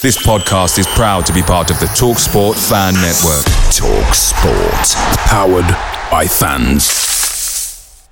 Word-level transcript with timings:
This 0.00 0.16
podcast 0.16 0.78
is 0.78 0.86
proud 0.86 1.26
to 1.26 1.32
be 1.32 1.42
part 1.42 1.72
of 1.72 1.80
the 1.80 1.86
TalkSport 1.86 2.54
Fan 2.68 2.94
Network. 2.94 3.44
TalkSport, 3.74 4.94
powered 5.26 5.66
by 6.08 6.24
fans. 6.24 8.08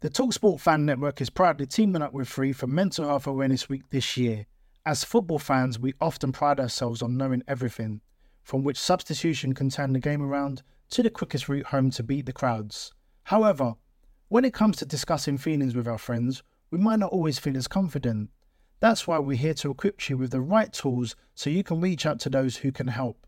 The 0.00 0.10
TalkSport 0.10 0.60
Fan 0.60 0.84
Network 0.84 1.22
is 1.22 1.30
proudly 1.30 1.64
teaming 1.64 2.02
up 2.02 2.12
with 2.12 2.28
Free 2.28 2.52
for 2.52 2.66
Mental 2.66 3.06
Health 3.06 3.26
Awareness 3.26 3.66
Week 3.66 3.88
this 3.88 4.18
year. 4.18 4.44
As 4.84 5.04
football 5.04 5.38
fans, 5.38 5.78
we 5.78 5.94
often 6.02 6.32
pride 6.32 6.60
ourselves 6.60 7.00
on 7.00 7.16
knowing 7.16 7.42
everything, 7.48 8.02
from 8.42 8.62
which 8.62 8.78
substitution 8.78 9.54
can 9.54 9.70
turn 9.70 9.94
the 9.94 10.00
game 10.00 10.20
around 10.20 10.62
to 10.90 11.02
the 11.02 11.08
quickest 11.08 11.48
route 11.48 11.64
home 11.64 11.88
to 11.92 12.02
beat 12.02 12.26
the 12.26 12.32
crowds. 12.34 12.92
However, 13.22 13.72
when 14.28 14.44
it 14.44 14.52
comes 14.52 14.76
to 14.76 14.84
discussing 14.84 15.38
feelings 15.38 15.74
with 15.74 15.88
our 15.88 15.96
friends, 15.96 16.42
we 16.70 16.76
might 16.76 16.98
not 16.98 17.10
always 17.10 17.38
feel 17.38 17.56
as 17.56 17.68
confident. 17.68 18.28
That's 18.80 19.06
why 19.06 19.18
we're 19.18 19.36
here 19.36 19.54
to 19.54 19.70
equip 19.70 20.08
you 20.08 20.18
with 20.18 20.32
the 20.32 20.40
right 20.40 20.72
tools 20.72 21.16
so 21.34 21.50
you 21.50 21.64
can 21.64 21.80
reach 21.80 22.04
out 22.04 22.20
to 22.20 22.30
those 22.30 22.56
who 22.56 22.72
can 22.72 22.88
help. 22.88 23.26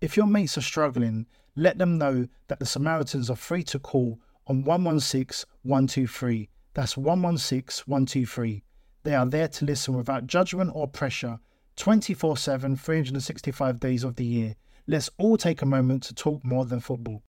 If 0.00 0.16
your 0.16 0.26
mates 0.26 0.58
are 0.58 0.62
struggling, 0.62 1.26
let 1.56 1.78
them 1.78 1.98
know 1.98 2.28
that 2.48 2.58
the 2.58 2.66
Samaritans 2.66 3.30
are 3.30 3.36
free 3.36 3.62
to 3.64 3.78
call 3.78 4.18
on 4.46 4.64
116 4.64 5.48
123. 5.62 6.48
That's 6.74 6.96
116 6.96 7.84
123. 7.86 8.62
They 9.02 9.14
are 9.14 9.26
there 9.26 9.48
to 9.48 9.64
listen 9.64 9.94
without 9.94 10.26
judgment 10.26 10.72
or 10.74 10.86
pressure 10.86 11.40
24 11.76 12.36
7, 12.36 12.76
365 12.76 13.80
days 13.80 14.04
of 14.04 14.16
the 14.16 14.24
year. 14.24 14.56
Let's 14.86 15.10
all 15.18 15.36
take 15.36 15.62
a 15.62 15.66
moment 15.66 16.02
to 16.04 16.14
talk 16.14 16.44
more 16.44 16.64
than 16.64 16.80
football. 16.80 17.22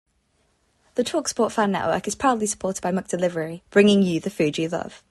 The 0.95 1.05
TalkSport 1.05 1.53
Fan 1.53 1.73
Network 1.73 2.09
is 2.09 2.15
proudly 2.15 2.47
supported 2.47 2.83
by 2.83 2.91
McDelivery, 2.91 3.61
bringing 3.71 4.03
you 4.03 4.21
the 4.21 4.31
food 4.31 4.59
you 4.59 4.69
love. 4.69 5.05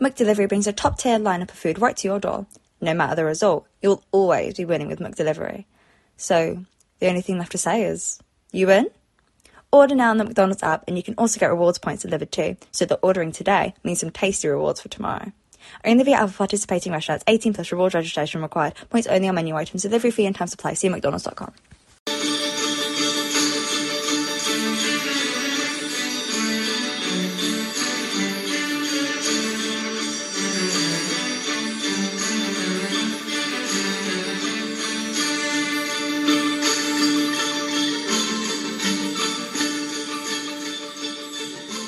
McDelivery 0.00 0.48
brings 0.48 0.66
a 0.66 0.72
top-tier 0.72 1.18
lineup 1.18 1.50
of 1.50 1.56
food 1.56 1.78
right 1.78 1.96
to 1.96 2.08
your 2.08 2.20
door. 2.20 2.46
No 2.82 2.92
matter 2.92 3.16
the 3.16 3.24
result, 3.24 3.66
you'll 3.80 4.04
always 4.12 4.54
be 4.54 4.66
winning 4.66 4.88
with 4.88 5.00
McDelivery. 5.00 5.64
So, 6.18 6.64
the 6.98 7.08
only 7.08 7.22
thing 7.22 7.38
left 7.38 7.52
to 7.52 7.58
say 7.58 7.84
is, 7.84 8.20
you 8.52 8.66
win? 8.66 8.88
Order 9.72 9.94
now 9.94 10.10
on 10.10 10.18
the 10.18 10.24
McDonald's 10.24 10.62
app 10.62 10.84
and 10.86 10.96
you 10.98 11.02
can 11.02 11.14
also 11.16 11.40
get 11.40 11.50
rewards 11.50 11.78
points 11.78 12.02
delivered 12.02 12.30
too, 12.30 12.56
so 12.72 12.84
that 12.84 13.00
ordering 13.02 13.32
today 13.32 13.74
means 13.84 14.00
some 14.00 14.10
tasty 14.10 14.48
rewards 14.48 14.82
for 14.82 14.88
tomorrow. 14.88 15.32
Only 15.84 16.04
via 16.04 16.16
other 16.16 16.32
participating 16.32 16.92
restaurants, 16.92 17.24
18 17.26 17.54
plus 17.54 17.72
rewards 17.72 17.94
registration 17.94 18.42
required, 18.42 18.74
points 18.90 19.08
only 19.08 19.28
on 19.28 19.34
menu 19.34 19.56
items, 19.56 19.82
delivery 19.82 20.10
fee 20.10 20.26
and 20.26 20.36
time 20.36 20.48
supply. 20.48 20.74
See 20.74 20.88
mcdonalds.com. 20.88 21.52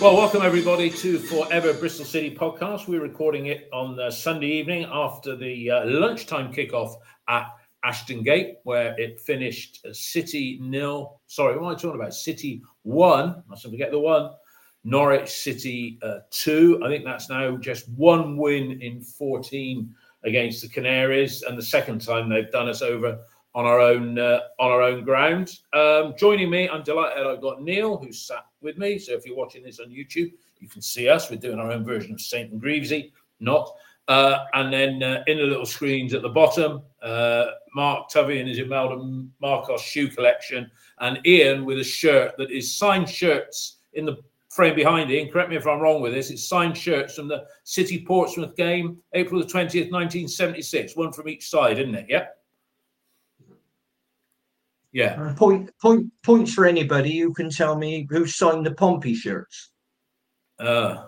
Well, 0.08 0.16
welcome 0.16 0.40
everybody 0.40 0.88
to 0.88 1.18
Forever 1.18 1.74
Bristol 1.74 2.06
City 2.06 2.34
podcast. 2.34 2.88
We're 2.88 3.02
recording 3.02 3.48
it 3.48 3.68
on 3.74 4.00
uh, 4.00 4.10
Sunday 4.10 4.46
evening 4.46 4.86
after 4.90 5.36
the 5.36 5.70
uh, 5.70 5.84
lunchtime 5.84 6.50
kickoff 6.50 6.94
at 7.28 7.50
Ashton 7.84 8.22
Gate, 8.22 8.54
where 8.62 8.98
it 8.98 9.20
finished 9.20 9.86
City 9.92 10.60
nil. 10.62 11.20
Sorry, 11.26 11.58
what 11.58 11.66
am 11.66 11.72
I 11.72 11.74
talking 11.74 12.00
about? 12.00 12.14
City 12.14 12.62
one. 12.84 13.32
I 13.32 13.50
must 13.50 13.64
forget 13.64 13.90
the 13.90 13.98
one. 13.98 14.30
Norwich 14.82 15.28
City 15.28 15.98
uh, 16.00 16.20
two. 16.30 16.80
I 16.82 16.88
think 16.88 17.04
that's 17.04 17.28
now 17.28 17.58
just 17.58 17.86
one 17.90 18.38
win 18.38 18.80
in 18.80 19.02
14 19.02 19.94
against 20.24 20.62
the 20.62 20.70
Canaries, 20.70 21.42
and 21.42 21.58
the 21.58 21.62
second 21.62 22.00
time 22.00 22.30
they've 22.30 22.50
done 22.50 22.70
us 22.70 22.80
over 22.80 23.18
on 23.58 23.66
our 23.66 23.80
own 23.80 24.16
uh, 24.20 24.38
on 24.60 24.70
our 24.70 24.82
own 24.82 25.02
ground. 25.02 25.58
Um, 25.72 26.14
joining 26.16 26.48
me, 26.48 26.68
I'm 26.68 26.84
delighted 26.84 27.26
I've 27.26 27.40
got 27.40 27.60
Neil 27.60 27.96
who's 27.96 28.22
sat 28.22 28.46
with 28.60 28.78
me. 28.78 29.00
So 29.00 29.14
if 29.14 29.26
you're 29.26 29.36
watching 29.36 29.64
this 29.64 29.80
on 29.80 29.88
YouTube, 29.88 30.30
you 30.60 30.69
can 30.69 30.80
see 30.80 31.08
us. 31.08 31.28
We're 31.28 31.38
doing 31.38 31.58
our 31.58 31.72
own 31.72 31.84
version 31.84 32.12
of 32.12 32.20
Saint 32.20 32.52
and 32.52 32.60
Greavesy, 32.60 33.12
not. 33.41 33.68
Uh, 34.06 34.44
and 34.54 34.72
then 34.72 35.02
uh, 35.02 35.24
in 35.26 35.38
the 35.38 35.42
little 35.42 35.66
screens 35.66 36.14
at 36.14 36.22
the 36.22 36.28
bottom, 36.28 36.82
uh, 37.02 37.47
Mark 37.74 38.08
Tovey 38.08 38.38
and 38.38 38.48
his 38.48 38.60
Imelda 38.60 39.26
Marcos 39.41 39.82
shoe 39.82 40.06
collection, 40.06 40.70
and 41.00 41.18
Ian 41.26 41.64
with 41.64 41.80
a 41.80 41.84
shirt 41.84 42.36
that 42.38 42.52
is 42.52 42.76
signed 42.76 43.08
shirts 43.08 43.78
in 43.94 44.06
the 44.06 44.18
frame 44.50 44.76
behind 44.76 45.10
Ian. 45.10 45.32
Correct 45.32 45.50
me 45.50 45.56
if 45.56 45.66
I'm 45.66 45.80
wrong 45.80 46.00
with 46.00 46.14
this. 46.14 46.30
It's 46.30 46.48
signed 46.48 46.78
shirts 46.78 47.16
from 47.16 47.26
the 47.26 47.44
City 47.64 48.04
Portsmouth 48.06 48.54
game, 48.54 48.98
April 49.14 49.41
the 49.41 49.47
20th, 49.47 49.91
1976. 49.91 50.94
One 50.94 51.12
from 51.12 51.28
each 51.28 51.50
side, 51.50 51.80
isn't 51.80 51.97
it? 51.97 52.06
Yep. 52.08 52.38
Yeah. 54.93 55.21
Uh, 55.21 55.34
point 55.34 55.71
point 55.81 56.06
points 56.22 56.53
for 56.54 56.65
anybody 56.66 57.19
who 57.19 57.32
can 57.34 57.50
tell 57.50 57.76
me 57.76 58.06
who 58.10 58.26
signed 58.26 58.65
the 58.65 58.72
Pompey 58.72 59.15
shirts. 59.15 59.71
Uh, 60.59 61.06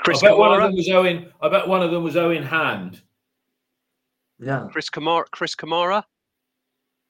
Chris 0.00 0.22
I 0.22 0.28
bet 0.28 0.38
one 0.38 0.54
of 0.54 0.62
them 0.62 0.74
was 0.74 0.88
Owen. 0.88 1.32
I 1.40 1.48
bet 1.48 1.68
one 1.68 1.82
of 1.82 1.90
them 1.90 2.02
was 2.02 2.14
Eoin 2.14 2.44
Hand. 2.44 3.02
Yeah. 4.38 4.68
Chris 4.70 4.88
Kamara. 4.88 5.24
Chris 5.30 5.54
Kamara. 5.54 6.02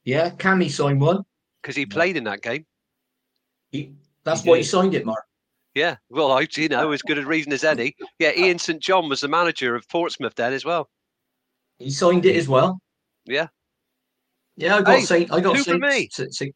Yeah, 0.05 0.31
Cammy 0.31 0.71
signed 0.71 1.01
one 1.01 1.23
because 1.62 1.77
he 1.77 1.84
played 1.84 2.17
in 2.17 2.25
that 2.25 2.41
game. 2.41 2.65
He, 3.71 3.93
that's 4.25 4.43
he 4.43 4.51
why 4.51 4.57
he 4.59 4.62
signed 4.62 4.95
it, 4.95 5.05
Mark. 5.05 5.25
Yeah, 5.75 5.97
well, 6.09 6.33
I, 6.33 6.47
you 6.57 6.69
know, 6.69 6.93
as 6.93 7.03
good 7.03 7.19
a 7.19 7.27
reason 7.27 7.53
as 7.53 7.62
any. 7.62 7.95
Yeah, 8.19 8.33
Ian 8.34 8.59
St 8.59 8.81
John 8.83 9.09
was 9.09 9.21
the 9.21 9.28
manager 9.28 9.75
of 9.75 9.89
Portsmouth 9.89 10.34
then 10.34 10.53
as 10.53 10.65
well. 10.65 10.89
He 11.78 11.91
signed 11.91 12.25
it 12.25 12.37
as 12.37 12.49
well. 12.49 12.81
Yeah. 13.27 13.49
Yeah, 14.59 14.77
I 14.77 14.83
got 14.83 14.99
hey, 14.99 15.05
Saint. 15.05 15.33
I 15.33 15.41
got 15.41 15.55
two 15.55 15.63
Saint, 15.63 15.81
for 15.81 15.89
me. 15.89 16.09
Saint, 16.11 16.35
Saint. 16.35 16.55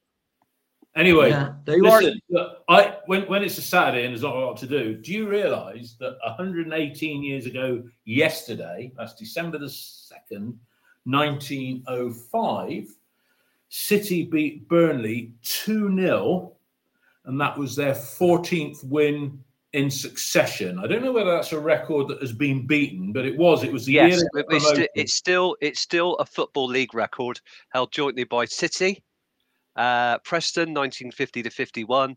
Anyway, 0.96 1.30
yeah, 1.30 1.52
listen, 1.66 2.20
look, 2.28 2.58
I 2.68 2.96
when 3.06 3.22
when 3.22 3.42
it's 3.44 3.56
a 3.58 3.62
Saturday 3.62 4.04
and 4.04 4.12
there's 4.12 4.22
not 4.22 4.34
a 4.34 4.40
lot 4.40 4.56
to 4.58 4.66
do, 4.66 4.96
do 4.96 5.12
you 5.12 5.28
realise 5.28 5.94
that 6.00 6.18
118 6.24 7.22
years 7.22 7.46
ago 7.46 7.82
yesterday, 8.04 8.92
that's 8.98 9.14
December 9.14 9.56
the 9.56 9.70
second, 9.70 10.58
1905, 11.04 12.88
City 13.68 14.24
beat 14.24 14.68
Burnley 14.68 15.32
2 15.42 15.96
0, 15.96 16.52
and 17.24 17.40
that 17.40 17.56
was 17.56 17.76
their 17.76 17.94
14th 17.94 18.84
win 18.84 19.42
in 19.72 19.90
succession. 19.90 20.78
I 20.78 20.86
don't 20.86 21.02
know 21.02 21.12
whether 21.12 21.30
that's 21.30 21.52
a 21.52 21.60
record 21.60 22.08
that 22.08 22.20
has 22.20 22.32
been 22.32 22.66
beaten, 22.66 23.12
but 23.12 23.24
it 23.24 23.36
was. 23.36 23.64
It 23.64 23.72
was 23.72 23.86
the 23.86 23.92
yes, 23.92 24.20
year. 24.20 24.44
It's, 24.48 24.68
st- 24.68 24.90
it's 24.94 25.14
still 25.14 25.56
it's 25.60 25.80
still 25.80 26.16
a 26.16 26.26
football 26.26 26.66
league 26.66 26.94
record 26.94 27.40
held 27.70 27.92
jointly 27.92 28.24
by 28.24 28.44
City, 28.44 29.02
uh, 29.76 30.18
Preston, 30.18 30.74
1950 30.74 31.42
to 31.42 31.50
51, 31.50 32.16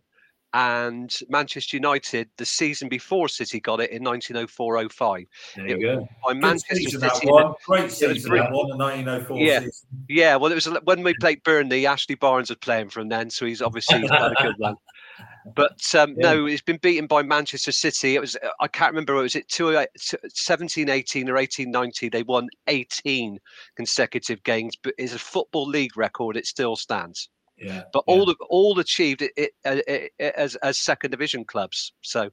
and 0.53 1.13
Manchester 1.29 1.77
United 1.77 2.29
the 2.37 2.45
season 2.45 2.89
before 2.89 3.27
City 3.27 3.59
got 3.59 3.79
it 3.79 3.91
in 3.91 4.03
1904-05. 4.03 5.25
There 5.55 5.67
you 5.67 5.75
it, 5.75 5.81
go. 5.81 6.07
By 6.25 6.33
Good 6.33 6.41
Manchester 6.41 6.75
City. 6.75 6.97
That 6.97 7.19
one. 7.23 7.53
Great 7.65 7.91
season 7.91 8.31
that 8.33 8.51
one, 8.51 8.69
the 8.69 8.77
1904 8.77 9.37
yeah. 9.37 9.59
season. 9.59 9.87
Yeah, 10.09 10.35
well, 10.35 10.51
it 10.51 10.55
was 10.55 10.69
when 10.83 11.03
we 11.03 11.13
played 11.19 11.43
Burnley. 11.43 11.85
Ashley 11.85 12.15
Barnes 12.15 12.49
was 12.49 12.57
playing 12.57 12.89
from 12.89 13.07
then, 13.07 13.29
so 13.29 13.45
he's 13.45 13.61
obviously 13.61 14.01
had 14.07 14.31
a 14.31 14.35
good 14.41 14.55
one. 14.57 14.75
But 15.55 15.79
um, 15.95 16.15
yeah. 16.17 16.33
no, 16.33 16.45
it's 16.47 16.61
been 16.61 16.79
beaten 16.81 17.07
by 17.07 17.21
Manchester 17.21 17.71
City. 17.71 18.15
It 18.15 18.21
was 18.21 18.35
I 18.59 18.67
can't 18.67 18.91
remember. 18.91 19.13
Was 19.15 19.35
it 19.35 19.51
17, 19.51 20.89
18 20.89 21.29
or 21.29 21.37
18, 21.37 21.71
19? 21.71 22.09
They 22.11 22.23
won 22.23 22.49
18 22.67 23.39
consecutive 23.75 24.43
games, 24.43 24.75
but 24.75 24.93
it's 24.97 25.13
a 25.13 25.19
football 25.19 25.67
league 25.67 25.95
record. 25.97 26.35
It 26.37 26.45
still 26.45 26.75
stands. 26.75 27.29
Yeah. 27.57 27.83
But 27.93 28.03
yeah. 28.07 28.15
all 28.15 28.35
all 28.49 28.79
achieved 28.79 29.21
it, 29.21 29.31
it, 29.37 29.51
it, 29.63 30.11
it, 30.19 30.33
as 30.35 30.55
as 30.57 30.79
second 30.79 31.11
division 31.11 31.45
clubs. 31.45 31.93
So 32.01 32.29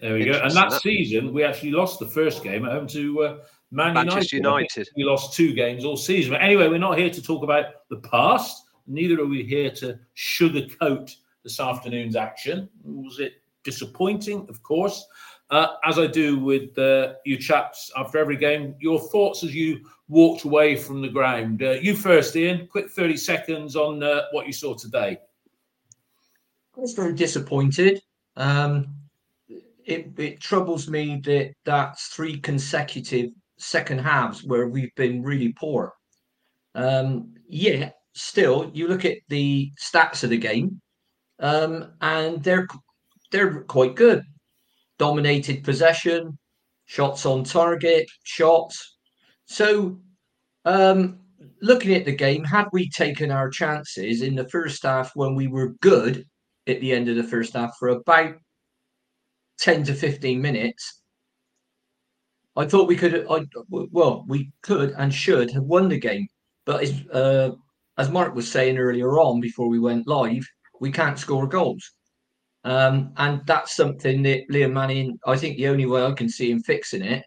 there 0.00 0.14
we 0.14 0.24
go. 0.24 0.32
And 0.32 0.50
that, 0.52 0.70
that, 0.70 0.82
season, 0.82 1.32
we 1.32 1.44
actually 1.44 1.70
lost 1.70 1.98
the 1.98 2.06
first 2.06 2.42
game 2.42 2.64
at 2.64 2.72
home 2.72 2.86
to 2.88 3.22
uh, 3.22 3.38
Man 3.70 3.94
Manchester 3.94 4.36
United. 4.36 4.76
United. 4.76 4.88
We 4.96 5.04
lost 5.04 5.34
two 5.34 5.52
games 5.52 5.84
all 5.84 5.96
season. 5.96 6.32
But 6.32 6.42
anyway, 6.42 6.68
we're 6.68 6.78
not 6.78 6.98
here 6.98 7.10
to 7.10 7.22
talk 7.22 7.42
about 7.42 7.66
the 7.90 7.98
past. 7.98 8.64
Neither 8.86 9.20
are 9.20 9.26
we 9.26 9.42
here 9.42 9.70
to 9.70 9.98
sugarcoat 10.16 11.14
this 11.44 11.60
afternoon's 11.60 12.16
action. 12.16 12.68
Was 12.82 13.20
it 13.20 13.34
disappointing? 13.62 14.46
Of 14.48 14.62
course. 14.62 15.06
Uh, 15.50 15.68
as 15.84 15.98
I 15.98 16.06
do 16.06 16.38
with 16.38 16.76
uh, 16.78 17.14
you 17.24 17.36
chaps 17.36 17.92
after 17.96 18.18
every 18.18 18.36
game, 18.36 18.74
your 18.80 18.98
thoughts 18.98 19.44
as 19.44 19.54
you 19.54 19.84
walked 20.08 20.44
away 20.44 20.74
from 20.74 21.02
the 21.02 21.08
ground. 21.08 21.62
Uh, 21.62 21.72
you 21.72 21.94
first, 21.94 22.34
Ian. 22.34 22.66
Quick 22.66 22.90
30 22.90 23.16
seconds 23.16 23.76
on 23.76 24.02
uh, 24.02 24.22
what 24.32 24.46
you 24.46 24.52
saw 24.52 24.74
today. 24.74 25.18
I 26.76 26.80
was 26.80 26.94
very 26.94 27.12
disappointed. 27.12 28.02
Um, 28.36 28.94
it, 29.48 30.18
it 30.18 30.40
troubles 30.40 30.88
me 30.88 31.20
that 31.24 31.52
that's 31.64 32.06
three 32.08 32.38
consecutive 32.38 33.30
second 33.58 33.98
halves 33.98 34.42
where 34.44 34.66
we've 34.66 34.94
been 34.94 35.22
really 35.22 35.52
poor. 35.52 35.92
Um, 36.74 37.34
yeah, 37.48 37.90
still, 38.14 38.70
you 38.74 38.88
look 38.88 39.04
at 39.04 39.18
the 39.28 39.72
stats 39.80 40.24
of 40.24 40.30
the 40.30 40.38
game 40.38 40.80
um, 41.40 41.92
and 42.00 42.42
they're 42.42 42.66
they're 43.30 43.62
quite 43.62 43.96
good. 43.96 44.22
Dominated 44.98 45.64
possession, 45.64 46.38
shots 46.84 47.26
on 47.26 47.44
target, 47.44 48.06
shots. 48.22 48.96
So 49.46 50.00
um, 50.64 51.18
looking 51.60 51.94
at 51.94 52.04
the 52.04 52.14
game, 52.14 52.44
had 52.44 52.66
we 52.72 52.88
taken 52.90 53.30
our 53.30 53.50
chances 53.50 54.22
in 54.22 54.34
the 54.34 54.48
first 54.48 54.82
half 54.82 55.10
when 55.14 55.34
we 55.34 55.46
were 55.46 55.74
good 55.80 56.24
at 56.66 56.80
the 56.80 56.92
end 56.92 57.08
of 57.08 57.16
the 57.16 57.24
first 57.24 57.54
half 57.54 57.76
for 57.78 57.88
about 57.88 58.36
10 59.58 59.84
to 59.84 59.94
15 59.94 60.40
minutes, 60.40 61.02
I 62.56 62.66
thought 62.66 62.88
we 62.88 62.96
could, 62.96 63.26
I, 63.28 63.44
well, 63.68 64.24
we 64.28 64.52
could 64.62 64.92
and 64.96 65.12
should 65.12 65.50
have 65.50 65.64
won 65.64 65.88
the 65.88 65.98
game. 65.98 66.26
But 66.64 66.88
uh, 67.12 67.52
as 67.98 68.10
Mark 68.10 68.34
was 68.34 68.50
saying 68.50 68.78
earlier 68.78 69.18
on 69.18 69.40
before 69.40 69.68
we 69.68 69.78
went 69.78 70.06
live, 70.06 70.46
we 70.84 70.92
can't 70.92 71.18
score 71.18 71.46
goals. 71.46 71.92
Um, 72.64 73.14
and 73.16 73.40
that's 73.46 73.74
something 73.74 74.22
that 74.24 74.46
Liam 74.50 74.72
Manning, 74.72 75.18
I 75.26 75.34
think 75.38 75.56
the 75.56 75.68
only 75.68 75.86
way 75.86 76.04
I 76.04 76.12
can 76.12 76.28
see 76.28 76.50
him 76.50 76.60
fixing 76.62 77.02
it 77.02 77.24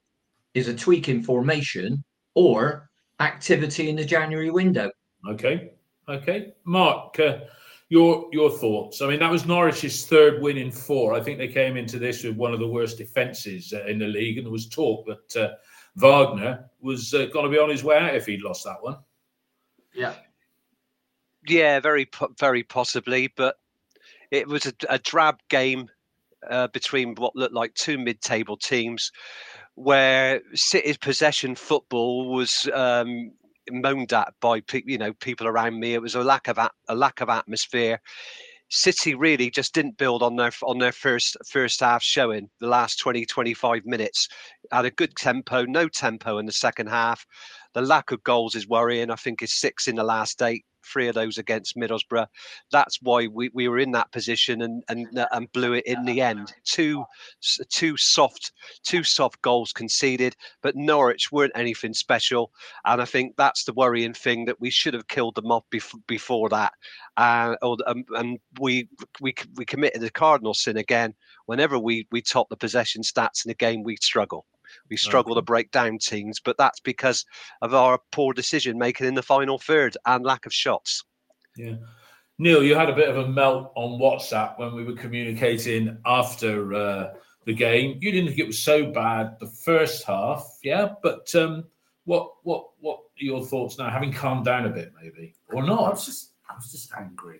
is 0.53 0.67
a 0.67 0.75
tweak 0.75 1.09
in 1.09 1.23
formation 1.23 2.03
or 2.35 2.87
activity 3.19 3.89
in 3.89 3.95
the 3.95 4.05
January 4.05 4.51
window. 4.51 4.91
Okay. 5.27 5.71
Okay. 6.07 6.53
Mark, 6.65 7.19
uh, 7.19 7.39
your 7.89 8.29
your 8.31 8.51
thoughts? 8.51 9.01
I 9.01 9.07
mean, 9.07 9.19
that 9.21 9.31
was 9.31 9.47
Norwich's 9.47 10.05
third 10.05 10.39
win 10.39 10.57
in 10.57 10.71
four. 10.71 11.15
I 11.15 11.19
think 11.19 11.39
they 11.39 11.47
came 11.47 11.77
into 11.77 11.97
this 11.97 12.23
with 12.23 12.35
one 12.35 12.53
of 12.53 12.59
the 12.59 12.67
worst 12.67 12.99
defences 12.99 13.73
uh, 13.73 13.85
in 13.85 13.97
the 13.97 14.07
league, 14.07 14.37
and 14.37 14.45
there 14.45 14.51
was 14.51 14.69
talk 14.69 15.07
that 15.07 15.43
uh, 15.43 15.53
Wagner 15.95 16.69
was 16.79 17.11
uh, 17.15 17.25
going 17.33 17.45
to 17.45 17.51
be 17.51 17.57
on 17.57 17.71
his 17.71 17.83
way 17.83 17.97
out 17.97 18.13
if 18.13 18.27
he'd 18.27 18.43
lost 18.43 18.65
that 18.65 18.81
one. 18.81 18.97
Yeah. 19.95 20.13
Yeah, 21.47 21.79
very 21.79 22.09
very 22.39 22.63
possibly, 22.63 23.31
but 23.35 23.55
it 24.31 24.47
was 24.47 24.65
a, 24.65 24.73
a 24.89 24.99
drab 24.99 25.37
game 25.49 25.89
uh, 26.49 26.67
between 26.67 27.15
what 27.15 27.35
looked 27.35 27.53
like 27.53 27.73
two 27.75 27.97
mid-table 27.97 28.57
teams, 28.57 29.11
where 29.75 30.41
City's 30.53 30.97
possession 30.97 31.55
football 31.55 32.29
was 32.33 32.69
um, 32.73 33.31
moaned 33.71 34.13
at 34.13 34.33
by 34.41 34.61
you 34.85 34.97
know 34.97 35.13
people 35.13 35.47
around 35.47 35.79
me. 35.79 35.93
It 35.93 36.01
was 36.01 36.15
a 36.15 36.23
lack 36.23 36.47
of 36.47 36.57
a 36.57 36.95
lack 36.95 37.21
of 37.21 37.29
atmosphere. 37.29 38.01
City 38.69 39.15
really 39.15 39.49
just 39.49 39.73
didn't 39.73 39.97
build 39.97 40.21
on 40.21 40.35
their 40.35 40.51
on 40.63 40.79
their 40.79 40.91
first 40.91 41.37
first 41.47 41.79
half 41.79 42.03
showing. 42.03 42.49
The 42.59 42.67
last 42.67 42.97
20 42.97 43.25
25 43.25 43.85
minutes 43.85 44.27
had 44.71 44.85
a 44.85 44.91
good 44.91 45.15
tempo, 45.15 45.63
no 45.63 45.87
tempo 45.87 46.37
in 46.37 46.45
the 46.45 46.51
second 46.51 46.87
half. 46.87 47.25
The 47.73 47.81
lack 47.81 48.11
of 48.11 48.23
goals 48.23 48.55
is 48.55 48.67
worrying. 48.67 49.09
I 49.11 49.15
think 49.15 49.41
it's 49.41 49.61
six 49.61 49.87
in 49.87 49.95
the 49.95 50.03
last 50.03 50.41
eight 50.41 50.65
three 50.87 51.07
of 51.07 51.15
those 51.15 51.37
against 51.37 51.75
Middlesbrough. 51.75 52.27
That's 52.71 52.99
why 53.01 53.27
we, 53.27 53.49
we 53.53 53.67
were 53.67 53.79
in 53.79 53.91
that 53.91 54.11
position 54.11 54.61
and 54.61 54.83
and 54.89 55.07
and 55.31 55.51
blew 55.51 55.73
it 55.73 55.85
in 55.85 56.05
the 56.05 56.21
end. 56.21 56.53
Two 56.63 57.05
two 57.69 57.97
soft 57.97 58.51
two 58.83 59.03
soft 59.03 59.41
goals 59.41 59.71
conceded, 59.71 60.35
but 60.61 60.75
Norwich 60.75 61.31
weren't 61.31 61.51
anything 61.55 61.93
special. 61.93 62.51
And 62.85 63.01
I 63.01 63.05
think 63.05 63.35
that's 63.37 63.63
the 63.63 63.73
worrying 63.73 64.13
thing 64.13 64.45
that 64.45 64.59
we 64.59 64.69
should 64.69 64.93
have 64.93 65.07
killed 65.07 65.35
them 65.35 65.51
off 65.51 65.63
before 65.69 65.99
before 66.07 66.49
that. 66.49 66.73
Uh, 67.17 67.55
um, 67.61 68.03
and 68.15 68.39
we 68.59 68.87
we 69.21 69.33
we 69.55 69.65
committed 69.65 70.01
the 70.01 70.11
cardinal 70.11 70.53
sin 70.53 70.77
again. 70.77 71.13
Whenever 71.45 71.79
we 71.79 72.07
we 72.11 72.21
top 72.21 72.49
the 72.49 72.57
possession 72.57 73.01
stats 73.01 73.45
in 73.45 73.51
a 73.51 73.55
game, 73.55 73.83
we 73.83 73.97
struggle. 73.97 74.45
We 74.89 74.97
struggle 74.97 75.33
okay. 75.33 75.39
to 75.39 75.45
break 75.45 75.71
down 75.71 75.97
teams, 75.99 76.39
but 76.39 76.57
that's 76.57 76.79
because 76.79 77.25
of 77.61 77.73
our 77.73 77.99
poor 78.11 78.33
decision 78.33 78.77
making 78.77 79.07
in 79.07 79.15
the 79.15 79.23
final 79.23 79.57
third 79.57 79.97
and 80.05 80.25
lack 80.25 80.45
of 80.45 80.53
shots. 80.53 81.03
Yeah. 81.55 81.75
Neil, 82.39 82.63
you 82.63 82.75
had 82.75 82.89
a 82.89 82.95
bit 82.95 83.09
of 83.09 83.17
a 83.17 83.27
melt 83.27 83.71
on 83.75 83.99
WhatsApp 83.99 84.59
when 84.59 84.75
we 84.75 84.83
were 84.83 84.93
communicating 84.93 85.97
after 86.05 86.73
uh, 86.73 87.13
the 87.45 87.53
game. 87.53 87.97
You 87.99 88.11
didn't 88.11 88.27
think 88.27 88.39
it 88.39 88.47
was 88.47 88.59
so 88.59 88.91
bad 88.91 89.37
the 89.39 89.47
first 89.47 90.03
half, 90.03 90.59
yeah? 90.63 90.89
But 91.01 91.33
um, 91.33 91.63
what 92.05 92.33
what 92.43 92.69
what 92.79 92.99
are 92.99 93.23
your 93.23 93.43
thoughts 93.43 93.79
now, 93.79 93.89
having 93.89 94.13
calmed 94.13 94.45
down 94.45 94.65
a 94.65 94.69
bit, 94.69 94.93
maybe 95.01 95.33
or 95.47 95.63
not? 95.63 95.85
I 95.85 95.89
was 95.89 96.05
just 96.05 96.33
I 96.49 96.55
was 96.55 96.71
just 96.71 96.91
angry. 96.93 97.39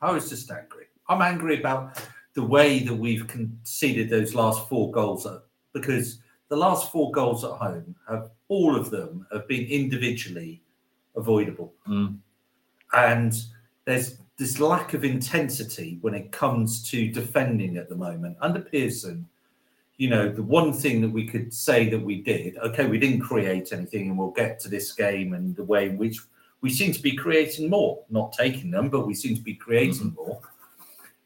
I 0.00 0.12
was 0.12 0.30
just 0.30 0.50
angry. 0.50 0.86
I'm 1.08 1.20
angry 1.20 1.58
about 1.58 2.02
the 2.34 2.42
way 2.42 2.78
that 2.80 2.94
we've 2.94 3.26
conceded 3.26 4.08
those 4.08 4.34
last 4.34 4.68
four 4.68 4.90
goals 4.92 5.26
because 5.74 6.20
the 6.48 6.56
last 6.56 6.90
four 6.90 7.10
goals 7.12 7.44
at 7.44 7.50
home 7.50 7.94
have 8.08 8.30
all 8.48 8.76
of 8.76 8.90
them 8.90 9.26
have 9.32 9.46
been 9.48 9.66
individually 9.66 10.62
avoidable. 11.16 11.72
Mm. 11.86 12.18
And 12.92 13.34
there's 13.84 14.18
this 14.38 14.60
lack 14.60 14.94
of 14.94 15.04
intensity 15.04 15.98
when 16.00 16.14
it 16.14 16.32
comes 16.32 16.88
to 16.90 17.08
defending 17.08 17.76
at 17.76 17.88
the 17.88 17.96
moment. 17.96 18.36
Under 18.40 18.60
Pearson, 18.60 19.28
you 19.98 20.08
know, 20.08 20.30
the 20.30 20.42
one 20.42 20.72
thing 20.72 21.00
that 21.00 21.10
we 21.10 21.26
could 21.26 21.52
say 21.52 21.90
that 21.90 21.98
we 22.00 22.22
did, 22.22 22.56
okay, 22.58 22.86
we 22.86 22.98
didn't 22.98 23.20
create 23.20 23.72
anything, 23.72 24.08
and 24.08 24.18
we'll 24.18 24.30
get 24.30 24.60
to 24.60 24.68
this 24.68 24.92
game 24.92 25.34
and 25.34 25.56
the 25.56 25.64
way 25.64 25.88
in 25.88 25.98
which 25.98 26.20
we 26.60 26.70
seem 26.70 26.92
to 26.92 27.02
be 27.02 27.16
creating 27.16 27.68
more, 27.68 28.04
not 28.08 28.32
taking 28.32 28.70
them, 28.70 28.88
but 28.88 29.06
we 29.06 29.14
seem 29.14 29.34
to 29.36 29.42
be 29.42 29.54
creating 29.54 30.12
mm-hmm. 30.12 30.22
more. 30.22 30.40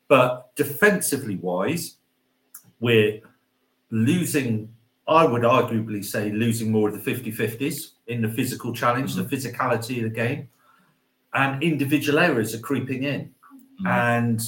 But 0.09 0.55
defensively 0.57 1.37
wise, 1.37 1.97
we're 2.81 3.21
losing 3.91 4.75
I 5.09 5.25
would 5.25 5.43
arguably 5.43 6.05
say 6.05 6.31
losing 6.31 6.71
more 6.71 6.89
of 6.89 6.95
the 6.95 7.01
50 7.01 7.33
50s 7.33 7.93
in 8.07 8.23
the 8.23 8.29
physical 8.29 8.73
challenge, 8.73 9.15
mm-hmm. 9.15 9.29
the 9.29 9.37
physicality 9.37 9.99
of 9.99 10.05
the 10.05 10.11
game, 10.11 10.49
and 11.35 11.63
individual 11.63 12.19
errors 12.19 12.55
are 12.55 12.61
creeping 12.61 13.05
in. 13.05 13.23
Mm-hmm. 13.81 13.87
And 13.87 14.43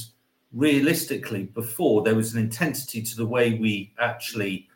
realistically, 0.53 1.45
before 1.45 2.03
there 2.03 2.15
was 2.15 2.35
an 2.35 2.41
intensity 2.41 3.03
to 3.03 3.17
the 3.17 3.27
way 3.27 3.55
we 3.55 3.93
actually 3.99 4.69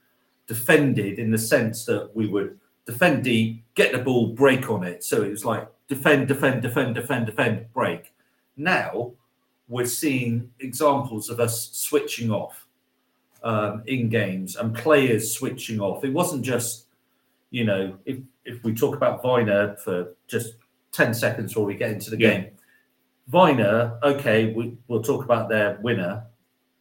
defended 0.46 1.18
in 1.18 1.30
the 1.30 1.38
sense 1.38 1.84
that 1.84 2.10
we 2.14 2.26
would 2.26 2.58
defend 2.86 3.22
deep, 3.22 3.62
get 3.74 3.92
the 3.92 3.98
ball, 3.98 4.28
break 4.28 4.70
on 4.70 4.82
it. 4.82 5.04
So 5.04 5.22
it 5.22 5.30
was 5.30 5.44
like 5.44 5.68
defend, 5.86 6.26
defend, 6.26 6.62
defend, 6.62 6.94
defend, 6.94 7.26
defend, 7.26 7.72
break. 7.72 8.12
Now 8.56 9.12
we're 9.68 9.86
seeing 9.86 10.50
examples 10.58 11.28
of 11.28 11.38
us 11.38 11.70
switching 11.72 12.30
off 12.30 12.66
um, 13.42 13.82
in 13.86 14.08
games 14.08 14.56
and 14.56 14.74
players 14.74 15.34
switching 15.34 15.80
off. 15.80 16.04
It 16.04 16.12
wasn't 16.12 16.44
just, 16.44 16.86
you 17.50 17.64
know, 17.64 17.96
if 18.04 18.18
if 18.44 18.62
we 18.64 18.74
talk 18.74 18.96
about 18.96 19.22
Vyner 19.22 19.78
for 19.80 20.14
just 20.26 20.54
ten 20.92 21.14
seconds 21.14 21.52
before 21.52 21.66
we 21.66 21.74
get 21.74 21.90
into 21.90 22.10
the 22.10 22.18
yeah. 22.18 22.30
game, 22.30 22.50
Vyner, 23.30 24.02
okay, 24.02 24.52
we, 24.52 24.76
we'll 24.88 25.02
talk 25.02 25.24
about 25.24 25.48
their 25.48 25.78
winner, 25.82 26.24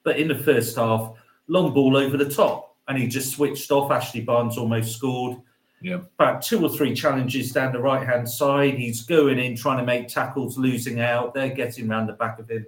but 0.03 0.17
in 0.17 0.27
the 0.27 0.37
first 0.37 0.75
half, 0.77 1.13
long 1.47 1.73
ball 1.73 1.97
over 1.97 2.17
the 2.17 2.29
top, 2.29 2.75
and 2.87 2.97
he 2.97 3.07
just 3.07 3.33
switched 3.33 3.71
off. 3.71 3.91
Ashley 3.91 4.21
Barnes 4.21 4.57
almost 4.57 4.95
scored. 4.95 5.41
Yeah. 5.81 5.99
About 6.17 6.41
two 6.41 6.63
or 6.63 6.69
three 6.69 6.95
challenges 6.95 7.51
down 7.51 7.71
the 7.71 7.79
right 7.79 8.05
hand 8.05 8.27
side. 8.27 8.75
He's 8.79 9.03
going 9.03 9.37
in, 9.37 9.55
trying 9.55 9.77
to 9.77 9.85
make 9.85 10.07
tackles, 10.07 10.57
losing 10.57 11.01
out. 11.01 11.35
They're 11.35 11.49
getting 11.49 11.91
around 11.91 12.07
the 12.07 12.13
back 12.13 12.39
of 12.39 12.49
him. 12.49 12.65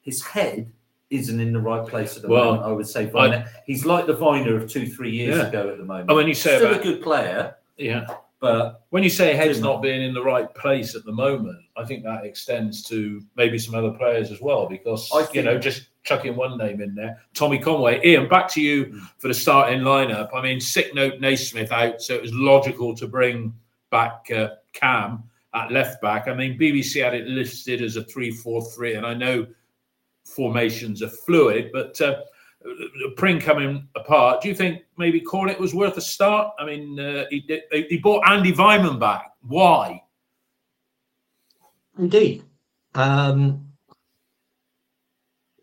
His 0.00 0.22
head 0.22 0.72
isn't 1.12 1.40
in 1.40 1.52
the 1.52 1.60
right 1.60 1.86
place 1.86 2.16
at 2.16 2.22
the 2.22 2.28
well, 2.28 2.52
moment. 2.52 2.64
I 2.64 2.72
would 2.72 2.88
say 2.88 3.06
Vyner. 3.06 3.46
I, 3.46 3.50
he's 3.66 3.84
like 3.84 4.06
the 4.06 4.16
Vyner 4.16 4.60
of 4.60 4.68
two, 4.68 4.86
three 4.86 5.10
years 5.10 5.36
yeah. 5.36 5.48
ago 5.48 5.68
at 5.68 5.76
the 5.76 5.84
moment. 5.84 6.08
And 6.08 6.16
when 6.16 6.26
you 6.26 6.34
say 6.34 6.56
still 6.56 6.70
about, 6.70 6.80
a 6.80 6.82
good 6.82 7.02
player, 7.02 7.56
yeah. 7.76 8.06
But 8.40 8.82
when 8.90 9.04
you 9.04 9.10
say 9.10 9.36
head's 9.36 9.60
not 9.60 9.82
being 9.82 10.02
in 10.02 10.14
the 10.14 10.22
right 10.22 10.52
place 10.54 10.96
at 10.96 11.04
the 11.04 11.12
moment, 11.12 11.60
I 11.76 11.84
think 11.84 12.02
that 12.02 12.24
extends 12.24 12.82
to 12.88 13.22
maybe 13.36 13.56
some 13.56 13.76
other 13.76 13.92
players 13.92 14.32
as 14.32 14.40
well. 14.40 14.66
Because 14.66 15.08
you 15.32 15.42
know, 15.42 15.58
just 15.58 15.86
chucking 16.02 16.34
one 16.34 16.58
name 16.58 16.80
in 16.80 16.94
there, 16.94 17.20
Tommy 17.34 17.58
Conway. 17.58 18.04
Ian, 18.04 18.28
back 18.28 18.48
to 18.48 18.60
you 18.60 18.86
mm. 18.86 19.00
for 19.18 19.28
the 19.28 19.34
starting 19.34 19.80
lineup. 19.80 20.30
I 20.34 20.42
mean, 20.42 20.60
sick 20.60 20.94
note 20.94 21.20
Naismith 21.20 21.70
out, 21.70 22.02
so 22.02 22.14
it 22.14 22.22
was 22.22 22.32
logical 22.34 22.96
to 22.96 23.06
bring 23.06 23.54
back 23.90 24.28
uh, 24.34 24.48
Cam 24.72 25.22
at 25.54 25.70
left 25.70 26.00
back. 26.00 26.26
I 26.26 26.34
mean, 26.34 26.58
BBC 26.58 27.04
had 27.04 27.14
it 27.14 27.28
listed 27.28 27.82
as 27.82 27.96
a 27.96 28.02
three-four-three, 28.04 28.94
and 28.94 29.06
I 29.06 29.14
know 29.14 29.46
formations 30.34 31.02
are 31.02 31.08
fluid, 31.08 31.70
but 31.72 32.00
uh, 32.00 32.16
Pring 33.16 33.40
coming 33.40 33.88
apart. 33.96 34.40
Do 34.40 34.48
you 34.48 34.54
think 34.54 34.82
maybe 34.96 35.20
Cornick 35.20 35.58
was 35.58 35.74
worth 35.74 35.96
a 35.96 36.00
start? 36.00 36.52
I 36.58 36.64
mean, 36.64 36.98
uh, 36.98 37.24
he 37.30 37.44
he 37.88 37.98
bought 37.98 38.28
Andy 38.28 38.52
Weimann 38.52 39.00
back. 39.00 39.32
Why? 39.42 40.02
Indeed. 41.98 42.44
Um, 42.94 43.66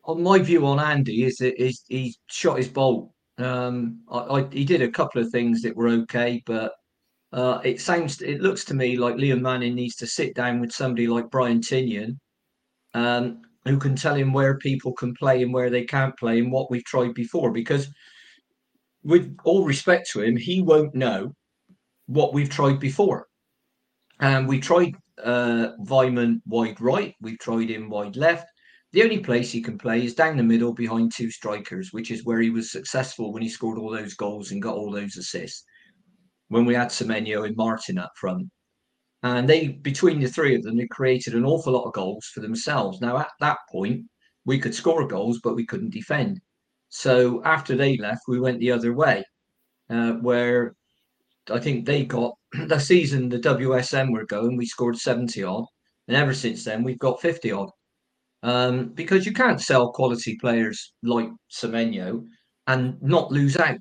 on 0.04 0.24
my 0.24 0.40
view 0.40 0.66
on 0.66 0.80
Andy 0.80 1.24
is 1.24 1.38
that 1.38 1.56
he's, 1.58 1.84
he 1.88 2.16
shot 2.28 2.58
his 2.58 2.68
bolt. 2.68 3.12
Um, 3.38 4.02
I, 4.12 4.18
I, 4.18 4.48
he 4.52 4.66
did 4.66 4.82
a 4.82 4.92
couple 4.92 5.22
of 5.22 5.30
things 5.30 5.62
that 5.62 5.76
were 5.76 5.90
okay, 5.90 6.44
but 6.46 6.74
uh, 7.32 7.60
it 7.64 7.80
sounds, 7.80 8.22
it 8.22 8.42
looks 8.42 8.66
to 8.66 8.74
me 8.74 8.98
like 8.98 9.16
Liam 9.16 9.42
Manning 9.42 9.76
needs 9.76 9.96
to 9.98 10.08
sit 10.08 10.36
down 10.36 10.60
with 10.60 10.72
somebody 10.72 11.08
like 11.08 11.30
Brian 11.30 11.62
Tinnion 11.62 12.20
um, 12.96 13.42
who 13.70 13.78
can 13.78 13.96
tell 13.96 14.16
him 14.16 14.34
where 14.34 14.58
people 14.58 14.94
can 14.94 15.14
play 15.14 15.44
and 15.44 15.54
where 15.54 15.70
they 15.70 15.86
can't 15.86 16.18
play 16.18 16.40
and 16.40 16.52
what 16.52 16.72
we've 16.72 16.84
tried 16.86 17.14
before. 17.14 17.52
Because, 17.52 17.88
with 19.04 19.38
all 19.44 19.64
respect 19.66 20.10
to 20.12 20.22
him, 20.22 20.36
he 20.36 20.62
won't 20.62 20.96
know 20.96 21.34
what 22.08 22.34
we've 22.34 22.50
tried 22.50 22.80
before. 22.80 23.28
And 24.20 24.48
we 24.48 24.60
tried 24.60 24.96
uh, 25.24 25.70
wide 25.78 26.82
right, 26.82 27.16
we've 27.22 27.40
tried 27.40 27.70
him 27.70 27.90
wide 27.90 28.16
left. 28.16 28.48
The 28.92 29.04
only 29.04 29.20
place 29.20 29.52
he 29.52 29.62
can 29.62 29.78
play 29.78 30.04
is 30.04 30.16
down 30.16 30.36
the 30.36 30.44
middle 30.44 30.74
behind 30.74 31.12
two 31.14 31.30
strikers, 31.30 31.94
which 31.94 32.10
is 32.10 32.26
where 32.26 32.42
he 32.42 32.50
was 32.50 32.72
successful 32.72 33.32
when 33.32 33.44
he 33.44 33.50
scored 33.50 33.78
all 33.78 33.92
those 33.92 34.16
goals 34.16 34.52
and 34.52 34.62
got 34.62 34.76
all 34.76 34.92
those 34.92 35.16
assists. 35.16 35.64
When 36.48 36.66
we 36.66 36.74
had 36.74 36.88
Semenyo 36.88 37.46
and 37.46 37.56
Martin 37.56 38.00
up 38.00 38.12
front. 38.20 38.48
And 39.24 39.50
they, 39.50 39.68
between 39.68 40.20
the 40.20 40.28
three 40.28 40.56
of 40.56 40.64
them, 40.64 40.78
they 40.78 40.88
created 40.88 41.36
an 41.36 41.46
awful 41.46 41.74
lot 41.74 41.86
of 41.86 41.94
goals 41.94 42.26
for 42.34 42.40
themselves. 42.40 43.02
Now, 43.02 43.18
at 43.18 43.32
that 43.42 43.58
point, 43.70 44.06
we 44.46 44.60
could 44.60 44.74
score 44.74 45.06
goals, 45.08 45.40
but 45.44 45.56
we 45.56 45.66
couldn't 45.66 45.94
defend. 45.94 46.40
So 46.90 47.44
after 47.44 47.76
they 47.76 47.98
left, 47.98 48.22
we 48.28 48.40
went 48.40 48.60
the 48.60 48.72
other 48.72 48.94
way, 48.94 49.24
uh, 49.90 50.14
where 50.14 50.76
I 51.52 51.60
think 51.60 51.86
they 51.86 52.06
got 52.06 52.34
the 52.68 52.80
season 52.80 53.30
the 53.30 53.40
WSM 53.40 54.12
were 54.12 54.26
going, 54.26 54.56
we 54.58 54.66
scored 54.66 54.98
70 54.98 55.44
odd. 55.44 55.66
And 56.08 56.18
ever 56.18 56.34
since 56.34 56.64
then, 56.64 56.84
we've 56.84 57.00
got 57.00 57.22
50 57.22 57.52
odd. 57.52 57.70
Um, 58.42 58.90
because 58.94 59.26
you 59.26 59.34
can't 59.34 59.62
sell 59.62 59.92
quality 59.92 60.38
players 60.38 60.94
like 61.04 61.30
Semenyo 61.52 62.26
and 62.68 63.02
not 63.02 63.32
lose 63.32 63.58
out. 63.58 63.80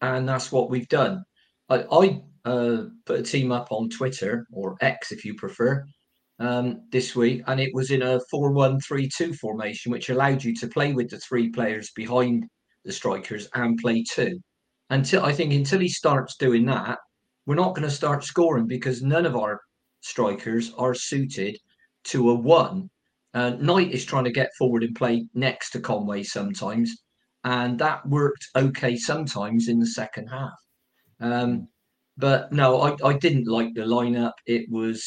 And 0.00 0.28
that's 0.28 0.52
what 0.52 0.70
we've 0.70 0.88
done. 0.88 1.24
I, 1.68 1.84
I 1.90 2.22
uh, 2.44 2.84
put 3.06 3.20
a 3.20 3.22
team 3.22 3.52
up 3.52 3.68
on 3.70 3.88
Twitter 3.88 4.46
or 4.52 4.76
X 4.80 5.12
if 5.12 5.24
you 5.24 5.34
prefer 5.34 5.84
um, 6.38 6.82
this 6.90 7.14
week, 7.14 7.42
and 7.46 7.60
it 7.60 7.72
was 7.74 7.90
in 7.90 8.02
a 8.02 8.20
4 8.30 8.50
1 8.50 8.80
3 8.80 9.08
2 9.08 9.34
formation, 9.34 9.92
which 9.92 10.10
allowed 10.10 10.42
you 10.42 10.54
to 10.56 10.66
play 10.66 10.92
with 10.92 11.10
the 11.10 11.18
three 11.18 11.50
players 11.50 11.90
behind 11.94 12.44
the 12.84 12.92
strikers 12.92 13.48
and 13.54 13.78
play 13.78 14.04
two. 14.10 14.38
Until 14.90 15.24
I 15.24 15.32
think 15.32 15.52
until 15.52 15.80
he 15.80 15.88
starts 15.88 16.36
doing 16.36 16.66
that, 16.66 16.98
we're 17.46 17.54
not 17.54 17.74
going 17.74 17.88
to 17.88 17.94
start 17.94 18.24
scoring 18.24 18.66
because 18.66 19.02
none 19.02 19.26
of 19.26 19.36
our 19.36 19.60
strikers 20.00 20.72
are 20.76 20.94
suited 20.94 21.56
to 22.04 22.30
a 22.30 22.34
one. 22.34 22.90
Uh, 23.34 23.50
Knight 23.50 23.92
is 23.92 24.04
trying 24.04 24.24
to 24.24 24.32
get 24.32 24.50
forward 24.58 24.82
and 24.82 24.94
play 24.94 25.26
next 25.34 25.70
to 25.70 25.80
Conway 25.80 26.22
sometimes, 26.22 26.94
and 27.44 27.78
that 27.78 28.06
worked 28.06 28.46
okay 28.56 28.96
sometimes 28.96 29.68
in 29.68 29.78
the 29.78 29.86
second 29.86 30.26
half. 30.26 30.52
Um, 31.20 31.68
but 32.16 32.52
no, 32.52 32.80
I, 32.80 32.96
I 33.04 33.12
didn't 33.14 33.46
like 33.48 33.74
the 33.74 33.82
lineup. 33.82 34.32
It 34.46 34.70
was, 34.70 35.04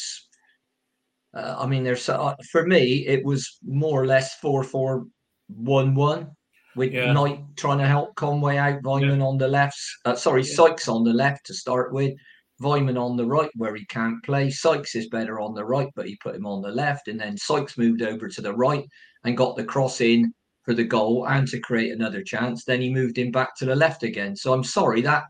uh, 1.36 1.56
I 1.58 1.66
mean, 1.66 1.84
there's 1.84 2.08
uh, 2.08 2.34
for 2.50 2.66
me, 2.66 3.06
it 3.06 3.24
was 3.24 3.58
more 3.64 4.02
or 4.02 4.06
less 4.06 4.34
four 4.40 4.62
four 4.64 5.06
one 5.48 5.94
one 5.94 6.30
with 6.74 6.92
Yeah. 6.92 7.12
Knight 7.12 7.40
trying 7.56 7.78
to 7.78 7.86
help 7.86 8.14
Conway 8.16 8.56
out, 8.56 8.82
Weimann 8.82 9.22
on 9.22 9.38
the 9.38 9.48
left. 9.48 9.78
Uh, 10.04 10.14
sorry, 10.14 10.42
Yeah. 10.42 10.54
Sykes 10.54 10.88
on 10.88 11.04
the 11.04 11.12
left 11.12 11.46
to 11.46 11.54
start 11.54 11.92
with. 11.92 12.12
Weimann 12.60 12.98
on 12.98 13.16
the 13.16 13.26
right 13.26 13.50
where 13.56 13.74
he 13.74 13.84
can't 13.86 14.22
play. 14.24 14.50
Sykes 14.50 14.94
is 14.94 15.08
better 15.08 15.40
on 15.40 15.54
the 15.54 15.64
right, 15.64 15.88
but 15.94 16.06
he 16.06 16.16
put 16.22 16.34
him 16.34 16.46
on 16.46 16.62
the 16.62 16.70
left. 16.70 17.08
And 17.08 17.20
then 17.20 17.36
Sykes 17.36 17.76
moved 17.76 18.02
over 18.02 18.28
to 18.28 18.40
the 18.40 18.54
right 18.54 18.84
and 19.24 19.36
got 19.36 19.56
the 19.56 19.64
cross 19.64 20.00
in 20.00 20.32
for 20.62 20.72
the 20.74 20.84
goal 20.84 21.26
and 21.28 21.46
to 21.48 21.60
create 21.60 21.92
another 21.92 22.22
chance. 22.22 22.64
Then 22.64 22.80
he 22.80 22.90
moved 22.92 23.18
him 23.18 23.30
back 23.30 23.54
to 23.56 23.66
the 23.66 23.76
left 23.76 24.02
again. 24.02 24.34
So 24.36 24.52
I'm 24.52 24.64
sorry 24.64 25.02
that 25.02 25.24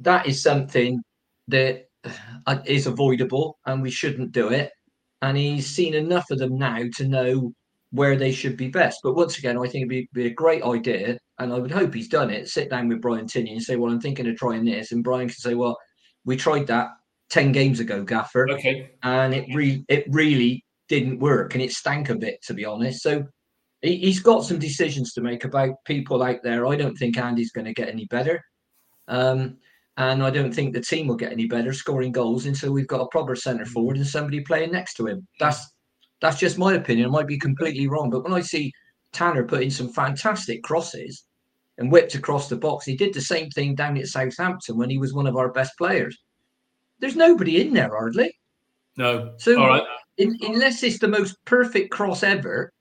that 0.00 0.26
is 0.26 0.42
something 0.42 1.02
that 1.48 1.88
uh, 2.04 2.58
avoidable 2.66 3.58
and 3.66 3.82
we 3.82 3.90
shouldn't 3.90 4.32
do 4.32 4.48
it. 4.48 4.70
And 5.22 5.36
he's 5.36 5.66
seen 5.66 5.94
enough 5.94 6.30
of 6.30 6.38
them 6.38 6.56
now 6.56 6.84
to 6.96 7.08
know 7.08 7.52
where 7.90 8.16
they 8.16 8.32
should 8.32 8.56
be 8.56 8.68
best. 8.68 9.00
But 9.02 9.14
once 9.16 9.38
again, 9.38 9.58
I 9.58 9.62
think 9.62 9.76
it'd 9.82 9.88
be, 9.88 10.08
be 10.12 10.26
a 10.26 10.30
great 10.30 10.62
idea, 10.62 11.18
and 11.38 11.52
I 11.52 11.58
would 11.58 11.70
hope 11.70 11.94
he's 11.94 12.08
done 12.08 12.30
it. 12.30 12.48
Sit 12.48 12.70
down 12.70 12.88
with 12.88 13.00
Brian 13.00 13.26
Tinnion 13.26 13.52
and 13.52 13.62
say, 13.62 13.76
"Well, 13.76 13.92
I'm 13.92 14.00
thinking 14.00 14.28
of 14.28 14.36
trying 14.36 14.64
this," 14.64 14.92
and 14.92 15.02
Brian 15.02 15.28
can 15.28 15.36
say, 15.36 15.54
"Well, 15.54 15.76
we 16.24 16.36
tried 16.36 16.66
that 16.66 16.88
ten 17.30 17.50
games 17.50 17.80
ago, 17.80 18.04
Gaffer, 18.04 18.48
Okay. 18.50 18.90
and 19.02 19.34
it 19.34 19.46
re- 19.54 19.84
it 19.88 20.04
really 20.10 20.64
didn't 20.88 21.18
work, 21.18 21.54
and 21.54 21.62
it 21.62 21.72
stank 21.72 22.10
a 22.10 22.14
bit, 22.14 22.42
to 22.42 22.54
be 22.54 22.64
honest." 22.64 23.02
So 23.02 23.26
he, 23.82 23.96
he's 23.96 24.20
got 24.20 24.44
some 24.44 24.58
decisions 24.58 25.12
to 25.14 25.20
make 25.22 25.44
about 25.44 25.82
people 25.84 26.22
out 26.22 26.42
there. 26.42 26.66
I 26.66 26.76
don't 26.76 26.96
think 26.96 27.16
Andy's 27.16 27.52
going 27.52 27.66
to 27.66 27.74
get 27.74 27.88
any 27.88 28.04
better. 28.06 28.40
Um, 29.08 29.56
and 29.98 30.22
I 30.22 30.30
don't 30.30 30.54
think 30.54 30.72
the 30.72 30.80
team 30.80 31.08
will 31.08 31.16
get 31.16 31.32
any 31.32 31.46
better 31.46 31.72
scoring 31.72 32.12
goals 32.12 32.46
until 32.46 32.72
we've 32.72 32.86
got 32.86 33.00
a 33.00 33.08
proper 33.08 33.34
centre 33.34 33.64
mm. 33.64 33.68
forward 33.68 33.96
and 33.96 34.06
somebody 34.06 34.40
playing 34.40 34.72
next 34.72 34.94
to 34.94 35.06
him. 35.06 35.26
That's 35.40 35.72
that's 36.20 36.38
just 36.38 36.58
my 36.58 36.74
opinion. 36.74 37.08
I 37.08 37.10
might 37.10 37.26
be 37.26 37.38
completely 37.38 37.88
wrong, 37.88 38.08
but 38.08 38.24
when 38.24 38.32
I 38.32 38.40
see 38.40 38.72
Tanner 39.12 39.44
put 39.44 39.62
in 39.62 39.70
some 39.70 39.92
fantastic 39.92 40.62
crosses 40.62 41.24
and 41.78 41.92
whipped 41.92 42.14
across 42.14 42.48
the 42.48 42.56
box, 42.56 42.86
he 42.86 42.96
did 42.96 43.12
the 43.12 43.20
same 43.20 43.50
thing 43.50 43.74
down 43.74 43.96
at 43.96 44.06
Southampton 44.06 44.76
when 44.76 44.90
he 44.90 44.98
was 44.98 45.14
one 45.14 45.26
of 45.26 45.36
our 45.36 45.52
best 45.52 45.72
players. 45.78 46.16
There's 47.00 47.16
nobody 47.16 47.60
in 47.60 47.72
there 47.72 47.90
hardly. 47.90 48.36
No. 48.96 49.34
So 49.38 49.60
All 49.60 49.68
right. 49.68 49.84
in, 50.16 50.36
unless 50.42 50.82
it's 50.82 50.98
the 50.98 51.08
most 51.08 51.36
perfect 51.44 51.92
cross 51.92 52.24
ever, 52.24 52.72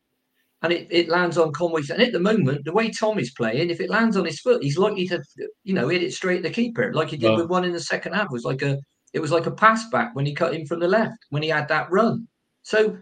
and 0.63 0.73
it, 0.73 0.87
it 0.89 1.09
lands 1.09 1.37
on 1.37 1.53
Conway's. 1.53 1.89
And 1.89 2.01
at 2.01 2.11
the 2.11 2.19
moment, 2.19 2.65
the 2.65 2.73
way 2.73 2.89
Tom 2.89 3.19
is 3.19 3.31
playing, 3.31 3.69
if 3.69 3.79
it 3.79 3.89
lands 3.89 4.17
on 4.17 4.25
his 4.25 4.39
foot, 4.39 4.63
he's 4.63 4.77
likely 4.77 5.07
to, 5.07 5.21
you 5.63 5.73
know, 5.73 5.87
hit 5.89 6.03
it 6.03 6.13
straight 6.13 6.37
at 6.37 6.43
the 6.43 6.49
keeper, 6.49 6.93
like 6.93 7.09
he 7.09 7.17
did 7.17 7.29
Well- 7.29 7.37
with 7.37 7.49
one 7.49 7.65
in 7.65 7.73
the 7.73 7.79
second 7.79 8.13
half. 8.13 8.25
It 8.25 8.31
was 8.31 8.43
like 8.43 8.61
a, 8.61 8.77
it 9.13 9.19
was 9.19 9.31
like 9.31 9.45
a 9.45 9.51
pass 9.51 9.87
back 9.89 10.15
when 10.15 10.25
he 10.25 10.33
cut 10.33 10.53
in 10.53 10.65
from 10.65 10.79
the 10.79 10.87
left 10.87 11.17
when 11.29 11.43
he 11.43 11.49
had 11.49 11.67
that 11.69 11.91
run. 11.91 12.27
So, 12.63 12.97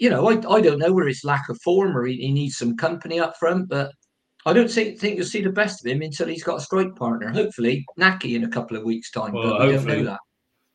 you 0.00 0.10
know, 0.10 0.28
I, 0.28 0.34
I 0.50 0.60
don't 0.60 0.78
know 0.78 0.92
where 0.92 1.08
it's 1.08 1.24
lack 1.24 1.48
of 1.48 1.60
form 1.62 1.96
or 1.96 2.04
he, 2.04 2.16
he 2.16 2.32
needs 2.32 2.56
some 2.56 2.76
company 2.76 3.20
up 3.20 3.36
front, 3.38 3.68
but 3.68 3.92
I 4.44 4.52
don't 4.52 4.70
think, 4.70 4.98
think 4.98 5.16
you'll 5.16 5.26
see 5.26 5.42
the 5.42 5.50
best 5.50 5.84
of 5.84 5.90
him 5.90 6.02
until 6.02 6.26
he's 6.26 6.42
got 6.42 6.58
a 6.58 6.62
strike 6.62 6.96
partner. 6.96 7.30
Hopefully, 7.30 7.84
Nahki 7.98 8.34
in 8.34 8.44
a 8.44 8.48
couple 8.48 8.76
of 8.76 8.82
weeks' 8.82 9.10
time, 9.10 9.32
Well, 9.32 9.58
but 9.58 9.66
we 9.66 9.72
don't 9.74 9.86
know 9.86 10.04
that. 10.04 10.20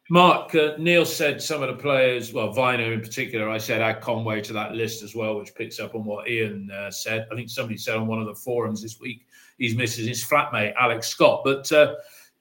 Mark, 0.10 0.56
uh, 0.56 0.74
Neil 0.78 1.06
said 1.06 1.42
some 1.42 1.62
of 1.62 1.68
the 1.68 1.82
players, 1.82 2.32
well, 2.32 2.54
Vyner 2.54 2.94
in 2.94 3.02
particular, 3.02 3.50
I 3.50 3.58
said 3.58 3.82
add 3.82 4.00
Conway 4.00 4.42
to 4.42 4.54
that 4.54 4.74
list 4.74 5.04
as 5.04 5.14
well, 5.14 5.38
which 5.38 5.54
picks 5.54 5.80
up 5.80 5.96
on 5.96 6.06
what 6.06 6.30
Ian 6.30 6.72
uh, 6.72 6.90
said. 6.90 7.28
I 7.32 7.36
think 7.36 7.50
somebody 7.50 7.78
said 7.78 7.98
on 7.98 8.08
one 8.08 8.22
of 8.22 8.26
the 8.26 8.36
forums 8.36 8.82
this 8.82 9.00
week 9.02 9.28
he's 9.58 9.76
missing 9.76 10.08
his 10.08 10.24
flatmate, 10.24 10.74
Alex 10.80 11.08
Scott. 11.08 11.42
But, 11.44 11.70
uh, 11.72 11.96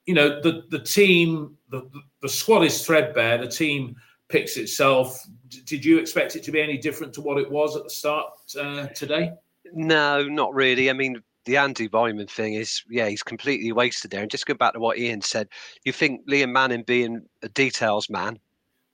you 0.07 0.15
know, 0.15 0.41
the, 0.41 0.63
the 0.71 0.79
team, 0.79 1.57
the, 1.71 1.91
the 2.23 2.29
squad 2.29 2.63
is 2.63 2.87
threadbare. 2.87 3.39
The 3.39 3.49
team 3.49 3.97
picks 4.29 4.57
itself. 4.57 5.27
D- 5.49 5.63
did 5.65 5.85
you 5.85 5.99
expect 5.99 6.37
it 6.37 6.45
to 6.45 6.53
be 6.53 6.61
any 6.61 6.79
different 6.79 7.13
to 7.15 7.21
what 7.21 7.39
it 7.39 7.51
was 7.51 7.77
at 7.77 7.83
the 7.85 7.91
start 7.91 8.29
uh, 8.61 8.87
today? 8.89 9.33
No, 9.73 10.23
not 10.29 10.55
really. 10.55 10.89
I 10.89 10.93
mean, 10.93 11.21
the 11.47 11.57
Andy 11.57 11.89
Weimann 11.89 12.29
thing 12.29 12.55
is, 12.55 12.83
yeah, 12.91 13.09
he's 13.09 13.23
completely 13.23 13.73
wasted 13.73 14.11
there. 14.11 14.21
And 14.21 14.31
just 14.31 14.47
go 14.47 14.55
back 14.55 14.75
to 14.75 14.81
what 14.81 14.99
Ian 14.99 15.23
said, 15.23 15.49
you 15.85 15.93
think 15.93 16.29
Liam 16.29 16.51
Manning 16.51 16.83
being 16.83 17.23
a 17.43 17.49
details 17.49 18.11
man 18.11 18.39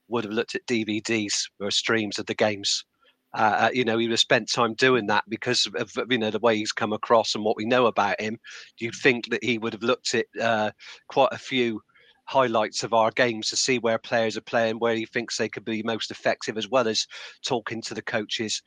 would 0.08 0.24
have 0.24 0.32
looked 0.32 0.54
at 0.54 0.66
DVDs 0.66 1.32
or 1.60 1.70
streams 1.70 2.18
of 2.18 2.26
the 2.26 2.34
games. 2.34 2.84
Uh, 3.32 3.70
you 3.72 3.82
know, 3.82 3.96
he 3.96 4.06
would 4.06 4.12
have 4.12 4.20
spent 4.20 4.52
time 4.52 4.74
doing 4.74 5.06
that 5.06 5.24
because 5.30 5.66
of 5.76 5.90
you 6.10 6.18
know 6.18 6.30
the 6.30 6.38
way 6.40 6.54
he's 6.54 6.72
come 6.72 6.92
across 6.92 7.34
and 7.34 7.42
what 7.42 7.56
we 7.56 7.64
know 7.64 7.86
about 7.86 8.20
him. 8.20 8.38
Do 8.78 8.84
you 8.84 8.92
think 8.92 9.30
that 9.30 9.42
he 9.42 9.56
would 9.56 9.72
have 9.72 9.82
looked 9.82 10.14
at 10.14 10.26
uh, 10.38 10.70
quite 11.08 11.30
a 11.32 11.38
few 11.38 11.80
highlights 12.26 12.82
of 12.82 12.92
our 12.92 13.10
games 13.10 13.48
to 13.48 13.56
see 13.56 13.78
where 13.78 13.98
players 13.98 14.36
are 14.36 14.42
playing, 14.42 14.78
where 14.78 14.94
he 14.94 15.06
thinks 15.06 15.38
they 15.38 15.48
could 15.48 15.64
be 15.64 15.82
most 15.82 16.10
effective, 16.10 16.58
as 16.58 16.68
well 16.68 16.86
as 16.86 17.06
talking 17.42 17.80
to 17.80 17.94
the 17.94 18.02
coaches? 18.02 18.62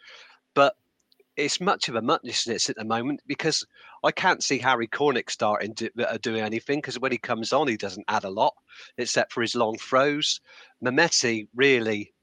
But 0.55 0.75
it's 1.37 1.59
much 1.59 1.89
of 1.89 1.95
a 1.95 2.01
muchness 2.01 2.69
at 2.69 2.75
the 2.75 2.85
moment 2.85 3.21
because 3.27 3.65
I 4.03 4.11
can't 4.11 4.43
see 4.43 4.57
Harry 4.59 4.87
Cornick 4.87 5.29
starting 5.29 5.73
to, 5.75 5.89
uh, 6.07 6.17
doing 6.21 6.41
anything 6.41 6.79
because 6.79 6.99
when 6.99 7.11
he 7.11 7.17
comes 7.17 7.51
on, 7.51 7.67
he 7.67 7.77
doesn't 7.77 8.05
add 8.07 8.23
a 8.23 8.29
lot 8.29 8.53
except 8.97 9.33
for 9.33 9.41
his 9.41 9.55
long 9.55 9.77
throws. 9.77 10.39
Mehmeti 10.83 11.47
really 11.55 12.13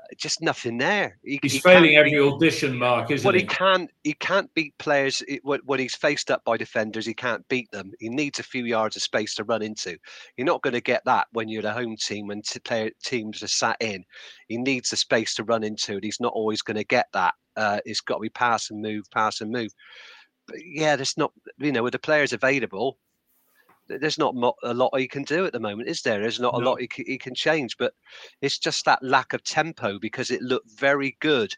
uh, 0.00 0.14
just 0.16 0.40
nothing 0.40 0.78
there. 0.78 1.18
He, 1.22 1.38
He's 1.42 1.54
he 1.54 1.58
failing 1.58 1.96
every 1.96 2.12
beat- 2.12 2.20
audition, 2.20 2.76
Mark, 2.76 3.10
isn't 3.10 3.26
well, 3.26 3.34
he? 3.34 3.40
he 3.40 3.46
can't. 3.46 3.90
He 4.04 4.14
can't 4.14 4.52
beat 4.54 4.76
players 4.78 5.22
when 5.42 5.60
when 5.64 5.80
he's 5.80 5.94
faced 5.94 6.30
up 6.30 6.42
by 6.44 6.56
defenders. 6.56 7.04
He 7.04 7.14
can't 7.14 7.46
beat 7.48 7.70
them. 7.72 7.92
He 8.00 8.08
needs 8.08 8.38
a 8.38 8.44
few 8.44 8.64
yards 8.64 8.96
of 8.96 9.02
space 9.02 9.34
to 9.34 9.44
run 9.44 9.62
into. 9.62 9.96
You're 10.36 10.46
not 10.46 10.62
going 10.62 10.74
to 10.74 10.80
get 10.80 11.02
that 11.04 11.26
when 11.32 11.48
you're 11.48 11.62
the 11.62 11.72
home 11.72 11.96
team 11.96 12.30
and 12.30 12.44
t- 12.44 12.58
player, 12.60 12.90
teams 13.04 13.42
are 13.42 13.48
sat 13.48 13.76
in. 13.80 14.04
He 14.48 14.56
needs 14.56 14.90
the 14.90 14.96
space 14.96 15.34
to 15.34 15.44
run 15.44 15.62
into, 15.62 15.94
and 15.94 16.04
he's 16.04 16.20
not 16.20 16.32
always 16.32 16.62
going 16.62 16.78
to 16.78 16.84
get 16.84 17.06
that. 17.12 17.34
Uh, 17.56 17.80
it's 17.84 18.00
got 18.00 18.16
to 18.16 18.20
be 18.20 18.28
pass 18.28 18.70
and 18.70 18.80
move, 18.80 19.10
pass 19.10 19.40
and 19.40 19.50
move. 19.50 19.72
But 20.46 20.58
yeah, 20.64 20.96
there's 20.96 21.16
not. 21.16 21.32
You 21.58 21.72
know, 21.72 21.82
with 21.82 21.92
the 21.92 21.98
players 21.98 22.32
available, 22.32 22.98
there's 23.88 24.18
not 24.18 24.34
a 24.62 24.74
lot 24.74 24.98
he 24.98 25.08
can 25.08 25.24
do 25.24 25.44
at 25.44 25.52
the 25.52 25.60
moment, 25.60 25.88
is 25.88 26.02
there? 26.02 26.20
There's 26.20 26.40
not 26.40 26.54
a 26.54 26.58
lot 26.58 26.80
he, 26.80 26.88
c- 26.92 27.04
he 27.06 27.18
can 27.18 27.34
change, 27.34 27.76
but 27.76 27.94
it's 28.40 28.58
just 28.58 28.84
that 28.84 29.02
lack 29.02 29.32
of 29.32 29.42
tempo 29.44 29.98
because 29.98 30.30
it 30.30 30.42
looked 30.42 30.70
very 30.78 31.16
good 31.20 31.54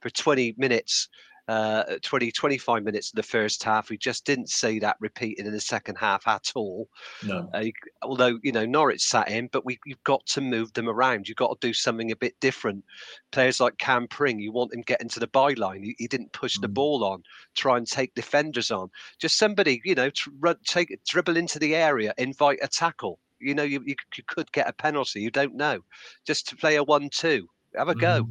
for 0.00 0.10
20 0.10 0.54
minutes, 0.58 1.08
uh, 1.48 1.96
20, 2.02 2.30
25 2.30 2.84
minutes 2.84 3.10
in 3.12 3.16
the 3.16 3.22
first 3.22 3.62
half. 3.64 3.88
We 3.88 3.96
just 3.96 4.26
didn't 4.26 4.50
see 4.50 4.78
that 4.80 4.96
repeated 5.00 5.46
in 5.46 5.52
the 5.52 5.60
second 5.60 5.96
half 5.96 6.28
at 6.28 6.52
all. 6.54 6.88
No. 7.24 7.48
Uh, 7.54 7.64
although, 8.02 8.38
you 8.42 8.52
know, 8.52 8.66
Norwich 8.66 9.02
sat 9.02 9.30
in, 9.30 9.48
but 9.50 9.64
we, 9.64 9.78
you've 9.86 10.04
got 10.04 10.24
to 10.26 10.40
move 10.42 10.72
them 10.74 10.88
around. 10.88 11.26
You've 11.26 11.36
got 11.38 11.58
to 11.58 11.66
do 11.66 11.72
something 11.72 12.10
a 12.12 12.16
bit 12.16 12.38
different. 12.40 12.84
Players 13.32 13.60
like 13.60 13.78
Cam 13.78 14.06
Pring, 14.08 14.38
you 14.38 14.52
want 14.52 14.74
him 14.74 14.82
getting 14.82 15.08
to 15.08 15.20
the 15.20 15.26
byline. 15.26 15.82
He, 15.82 15.96
he 15.98 16.06
didn't 16.06 16.32
push 16.32 16.58
the 16.58 16.68
Mm. 16.68 16.74
ball 16.74 17.04
on, 17.04 17.22
try 17.54 17.78
and 17.78 17.86
take 17.86 18.14
defenders 18.14 18.70
on. 18.70 18.90
Just 19.18 19.38
somebody, 19.38 19.80
you 19.84 19.94
know, 19.94 20.10
tr- 20.10 20.30
run, 20.38 20.56
take 20.64 20.96
dribble 21.06 21.36
into 21.38 21.58
the 21.58 21.74
area, 21.74 22.12
invite 22.18 22.58
a 22.62 22.68
tackle. 22.68 23.18
You 23.40 23.54
know, 23.54 23.62
you, 23.62 23.82
you, 23.86 23.94
you 24.16 24.24
could 24.26 24.50
get 24.52 24.68
a 24.68 24.72
penalty. 24.72 25.20
You 25.22 25.30
don't 25.30 25.54
know. 25.54 25.80
Just 26.26 26.48
to 26.48 26.56
play 26.56 26.76
a 26.76 26.82
one-two, 26.82 27.48
have 27.76 27.88
a 27.88 27.94
go. 27.94 28.28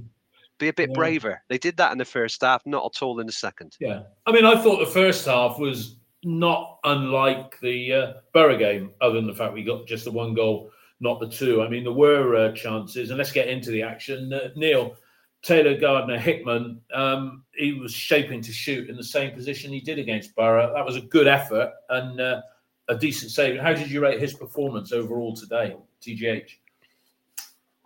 Be 0.60 0.70
a 0.70 0.74
bit 0.74 0.90
Yeah. 0.90 0.96
braver. 0.96 1.42
They 1.50 1.58
did 1.58 1.78
that 1.78 1.92
in 1.92 1.98
the 1.98 2.06
first 2.06 2.42
half, 2.42 2.66
not 2.66 2.86
at 2.86 3.02
all 3.04 3.20
in 3.20 3.28
the 3.28 3.34
second. 3.34 3.76
Yeah, 3.80 4.04
I 4.26 4.32
mean, 4.32 4.46
I 4.46 4.56
thought 4.62 4.80
the 4.80 4.92
first 4.92 5.26
half 5.26 5.60
was 5.60 5.98
not 6.24 6.80
unlike 6.84 7.60
the 7.62 7.94
uh, 7.94 8.14
Borough 8.34 8.58
game, 8.58 8.92
other 9.02 9.16
than 9.16 9.28
the 9.28 9.36
fact 9.36 9.54
we 9.54 9.64
got 9.64 9.86
just 9.86 10.06
the 10.06 10.12
one 10.12 10.34
goal 10.34 10.72
not 11.00 11.20
the 11.20 11.28
two. 11.30 11.62
I 11.62 11.70
mean, 11.70 11.84
there 11.84 11.94
were 11.94 12.36
uh, 12.36 12.52
chances, 12.54 13.10
and 13.10 13.18
let's 13.18 13.32
get 13.32 13.48
into 13.48 13.72
the 13.72 13.84
action. 13.84 14.34
Uh, 14.34 14.50
Neil, 14.56 14.96
Taylor 15.44 15.78
Gardner 15.78 16.18
Hickman, 16.18 16.82
um, 16.94 17.44
he 17.56 17.74
was 17.74 17.94
shaping 17.94 18.42
to 18.42 18.52
shoot 18.52 18.90
in 18.90 18.96
the 18.98 19.04
same 19.04 19.32
position 19.34 19.72
he 19.72 19.80
did 19.80 20.00
against 20.00 20.36
Borough. 20.36 20.74
That 20.74 20.86
was 20.86 20.96
a 20.96 21.02
good 21.02 21.28
effort 21.28 21.72
and 21.90 22.20
uh, 22.20 22.42
a 22.88 22.96
decent 22.96 23.32
save. 23.32 23.60
How 23.60 23.74
did 23.74 23.92
you 23.92 24.02
rate 24.02 24.20
his 24.20 24.34
performance 24.34 24.92
overall 24.92 25.36
today, 25.36 25.76
TGH? 26.02 26.50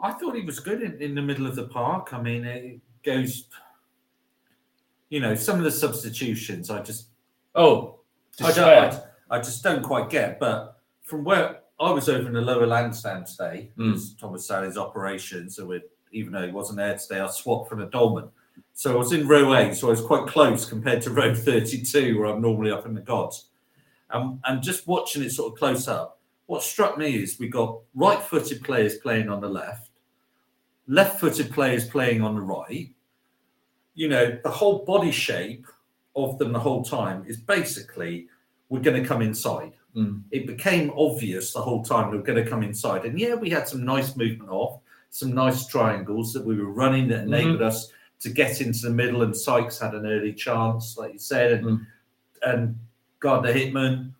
I 0.01 0.11
thought 0.13 0.35
he 0.35 0.41
was 0.43 0.59
good 0.59 0.81
in, 0.81 1.01
in 1.01 1.15
the 1.15 1.21
middle 1.21 1.45
of 1.47 1.55
the 1.55 1.67
park. 1.67 2.13
I 2.13 2.21
mean, 2.21 2.43
it 2.45 2.79
goes, 3.03 3.45
you 5.09 5.19
know, 5.19 5.35
some 5.35 5.57
of 5.57 5.63
the 5.63 5.71
substitutions 5.71 6.69
I 6.69 6.81
just, 6.81 7.07
Oh, 7.53 7.99
I, 8.41 8.51
don't, 8.53 8.93
I, 9.29 9.35
I 9.35 9.37
just 9.39 9.61
don't 9.63 9.83
quite 9.83 10.09
get. 10.09 10.39
But 10.39 10.77
from 11.03 11.23
where 11.23 11.59
I 11.79 11.91
was 11.91 12.07
over 12.09 12.27
in 12.27 12.33
the 12.33 12.41
lower 12.41 12.65
Lansdowne 12.65 13.25
today, 13.25 13.69
Mm. 13.77 14.19
Thomas 14.19 14.47
Sally's 14.47 14.77
operation. 14.77 15.49
So 15.49 15.77
even 16.11 16.31
though 16.31 16.45
he 16.45 16.51
wasn't 16.51 16.77
there 16.77 16.97
today, 16.97 17.19
I 17.19 17.27
swapped 17.27 17.69
from 17.69 17.81
a 17.81 17.85
Dolman. 17.87 18.29
So 18.73 18.93
I 18.93 18.97
was 18.97 19.11
in 19.11 19.27
row 19.27 19.53
A, 19.53 19.75
so 19.75 19.87
I 19.87 19.91
was 19.91 20.01
quite 20.01 20.27
close 20.27 20.65
compared 20.65 21.01
to 21.03 21.09
row 21.11 21.35
32, 21.35 22.17
where 22.17 22.27
I'm 22.29 22.41
normally 22.41 22.71
up 22.71 22.85
in 22.85 22.93
the 22.93 23.01
gods. 23.01 23.49
Um, 24.09 24.39
and 24.45 24.63
just 24.63 24.87
watching 24.87 25.23
it 25.23 25.31
sort 25.31 25.53
of 25.53 25.59
close 25.59 25.87
up, 25.87 26.19
what 26.47 26.63
struck 26.63 26.97
me 26.97 27.15
is 27.21 27.39
we 27.39 27.47
got 27.47 27.79
right 27.95 28.21
footed 28.21 28.63
players 28.63 28.97
playing 28.97 29.29
on 29.29 29.39
the 29.39 29.47
left, 29.47 29.89
left 30.91 31.21
footed 31.21 31.51
players 31.51 31.87
playing 31.87 32.21
on 32.21 32.35
the 32.35 32.41
right. 32.41 32.93
You 33.95 34.09
know, 34.09 34.37
the 34.43 34.49
whole 34.49 34.83
body 34.83 35.11
shape 35.11 35.65
of 36.17 36.37
them 36.37 36.51
the 36.51 36.59
whole 36.59 36.83
time 36.83 37.23
is 37.25 37.37
basically 37.37 38.27
we're 38.67 38.81
going 38.81 39.01
to 39.01 39.07
come 39.07 39.21
inside. 39.21 39.71
Mm. 39.95 40.23
It 40.31 40.45
became 40.45 40.91
obvious 40.97 41.53
the 41.53 41.61
whole 41.61 41.81
time 41.83 42.11
we 42.11 42.17
were 42.17 42.23
going 42.23 42.43
to 42.43 42.49
come 42.49 42.61
inside. 42.61 43.05
And 43.05 43.17
yeah, 43.17 43.35
we 43.35 43.49
had 43.49 43.69
some 43.69 43.85
nice 43.85 44.17
movement 44.17 44.49
off, 44.49 44.81
some 45.11 45.33
nice 45.33 45.65
triangles 45.65 46.33
that 46.33 46.45
we 46.45 46.57
were 46.57 46.71
running 46.71 47.07
that 47.07 47.23
enabled 47.23 47.61
us 47.61 47.89
to 48.19 48.29
get 48.29 48.59
into 48.59 48.81
the 48.81 48.89
middle. 48.93 49.23
And 49.23 49.35
Sykes 49.35 49.79
had 49.79 49.93
an 49.93 50.05
early 50.05 50.33
chance, 50.33 50.97
like 50.97 51.13
you 51.13 51.19
said, 51.19 51.53
and, 51.53 51.65
Mm. 51.65 51.85
and 52.43 52.79
Gardner 53.19 53.53
Hickman 53.53 54.13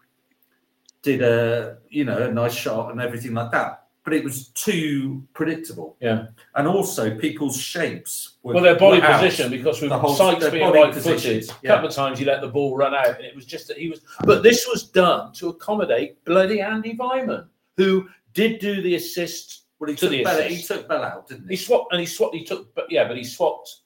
did 1.01 1.22
a 1.22 1.80
you 1.90 2.06
know 2.06 2.30
a 2.30 2.32
nice 2.32 2.54
shot 2.54 2.92
and 2.92 3.01
everything 3.01 3.34
like 3.34 3.51
that. 3.51 3.80
But 4.03 4.13
it 4.13 4.24
was 4.24 4.48
too 4.50 5.27
predictable. 5.34 5.96
Yeah. 6.00 6.27
And 6.55 6.67
also 6.67 7.15
people's 7.17 7.55
shapes 7.60 8.38
were 8.41 8.55
Well, 8.55 8.63
their 8.63 8.77
body 8.79 9.00
position 9.00 9.51
because 9.51 9.79
with 9.79 9.91
Sykes 9.91 10.50
being 10.50 10.63
body 10.67 10.79
right 10.81 10.93
footed, 10.93 11.13
positions, 11.13 11.50
a 11.63 11.67
couple 11.67 11.88
of 11.88 11.93
times 11.93 12.17
he 12.17 12.25
let 12.25 12.41
the 12.41 12.48
ball 12.48 12.75
run 12.75 12.96
out, 12.96 13.17
and 13.17 13.25
it 13.25 13.36
was 13.36 13.46
just 13.46 13.67
that 13.67 13.77
he 13.77 13.89
was. 13.89 14.01
But 14.24 14.41
this 14.41 14.67
was 14.67 14.89
done 14.89 15.34
to 15.34 15.50
accommodate 15.50 16.24
bloody 16.25 16.62
Andy 16.62 16.98
Weimann, 16.98 17.46
who 17.77 18.10
did 18.34 18.60
do 18.60 18.81
the 18.81 18.96
assist. 18.96 19.65
Well, 19.77 19.89
he 19.91 19.96
to 19.96 20.01
took, 20.01 20.10
the 20.12 20.24
Bell, 20.24 20.39
assist. 20.39 20.55
he 20.62 20.67
took 20.75 20.88
Bell 20.88 21.03
out, 21.03 21.27
didn't 21.27 21.48
He 21.48 21.55
he? 21.55 21.55
swapped 21.58 21.91
and 21.91 22.00
he 22.00 22.05
swapped. 22.08 22.36
He 22.36 22.43
took, 22.43 22.74
but 22.74 22.86
yeah, 22.89 23.08
but 23.08 23.17
he 23.17 23.24
swapped. 23.24 23.77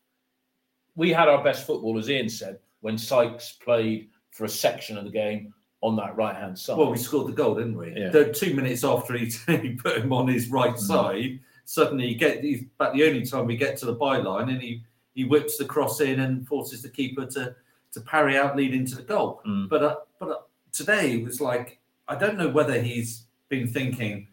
We 0.96 1.12
had 1.12 1.28
our 1.28 1.44
best 1.44 1.68
football, 1.68 1.98
as 1.98 2.10
Ian 2.10 2.30
said, 2.30 2.60
when 2.80 2.98
Sykes 2.98 3.54
played 3.54 4.10
for 4.32 4.46
a 4.46 4.50
section 4.50 4.98
of 4.98 5.04
the 5.04 5.10
game 5.12 5.54
on 5.86 5.96
that 5.98 6.16
right 6.16 6.36
hand 6.36 6.58
side. 6.58 6.78
Well, 6.78 6.92
we 6.92 6.98
scored 6.98 7.28
the 7.28 7.32
goal, 7.34 7.56
didn't 7.56 7.78
we? 7.78 7.94
Yeah. 7.96 8.10
The 8.10 8.34
two 8.34 8.54
minutes 8.56 8.84
after 8.84 9.16
he, 9.16 9.26
he 9.62 9.74
put 9.76 9.98
him 9.98 10.12
on 10.12 10.28
his 10.28 10.50
right 10.50 10.78
side, 10.78 11.40
suddenly 11.66 12.08
you 12.08 12.16
get 12.16 12.44
he's 12.44 12.64
about 12.80 12.94
the 12.94 13.06
only 13.08 13.26
time 13.26 13.46
we 13.46 13.56
get 13.56 13.78
to 13.78 13.86
the 13.86 13.96
byline, 13.96 14.50
and 14.50 14.62
he 14.62 14.84
he 15.14 15.24
whips 15.26 15.58
the 15.58 15.66
cross 15.66 16.02
in 16.02 16.20
and 16.22 16.48
forces 16.48 16.82
the 16.82 16.90
keeper 16.90 17.26
to 17.28 17.56
to 17.94 18.02
parry 18.02 18.36
out, 18.38 18.58
leading 18.58 18.86
to 18.88 18.96
the 18.96 19.04
goal. 19.04 19.42
Mm. 19.48 19.70
But 19.70 19.84
uh, 19.84 19.96
but 20.20 20.30
uh, 20.30 20.38
today 20.72 21.14
it 21.14 21.24
was 21.24 21.40
like 21.40 21.80
I 22.08 22.16
don't 22.16 22.38
know 22.38 22.50
whether 22.50 22.82
he's 22.82 23.26
been 23.50 23.68
thinking. 23.68 24.28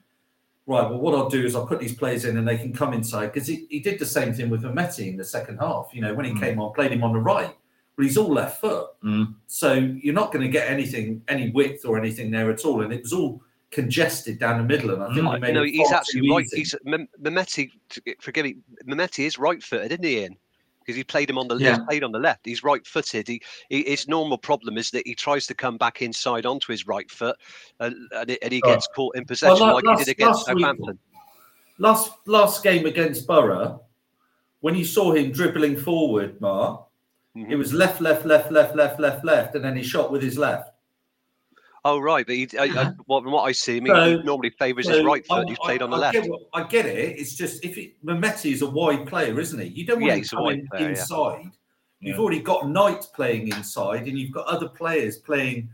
Right, 0.64 0.88
well, 0.88 1.00
what 1.00 1.12
I'll 1.16 1.28
do 1.28 1.44
is 1.44 1.56
I'll 1.56 1.66
put 1.66 1.80
these 1.80 1.94
players 1.94 2.24
in 2.24 2.36
and 2.38 2.46
they 2.46 2.56
can 2.56 2.72
come 2.72 2.92
inside 2.92 3.32
because 3.32 3.48
he, 3.48 3.66
he 3.68 3.80
did 3.80 3.98
the 3.98 4.06
same 4.06 4.32
thing 4.32 4.48
with 4.48 4.62
Mehmeti 4.62 5.08
in 5.08 5.16
the 5.16 5.24
second 5.24 5.58
half. 5.58 5.90
You 5.92 6.02
know, 6.02 6.14
when 6.14 6.24
he 6.24 6.30
Mm. 6.32 6.40
came 6.40 6.60
on, 6.60 6.72
played 6.72 6.92
him 6.92 7.02
on 7.02 7.12
the 7.12 7.18
right, 7.18 7.52
but 7.96 8.04
he's 8.04 8.16
all 8.16 8.32
left 8.32 8.60
foot. 8.60 8.88
Mm. 9.04 9.34
So 9.46 9.74
you're 9.74 10.14
not 10.14 10.32
going 10.32 10.44
to 10.44 10.50
get 10.50 10.68
anything, 10.70 11.22
any 11.28 11.50
width 11.50 11.84
or 11.84 11.98
anything 11.98 12.30
there 12.30 12.50
at 12.50 12.64
all. 12.64 12.82
And 12.82 12.92
it 12.92 13.02
was 13.02 13.12
all 13.12 13.42
congested 13.70 14.38
down 14.38 14.58
the 14.58 14.64
middle. 14.64 14.90
And 14.90 15.02
I 15.02 15.14
think 15.14 15.26
Mm. 15.26 15.40
made 15.40 15.54
no, 15.54 15.62
it 15.62 15.70
he's 15.70 15.92
absolutely 15.92 16.30
right. 16.30 16.44
easy. 16.44 16.56
He's 16.58 16.74
M-. 16.86 17.08
Forgive 18.20 18.44
me, 18.44 18.56
Mehmeti 18.86 19.24
is 19.26 19.38
right-footed, 19.38 19.92
isn't 19.92 20.04
he, 20.04 20.18
Ian? 20.20 20.36
Because 20.80 20.96
he 20.96 21.04
played 21.04 21.30
him 21.30 21.38
on 21.38 21.46
the 21.48 21.56
Yeah. 21.56 21.76
he 21.78 21.84
played 21.86 22.02
on 22.04 22.10
the 22.12 22.18
left. 22.18 22.40
He's 22.44 22.64
right-footed. 22.64 23.28
He, 23.28 23.40
he 23.68 23.82
his 23.84 24.08
normal 24.08 24.36
problem 24.36 24.76
is 24.78 24.90
that 24.90 25.06
he 25.06 25.14
tries 25.14 25.46
to 25.46 25.54
come 25.54 25.76
back 25.76 26.02
inside 26.02 26.44
onto 26.44 26.72
his 26.72 26.86
right 26.88 27.08
foot, 27.10 27.36
and, 27.78 27.94
and, 28.12 28.30
he- 28.30 28.42
and 28.42 28.52
he 28.52 28.60
Oh. 28.64 28.68
gets 28.72 28.88
caught 28.88 29.14
in 29.16 29.24
possession 29.24 29.58
la- 29.66 29.74
like 29.74 29.84
last- 29.84 29.98
he 30.00 30.04
did 30.06 30.10
against 30.16 30.44
Southampton. 30.46 30.98
last 31.78 32.10
last 32.26 32.62
game 32.64 32.84
against 32.86 33.26
Borough, 33.28 33.80
when 34.60 34.74
you 34.74 34.84
saw 34.84 35.12
him 35.12 35.30
dribbling 35.30 35.76
forward, 35.76 36.40
Mark, 36.40 36.84
Mhm. 37.36 37.50
it 37.50 37.56
was 37.56 37.72
left, 37.72 38.00
left, 38.00 38.26
left, 38.26 38.50
left, 38.52 38.76
left, 38.76 39.00
left, 39.00 39.24
left, 39.24 39.54
and 39.54 39.64
then 39.64 39.76
he 39.76 39.82
shot 39.82 40.12
with 40.12 40.22
his 40.22 40.36
left. 40.38 40.70
Oh 41.84 41.98
right, 41.98 42.24
but 42.26 42.34
he, 42.36 42.48
I, 42.58 42.64
I, 42.64 42.92
well, 43.08 43.22
from 43.22 43.32
what 43.32 43.42
I 43.42 43.52
see, 43.52 43.78
I 43.78 43.80
mean, 43.80 43.94
So- 43.94 44.18
he 44.18 44.22
normally 44.22 44.50
favours 44.50 44.86
So 44.86 44.96
his 44.96 45.04
right 45.04 45.24
I- 45.30 45.34
foot. 45.40 45.48
He's 45.48 45.58
played 45.58 45.82
on 45.82 45.90
the 45.90 45.96
I 45.96 46.00
left. 46.00 46.12
Get, 46.14 46.30
what- 46.30 46.42
I 46.52 46.62
get 46.64 46.86
it. 46.86 47.18
It's 47.18 47.34
just 47.34 47.64
if 47.64 47.78
it, 47.78 48.04
Mehmeti 48.04 48.52
is 48.52 48.62
a 48.62 48.68
wide 48.70 49.06
player, 49.06 49.40
isn't 49.40 49.58
he? 49.58 49.68
You 49.68 49.86
don't 49.86 49.96
want 49.96 50.06
Yeah, 50.08 50.12
him 50.14 50.18
he's 50.18 50.32
a 50.32 50.36
wide 50.36 50.42
coming 50.42 50.66
player, 50.68 50.82
yeah. 50.82 50.88
inside. 50.90 51.50
You've 52.00 52.16
Yeah. 52.16 52.22
already 52.22 52.40
got 52.40 52.68
Knight 52.68 53.06
playing 53.14 53.48
inside, 53.48 54.06
and 54.08 54.18
you've 54.18 54.32
got 54.32 54.46
other 54.46 54.68
players 54.68 55.18
playing 55.18 55.70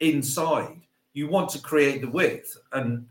inside. 0.00 0.80
You 1.14 1.28
want 1.28 1.48
to 1.50 1.60
create 1.60 2.02
the 2.02 2.10
width, 2.10 2.56
and 2.72 3.06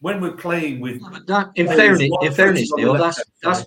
when 0.00 0.20
we're 0.20 0.32
playing 0.36 0.80
with 0.80 1.00
But 1.10 1.26
that, 1.26 1.50
in 1.56 1.66
fairness, 1.66 2.08
in 2.22 2.32
fairness, 2.32 2.70
Neil, 2.74 2.92
left 2.92 3.16
that's 3.16 3.30
that's 3.42 3.58
side. 3.60 3.66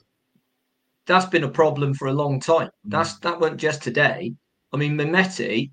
That's 1.05 1.25
been 1.25 1.43
a 1.43 1.49
problem 1.49 1.93
for 1.93 2.07
a 2.07 2.13
long 2.13 2.39
time. 2.39 2.67
Mm. 2.67 2.91
That's 2.91 3.19
that 3.19 3.39
wasn't 3.39 3.59
just 3.59 3.83
today. 3.83 4.33
I 4.73 4.77
mean, 4.77 4.97
Mehmeti 4.97 5.71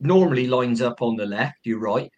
normally 0.00 0.46
lines 0.46 0.80
up 0.80 1.02
on 1.02 1.16
the 1.16 1.26
left. 1.26 1.58
You're 1.64 1.80
right, 1.80 2.10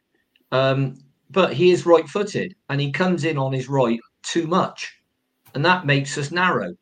um, 0.50 0.96
but 1.30 1.52
he 1.52 1.70
is 1.70 1.86
right-footed, 1.86 2.54
and 2.68 2.80
he 2.80 2.92
comes 2.92 3.24
in 3.24 3.38
on 3.38 3.52
his 3.52 3.68
right 3.68 4.00
too 4.22 4.46
much, 4.46 4.92
and 5.54 5.64
that 5.64 5.86
makes 5.86 6.18
us 6.18 6.30
narrow. 6.30 6.74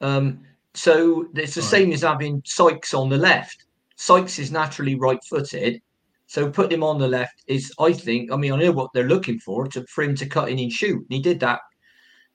Um, 0.00 0.40
so 0.74 1.28
it's 1.34 1.54
the 1.54 1.60
Right. 1.60 1.70
same 1.70 1.92
as 1.92 2.02
having 2.02 2.42
Sykes 2.44 2.94
on 2.94 3.08
the 3.08 3.18
left. 3.18 3.66
Sykes 3.96 4.38
is 4.38 4.50
naturally 4.50 4.96
right-footed, 4.96 5.80
so 6.26 6.50
put 6.50 6.72
him 6.72 6.82
on 6.82 6.98
the 6.98 7.06
left 7.06 7.44
is, 7.46 7.72
I 7.78 7.92
think, 7.92 8.32
I 8.32 8.36
mean, 8.36 8.52
I 8.52 8.56
know 8.56 8.72
what 8.72 8.90
they're 8.92 9.08
looking 9.08 9.38
for 9.38 9.68
to 9.68 9.86
for 9.86 10.02
him 10.02 10.14
to 10.16 10.26
cut 10.26 10.48
in 10.48 10.58
and 10.58 10.72
shoot, 10.72 10.98
and 10.98 11.06
he 11.10 11.20
did 11.20 11.40
that 11.40 11.60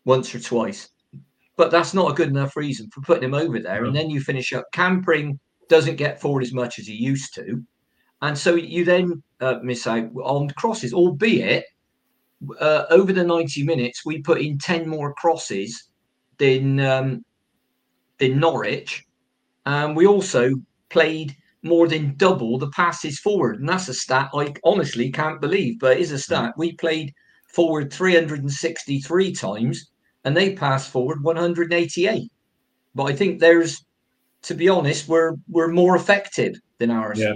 once 0.06 0.34
or 0.34 0.40
twice. 0.40 0.90
But 1.58 1.72
that's 1.72 1.94
not 1.94 2.12
a 2.12 2.16
good 2.16 2.30
enough 2.30 2.56
reason 2.56 2.90
for 2.92 3.02
putting 3.02 3.24
him 3.24 3.34
over 3.34 3.60
there. 3.60 3.82
No. 3.82 3.88
And 3.88 3.96
then 3.96 4.10
you 4.10 4.22
finish 4.22 4.54
up. 4.54 4.66
Cam 4.72 5.04
Pring 5.04 5.40
doesn't 5.70 5.98
get 5.98 6.22
forward 6.22 6.44
as 6.44 6.54
much 6.54 6.80
as 6.80 6.88
he 6.88 6.94
used 6.94 7.34
to. 7.36 7.64
And 8.22 8.38
so 8.38 8.56
you 8.56 8.86
then 8.86 9.22
uh, 9.42 9.56
miss 9.62 9.86
out 9.86 10.10
on 10.24 10.50
crosses, 10.52 10.94
albeit 10.94 11.66
uh, 12.60 12.86
over 12.90 13.12
the 13.12 13.24
90 13.24 13.64
minutes, 13.64 14.06
we 14.06 14.22
put 14.22 14.42
in 14.42 14.58
10 14.58 14.88
more 14.88 15.14
crosses 15.16 15.90
than, 16.38 16.80
um, 16.80 17.26
than 18.20 18.40
Norwich. 18.40 19.04
And 19.66 19.96
we 19.96 20.08
also 20.08 20.52
played 20.90 21.36
more 21.64 21.88
than 21.88 22.16
double 22.18 22.58
the 22.58 22.70
passes 22.70 23.20
forward. 23.20 23.60
And 23.60 23.68
that's 23.68 23.90
a 23.90 23.94
stat 23.94 24.30
I 24.34 24.54
honestly 24.64 25.12
can't 25.12 25.42
believe, 25.42 25.80
but 25.80 25.98
it 25.98 26.00
is 26.00 26.12
a 26.12 26.20
stat. 26.20 26.54
We 26.58 26.74
played 26.74 27.14
forward 27.48 27.92
363 27.92 29.34
times 29.34 29.92
and 30.28 30.36
they 30.36 30.54
passed 30.54 30.92
forward 30.92 31.24
188. 31.24 32.30
But 32.94 33.04
I 33.06 33.16
think 33.16 33.40
there's, 33.40 33.86
to 34.42 34.54
be 34.54 34.68
honest, 34.68 35.08
we're 35.08 35.36
we're 35.48 35.70
more 35.70 35.96
affected 35.96 36.60
than 36.80 36.92
ours. 36.92 37.18
Yeah. 37.18 37.34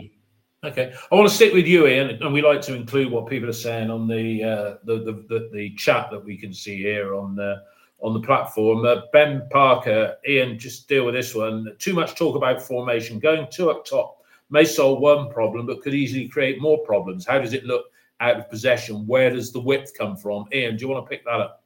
Okay, 0.65 0.93
I 1.10 1.15
want 1.15 1.30
to 1.30 1.34
stick 1.34 1.54
with 1.54 1.65
you, 1.65 1.88
Ian, 1.88 2.21
and 2.21 2.34
we 2.34 2.41
like 2.41 2.62
to 2.63 2.75
include 2.75 3.10
what 3.10 3.27
people 3.27 3.49
are 3.49 3.54
saying 3.54 3.89
on 3.89 4.10
the 4.10 4.43
uh, 4.43 4.75
the, 4.84 4.97
the, 5.06 5.25
the 5.30 5.49
the 5.54 5.73
chat 5.75 6.10
that 6.12 6.23
we 6.23 6.38
can 6.38 6.54
see 6.54 6.80
here 6.80 7.15
on 7.15 7.34
the 7.34 7.63
on 7.99 8.13
the 8.13 8.19
platform. 8.19 8.86
Uh, 8.86 9.04
ben 9.13 9.47
Parker, 9.49 10.17
Ian, 10.27 10.60
just 10.60 10.89
deal 10.89 11.06
with 11.06 11.15
this 11.15 11.34
one. 11.34 11.73
Too 11.80 11.93
much 11.93 12.15
talk 12.15 12.36
about 12.36 12.62
formation. 12.62 13.19
Going 13.19 13.47
two 13.49 13.71
up 13.71 13.86
top 13.86 14.17
may 14.49 14.65
solve 14.65 14.99
one 14.99 15.30
problem, 15.30 15.65
but 15.65 15.82
could 15.82 15.93
easily 15.93 16.27
create 16.27 16.60
more 16.60 16.80
problems. 16.80 17.25
How 17.25 17.39
does 17.39 17.54
it 17.54 17.63
look 17.63 17.86
out 18.19 18.36
of 18.36 18.49
possession? 18.49 19.08
Where 19.08 19.30
does 19.30 19.54
the 19.54 19.62
width 19.62 19.97
come 19.97 20.17
from? 20.17 20.45
Ian, 20.54 20.75
do 20.75 20.82
you 20.82 20.89
want 20.89 21.06
to 21.06 21.10
pick 21.10 21.23
that 21.23 21.39
up? 21.39 21.61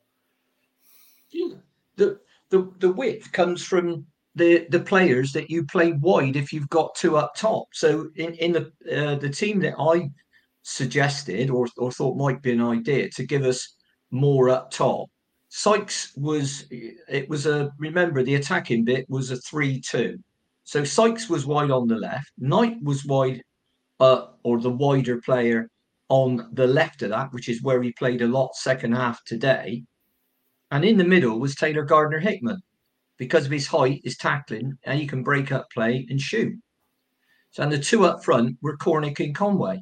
The, 1.97 2.19
the 2.49 2.71
the 2.79 2.91
width 2.91 3.31
comes 3.31 3.63
from 3.63 4.05
the 4.35 4.67
the 4.69 4.79
players 4.79 5.31
that 5.31 5.49
you 5.49 5.65
play 5.65 5.93
wide 5.93 6.35
if 6.35 6.51
you've 6.51 6.69
got 6.69 6.95
two 6.95 7.17
up 7.17 7.35
top. 7.35 7.67
So 7.73 8.09
in 8.15 8.33
in 8.35 8.51
the 8.51 8.71
uh, 8.91 9.15
the 9.15 9.29
team 9.29 9.59
that 9.61 9.75
I 9.79 10.09
suggested 10.63 11.49
or 11.49 11.67
or 11.77 11.91
thought 11.91 12.17
might 12.17 12.41
be 12.41 12.51
an 12.51 12.61
idea 12.61 13.09
to 13.11 13.25
give 13.25 13.43
us 13.43 13.75
more 14.11 14.49
up 14.49 14.71
top. 14.71 15.09
Sykes 15.49 16.15
was 16.17 16.65
it 16.71 17.29
was 17.29 17.45
a 17.45 17.71
remember 17.79 18.23
the 18.23 18.35
attacking 18.35 18.83
bit 18.83 19.05
was 19.09 19.31
a 19.31 19.37
three 19.37 19.79
two. 19.79 20.17
So 20.63 20.83
Sykes 20.83 21.29
was 21.29 21.45
wide 21.45 21.71
on 21.71 21.87
the 21.87 21.95
left. 21.95 22.31
Knight 22.37 22.77
was 22.81 23.05
wide, 23.05 23.41
uh, 23.99 24.27
or 24.43 24.59
the 24.59 24.71
wider 24.71 25.21
player 25.21 25.69
on 26.09 26.49
the 26.53 26.67
left 26.67 27.03
of 27.03 27.11
that, 27.11 27.31
which 27.33 27.49
is 27.49 27.61
where 27.61 27.81
he 27.81 27.91
played 27.93 28.21
a 28.21 28.27
lot 28.27 28.55
second 28.55 28.93
half 28.93 29.23
today. 29.25 29.83
And 30.71 30.83
in 30.83 30.97
the 30.97 31.03
middle 31.03 31.39
was 31.39 31.55
Taylor 31.55 31.83
Gardner 31.83 32.19
Hickman 32.19 32.61
because 33.17 33.45
of 33.45 33.51
his 33.51 33.67
height, 33.67 34.01
his 34.03 34.17
tackling, 34.17 34.77
and 34.83 34.99
he 34.99 35.07
can 35.07 35.23
break 35.23 35.51
up 35.51 35.67
play 35.71 36.05
and 36.09 36.19
shoot. 36.19 36.55
So, 37.51 37.63
and 37.63 37.71
the 37.71 37.79
two 37.79 38.05
up 38.05 38.23
front 38.23 38.57
were 38.61 38.77
Cornick 38.77 39.19
and 39.19 39.33
Conway. 39.33 39.81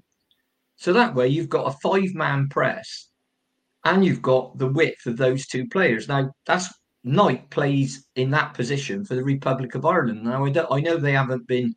So 0.76 0.94
that 0.94 1.16
way 1.16 1.28
you've 1.28 1.50
got 1.50 1.68
a 1.68 1.78
five 1.80 2.14
man 2.14 2.50
press 2.50 3.10
and 3.86 4.06
you've 4.06 4.22
got 4.22 4.58
the 4.58 4.68
width 4.68 5.06
of 5.06 5.18
those 5.18 5.48
two 5.48 5.68
players. 5.68 6.08
Now, 6.08 6.32
that's 6.46 6.70
Knight 7.04 7.50
plays 7.50 8.08
in 8.16 8.30
that 8.32 8.54
position 8.54 9.04
for 9.04 9.16
the 9.16 9.24
Republic 9.24 9.76
of 9.76 9.86
Ireland. 9.86 10.24
Now, 10.24 10.46
I, 10.46 10.76
I 10.76 10.80
know 10.80 10.98
they 10.98 11.12
haven't 11.14 11.48
been 11.48 11.76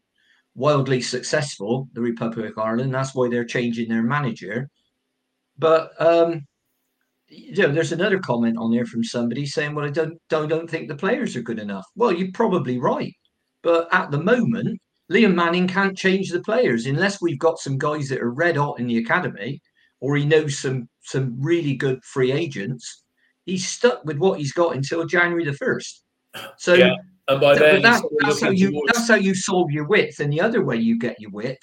wildly 0.55 1.01
successful, 1.01 1.89
the 1.93 2.01
Republic 2.01 2.53
of 2.53 2.59
Ireland. 2.59 2.95
That's 2.95 3.15
why 3.15 3.29
they're 3.29 3.45
changing 3.45 3.89
their 3.89 4.03
manager. 4.03 4.69
But 5.59 6.01
um, 6.01 6.47
you 7.29 7.63
know, 7.63 7.73
there's 7.73 7.93
another 7.93 8.19
comment 8.19 8.57
on 8.57 8.71
there 8.71 8.87
from 8.87 9.03
somebody 9.03 9.47
saying, 9.47 9.75
"Well, 9.75 9.87
I 9.87 9.91
don't, 9.91 10.21
don't, 10.29 10.49
don't 10.49 10.71
think 10.71 10.89
the 10.89 10.97
players 10.97 11.37
are 11.37 11.43
good 11.43 11.59
enough." 11.59 11.85
Well, 11.97 12.13
you're 12.13 12.33
probably 12.33 12.79
right, 12.79 13.15
but 13.63 13.89
at 13.93 14.11
the 14.11 14.23
moment, 14.23 14.81
Liam 15.11 15.35
Manning 15.35 15.69
can't 15.69 15.97
change 15.97 16.31
the 16.31 16.41
players 16.41 16.87
unless 16.87 17.21
we've 17.21 17.39
got 17.39 17.59
some 17.59 17.79
guys 17.79 18.09
that 18.09 18.21
are 18.21 18.31
red 18.31 18.57
hot 18.57 18.79
in 18.79 18.87
the 18.87 18.99
academy, 18.99 19.61
or 20.01 20.17
he 20.17 20.25
knows 20.25 20.59
some 20.59 20.89
some 21.03 21.35
really 21.39 21.75
good 21.75 22.03
free 22.05 22.33
agents. 22.33 23.03
He's 23.45 23.69
stuck 23.69 24.05
with 24.05 24.19
what 24.19 24.39
he's 24.39 24.53
got 24.53 24.75
until 24.75 25.07
January 25.07 25.45
the 25.45 25.53
first. 25.53 26.03
So, 26.59 26.75
Yeah, 26.75 26.97
and 27.29 27.41
by 27.41 27.55
then, 27.57 27.83
that- 27.83 28.03
that's 28.21 28.41
how 28.41 28.51
you 28.51 28.71
towards- 28.73 28.93
that's 28.93 29.09
how 29.09 29.15
you 29.15 29.35
solve 29.35 29.71
your 29.71 29.85
width. 29.85 30.21
And 30.21 30.33
the 30.33 30.41
other 30.41 30.65
way 30.65 30.77
you 30.77 30.99
get 30.99 31.21
your 31.21 31.31
width 31.31 31.63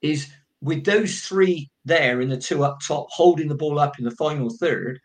is 0.00 0.28
with 0.64 0.82
those 0.82 1.20
three 1.20 1.70
there 1.84 2.22
in 2.22 2.30
the 2.30 2.38
two 2.38 2.64
up 2.64 2.80
top 2.80 3.06
holding 3.10 3.48
the 3.48 3.54
ball 3.54 3.78
up 3.78 3.98
in 3.98 4.04
the 4.04 4.10
final 4.12 4.48
third. 4.58 4.98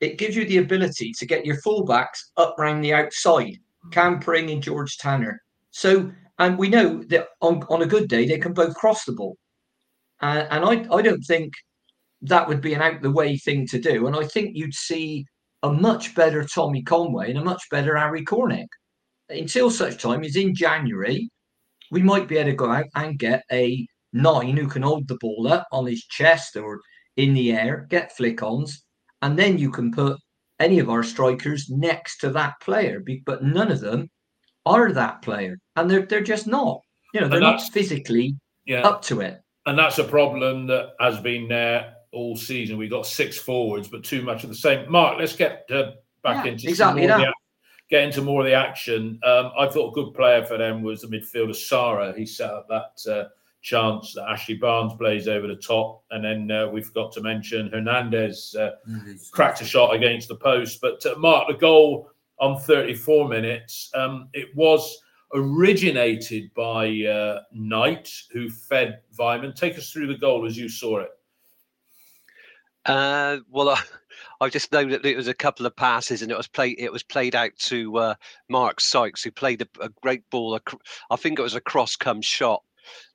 It 0.00 0.18
gives 0.18 0.36
you 0.36 0.44
the 0.44 0.58
ability 0.58 1.12
to 1.18 1.26
get 1.26 1.46
your 1.46 1.60
fullbacks 1.62 2.18
up 2.36 2.56
round 2.58 2.84
the 2.84 2.94
outside, 2.94 3.56
Cam 3.92 4.18
Pring 4.18 4.50
and 4.50 4.62
George 4.62 4.96
Tanner. 4.98 5.40
So, 5.70 6.10
and 6.40 6.58
we 6.58 6.68
know 6.68 7.02
that 7.04 7.28
on, 7.40 7.62
on 7.70 7.82
a 7.82 7.86
good 7.86 8.08
day 8.08 8.26
they 8.26 8.38
can 8.38 8.52
both 8.52 8.74
cross 8.74 9.04
the 9.04 9.12
ball, 9.12 9.36
uh, 10.20 10.46
and 10.50 10.64
I 10.64 10.94
I 10.94 11.00
don't 11.00 11.22
think 11.22 11.52
that 12.22 12.48
would 12.48 12.60
be 12.60 12.74
an 12.74 12.82
out 12.82 13.00
the 13.00 13.10
way 13.10 13.36
thing 13.36 13.66
to 13.68 13.78
do. 13.78 14.08
And 14.08 14.16
I 14.16 14.24
think 14.24 14.56
you'd 14.56 14.74
see 14.74 15.24
a 15.62 15.72
much 15.72 16.14
better 16.16 16.42
Tommy 16.42 16.82
Conway 16.82 17.30
and 17.30 17.38
a 17.38 17.44
much 17.44 17.62
better 17.70 17.96
Harry 17.96 18.24
Cornick. 18.24 18.66
Until 19.28 19.70
such 19.70 20.02
time 20.02 20.24
as 20.24 20.34
in 20.34 20.54
January, 20.54 21.28
we 21.92 22.02
might 22.02 22.26
be 22.26 22.38
able 22.38 22.50
to 22.50 22.56
go 22.56 22.72
out 22.72 22.86
and 22.94 23.18
get 23.18 23.44
a 23.52 23.86
nine 24.12 24.56
who 24.56 24.66
can 24.68 24.82
hold 24.82 25.06
the 25.08 25.18
ball 25.20 25.48
up 25.48 25.66
on 25.72 25.86
his 25.86 26.04
chest 26.06 26.56
or 26.56 26.80
in 27.16 27.34
the 27.34 27.52
air, 27.52 27.86
get 27.90 28.16
flick 28.16 28.42
ons, 28.42 28.84
and 29.22 29.38
then 29.38 29.58
you 29.58 29.70
can 29.70 29.90
put 29.92 30.18
any 30.60 30.78
of 30.78 30.88
our 30.90 31.02
strikers 31.02 31.68
next 31.70 32.18
to 32.18 32.30
that 32.30 32.54
player. 32.60 33.02
But 33.26 33.42
none 33.44 33.70
of 33.70 33.80
them 33.80 34.08
are 34.66 34.92
that 34.92 35.22
player, 35.22 35.58
and 35.76 35.90
they're 35.90 36.06
they're 36.06 36.20
just 36.22 36.46
not. 36.46 36.80
You 37.14 37.20
know, 37.22 37.28
they're 37.28 37.40
not 37.40 37.62
physically 37.62 38.34
yeah. 38.66 38.82
up 38.82 39.00
to 39.02 39.20
it. 39.22 39.40
and 39.66 39.78
that's 39.78 39.98
a 39.98 40.04
problem 40.04 40.66
that 40.66 40.90
has 41.00 41.18
been 41.20 41.48
there 41.48 41.94
all 42.12 42.36
season. 42.36 42.76
We've 42.76 42.90
got 42.90 43.06
six 43.06 43.38
forwards, 43.38 43.88
but 43.88 44.04
too 44.04 44.22
much 44.22 44.44
of 44.44 44.50
the 44.50 44.56
same. 44.56 44.90
Mark, 44.90 45.18
let's 45.18 45.34
get 45.34 45.64
uh, 45.70 45.92
back 46.22 46.44
Yeah, 46.44 46.52
into 46.52 46.68
exactly 46.68 47.06
more 47.06 47.12
of 47.12 47.18
the 47.18 47.24
that. 47.26 47.34
get 47.90 48.04
into 48.04 48.20
more 48.22 48.42
of 48.42 48.46
the 48.46 48.54
action. 48.54 49.18
Um, 49.24 49.52
I 49.58 49.66
thought 49.68 49.90
a 49.90 49.94
good 49.94 50.12
player 50.14 50.44
for 50.44 50.58
them 50.58 50.82
was 50.82 51.00
the 51.00 51.08
midfielder 51.08 51.56
Sara. 51.56 52.14
He 52.16 52.26
set 52.26 52.50
up 52.50 52.66
that 52.68 53.10
uh, 53.12 53.28
chance 53.62 54.14
that 54.14 54.28
Ashley 54.28 54.54
Barnes 54.54 54.94
plays 54.94 55.28
over 55.28 55.46
the 55.46 55.56
top, 55.56 56.04
and 56.10 56.24
then 56.24 56.50
uh, 56.50 56.68
we 56.68 56.82
forgot 56.82 57.12
to 57.12 57.20
mention 57.20 57.70
Hernandez 57.70 58.54
uh, 58.58 58.70
cracked 59.30 59.60
a 59.60 59.64
shot 59.64 59.94
against 59.94 60.28
the 60.28 60.36
post. 60.36 60.80
But 60.80 61.04
uh, 61.04 61.16
Mark, 61.18 61.48
the 61.48 61.54
goal 61.54 62.10
on 62.38 62.58
34 62.60 63.28
minutes, 63.28 63.90
um, 63.94 64.28
it 64.32 64.54
was 64.54 64.98
originated 65.34 66.52
by 66.54 66.88
uh, 67.04 67.40
Knight, 67.52 68.10
who 68.32 68.48
fed 68.48 69.00
Weimann. 69.18 69.54
Take 69.54 69.76
us 69.76 69.90
through 69.90 70.06
the 70.06 70.18
goal 70.18 70.46
as 70.46 70.56
you 70.56 70.68
saw 70.68 71.00
it. 71.00 71.10
Uh, 72.86 73.38
well, 73.50 73.68
I, 73.70 73.82
I 74.40 74.48
just 74.48 74.72
know 74.72 74.88
that 74.88 75.04
it 75.04 75.16
was 75.16 75.28
a 75.28 75.34
couple 75.34 75.66
of 75.66 75.74
passes, 75.74 76.22
and 76.22 76.30
it 76.30 76.36
was 76.36 76.48
played. 76.48 76.76
It 76.78 76.92
was 76.92 77.02
played 77.02 77.34
out 77.34 77.50
to 77.58 77.98
uh, 77.98 78.14
Mark 78.48 78.80
Sykes, 78.80 79.22
who 79.22 79.32
played 79.32 79.62
a, 79.62 79.68
a 79.80 79.88
great 80.00 80.28
ball. 80.30 80.56
ac- 80.56 80.78
I 81.10 81.16
think 81.16 81.38
it 81.38 81.42
was 81.42 81.56
a 81.56 81.60
cross 81.60 81.96
come 81.96 82.22
shot 82.22 82.62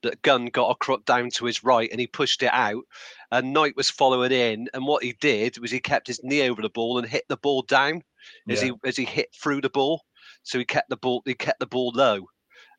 that 0.04 0.22
Gunn 0.22 0.46
got 0.48 0.70
across 0.72 1.02
down 1.06 1.30
to 1.32 1.46
his 1.46 1.64
right, 1.64 1.90
and 1.92 2.00
he 2.00 2.08
pushed 2.08 2.44
it 2.44 2.54
out. 2.54 2.84
And 3.32 3.54
Knight 3.54 3.76
was 3.76 3.90
following 3.90 4.32
in, 4.32 4.70
and 4.74 4.86
what 4.86 5.04
he 5.04 5.14
did 5.20 5.58
was 5.60 5.72
he 5.72 5.80
kept 5.80 6.08
his 6.08 6.22
knee 6.24 6.48
over 6.48 6.62
the 6.62 6.70
ball 6.70 6.98
and 6.98 7.08
hit 7.08 7.26
the 7.30 7.38
ball 7.38 7.62
down 7.64 8.04
as 8.50 8.62
Yeah. 8.62 8.72
he 8.84 8.88
as 8.90 8.96
he 8.98 9.06
hit 9.06 9.30
through 9.42 9.62
the 9.62 9.70
ball. 9.70 10.02
So 10.44 10.60
he 10.60 10.66
kept 10.66 10.90
the 10.90 10.98
ball. 10.98 11.22
He 11.26 11.34
kept 11.34 11.60
the 11.60 11.66
ball 11.68 11.92
low. 11.96 12.28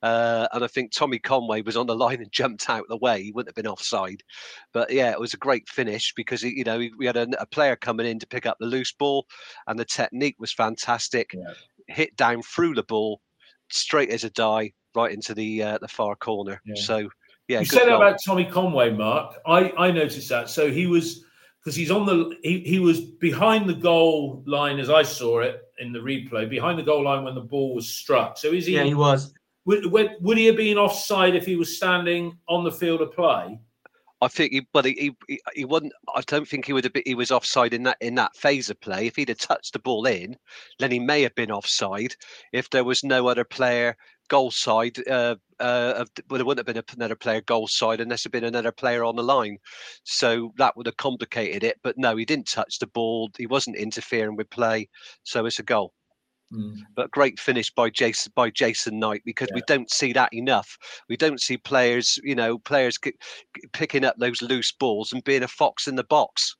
Uh, 0.02 0.46
and 0.52 0.62
I 0.62 0.66
think 0.66 0.92
Tommy 0.92 1.18
Conway 1.18 1.62
was 1.62 1.78
on 1.78 1.86
the 1.86 1.96
line 2.04 2.20
and 2.20 2.30
jumped 2.30 2.68
out 2.68 2.82
of 2.82 2.88
the 2.88 2.96
way. 2.98 3.22
He 3.22 3.32
wouldn't 3.32 3.48
have 3.48 3.62
been 3.62 3.70
offside. 3.70 4.22
But 4.74 4.90
yeah, 4.92 5.10
it 5.12 5.18
was 5.18 5.32
a 5.32 5.38
great 5.38 5.66
finish 5.68 6.12
because 6.14 6.42
he, 6.42 6.50
you 6.50 6.64
know 6.64 6.76
we 6.78 6.92
we 6.98 7.06
had 7.06 7.16
a, 7.16 7.26
a 7.40 7.46
player 7.46 7.74
coming 7.74 8.06
in 8.06 8.18
to 8.18 8.26
pick 8.26 8.44
up 8.44 8.58
the 8.60 8.66
loose 8.66 8.92
ball, 8.92 9.26
and 9.66 9.78
the 9.78 9.84
technique 9.86 10.36
was 10.38 10.52
fantastic. 10.52 11.30
Yeah. 11.32 11.54
Hit 11.88 12.16
down 12.16 12.42
through 12.42 12.74
the 12.74 12.82
ball, 12.82 13.20
straight 13.70 14.10
as 14.10 14.24
a 14.24 14.30
die, 14.30 14.72
right 14.94 15.12
into 15.12 15.34
the 15.34 15.62
uh, 15.62 15.78
the 15.78 15.88
far 15.88 16.16
corner. 16.16 16.60
Yeah. 16.64 16.74
So 16.76 17.08
yeah, 17.48 17.60
you 17.60 17.66
said 17.66 17.86
goal. 17.86 17.96
about 17.96 18.18
Tommy 18.24 18.44
Conway, 18.44 18.90
Mark. 18.90 19.36
I, 19.46 19.72
I 19.76 19.90
noticed 19.90 20.28
that. 20.30 20.48
So 20.48 20.70
he 20.70 20.86
was 20.86 21.24
because 21.60 21.76
he's 21.76 21.90
on 21.90 22.06
the 22.06 22.38
he, 22.42 22.60
he 22.60 22.78
was 22.78 23.00
behind 23.00 23.68
the 23.68 23.74
goal 23.74 24.42
line 24.46 24.78
as 24.78 24.90
I 24.90 25.02
saw 25.02 25.40
it 25.40 25.62
in 25.78 25.92
the 25.92 25.98
replay, 25.98 26.48
behind 26.48 26.78
the 26.78 26.82
goal 26.82 27.04
line 27.04 27.24
when 27.24 27.34
the 27.34 27.40
ball 27.40 27.74
was 27.74 27.88
struck. 27.88 28.38
So 28.38 28.52
is 28.52 28.66
he? 28.66 28.74
Yeah, 28.74 28.84
he 28.84 28.94
was. 28.94 29.34
would, 29.64 29.90
would, 29.90 30.12
would 30.20 30.38
he 30.38 30.46
have 30.46 30.56
been 30.56 30.78
offside 30.78 31.34
if 31.34 31.44
he 31.44 31.56
was 31.56 31.76
standing 31.76 32.38
on 32.48 32.64
the 32.64 32.72
field 32.72 33.02
of 33.02 33.12
play? 33.12 33.58
I 34.20 34.28
think 34.28 34.52
he, 34.52 34.66
but 34.72 34.86
he, 34.86 35.14
he 35.28 35.40
he 35.54 35.64
wouldn't. 35.66 35.92
I 36.14 36.22
don't 36.22 36.48
think 36.48 36.64
he 36.64 36.72
would 36.72 36.84
have 36.84 36.94
been. 36.94 37.02
He 37.04 37.14
was 37.14 37.30
offside 37.30 37.74
in 37.74 37.82
that 37.82 37.98
in 38.00 38.14
that 38.14 38.34
phase 38.36 38.70
of 38.70 38.80
play. 38.80 39.06
If 39.06 39.16
he'd 39.16 39.28
have 39.28 39.38
touched 39.38 39.74
the 39.74 39.78
ball 39.80 40.06
in, 40.06 40.36
then 40.78 40.90
he 40.90 40.98
may 40.98 41.20
have 41.22 41.34
been 41.34 41.50
offside. 41.50 42.16
If 42.52 42.70
there 42.70 42.84
was 42.84 43.04
no 43.04 43.28
other 43.28 43.44
player 43.44 43.96
goal 44.28 44.50
side, 44.50 44.98
uh, 45.08 45.36
uh, 45.60 46.04
well, 46.28 46.38
there 46.38 46.44
wouldn't 46.44 46.66
have 46.66 46.74
been 46.74 46.84
another 46.96 47.16
player 47.16 47.40
goal 47.42 47.66
side 47.68 48.00
unless 48.00 48.22
there'd 48.24 48.32
been 48.32 48.44
another 48.44 48.72
player 48.72 49.04
on 49.04 49.16
the 49.16 49.22
line. 49.22 49.58
So 50.04 50.52
that 50.58 50.76
would 50.76 50.86
have 50.86 50.96
complicated 50.96 51.64
it. 51.64 51.78
But 51.82 51.96
no, 51.98 52.16
he 52.16 52.24
didn't 52.24 52.46
touch 52.48 52.78
the 52.78 52.86
ball. 52.86 53.30
He 53.38 53.46
wasn't 53.46 53.76
interfering 53.76 54.36
with 54.36 54.50
play. 54.50 54.88
So 55.22 55.46
it's 55.46 55.58
a 55.58 55.62
goal. 55.62 55.92
But 56.94 57.10
great 57.10 57.40
finish 57.40 57.70
by 57.72 57.90
Jason 57.90 58.32
by 58.36 58.50
Jason 58.50 58.98
Knight 58.98 59.22
because 59.24 59.48
we 59.54 59.62
don't 59.66 59.90
see 59.90 60.12
that 60.12 60.32
enough. 60.32 60.78
We 61.08 61.16
don't 61.16 61.40
see 61.40 61.56
players, 61.56 62.18
you 62.22 62.34
know, 62.34 62.58
players 62.58 62.98
picking 63.72 64.04
up 64.04 64.16
those 64.18 64.40
loose 64.42 64.70
balls 64.72 65.12
and 65.12 65.24
being 65.24 65.42
a 65.42 65.48
fox 65.48 65.88
in 65.88 65.96
the 65.96 66.04
box. 66.04 66.56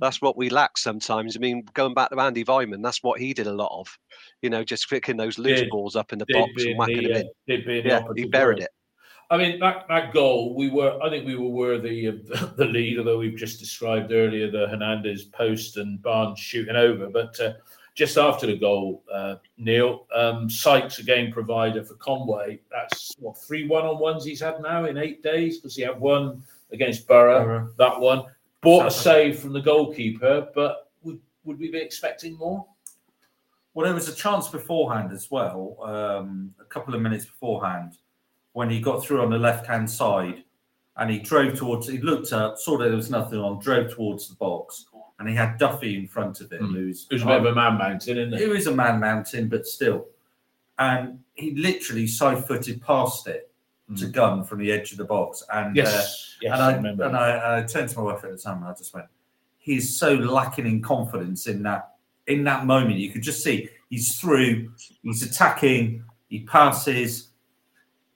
That's 0.00 0.20
what 0.22 0.36
we 0.36 0.50
lack 0.50 0.76
sometimes. 0.78 1.36
I 1.36 1.40
mean, 1.40 1.64
going 1.74 1.94
back 1.94 2.10
to 2.10 2.20
Andy 2.20 2.44
Weimann, 2.44 2.82
that's 2.82 3.02
what 3.02 3.20
he 3.20 3.32
did 3.34 3.46
a 3.46 3.52
lot 3.52 3.78
of. 3.78 3.98
You 4.42 4.50
know, 4.50 4.64
just 4.64 4.88
picking 4.90 5.16
those 5.16 5.38
loose 5.38 5.60
Did- 5.60 5.70
balls 5.70 5.96
up 5.96 6.12
in 6.12 6.18
the 6.18 6.26
box 6.32 6.50
and 6.58 6.70
in 6.72 6.76
whacking 6.76 6.96
the, 7.02 7.08
them 7.08 7.16
uh, 7.16 7.20
in. 7.20 7.30
did 7.46 7.66
be 7.66 7.78
in 7.78 7.84
the 7.84 7.90
Yeah, 7.90 8.02
he 8.16 8.24
buried 8.26 8.58
word. 8.58 8.62
it. 8.64 8.70
I 9.30 9.38
mean, 9.38 9.58
that, 9.60 9.86
that 9.88 10.12
goal, 10.12 10.54
we 10.54 10.68
were, 10.68 10.98
I 11.02 11.08
think 11.08 11.26
we 11.26 11.34
were 11.34 11.48
worthy 11.48 12.06
of 12.06 12.26
the, 12.26 12.52
the 12.56 12.66
lead, 12.66 12.98
although 12.98 13.18
we've 13.18 13.36
just 13.38 13.58
described 13.58 14.12
earlier 14.12 14.50
the 14.50 14.68
Hernandez 14.68 15.24
post 15.24 15.76
and 15.78 16.00
Barnes 16.02 16.38
shooting 16.38 16.76
over. 16.76 17.08
But 17.08 17.40
uh, 17.40 17.54
just 17.94 18.18
after 18.18 18.46
the 18.46 18.56
goal, 18.56 19.02
uh, 19.12 19.36
Neil, 19.56 20.06
um, 20.14 20.50
Sykes 20.50 20.98
again 20.98 21.32
provider 21.32 21.82
for 21.82 21.94
Conway. 21.94 22.60
That's 22.70 23.14
what, 23.18 23.38
three 23.38 23.66
one 23.66 23.86
on 23.86 23.98
ones 23.98 24.24
he's 24.24 24.40
had 24.40 24.60
now 24.60 24.84
in 24.84 24.98
eight 24.98 25.22
days 25.22 25.58
because 25.58 25.74
he 25.74 25.82
had 25.82 25.98
one 25.98 26.42
against 26.70 27.08
Borough, 27.08 27.44
Borough. 27.44 27.70
that 27.78 27.98
one. 27.98 28.24
Bought 28.64 28.86
a 28.86 28.90
save 28.90 29.38
from 29.38 29.52
the 29.52 29.60
goalkeeper, 29.60 30.48
but 30.54 30.90
would, 31.02 31.20
would 31.44 31.58
we 31.58 31.70
be 31.70 31.78
expecting 31.78 32.36
more? 32.36 32.66
Well, 33.74 33.86
there 33.86 33.94
was 33.94 34.08
a 34.08 34.14
chance 34.14 34.48
beforehand 34.48 35.12
as 35.12 35.30
well, 35.30 35.76
um, 35.82 36.54
a 36.60 36.64
couple 36.64 36.94
of 36.94 37.00
minutes 37.02 37.26
beforehand, 37.26 37.98
when 38.52 38.70
he 38.70 38.80
got 38.80 39.02
through 39.04 39.20
on 39.20 39.30
the 39.30 39.38
left 39.38 39.66
hand 39.66 39.90
side 39.90 40.44
and 40.96 41.10
he 41.10 41.18
drove 41.18 41.54
towards, 41.58 41.88
he 41.88 41.98
looked 41.98 42.32
up, 42.32 42.56
saw 42.56 42.78
that 42.78 42.84
there 42.84 42.96
was 42.96 43.10
nothing 43.10 43.40
on, 43.40 43.58
drove 43.60 43.92
towards 43.92 44.28
the 44.28 44.36
box, 44.36 44.86
and 45.18 45.28
he 45.28 45.34
had 45.34 45.58
Duffy 45.58 45.96
in 45.96 46.06
front 46.06 46.40
of 46.40 46.52
him, 46.52 46.68
Hmm. 46.68 46.74
who's 46.74 47.06
was 47.10 47.22
a 47.22 47.26
bit 47.26 47.38
of 47.38 47.46
a 47.46 47.54
man 47.54 47.76
mountain, 47.78 48.16
isn't 48.18 48.34
it? 48.34 48.42
it 48.42 48.48
was 48.48 48.66
a 48.68 48.74
man 48.74 49.00
mountain, 49.00 49.48
but 49.48 49.66
still. 49.66 50.06
And 50.78 51.20
he 51.34 51.54
literally 51.54 52.06
side 52.06 52.44
footed 52.46 52.80
past 52.80 53.26
it 53.26 53.50
to 53.96 54.06
Gunn 54.06 54.44
from 54.44 54.58
the 54.60 54.72
edge 54.72 54.92
of 54.92 54.98
the 54.98 55.04
box. 55.04 55.42
And 55.52 55.78
uh, 55.78 55.82
Yes, 55.82 56.36
yes, 56.40 56.52
and 56.54 56.62
I 56.62 56.70
I, 56.72 56.76
remember 56.76 57.04
and 57.04 57.16
I, 57.16 57.58
I 57.58 57.62
turned 57.62 57.88
to 57.90 57.98
my 57.98 58.04
wife 58.12 58.24
at 58.24 58.30
the 58.30 58.38
time 58.38 58.58
and 58.58 58.66
I 58.66 58.72
just 58.72 58.94
went, 58.94 59.06
he's 59.58 59.98
so 59.98 60.14
lacking 60.14 60.66
in 60.66 60.82
confidence 60.82 61.46
in 61.46 61.62
that 61.64 61.90
in 62.26 62.44
that 62.44 62.64
moment. 62.66 62.96
You 62.96 63.10
could 63.10 63.22
just 63.22 63.42
see 63.44 63.68
he's 63.90 64.18
through, 64.18 64.72
he's 65.02 65.22
attacking, 65.22 66.02
he 66.28 66.40
passes, 66.40 67.30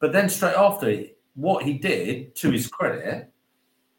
but 0.01 0.13
then 0.13 0.29
straight 0.29 0.57
after 0.57 1.05
what 1.35 1.65
he 1.65 1.75
did, 1.75 2.35
to 2.37 2.51
his 2.51 2.67
credit, 2.67 3.31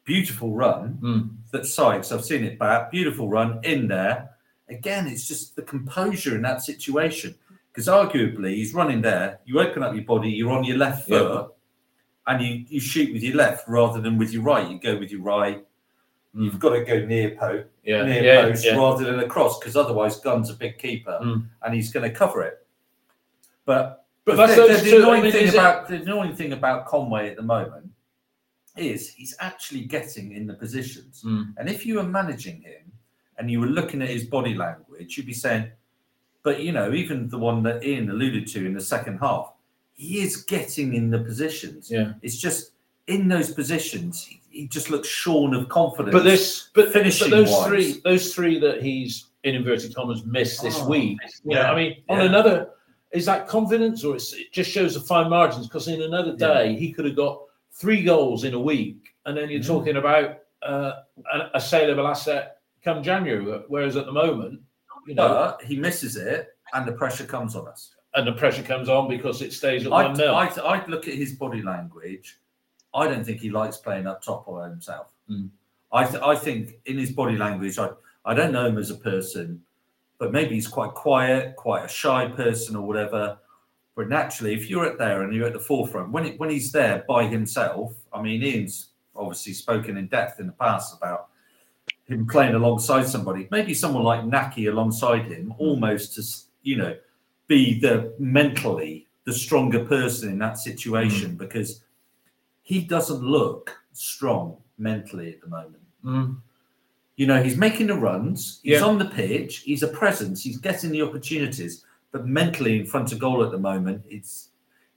beautiful 0.04 0.52
run 0.54 0.98
Mm. 1.00 1.30
that 1.52 1.66
Sykes, 1.66 2.10
I've 2.12 2.24
seen 2.24 2.44
it 2.44 2.58
back, 2.58 2.90
beautiful 2.90 3.28
run 3.28 3.60
in 3.62 3.86
there. 3.88 4.30
Again, 4.68 5.06
it's 5.06 5.26
just 5.26 5.56
the 5.56 5.62
composure 5.62 6.34
in 6.34 6.42
that 6.42 6.62
situation. 6.62 7.34
Because 7.72 7.86
arguably 7.86 8.56
he's 8.56 8.74
running 8.74 9.00
there, 9.00 9.38
you 9.44 9.60
open 9.60 9.84
up 9.84 9.94
your 9.94 10.02
body, 10.04 10.28
you're 10.28 10.50
on 10.50 10.64
your 10.64 10.76
left 10.76 11.08
foot, 11.08 11.52
and 12.30 12.42
you, 12.42 12.64
you 12.68 12.78
shoot 12.80 13.12
with 13.12 13.22
your 13.22 13.36
left 13.36 13.66
rather 13.68 14.00
than 14.00 14.16
with 14.16 14.32
your 14.32 14.42
right. 14.42 14.70
You 14.70 14.78
go 14.78 14.96
with 14.98 15.10
your 15.10 15.20
right. 15.22 15.64
You've 16.32 16.60
got 16.60 16.70
to 16.70 16.84
go 16.84 17.04
near 17.04 17.30
post, 17.32 17.66
Yeah, 17.82 18.04
near 18.04 18.22
yeah, 18.22 18.42
post 18.42 18.64
yeah. 18.64 18.76
rather 18.76 19.04
than 19.04 19.18
across, 19.18 19.58
because 19.58 19.74
otherwise 19.76 20.20
Gunn's 20.20 20.48
a 20.48 20.54
big 20.54 20.78
keeper 20.78 21.18
Mm. 21.20 21.46
and 21.62 21.74
he's 21.74 21.92
going 21.92 22.08
to 22.08 22.16
cover 22.16 22.42
it. 22.42 22.64
But 23.64 24.06
But 24.24 24.36
the, 24.46 24.54
the- 24.54 24.90
the 24.90 24.96
I 24.96 24.98
annoying 24.98 25.22
mean, 25.24 25.32
thing 25.32 25.44
is 25.48 25.54
it- 25.54 25.58
about 25.58 25.88
the 25.88 25.96
annoying 25.96 26.36
thing 26.36 26.52
about 26.52 26.86
Conway 26.86 27.28
at 27.30 27.36
the 27.36 27.42
moment 27.42 27.90
is 28.76 29.08
he's 29.12 29.34
actually 29.40 29.80
getting 29.82 30.32
in 30.32 30.46
the 30.46 30.54
positions. 30.54 31.22
Mm. 31.26 31.54
And 31.58 31.68
if 31.68 31.84
you 31.84 31.96
were 31.96 32.04
managing 32.04 32.62
him 32.62 32.92
and 33.38 33.50
you 33.50 33.58
were 33.60 33.66
looking 33.66 34.00
at 34.00 34.08
his 34.08 34.24
body 34.24 34.54
language, 34.54 35.16
you'd 35.16 35.26
be 35.26 35.32
saying, 35.32 35.68
but 36.44 36.60
you 36.60 36.70
know, 36.70 36.92
even 36.92 37.28
the 37.28 37.38
one 37.38 37.62
that 37.64 37.82
Ian 37.84 38.08
alluded 38.08 38.46
to 38.48 38.64
in 38.64 38.72
the 38.72 38.80
second 38.80 39.18
half, 39.18 39.52
he 40.00 40.20
is 40.22 40.44
getting 40.44 40.94
in 40.94 41.10
the 41.10 41.18
positions. 41.18 41.90
Yeah. 41.90 42.14
It's 42.22 42.38
just 42.38 42.72
in 43.06 43.28
those 43.28 43.52
positions, 43.52 44.24
he, 44.24 44.40
he 44.48 44.66
just 44.66 44.88
looks 44.88 45.06
shorn 45.06 45.52
of 45.52 45.68
confidence. 45.68 46.14
But 46.14 46.24
this, 46.24 46.70
but 46.74 46.90
Finishing 46.90 47.28
but 47.28 47.36
those 47.36 47.50
wise. 47.50 47.66
three, 47.68 48.00
those 48.02 48.34
three 48.34 48.58
that 48.60 48.82
he's 48.82 49.26
in 49.44 49.54
inverted 49.54 49.94
commas 49.94 50.24
missed 50.24 50.62
this 50.62 50.78
Oh, 50.78 50.88
week. 50.88 51.18
You 51.44 51.54
know, 51.54 51.60
yeah, 51.60 51.70
I 51.72 51.76
mean, 51.76 52.02
on 52.08 52.20
another, 52.22 52.70
is 53.12 53.26
that 53.26 53.46
confidence 53.46 54.02
or 54.02 54.16
it's, 54.16 54.32
it 54.32 54.50
just 54.52 54.70
shows 54.70 54.94
the 54.94 55.00
fine 55.00 55.28
margins? 55.28 55.66
Because 55.68 55.86
in 55.88 56.00
another 56.00 56.30
Yeah. 56.38 56.54
day, 56.54 56.76
he 56.76 56.92
could 56.94 57.04
have 57.04 57.16
got 57.16 57.42
three 57.70 58.02
goals 58.02 58.44
in 58.44 58.54
a 58.54 58.60
week, 58.60 59.14
and 59.26 59.36
then 59.36 59.50
you're 59.50 59.60
Mm. 59.60 59.66
talking 59.66 59.96
about 59.96 60.38
uh, 60.62 60.92
a, 61.34 61.50
a 61.54 61.60
saleable 61.60 62.06
asset 62.08 62.56
come 62.82 63.02
January. 63.02 63.62
Whereas 63.68 63.96
at 63.96 64.06
the 64.06 64.12
moment, 64.12 64.60
you 65.06 65.14
know, 65.14 65.28
but 65.28 65.62
he 65.62 65.76
misses 65.76 66.16
it 66.16 66.48
and 66.72 66.86
the 66.88 66.92
pressure 66.92 67.24
comes 67.26 67.54
on 67.54 67.66
us. 67.68 67.94
And 68.14 68.26
the 68.26 68.32
pressure 68.32 68.62
comes 68.62 68.88
on 68.88 69.08
because 69.08 69.40
it 69.40 69.52
stays 69.52 69.84
at 69.84 69.90
one. 69.90 70.20
I'd, 70.20 70.58
I'd 70.58 70.88
look 70.88 71.06
at 71.06 71.14
his 71.14 71.32
body 71.34 71.62
language. 71.62 72.38
I 72.92 73.06
don't 73.06 73.24
think 73.24 73.40
he 73.40 73.50
likes 73.50 73.76
playing 73.76 74.06
up 74.06 74.22
top 74.22 74.46
by 74.46 74.68
himself. 74.68 75.12
Mm. 75.30 75.50
I, 75.92 76.04
th- 76.04 76.22
I 76.22 76.34
think 76.34 76.74
in 76.86 76.98
his 76.98 77.12
body 77.12 77.36
language, 77.36 77.78
I, 77.78 77.90
I 78.24 78.34
don't 78.34 78.52
know 78.52 78.66
him 78.66 78.78
as 78.78 78.90
a 78.90 78.96
person, 78.96 79.62
but 80.18 80.32
maybe 80.32 80.54
he's 80.54 80.66
quite 80.66 80.90
quiet, 80.90 81.56
quite 81.56 81.84
a 81.84 81.88
shy 81.88 82.28
person 82.28 82.76
or 82.76 82.86
whatever. 82.86 83.38
But 83.94 84.08
naturally, 84.08 84.54
if 84.54 84.68
you're 84.68 84.86
at 84.86 84.98
there 84.98 85.22
and 85.22 85.34
you're 85.34 85.46
at 85.46 85.52
the 85.52 85.60
forefront, 85.60 86.10
when 86.10 86.26
it, 86.26 86.40
when 86.40 86.50
he's 86.50 86.72
there 86.72 87.04
by 87.08 87.26
himself, 87.26 87.94
I 88.12 88.22
mean, 88.22 88.42
Ian's 88.42 88.88
obviously 89.14 89.52
spoken 89.52 89.96
in 89.96 90.06
depth 90.06 90.40
in 90.40 90.46
the 90.46 90.52
past 90.52 90.96
about 90.96 91.28
him 92.06 92.26
playing 92.26 92.54
alongside 92.54 93.06
somebody. 93.06 93.48
Maybe 93.50 93.74
someone 93.74 94.02
like 94.02 94.22
Nahki 94.22 94.68
alongside 94.68 95.26
him, 95.26 95.54
almost 95.58 96.18
as 96.18 96.46
you 96.62 96.76
know, 96.76 96.96
be 97.50 97.80
the 97.80 98.14
mentally 98.20 99.08
the 99.24 99.32
stronger 99.32 99.84
person 99.84 100.30
in 100.30 100.38
that 100.38 100.56
situation 100.56 101.34
because 101.34 101.82
he 102.62 102.80
doesn't 102.80 103.22
look 103.22 103.76
strong 103.92 104.56
mentally 104.78 105.32
at 105.32 105.40
the 105.40 105.48
moment. 105.48 105.82
Mm. 106.04 106.36
You 107.16 107.26
know, 107.26 107.42
he's 107.42 107.56
making 107.56 107.88
the 107.88 107.96
runs, 107.96 108.60
he's 108.62 108.78
Yeah. 108.78 108.86
on 108.86 108.98
the 108.98 109.04
pitch, 109.04 109.58
he's 109.58 109.82
a 109.82 109.88
presence, 109.88 110.44
he's 110.44 110.58
getting 110.58 110.92
the 110.92 111.02
opportunities, 111.02 111.84
but 112.12 112.24
mentally 112.24 112.78
in 112.78 112.86
front 112.86 113.10
of 113.10 113.18
goal 113.18 113.42
at 113.44 113.50
the 113.50 113.58
moment, 113.58 114.04
it's 114.08 114.50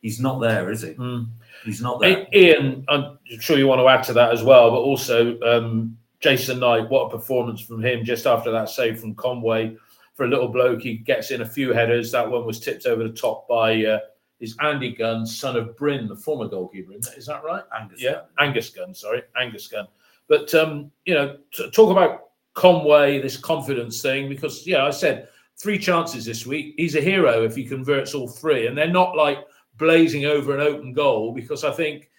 he's 0.04 0.20
not 0.20 0.40
there, 0.40 0.70
is 0.72 0.84
he? 0.84 0.92
Mm. 0.94 1.28
He's 1.66 1.82
not 1.82 2.00
there. 2.02 2.28
Ian, 2.36 2.86
I'm 2.88 3.18
sure 3.40 3.58
you 3.58 3.68
want 3.68 3.82
to 3.82 3.88
add 3.88 4.04
to 4.04 4.14
that 4.14 4.32
as 4.32 4.44
well, 4.44 4.70
but 4.70 4.78
also 4.90 5.40
um, 5.42 5.98
Jason 6.20 6.60
Knight, 6.60 6.88
what 6.90 7.08
a 7.08 7.18
performance 7.18 7.62
from 7.62 7.84
him 7.84 8.06
just 8.06 8.28
after 8.28 8.52
that 8.52 8.70
save 8.70 9.00
from 9.00 9.16
Conway. 9.16 9.76
For 10.14 10.26
a 10.26 10.30
little 10.30 10.48
bloke, 10.48 10.82
he 10.82 10.98
gets 10.98 11.32
in 11.32 11.42
a 11.42 11.46
few 11.46 11.74
headers. 11.74 12.12
That 12.12 12.30
one 12.30 12.46
was 12.46 12.60
tipped 12.60 12.86
over 12.86 13.04
the 13.04 13.14
top 13.14 13.48
by 13.48 13.84
uh, 13.84 14.00
is 14.40 14.56
Andy 14.60 14.92
Gunn, 14.92 15.26
son 15.26 15.56
of 15.56 15.76
Bryn, 15.78 16.08
the 16.08 16.16
former 16.16 16.48
goalkeeper. 16.48 16.94
Is 16.94 17.26
that 17.26 17.44
right? 17.44 17.64
Angus 17.80 18.02
Yeah, 18.02 18.12
Gunn. 18.12 18.24
Angus 18.40 18.70
Gunn. 18.70 18.94
Sorry, 18.94 19.24
Angus 19.40 19.68
Gunn. 19.68 19.88
But 20.28 20.54
um, 20.54 20.92
you 21.06 21.14
know, 21.14 21.38
t- 21.52 21.70
talk 21.72 21.92
about 21.92 22.30
Conway, 22.54 23.22
this 23.22 23.38
confidence 23.38 24.02
thing, 24.02 24.30
because 24.30 24.68
yeah, 24.68 24.86
I 24.86 24.92
said 24.92 25.30
three 25.58 25.80
chances 25.80 26.26
this 26.26 26.46
week. 26.46 26.76
He's 26.78 26.96
a 26.96 27.02
hero 27.02 27.44
if 27.44 27.56
he 27.56 27.64
converts 27.64 28.14
all 28.14 28.28
three, 28.28 28.68
and 28.68 28.78
they're 28.78 28.88
not 28.88 29.16
like 29.16 29.40
blazing 29.78 30.26
over 30.26 30.54
an 30.54 30.62
open 30.62 30.94
goal 30.94 31.32
because 31.34 31.64
I 31.64 31.72
think 31.72 32.10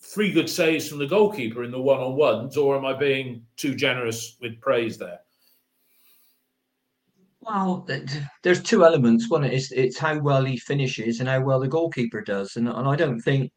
three 0.00 0.32
good 0.32 0.50
saves 0.50 0.88
from 0.88 0.98
the 0.98 1.06
goalkeeper 1.06 1.64
in 1.64 1.70
the 1.70 1.80
one 1.80 2.00
on 2.00 2.16
ones, 2.16 2.56
or 2.56 2.76
am 2.76 2.84
I 2.84 2.92
being 2.92 3.46
too 3.56 3.74
generous 3.74 4.36
with 4.40 4.60
praise 4.60 4.98
there? 4.98 5.20
Well, 7.42 7.86
there's 8.42 8.62
two 8.62 8.84
elements. 8.84 9.28
One 9.28 9.44
is 9.44 9.72
it's 9.72 9.98
how 9.98 10.18
well 10.18 10.44
he 10.44 10.56
finishes 10.56 11.18
and 11.20 11.28
how 11.28 11.40
well 11.42 11.60
the 11.60 11.68
goalkeeper 11.68 12.20
does, 12.22 12.56
and 12.56 12.68
and 12.68 12.88
I 12.88 12.96
don't 12.96 13.20
think 13.20 13.50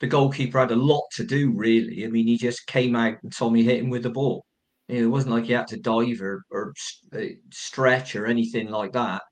the 0.00 0.06
goalkeeper 0.08 0.60
had 0.60 0.72
a 0.72 0.76
lot 0.76 1.04
to 1.14 1.24
do 1.24 1.52
really. 1.52 2.04
I 2.06 2.08
mean, 2.08 2.26
he 2.28 2.38
just 2.38 2.66
came 2.66 2.96
out 2.96 3.16
and 3.22 3.32
Tommy 3.32 3.62
hit 3.64 3.80
him 3.80 3.90
with 3.90 4.04
the 4.04 4.10
ball. 4.10 4.46
You 4.88 5.00
know, 5.02 5.06
it 5.08 5.10
wasn't 5.10 5.34
like 5.34 5.44
he 5.46 5.52
had 5.54 5.68
to 5.68 5.78
dive 5.78 6.22
or 6.22 6.44
or 6.50 6.74
uh, 7.14 7.20
stretch 7.52 8.16
or 8.16 8.26
anything 8.26 8.70
like 8.70 8.92
that. 8.94 9.22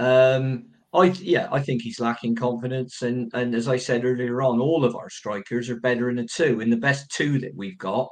Um, 0.00 0.70
I 0.94 1.06
yeah, 1.06 1.48
I 1.52 1.60
think 1.62 1.82
he's 1.82 2.00
lacking 2.00 2.36
confidence, 2.36 3.02
and 3.02 3.30
and 3.34 3.54
as 3.54 3.68
I 3.68 3.78
said 3.78 4.04
earlier 4.06 4.42
on, 4.42 4.60
all 4.60 4.84
of 4.84 4.96
our 4.96 5.10
strikers 5.10 5.70
are 5.70 5.80
better 5.80 6.10
in 6.10 6.18
a 6.20 6.26
two, 6.28 6.60
and 6.62 6.72
the 6.72 6.78
best 6.78 7.10
two 7.12 7.38
that 7.40 7.54
we've 7.56 7.78
got 7.78 8.08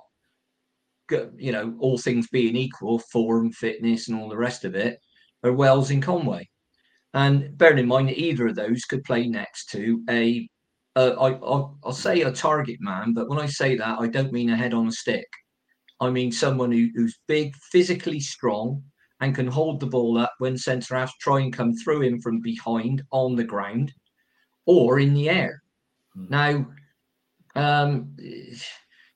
you 1.38 1.52
know, 1.52 1.74
all 1.79 1.98
things 1.98 2.29
being 2.29 2.57
equal, 2.57 2.98
form, 2.98 3.52
fitness, 3.52 4.09
and 4.09 4.18
all 4.18 4.29
the 4.29 4.37
rest 4.37 4.64
of 4.64 4.74
it, 4.74 4.98
are 5.42 5.53
Wells 5.53 5.90
in 5.90 6.01
Conway. 6.01 6.49
And 7.14 7.57
bearing 7.57 7.79
in 7.79 7.87
mind 7.87 8.09
that 8.09 8.18
either 8.18 8.49
of 8.49 8.57
those 8.57 8.85
could 8.85 9.05
play 9.05 9.27
next 9.27 9.70
to 9.70 10.03
a, 10.11 10.49
uh, 10.96 11.14
I, 11.18 11.33
I'll, 11.33 11.79
I'll 11.85 11.92
say 11.92 12.22
a 12.22 12.33
target 12.33 12.77
man, 12.81 13.14
but 13.14 13.29
when 13.29 13.38
I 13.38 13.46
say 13.46 13.77
that, 13.77 13.99
I 13.99 14.07
don't 14.07 14.33
mean 14.33 14.51
a 14.51 14.57
head 14.57 14.75
on 14.75 14.88
a 14.88 14.92
stick. 14.92 15.29
I 16.01 16.11
mean 16.11 16.31
someone 16.31 16.72
who, 16.72 16.88
who's 16.94 17.18
big, 17.27 17.55
physically 17.72 18.20
strong, 18.20 18.83
and 19.20 19.35
can 19.35 19.46
hold 19.46 19.81
the 19.81 19.87
ball 19.87 20.18
up 20.18 20.33
when 20.38 20.59
centre 20.59 20.94
halves 20.94 21.12
try 21.20 21.40
and 21.40 21.53
come 21.53 21.75
through 21.75 22.03
him 22.03 22.20
from 22.20 22.40
behind 22.40 23.03
on 23.11 23.35
the 23.35 23.44
ground 23.44 23.92
or 24.66 25.01
in 25.01 25.14
the 25.14 25.31
air. 25.31 25.62
Now, 26.14 26.66
um, 27.55 28.14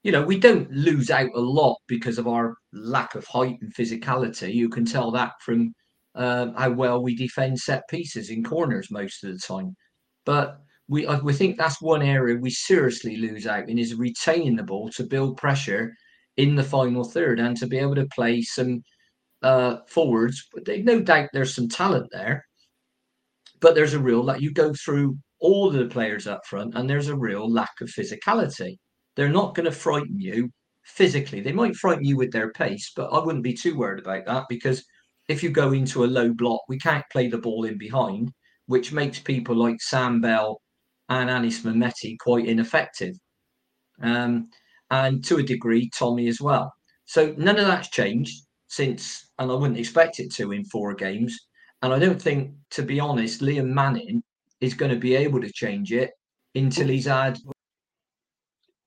you 0.03 0.13
know, 0.13 0.23
we 0.23 0.39
don't 0.39 0.71
lose 0.71 1.11
out 1.11 1.31
a 1.35 1.41
lot 1.41 1.77
because 1.87 2.19
of 2.19 2.27
our 2.27 2.57
lack 2.73 3.15
of 3.15 3.27
height 3.27 3.59
and 3.61 3.75
physicality. 3.75 4.55
You 4.55 4.71
can 4.71 4.87
tell 4.87 5.11
that 5.11 5.33
from 5.43 5.75
um, 6.15 6.55
how 6.55 6.71
well 6.71 7.03
we 7.03 7.15
defend 7.15 7.59
set 7.59 7.89
pieces 7.89 8.31
in 8.31 8.43
corners 8.43 8.91
most 8.91 9.25
of 9.25 9.33
the 9.33 9.39
time. 9.39 9.77
But 10.27 10.59
we 10.89 11.07
I, 11.07 11.19
we 11.21 11.33
think 11.33 11.57
that's 11.57 11.81
one 11.81 12.03
area 12.03 12.37
we 12.37 12.51
seriously 12.51 13.17
lose 13.17 13.47
out 13.47 13.69
in 13.69 13.79
is 13.79 13.95
retaining 13.95 14.57
the 14.57 14.63
ball 14.63 14.91
to 14.91 15.05
build 15.05 15.37
pressure 15.37 15.95
in 16.37 16.57
the 16.57 16.65
final 16.65 17.05
third 17.05 17.39
and 17.41 17.57
to 17.59 17.67
be 17.67 17.79
able 17.79 17.95
to 17.95 18.09
play 18.15 18.43
some 18.43 18.83
uh, 19.43 19.77
forwards. 19.89 20.49
But 20.53 20.65
they, 20.65 20.83
no 20.83 21.01
doubt 21.01 21.31
there's 21.33 21.55
some 21.55 21.69
talent 21.69 22.09
there, 22.13 22.45
but 23.61 23.75
there's 23.75 23.95
a 23.95 24.01
real 24.01 24.23
like 24.23 24.41
you 24.41 24.53
go 24.53 24.75
through 24.85 25.17
all 25.41 25.69
of 25.69 25.75
the 25.75 25.87
players 25.87 26.27
up 26.27 26.45
front 26.47 26.75
and 26.75 26.89
there's 26.89 27.09
a 27.09 27.17
real 27.17 27.51
lack 27.51 27.81
of 27.81 27.89
physicality. 27.89 28.77
They're 29.17 29.29
not 29.29 29.55
going 29.55 29.67
to 29.67 29.73
frighten 29.73 30.19
you 30.19 30.51
physically. 30.85 31.41
They 31.41 31.53
might 31.53 31.77
frighten 31.77 32.05
you 32.05 32.17
with 32.17 32.33
their 32.33 32.53
pace, 32.53 32.93
but 32.95 33.09
I 33.13 33.25
wouldn't 33.25 33.45
be 33.45 33.55
too 33.55 33.77
worried 33.77 34.01
about 34.01 34.27
that 34.27 34.45
because 34.49 34.85
if 35.31 35.45
you 35.45 35.51
go 35.51 35.73
into 35.73 36.03
a 36.03 36.07
low 36.07 36.33
block, 36.33 36.63
we 36.69 36.77
can't 36.77 37.05
play 37.13 37.29
the 37.29 37.39
ball 37.39 37.65
in 37.65 37.79
behind, 37.79 38.33
which 38.67 38.91
makes 38.91 39.21
people 39.21 39.55
like 39.55 39.81
Sam 39.81 40.21
Bell 40.21 40.61
and 41.09 41.31
Anis 41.31 41.61
Mehmeti 41.61 42.19
quite 42.19 42.47
ineffective. 42.47 43.15
Um, 44.03 44.51
and 44.91 45.25
to 45.27 45.37
a 45.37 45.43
degree, 45.43 45.89
Tommy 45.97 46.27
as 46.27 46.41
well. 46.41 46.75
So 47.05 47.33
none 47.39 47.61
of 47.61 47.67
that's 47.69 47.91
changed 47.91 48.43
since, 48.67 49.31
and 49.39 49.53
I 49.53 49.55
wouldn't 49.55 49.79
expect 49.79 50.19
it 50.19 50.33
to 50.35 50.51
in 50.51 50.65
four 50.65 50.95
games. 50.95 51.39
And 51.83 51.95
I 51.95 52.01
don't 52.01 52.21
think, 52.21 52.53
to 52.73 52.83
be 52.83 52.99
honest, 52.99 53.41
Liam 53.41 53.69
Manning 53.69 54.25
is 54.61 54.75
going 54.75 54.91
to 54.91 54.99
be 54.99 55.15
able 55.15 55.41
to 55.43 55.53
change 55.53 55.93
it 55.93 56.11
until 56.57 56.89
he's 56.89 57.07
had 57.07 57.39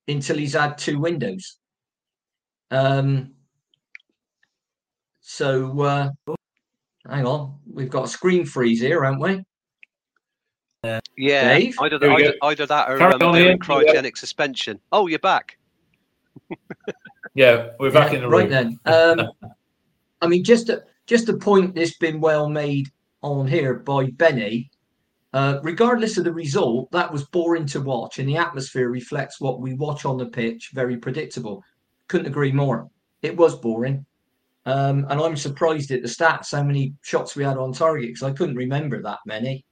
until 0.10 0.38
he's 0.38 0.53
had 0.56 0.77
two 0.77 0.99
windows. 0.99 1.58
Um, 2.69 3.36
so 5.34 5.82
uh, 5.82 6.10
hang 7.10 7.26
on, 7.26 7.58
we've 7.72 7.89
got 7.89 8.06
a 8.06 8.08
screen 8.08 8.46
freeze 8.46 8.80
here, 8.82 9.04
haven't 9.04 9.19
we? 9.19 9.43
Yeah, 11.17 11.58
Dave? 11.58 11.76
either, 11.80 11.98
Here 12.00 12.13
we 12.15 12.24
either, 12.26 12.36
either 12.43 12.65
that 12.67 12.89
or 12.91 13.02
um, 13.02 13.13
on, 13.22 13.34
they're 13.34 13.50
in 13.52 13.58
cryogenic 13.58 14.17
suspension. 14.17 14.80
Oh, 14.91 15.08
you're 15.08 15.19
back. 15.19 15.58
Yeah, 17.36 17.69
we're 17.80 17.89
back 17.91 18.12
Yeah, 18.12 18.17
in 18.17 18.22
the 18.22 18.30
room. 18.30 18.41
right 18.41 18.50
then. 18.50 18.78
Um, 18.86 19.32
I 20.22 20.28
mean, 20.28 20.43
just 20.43 20.69
a, 20.69 20.84
just 21.08 21.28
a 21.30 21.34
point 21.36 21.74
that's 21.74 21.98
been 21.98 22.22
well 22.22 22.48
made 22.48 22.89
on 23.24 23.48
here 23.48 23.74
by 23.80 24.12
Benny. 24.12 24.69
Uh, 25.34 25.60
regardless 25.63 26.19
of 26.19 26.26
the 26.26 26.32
result, 26.32 26.91
that 26.91 27.12
was 27.12 27.24
boring 27.26 27.65
to 27.65 27.82
watch, 27.82 28.19
and 28.19 28.30
the 28.30 28.38
atmosphere 28.38 28.89
reflects 28.89 29.41
what 29.41 29.62
we 29.62 29.74
watch 29.74 30.06
on 30.06 30.17
the 30.17 30.28
pitch. 30.28 30.69
Very 30.76 30.96
predictable. 30.96 31.63
couldn't 32.08 32.28
agree 32.28 32.52
more. 32.52 32.88
It 33.24 33.36
was 33.36 33.56
boring. 33.56 34.06
Um, 34.65 35.06
and 35.10 35.19
I'm 35.19 35.36
surprised 35.36 35.91
at 35.91 36.02
the 36.02 36.08
stats, 36.08 36.56
how 36.56 36.63
many 36.63 36.93
shots 37.02 37.36
we 37.36 37.43
had 37.43 37.58
on 37.58 37.73
target, 37.73 38.10
because 38.10 38.23
I 38.23 38.32
couldn't 38.32 38.56
remember 38.56 39.02
that 39.02 39.19
many. 39.26 39.65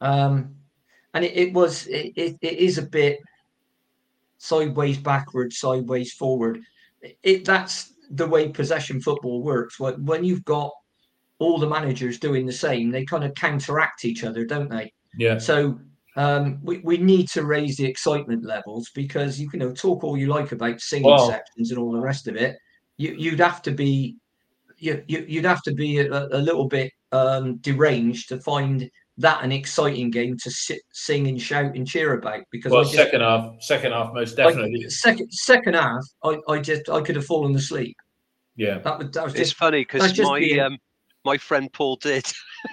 Um, 0.00 0.54
and 1.14 1.24
it, 1.24 1.36
it 1.36 1.52
was, 1.52 1.86
it, 1.86 2.12
it, 2.16 2.36
it 2.42 2.58
is 2.58 2.78
a 2.78 2.82
bit 2.82 3.20
sideways, 4.36 4.98
backwards, 4.98 5.58
sideways, 5.58 6.12
forward. 6.12 6.60
It 7.22 7.44
That's 7.44 7.94
the 8.10 8.26
way 8.26 8.48
possession 8.48 9.00
football 9.00 9.42
works. 9.42 9.80
When, 9.80 10.04
when 10.04 10.24
you've 10.24 10.44
got 10.44 10.72
all 11.38 11.58
the 11.58 11.68
managers 11.68 12.18
doing 12.18 12.46
the 12.46 12.52
same, 12.52 12.90
they 12.90 13.04
kind 13.04 13.24
of 13.24 13.34
counteract 13.34 14.04
each 14.04 14.24
other, 14.24 14.44
don't 14.44 14.70
they? 14.70 14.92
Yeah. 15.16 15.38
So 15.38 15.78
um, 16.16 16.58
we, 16.62 16.78
we 16.78 16.98
need 16.98 17.28
to 17.30 17.44
raise 17.44 17.76
the 17.76 17.86
excitement 17.86 18.44
levels 18.44 18.90
because 18.94 19.40
you 19.40 19.48
can 19.48 19.60
you 19.60 19.68
know, 19.68 19.72
talk 19.72 20.04
all 20.04 20.16
you 20.16 20.26
like 20.26 20.52
about 20.52 20.80
singing 20.80 21.18
sections 21.26 21.70
and 21.70 21.78
all 21.78 21.92
the 21.92 22.00
rest 22.00 22.28
of 22.28 22.36
it. 22.36 22.58
You, 22.98 23.14
you'd 23.16 23.40
have 23.40 23.62
to 23.62 23.70
be 23.70 24.16
you, 24.78 25.02
you, 25.08 25.24
you'd 25.26 25.44
have 25.44 25.62
to 25.62 25.74
be 25.74 25.98
a, 25.98 26.26
a 26.26 26.38
little 26.38 26.68
bit 26.68 26.92
um, 27.12 27.56
deranged 27.56 28.28
to 28.28 28.38
find 28.38 28.90
that 29.18 29.42
an 29.42 29.50
exciting 29.50 30.10
game 30.10 30.36
to 30.38 30.50
sit, 30.50 30.80
sing 30.92 31.26
and 31.26 31.40
shout 31.40 31.74
and 31.74 31.86
cheer 31.86 32.14
about 32.14 32.42
because 32.52 32.70
Well, 32.70 32.82
I 32.82 32.84
just, 32.84 32.94
second 32.94 33.20
half, 33.20 33.54
second 33.60 33.92
half, 33.92 34.14
most 34.14 34.38
like, 34.38 34.48
definitely. 34.48 34.88
second 34.88 35.28
second 35.32 35.74
half 35.74 36.04
I, 36.22 36.38
I 36.48 36.60
just 36.60 36.88
I 36.88 37.00
could 37.00 37.16
have 37.16 37.26
fallen 37.26 37.54
asleep. 37.54 37.96
Yeah. 38.56 38.78
That 38.78 38.98
was 38.98 39.10
that 39.12 39.24
was 39.24 39.34
It's 39.34 39.50
just 39.50 39.56
funny 39.56 39.80
because 39.80 40.18
my 40.18 40.40
um, 40.64 40.78
my 41.24 41.36
friend 41.36 41.72
Paul 41.72 41.96
did. 41.96 42.24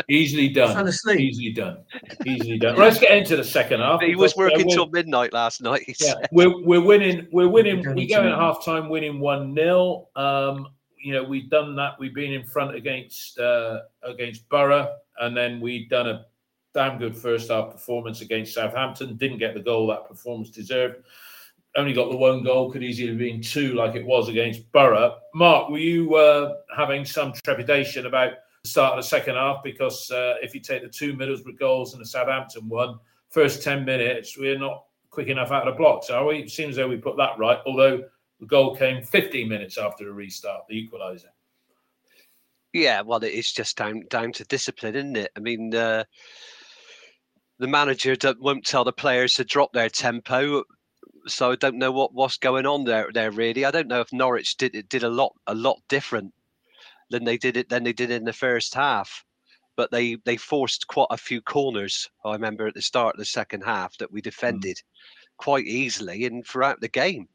Easily 0.09 0.49
done. 0.49 0.75
fell 0.75 0.87
asleep. 0.87 1.19
Easily 1.19 1.51
done. 1.51 1.77
Easily 2.25 2.57
done. 2.59 2.77
Let's 2.77 2.99
get 2.99 3.17
into 3.17 3.35
the 3.35 3.43
second 3.43 3.79
half. 3.79 4.01
He 4.01 4.15
was 4.15 4.35
working 4.35 4.69
till 4.69 4.87
midnight 4.87 5.33
last 5.33 5.61
night. 5.61 5.83
yeah, 5.99 6.13
we're 6.31 6.63
we're 6.63 6.81
winning. 6.81 7.27
We're 7.31 7.47
winning. 7.47 7.77
We 7.95 8.07
to 8.07 8.13
go 8.13 8.19
in 8.21 8.25
know. 8.27 8.33
at 8.33 8.39
half 8.39 8.63
time 8.63 8.89
winning 8.89 9.19
one 9.19 9.55
0 9.55 10.07
Um, 10.15 10.67
you 10.97 11.13
know, 11.13 11.23
we've 11.23 11.49
done 11.49 11.75
that. 11.75 11.93
We've 11.99 12.13
been 12.13 12.33
in 12.33 12.43
front 12.43 12.75
against 12.75 13.39
uh, 13.39 13.81
against 14.03 14.47
Borough, 14.49 14.93
and 15.19 15.35
then 15.35 15.59
we've 15.59 15.89
done 15.89 16.07
a 16.07 16.25
damn 16.73 16.99
good 16.99 17.15
first 17.15 17.49
half 17.49 17.71
performance 17.71 18.21
against 18.21 18.53
Southampton. 18.53 19.17
Didn't 19.17 19.39
get 19.39 19.53
the 19.53 19.61
goal 19.61 19.87
that 19.87 20.07
performance 20.07 20.49
deserved. 20.49 21.03
Only 21.75 21.93
got 21.93 22.09
the 22.09 22.17
one 22.17 22.43
goal. 22.43 22.71
Could 22.71 22.83
easily 22.83 23.09
have 23.09 23.17
been 23.17 23.41
two, 23.41 23.73
like 23.73 23.95
it 23.95 24.05
was 24.05 24.29
against 24.29 24.71
Borough. 24.71 25.17
Mark, 25.33 25.69
were 25.69 25.77
you 25.77 26.15
uh, 26.15 26.55
having 26.75 27.05
some 27.05 27.33
trepidation 27.43 28.05
about 28.05 28.31
the 28.31 28.37
start 28.67 28.97
of 28.97 29.03
the 29.03 29.07
second 29.07 29.35
half? 29.35 29.63
Because 29.63 30.09
uh, 30.11 30.35
if 30.41 30.53
you 30.53 30.61
take 30.61 30.83
the 30.83 30.89
two 30.89 31.13
Middlesbrough 31.13 31.59
goals 31.59 31.93
and 31.93 32.01
the 32.01 32.07
Southampton 32.07 32.67
one, 32.69 32.99
first 33.29 33.63
ten 33.63 33.85
minutes, 33.85 34.37
we're 34.37 34.59
not 34.59 34.85
quick 35.09 35.27
enough 35.27 35.51
out 35.51 35.67
of 35.67 35.73
the 35.73 35.77
blocks, 35.77 36.09
are 36.09 36.25
we? 36.25 36.39
It 36.39 36.51
seems 36.51 36.75
though 36.75 36.87
we 36.87 36.97
put 36.97 37.17
that 37.17 37.37
right. 37.37 37.59
Although 37.65 38.03
the 38.39 38.45
goal 38.45 38.75
came 38.75 39.01
15 39.01 39.49
minutes 39.49 39.77
after 39.77 40.05
the 40.05 40.11
restart, 40.11 40.67
the 40.69 40.87
equaliser. 40.87 41.29
Yeah, 42.73 43.01
well, 43.01 43.23
it 43.23 43.33
is 43.33 43.51
just 43.51 43.77
down 43.77 44.03
down 44.09 44.31
to 44.33 44.43
discipline, 44.43 44.95
isn't 44.95 45.17
it? 45.17 45.31
I 45.35 45.39
mean, 45.39 45.73
uh, 45.73 46.03
the 47.57 47.67
manager 47.67 48.15
won't 48.39 48.65
tell 48.65 48.83
the 48.83 48.91
players 48.91 49.33
to 49.35 49.43
drop 49.43 49.73
their 49.73 49.89
tempo, 49.89 50.63
so 51.25 51.51
I 51.51 51.55
don't 51.55 51.77
know 51.77 51.91
what 51.91 52.13
what's 52.13 52.37
going 52.37 52.65
on 52.65 52.83
there. 52.83 53.09
There 53.11 53.31
really, 53.31 53.65
I 53.65 53.71
don't 53.71 53.87
know 53.87 54.01
if 54.01 54.13
Norwich 54.13 54.57
did 54.57 54.87
did 54.89 55.03
a 55.03 55.09
lot 55.09 55.33
a 55.47 55.55
lot 55.55 55.79
different 55.89 56.33
than 57.09 57.23
they 57.23 57.37
did 57.37 57.57
it 57.57 57.69
than 57.69 57.83
they 57.83 57.93
did 57.93 58.11
in 58.11 58.25
the 58.25 58.33
first 58.33 58.73
half. 58.73 59.23
But 59.75 59.91
they 59.91 60.17
they 60.25 60.37
forced 60.37 60.87
quite 60.87 61.07
a 61.11 61.17
few 61.17 61.41
corners. 61.41 62.09
I 62.25 62.33
remember 62.33 62.67
at 62.67 62.73
the 62.73 62.81
start 62.81 63.15
of 63.15 63.19
the 63.19 63.25
second 63.25 63.61
half 63.61 63.97
that 63.97 64.11
we 64.11 64.21
defended 64.21 64.81
quite 65.37 65.65
easily, 65.65 66.25
and 66.25 66.45
throughout 66.45 66.81
the 66.81 66.87
game, 66.87 67.27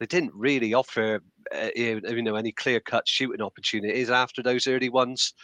they 0.00 0.06
didn't 0.06 0.32
really 0.34 0.74
offer 0.74 1.20
uh, 1.54 1.68
you 1.76 2.22
know 2.22 2.36
any 2.36 2.52
clear 2.52 2.80
cut 2.80 3.06
shooting 3.06 3.42
opportunities 3.42 4.10
after 4.10 4.42
those 4.42 4.66
early 4.66 4.88
ones. 4.88 5.34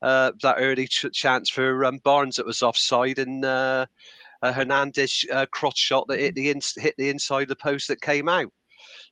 Uh, 0.00 0.30
that 0.42 0.56
early 0.58 0.86
ch- 0.86 1.12
chance 1.12 1.50
for 1.50 1.84
um, 1.84 1.98
Barnes 2.04 2.36
that 2.36 2.46
was 2.46 2.62
offside 2.62 3.18
and 3.18 3.44
uh, 3.44 3.84
a 4.42 4.52
Hernandez 4.52 5.24
uh, 5.32 5.46
cross 5.46 5.76
shot 5.76 6.06
that 6.08 6.20
hit 6.20 6.34
the 6.36 6.50
ins- 6.50 6.80
hit 6.80 6.94
the 6.98 7.08
inside 7.08 7.42
of 7.42 7.48
the 7.48 7.56
post 7.56 7.88
that 7.88 8.00
came 8.00 8.28
out. 8.28 8.52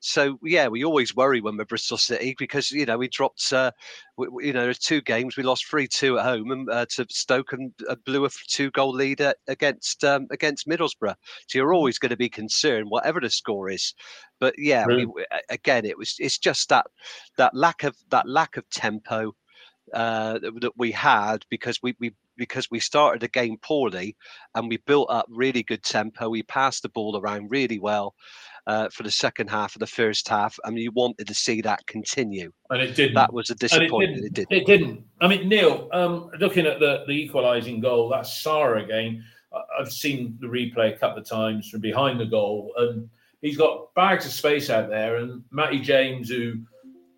So 0.06 0.38
yeah, 0.44 0.68
we 0.68 0.84
always 0.84 1.16
worry 1.16 1.40
when 1.40 1.56
we're 1.56 1.64
Bristol 1.64 1.98
City 1.98 2.36
because 2.38 2.70
you 2.70 2.86
know 2.86 2.96
we 2.96 3.08
dropped 3.08 3.52
uh, 3.52 3.72
w- 4.16 4.30
w- 4.30 4.46
you 4.46 4.52
know 4.52 4.62
there's 4.62 4.78
two 4.78 5.00
games 5.00 5.36
we 5.36 5.42
lost 5.42 5.66
three 5.66 5.88
two 5.88 6.18
at 6.18 6.24
home 6.24 6.50
and 6.52 6.70
uh, 6.70 6.86
to 6.90 7.06
Stoke 7.10 7.52
and 7.52 7.72
uh, 7.88 7.96
blew 8.04 8.24
a 8.24 8.30
two 8.48 8.70
goal 8.70 8.92
lead 8.92 9.20
at, 9.20 9.38
against 9.48 10.04
um, 10.04 10.28
against 10.30 10.68
Middlesbrough. 10.68 11.16
So 11.48 11.58
you're 11.58 11.74
always 11.74 11.98
going 11.98 12.10
to 12.10 12.16
be 12.16 12.28
concerned 12.28 12.86
whatever 12.88 13.20
the 13.20 13.30
score 13.30 13.68
is. 13.68 13.94
But 14.38 14.54
yeah, 14.58 14.86
we, 14.88 15.06
we- 15.06 15.26
again 15.50 15.84
it 15.84 15.98
was 15.98 16.14
it's 16.18 16.38
just 16.38 16.68
that 16.68 16.86
that 17.36 17.54
lack 17.54 17.82
of 17.82 17.96
that 18.10 18.28
lack 18.28 18.56
of 18.56 18.68
tempo 18.70 19.34
uh, 19.92 20.38
that, 20.38 20.60
that 20.60 20.76
we 20.76 20.92
had 20.92 21.44
because 21.50 21.80
we, 21.82 21.94
we 22.00 22.12
because 22.36 22.68
we 22.70 22.80
started 22.80 23.20
the 23.20 23.28
game 23.28 23.56
poorly 23.62 24.16
and 24.54 24.68
we 24.68 24.78
built 24.86 25.08
up 25.10 25.26
really 25.28 25.62
good 25.62 25.82
tempo. 25.82 26.28
We 26.28 26.42
passed 26.44 26.82
the 26.82 26.88
ball 26.90 27.18
around 27.18 27.50
really 27.50 27.78
well 27.78 28.14
uh, 28.66 28.88
for 28.90 29.02
the 29.02 29.10
second 29.10 29.48
half 29.48 29.74
of 29.76 29.80
the 29.80 29.86
first 29.86 30.28
half, 30.28 30.58
and 30.64 30.78
you 30.78 30.90
wanted 30.92 31.26
to 31.28 31.34
see 31.34 31.60
that 31.62 31.86
continue. 31.86 32.50
And 32.70 32.82
it 32.82 32.96
didn't. 32.96 33.14
That 33.14 33.32
was 33.32 33.50
a 33.50 33.54
disappointment. 33.54 34.24
It 34.24 34.24
It 34.24 34.34
didn't. 34.34 34.48
did. 34.48 34.58
It 34.58 34.66
didn't. 34.66 35.04
I 35.20 35.28
mean, 35.28 35.48
Neil, 35.48 35.88
um, 35.92 36.30
looking 36.38 36.66
at 36.66 36.80
the, 36.80 37.04
the 37.06 37.12
equalising 37.12 37.80
goal, 37.80 38.08
that's 38.08 38.42
Sara 38.42 38.82
again. 38.82 39.24
I've 39.78 39.92
seen 39.92 40.36
the 40.40 40.46
replay 40.46 40.94
a 40.94 40.98
couple 40.98 41.18
of 41.18 41.28
times 41.28 41.70
from 41.70 41.80
behind 41.80 42.20
the 42.20 42.26
goal, 42.26 42.72
and 42.76 43.08
he's 43.40 43.56
got 43.56 43.94
bags 43.94 44.26
of 44.26 44.32
space 44.32 44.70
out 44.70 44.88
there. 44.88 45.16
And 45.16 45.42
Matty 45.50 45.80
James, 45.80 46.28
who 46.28 46.58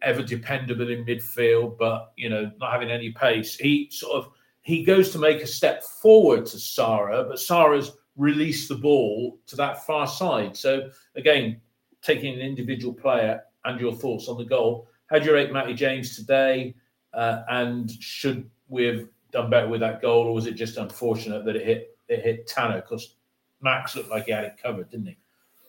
ever 0.03 0.23
dependable 0.23 0.91
in 0.91 1.05
midfield, 1.05 1.77
but 1.79 2.13
you 2.17 2.29
know, 2.29 2.51
not 2.61 2.73
having 2.73 2.91
any 2.91 3.11
pace, 3.11 3.57
he 3.57 3.89
sort 3.91 4.25
of 4.25 4.33
he 4.69 4.85
goes 4.85 5.09
to 5.09 5.19
make 5.19 5.41
a 5.41 5.47
step 5.47 5.83
forward 5.83 6.45
to 6.45 6.59
Sara, 6.59 7.25
but 7.25 7.41
Sara's 7.41 7.93
released 8.17 8.69
the 8.69 8.75
ball 8.75 9.39
to 9.47 9.57
that 9.57 9.87
far 9.87 10.07
side. 10.07 10.55
So 10.55 10.91
again, 11.17 11.59
taking 12.03 12.35
an 12.35 12.41
individual 12.41 12.93
player 12.93 13.45
and 13.65 13.81
your 13.81 13.95
thoughts 13.95 14.29
on 14.29 14.37
the 14.37 14.45
goal. 14.45 14.87
How 15.07 15.21
do 15.21 15.25
you 15.25 15.33
rate 15.33 15.55
Matty 15.55 15.73
James 15.73 16.15
today? 16.15 16.75
Uh, 17.15 17.45
and 17.49 17.91
should 17.91 18.51
we 18.69 18.85
have 18.85 19.09
done 19.33 19.49
better 19.49 19.69
with 19.69 19.81
that 19.81 20.03
goal, 20.03 20.27
or 20.27 20.35
was 20.35 20.45
it 20.45 20.53
just 20.53 20.77
unfortunate 20.77 21.47
that 21.47 21.57
it 21.57 21.65
hit 21.65 21.97
it 22.09 22.21
hit 22.23 22.47
Tanner? 22.47 22.83
Because 22.83 23.15
Max 23.63 23.97
looked 23.97 24.11
like 24.11 24.27
he 24.27 24.33
had 24.33 24.45
it 24.45 24.59
covered, 24.63 24.91
didn't 24.91 25.07
he? 25.07 25.17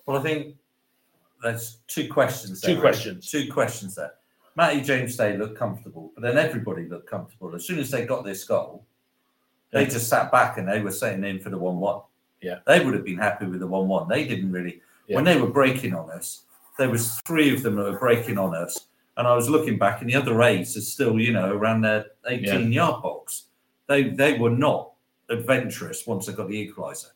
Well, 0.05 0.17
I 0.17 0.21
think 0.21 0.57
there's 1.41 1.77
two 1.87 2.09
questions. 2.09 2.59
Two 2.59 2.73
there, 2.73 2.81
questions. 2.81 3.31
Two 3.31 3.49
questions 3.49 3.95
there. 3.95 4.15
Matty 4.57 4.81
James 4.81 5.15
Day 5.15 5.37
looked 5.37 5.57
comfortable, 5.57 6.11
but 6.15 6.21
then 6.21 6.37
everybody 6.37 6.85
looked 6.85 7.09
comfortable. 7.09 7.55
As 7.55 7.65
soon 7.65 7.79
as 7.79 7.89
they 7.89 8.05
got 8.05 8.25
this 8.25 8.43
goal, 8.43 8.85
they 9.71 9.83
Yeah. 9.83 9.89
just 9.89 10.07
sat 10.09 10.31
back 10.31 10.57
and 10.57 10.67
they 10.67 10.81
were 10.81 10.91
setting 10.91 11.23
in 11.23 11.39
for 11.39 11.49
the 11.49 11.57
one-one. 11.57 12.01
Yeah. 12.41 12.59
they 12.65 12.83
would 12.83 12.93
have 12.93 13.03
been 13.03 13.17
happy 13.17 13.45
with 13.45 13.59
the 13.59 13.67
one-one. 13.67 14.07
They 14.07 14.25
didn't 14.25 14.51
really. 14.51 14.81
When 15.07 15.25
they 15.25 15.41
were 15.41 15.49
breaking 15.49 15.93
on 15.95 16.09
us, 16.11 16.43
there 16.77 16.89
was 16.89 17.19
three 17.21 17.53
of 17.53 17.63
them 17.63 17.75
that 17.75 17.83
were 17.91 17.97
breaking 17.99 18.37
on 18.37 18.55
us, 18.55 18.87
and 19.17 19.27
I 19.27 19.33
was 19.35 19.49
looking 19.49 19.77
back, 19.77 20.01
and 20.01 20.09
the 20.09 20.15
other 20.15 20.41
eight 20.43 20.61
are 20.77 20.81
still, 20.81 21.19
you 21.19 21.33
know, 21.33 21.51
around 21.51 21.81
their 21.81 22.05
18-yard 22.29 23.01
box. 23.01 23.45
They 23.87 24.03
they 24.09 24.37
were 24.37 24.51
not 24.51 24.91
adventurous 25.29 26.05
once 26.07 26.27
they 26.27 26.33
got 26.33 26.47
the 26.47 26.67
equaliser. 26.71 27.11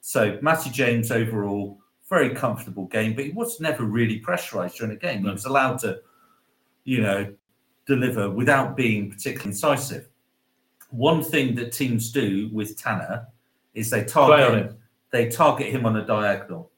So 0.00 0.38
Matty 0.42 0.70
James 0.70 1.10
overall 1.10 1.78
very 2.08 2.30
comfortable 2.34 2.86
game, 2.86 3.14
but 3.14 3.24
he 3.24 3.30
was 3.30 3.60
never 3.60 3.84
really 3.84 4.20
pressurised 4.20 4.76
during 4.76 4.94
the 4.94 5.00
game. 5.00 5.24
He 5.24 5.30
was 5.30 5.44
allowed 5.46 5.78
to, 5.80 6.00
you 6.84 7.00
know, 7.00 7.32
deliver 7.86 8.30
without 8.30 8.76
being 8.76 9.10
particularly 9.10 9.50
incisive. 9.50 10.08
One 10.94 11.24
thing 11.24 11.56
that 11.56 11.72
teams 11.72 12.12
do 12.12 12.48
with 12.52 12.78
Tanner 12.80 13.26
is 13.74 13.90
they 13.90 14.04
target 14.04 14.54
him. 14.54 14.76
they 15.10 15.28
target 15.28 15.66
him 15.66 15.86
on 15.86 15.96
a 15.96 16.06
diagonal. 16.06 16.70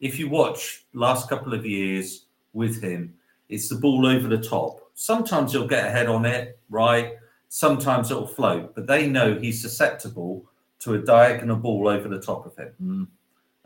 If 0.00 0.18
you 0.18 0.28
watch 0.28 0.84
last 0.92 1.30
couple 1.30 1.54
of 1.54 1.64
years 1.64 2.26
with 2.52 2.82
him, 2.82 3.14
it's 3.48 3.70
the 3.70 3.76
ball 3.76 4.06
over 4.06 4.28
the 4.28 4.42
top. 4.42 4.90
Sometimes 4.92 5.52
he'll 5.52 5.66
get 5.66 5.86
ahead 5.86 6.08
on 6.08 6.26
it, 6.26 6.58
right? 6.68 7.14
Sometimes 7.48 8.10
it'll 8.10 8.26
float, 8.26 8.74
but 8.74 8.86
they 8.86 9.08
know 9.08 9.38
he's 9.38 9.62
susceptible 9.62 10.44
to 10.80 10.94
a 10.94 10.98
diagonal 10.98 11.56
ball 11.56 11.88
over 11.88 12.06
the 12.06 12.20
top 12.20 12.44
of 12.44 12.54
him. 12.56 12.74
Mm. 12.82 13.06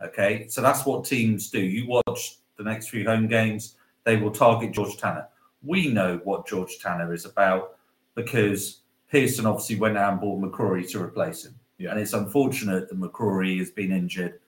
Okay, 0.06 0.46
so 0.46 0.62
that's 0.62 0.86
what 0.86 1.04
teams 1.04 1.50
do. 1.50 1.60
You 1.60 1.88
watch 1.88 2.38
the 2.56 2.62
next 2.62 2.90
few 2.90 3.04
home 3.04 3.26
games, 3.26 3.74
they 4.04 4.16
will 4.16 4.30
target 4.30 4.72
George 4.72 4.96
Tanner. 4.96 5.26
We 5.64 5.88
know 5.88 6.20
what 6.22 6.46
George 6.46 6.78
Tanner 6.78 7.12
is 7.12 7.24
about 7.24 7.78
because 8.14 8.82
Pearson 9.10 9.46
obviously 9.46 9.76
went 9.76 9.96
out 9.96 10.12
and 10.12 10.20
bought 10.20 10.40
McCrorie 10.40 10.88
to 10.90 11.02
replace 11.02 11.44
him. 11.44 11.54
Yeah. 11.78 11.90
And 11.90 12.00
it's 12.00 12.12
unfortunate 12.12 12.88
that 12.88 13.00
McCrorie 13.00 13.58
has 13.58 13.70
been 13.70 13.92
injured. 13.92 14.40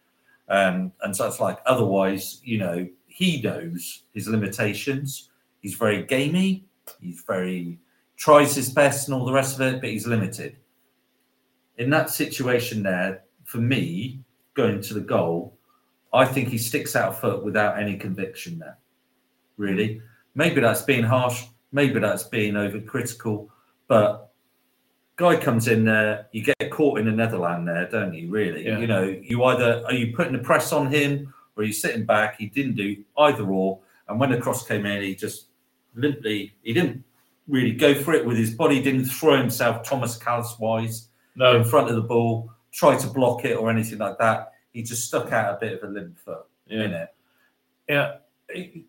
Um, 0.49 0.93
and 1.03 1.17
so 1.17 1.27
it's 1.27 1.41
like, 1.41 1.61
otherwise, 1.65 2.41
you 2.45 2.59
know, 2.59 2.89
he 3.07 3.41
knows 3.41 4.03
his 4.13 4.29
limitations. 4.29 5.31
He's 5.61 5.75
very 5.75 6.03
gamey. 6.05 6.65
He's 7.01 7.23
very, 7.27 7.79
tries 8.17 8.55
his 8.55 8.71
best 8.71 9.09
and 9.09 9.15
all 9.15 9.25
the 9.25 9.33
rest 9.33 9.55
of 9.55 9.61
it, 9.61 9.81
but 9.81 9.91
he's 9.91 10.07
limited. 10.07 10.57
In 11.79 11.89
that 11.91 12.11
situation 12.11 12.83
there, 12.83 13.23
for 13.45 13.59
me, 13.59 14.21
going 14.55 14.81
to 14.83 14.95
the 14.95 15.01
goal, 15.01 15.57
I 16.13 16.25
think 16.25 16.49
he 16.49 16.59
sticks 16.59 16.97
out 16.97 17.21
foot 17.21 17.45
without 17.45 17.79
any 17.79 17.97
conviction 17.97 18.59
there. 18.59 18.77
Really, 19.57 20.03
maybe 20.35 20.61
that's 20.61 20.83
being 20.83 21.05
harsh, 21.05 21.45
maybe 21.73 22.01
that's 22.01 22.25
being 22.25 22.55
overcritical, 22.55 23.49
but 23.87 24.30
guy 25.21 25.37
comes 25.37 25.69
in 25.69 25.85
there, 25.85 26.27
you 26.33 26.43
get 26.43 26.71
caught 26.71 26.99
in 26.99 27.05
the 27.05 27.13
Netherland 27.13 27.69
there, 27.69 27.87
don't 27.89 28.15
you? 28.15 28.31
Really, 28.31 28.65
Yeah. 28.67 28.79
you 28.79 28.87
know, 28.87 29.03
you 29.05 29.45
either 29.45 29.83
are 29.85 29.93
you 29.93 30.17
putting 30.17 30.33
the 30.33 30.39
press 30.39 30.73
on 30.73 30.91
him 30.91 31.33
or 31.55 31.63
are 31.63 31.67
you 31.67 31.75
sitting 31.75 32.07
back? 32.07 32.39
He 32.39 32.47
didn't 32.47 32.75
do 32.77 32.97
either 33.19 33.45
or, 33.45 33.81
and 34.09 34.19
when 34.19 34.31
the 34.31 34.39
cross 34.41 34.67
came 34.67 34.87
in, 34.87 35.03
he 35.03 35.15
just 35.15 35.49
limply, 35.95 36.55
he 36.63 36.73
didn't 36.73 37.05
really 37.47 37.73
go 37.73 37.95
for 37.95 38.15
it 38.15 38.25
with 38.25 38.39
his 38.39 38.53
body, 38.55 38.81
didn't 38.83 39.05
throw 39.05 39.37
himself 39.37 39.83
Thomas 39.83 40.17
Callis 40.17 40.57
wise 40.59 41.09
no. 41.37 41.55
in 41.57 41.65
front 41.65 41.91
of 41.91 41.97
the 41.97 42.03
ball, 42.03 42.51
try 42.73 42.97
to 42.97 43.07
block 43.09 43.45
it 43.45 43.57
or 43.59 43.69
anything 43.71 43.99
like 43.99 44.17
that. 44.19 44.53
He 44.73 44.83
just 44.83 45.05
stuck 45.07 45.33
out 45.33 45.55
a 45.55 45.59
bit 45.61 45.75
of 45.75 45.89
a 45.89 45.93
limp 45.93 46.19
foot 46.19 46.47
Yeah. 46.67 46.85
in 46.85 46.93
it. 46.93 47.09
yeah, 47.89 48.17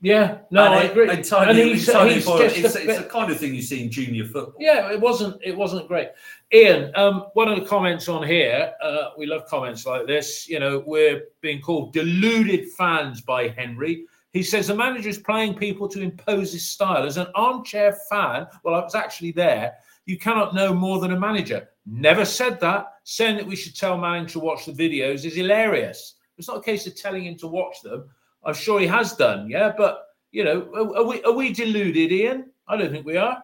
yeah. 0.02 0.40
No, 0.52 0.66
And 0.66 0.74
I 0.76 0.84
agree. 0.84 1.10
entirely- 1.10 1.50
and 1.50 1.70
he's, 1.70 1.86
he's 1.86 2.26
just 2.26 2.58
it's, 2.58 2.76
a 2.76 2.90
it's 2.90 2.98
the 3.00 3.08
kind 3.10 3.32
of 3.32 3.40
thing 3.40 3.54
you 3.56 3.62
see 3.62 3.84
in 3.84 3.92
junior 3.92 4.26
football. 4.26 4.56
Yeah, 4.60 4.92
it 4.92 5.00
wasn't. 5.00 5.40
It 5.44 5.56
wasn't 5.56 5.88
great. 5.88 6.10
Ian, 6.54 6.92
um, 6.96 7.26
one 7.34 7.48
of 7.48 7.60
the 7.60 7.66
comments 7.66 8.08
on 8.10 8.26
here. 8.26 8.74
Uh, 8.82 9.10
we 9.18 9.26
love 9.26 9.46
comments 9.48 9.86
like 9.86 10.08
this. 10.08 10.48
You 10.50 10.60
know, 10.60 10.84
we're 10.86 11.24
being 11.42 11.62
called 11.62 11.94
deluded 11.94 12.70
fans 12.78 13.22
by 13.22 13.50
Henry. 13.50 14.06
He 14.34 14.44
says 14.44 14.68
the 14.68 14.76
manager 14.76 15.10
is 15.10 15.18
playing 15.18 15.56
people 15.56 15.88
to 15.90 16.02
impose 16.02 16.54
his 16.54 16.70
style. 16.70 17.06
As 17.06 17.18
an 17.18 17.28
armchair 17.36 17.94
fan, 18.10 18.48
well, 18.64 18.76
I 18.76 18.80
was 18.84 18.96
actually 18.96 19.32
there. 19.32 19.74
You 20.06 20.18
cannot 20.18 20.56
know 20.56 20.74
more 20.74 21.00
than 21.00 21.12
a 21.12 21.20
manager. 21.20 21.68
Never 21.86 22.26
said 22.26 22.60
that. 22.62 22.94
Saying 23.04 23.38
that 23.38 23.46
we 23.46 23.56
should 23.56 23.76
tell 23.76 23.98
Manning 23.98 24.28
to 24.28 24.40
watch 24.40 24.66
the 24.66 24.72
videos 24.72 25.26
is 25.26 25.36
hilarious. 25.36 26.16
It's 26.38 26.48
not 26.48 26.58
a 26.58 26.62
case 26.62 26.88
of 26.88 26.96
telling 26.96 27.26
him 27.26 27.38
to 27.38 27.48
watch 27.48 27.82
them. 27.82 28.10
I'm 28.44 28.54
sure 28.54 28.80
he 28.80 28.88
has 28.88 29.14
done. 29.14 29.50
Yeah, 29.50 29.74
but 29.78 30.04
you 30.32 30.44
know, 30.44 30.70
are, 30.74 30.98
are 30.98 31.06
we 31.06 31.24
are 31.24 31.34
we 31.34 31.54
deluded, 31.54 32.12
Ian? 32.12 32.52
I 32.68 32.78
don't 32.78 32.92
think 32.92 33.06
we 33.06 33.18
are. 33.18 33.44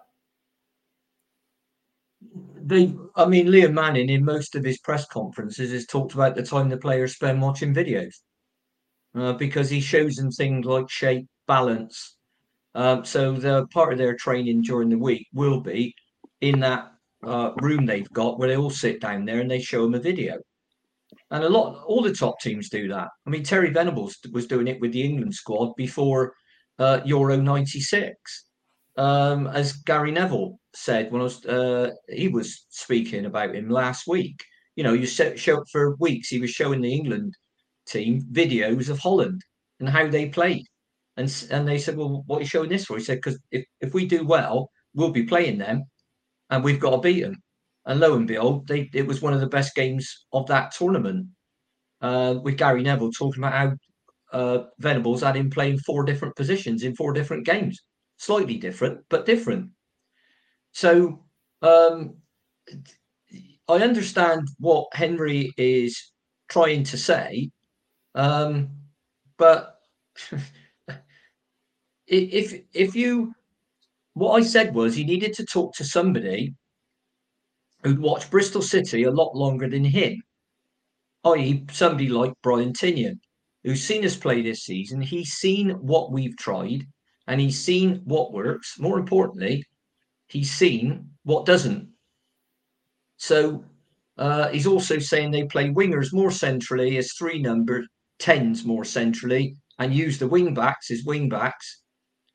They, 2.60 2.94
I 3.16 3.26
mean, 3.26 3.48
Liam 3.48 3.74
Manning 3.74 4.10
in 4.10 4.26
most 4.26 4.56
of 4.56 4.64
his 4.64 4.80
press 4.80 5.06
conferences 5.06 5.72
has 5.72 5.86
talked 5.86 6.14
about 6.14 6.36
the 6.36 6.44
time 6.44 6.68
the 6.68 6.78
players 6.78 7.16
spend 7.16 7.42
watching 7.42 7.74
videos 7.74 8.16
uh, 9.16 9.34
because 9.34 9.70
he 9.70 9.80
shows 9.80 10.16
them 10.16 10.32
things 10.32 10.66
like 10.66 10.90
shape, 10.90 11.28
balance. 11.48 12.18
Um, 12.76 13.06
so 13.06 13.34
the 13.34 13.68
part 13.68 13.94
of 13.94 13.98
their 13.98 14.16
training 14.16 14.64
during 14.64 14.90
the 14.90 14.98
week 14.98 15.28
will 15.34 15.62
be 15.62 15.96
in 16.42 16.60
that 16.60 16.92
uh, 17.24 17.52
room 17.62 17.86
they've 17.86 18.12
got 18.12 18.38
where 18.38 18.50
they 18.50 18.58
all 18.58 18.70
sit 18.70 19.02
down 19.02 19.26
there 19.26 19.40
and 19.40 19.50
they 19.50 19.62
show 19.62 19.84
them 19.84 19.96
a 19.96 20.00
video. 20.00 20.38
And 21.32 21.44
a 21.44 21.50
lot, 21.50 21.84
all 21.86 22.02
the 22.02 22.14
top 22.14 22.40
teams 22.40 22.70
do 22.70 22.88
that. 22.90 23.08
I 23.26 23.30
mean, 23.30 23.44
Terry 23.44 23.70
Venables 23.70 24.18
was 24.32 24.48
doing 24.48 24.68
it 24.68 24.80
with 24.82 24.94
the 24.94 25.04
England 25.04 25.34
squad 25.34 25.74
before 25.76 26.34
uh, 26.80 27.02
Euro 27.06 27.38
'96 27.38 28.48
um, 28.98 29.48
as 29.48 29.74
Gary 29.74 30.12
Neville 30.12 30.60
said 30.74 31.12
when 31.12 31.22
I 31.22 31.24
was 31.24 31.46
uh, 31.46 31.92
he 32.10 32.28
was 32.28 32.66
speaking 32.70 33.26
about 33.26 33.56
him 33.56 33.70
last 33.70 34.08
week. 34.08 34.44
You 34.76 34.84
know, 34.84 34.94
you 34.94 35.06
show 35.06 35.64
for 35.72 35.96
weeks 36.00 36.30
he 36.30 36.40
was 36.40 36.52
showing 36.52 36.82
the 36.82 36.94
England 36.94 37.34
team 37.88 38.22
videos 38.32 38.90
of 38.90 39.00
Holland 39.00 39.42
and 39.80 39.90
how 39.90 40.08
they 40.08 40.30
played, 40.30 40.66
and 41.16 41.32
and 41.52 41.68
they 41.68 41.78
said, 41.78 41.96
well, 41.96 42.24
what 42.28 42.38
are 42.38 42.42
you 42.42 42.48
showing 42.48 42.70
this 42.70 42.86
for? 42.86 42.98
He 42.98 43.04
said, 43.04 43.18
because 43.18 43.40
if 43.52 43.66
if 43.82 43.94
we 43.94 44.06
do 44.06 44.26
well, 44.26 44.70
we'll 44.94 45.12
be 45.12 45.24
playing 45.24 45.60
them, 45.60 45.84
and 46.50 46.64
we've 46.64 46.80
got 46.80 46.92
to 46.92 46.98
beat 46.98 47.22
them. 47.22 47.36
And 47.88 48.00
lo 48.00 48.16
and 48.16 48.28
behold, 48.28 48.68
they 48.68 48.90
it 48.94 49.08
was 49.08 49.22
one 49.22 49.34
of 49.34 49.40
the 49.40 49.48
best 49.48 49.74
games 49.76 50.26
of 50.34 50.46
that 50.48 50.72
tournament. 50.72 51.28
Uh, 52.00 52.36
with 52.44 52.58
Gary 52.58 52.84
Neville 52.84 53.12
talking 53.12 53.44
about 53.44 53.54
how 53.54 54.38
uh, 54.38 54.66
Venables 54.78 55.24
had 55.24 55.36
him 55.36 55.50
playing 55.50 55.80
four 55.80 56.04
different 56.04 56.36
positions 56.36 56.84
in 56.84 56.96
four 56.96 57.12
different 57.12 57.44
games 57.46 57.82
slightly 58.18 58.58
different, 58.58 59.00
but 59.10 59.26
different. 59.26 59.70
So 60.74 61.24
um, 61.62 62.18
I 63.68 63.76
understand 63.76 64.48
what 64.60 64.88
Henry 64.94 65.52
is 65.58 66.12
trying 66.50 66.84
to 66.86 66.98
say, 66.98 67.52
um, 68.16 68.70
but 69.38 69.78
if 72.08 72.62
if 72.74 72.96
you 72.96 73.34
what 74.14 74.34
I 74.34 74.42
said 74.44 74.74
was 74.74 74.96
he 74.96 75.04
needed 75.04 75.34
to 75.36 75.46
talk 75.46 75.76
to 75.76 75.84
somebody 75.84 76.56
who'd 77.88 78.00
watched 78.00 78.30
Bristol 78.30 78.62
City 78.62 79.04
a 79.04 79.12
lot 79.12 79.34
longer 79.34 79.70
than 79.70 79.86
him, 79.86 80.22
i.e., 81.24 81.64
somebody 81.72 82.10
like 82.10 82.34
Brian 82.44 82.74
Tinnion, 82.74 83.20
who's 83.64 83.84
seen 83.84 84.06
us 84.06 84.16
play 84.16 84.42
this 84.42 84.64
season. 84.64 85.00
He's 85.00 85.34
seen 85.34 85.70
what 85.70 86.12
we've 86.12 86.36
tried 86.38 86.86
and 87.28 87.40
he's 87.40 87.64
seen 87.64 88.02
what 88.04 88.34
works. 88.34 88.78
More 88.78 89.00
importantly, 89.00 89.64
he's 90.28 90.52
seen 90.52 91.12
what 91.24 91.46
doesn't. 91.46 91.88
So 93.16 93.64
uh, 94.18 94.50
he's 94.50 94.68
also 94.68 95.00
saying 95.00 95.32
they 95.32 95.46
play 95.46 95.70
wingers 95.70 96.14
more 96.14 96.32
centrally 96.32 96.98
as 96.98 97.14
three 97.14 97.42
number 97.42 97.86
tens 98.20 98.66
more 98.66 98.84
centrally 98.84 99.56
and 99.80 99.94
use 99.94 100.18
the 100.18 100.28
wing 100.28 100.54
backs 100.54 100.92
as 100.92 101.04
wing 101.06 101.30
backs. 101.30 101.84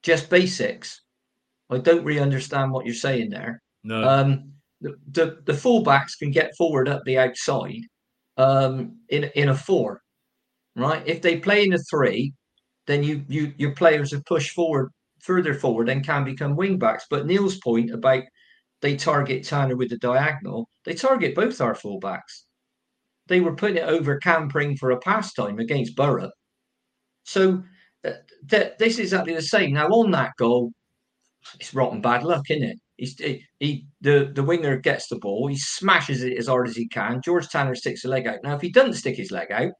Just 0.02 0.30
basics. 0.30 1.02
I 1.68 1.78
don't 1.78 2.04
really 2.04 2.20
understand 2.20 2.72
what 2.72 2.86
you're 2.86 2.94
saying 2.94 3.30
there. 3.30 3.60
No. 3.84 4.02
Um, 4.08 4.51
the, 5.12 5.38
the 5.46 5.52
fullbacks 5.52 6.18
can 6.18 6.30
get 6.30 6.56
forward 6.56 6.88
up 6.88 7.02
the 7.04 7.18
outside 7.18 7.82
um, 8.36 8.98
in 9.08 9.24
in 9.34 9.48
a 9.50 9.54
four, 9.56 10.02
right? 10.76 11.02
If 11.06 11.22
they 11.22 11.38
play 11.38 11.64
in 11.64 11.74
a 11.74 11.78
three, 11.90 12.34
then 12.86 13.02
you 13.02 13.24
you 13.28 13.52
your 13.58 13.74
players 13.74 14.12
are 14.12 14.22
pushed 14.22 14.52
forward 14.52 14.90
further 15.20 15.54
forward 15.54 15.88
and 15.88 16.04
can 16.04 16.24
become 16.24 16.56
wing 16.56 16.78
backs. 16.78 17.06
But 17.10 17.26
Neil's 17.26 17.58
point 17.58 17.90
about 17.92 18.24
they 18.82 18.96
target 18.96 19.44
Tanner 19.44 19.76
with 19.76 19.90
the 19.90 19.98
diagonal, 19.98 20.68
they 20.84 20.94
target 20.94 21.34
both 21.36 21.60
our 21.60 21.74
fullbacks. 21.74 22.44
They 23.28 23.40
were 23.40 23.56
putting 23.56 23.78
it 23.78 23.88
over 23.88 24.18
Cam 24.18 24.48
Pring 24.48 24.76
for 24.76 24.90
a 24.92 24.98
pastime 25.00 25.58
against 25.58 25.96
Borough. 25.96 26.30
So 27.24 27.62
uh, 28.04 28.12
th- 28.50 28.74
this 28.78 28.94
is 28.94 29.00
exactly 29.00 29.34
the 29.34 29.42
same. 29.42 29.74
Now 29.74 29.88
on 29.88 30.10
that 30.12 30.32
goal, 30.38 30.72
it's 31.60 31.74
rotten 31.74 32.00
bad 32.02 32.24
luck, 32.24 32.50
isn't 32.50 32.64
it? 32.64 32.78
He's, 32.96 33.18
he, 33.18 33.44
he 33.58 33.86
the 34.00 34.30
the 34.34 34.42
winger 34.42 34.76
gets 34.76 35.08
the 35.08 35.16
ball, 35.16 35.46
he 35.48 35.56
smashes 35.56 36.22
it 36.22 36.36
as 36.36 36.46
hard 36.46 36.68
as 36.68 36.76
he 36.76 36.86
can. 36.88 37.20
George 37.24 37.48
Tanner 37.48 37.74
sticks 37.74 38.04
a 38.04 38.08
leg 38.08 38.26
out. 38.26 38.38
Now, 38.44 38.54
if 38.54 38.60
he 38.60 38.70
doesn't 38.70 38.94
stick 38.94 39.16
his 39.16 39.30
leg 39.30 39.50
out, 39.50 39.72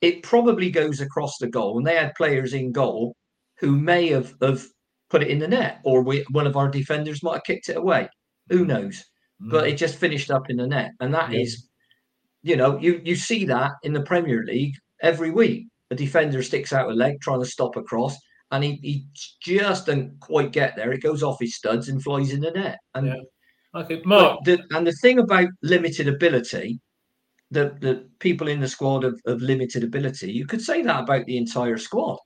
it 0.00 0.22
probably 0.22 0.70
goes 0.70 1.00
across 1.00 1.36
the 1.38 1.48
goal. 1.48 1.78
And 1.78 1.86
they 1.86 1.96
had 1.96 2.14
players 2.14 2.54
in 2.54 2.72
goal 2.72 3.14
who 3.58 3.76
may 3.76 4.08
have, 4.08 4.34
have 4.42 4.64
put 5.10 5.22
it 5.22 5.28
in 5.28 5.38
the 5.38 5.48
net, 5.48 5.80
or 5.84 6.02
we, 6.02 6.24
one 6.30 6.46
of 6.46 6.56
our 6.56 6.68
defenders 6.68 7.22
might 7.22 7.34
have 7.34 7.44
kicked 7.44 7.68
it 7.68 7.76
away. 7.76 8.08
Who 8.50 8.64
mm. 8.64 8.68
knows? 8.68 9.04
Mm. 9.42 9.50
But 9.50 9.68
it 9.68 9.76
just 9.76 9.98
finished 9.98 10.30
up 10.30 10.50
in 10.50 10.56
the 10.56 10.66
net, 10.66 10.92
and 11.00 11.12
that 11.14 11.34
is, 11.34 11.68
Yeah. 12.42 12.52
you 12.52 12.56
know, 12.56 12.78
you 12.78 13.00
you 13.04 13.16
see 13.16 13.44
that 13.46 13.72
in 13.82 13.92
the 13.92 14.02
Premier 14.02 14.44
League 14.44 14.74
every 15.02 15.30
week. 15.30 15.66
A 15.90 15.94
defender 15.94 16.42
sticks 16.42 16.72
out 16.72 16.90
a 16.90 16.94
leg 16.94 17.20
trying 17.20 17.40
to 17.40 17.48
stop 17.48 17.76
a 17.76 17.82
cross, 17.82 18.16
and 18.50 18.62
he, 18.64 18.78
he 18.82 19.06
just 19.40 19.86
doesn't 19.86 20.20
quite 20.20 20.52
get 20.52 20.76
there. 20.76 20.92
It 20.92 21.02
goes 21.02 21.22
off 21.22 21.40
his 21.40 21.56
studs 21.56 21.88
and 21.88 22.02
flies 22.02 22.30
in 22.32 22.40
the 22.40 22.50
net. 22.52 22.78
And 22.94 23.08
Yeah. 23.08 23.14
Okay, 23.74 24.00
Mark. 24.04 24.42
the, 24.44 24.58
and 24.70 24.86
the 24.86 24.92
thing 25.02 25.18
about 25.18 25.48
limited 25.62 26.08
ability, 26.08 26.80
the 27.50 27.76
the 27.80 28.08
people 28.20 28.48
in 28.48 28.60
the 28.60 28.68
squad 28.68 29.04
of, 29.04 29.20
of 29.26 29.42
limited 29.42 29.84
ability, 29.84 30.32
you 30.32 30.46
could 30.46 30.62
say 30.62 30.82
that 30.82 31.02
about 31.02 31.26
the 31.26 31.36
entire 31.36 31.76
squad. 31.76 32.18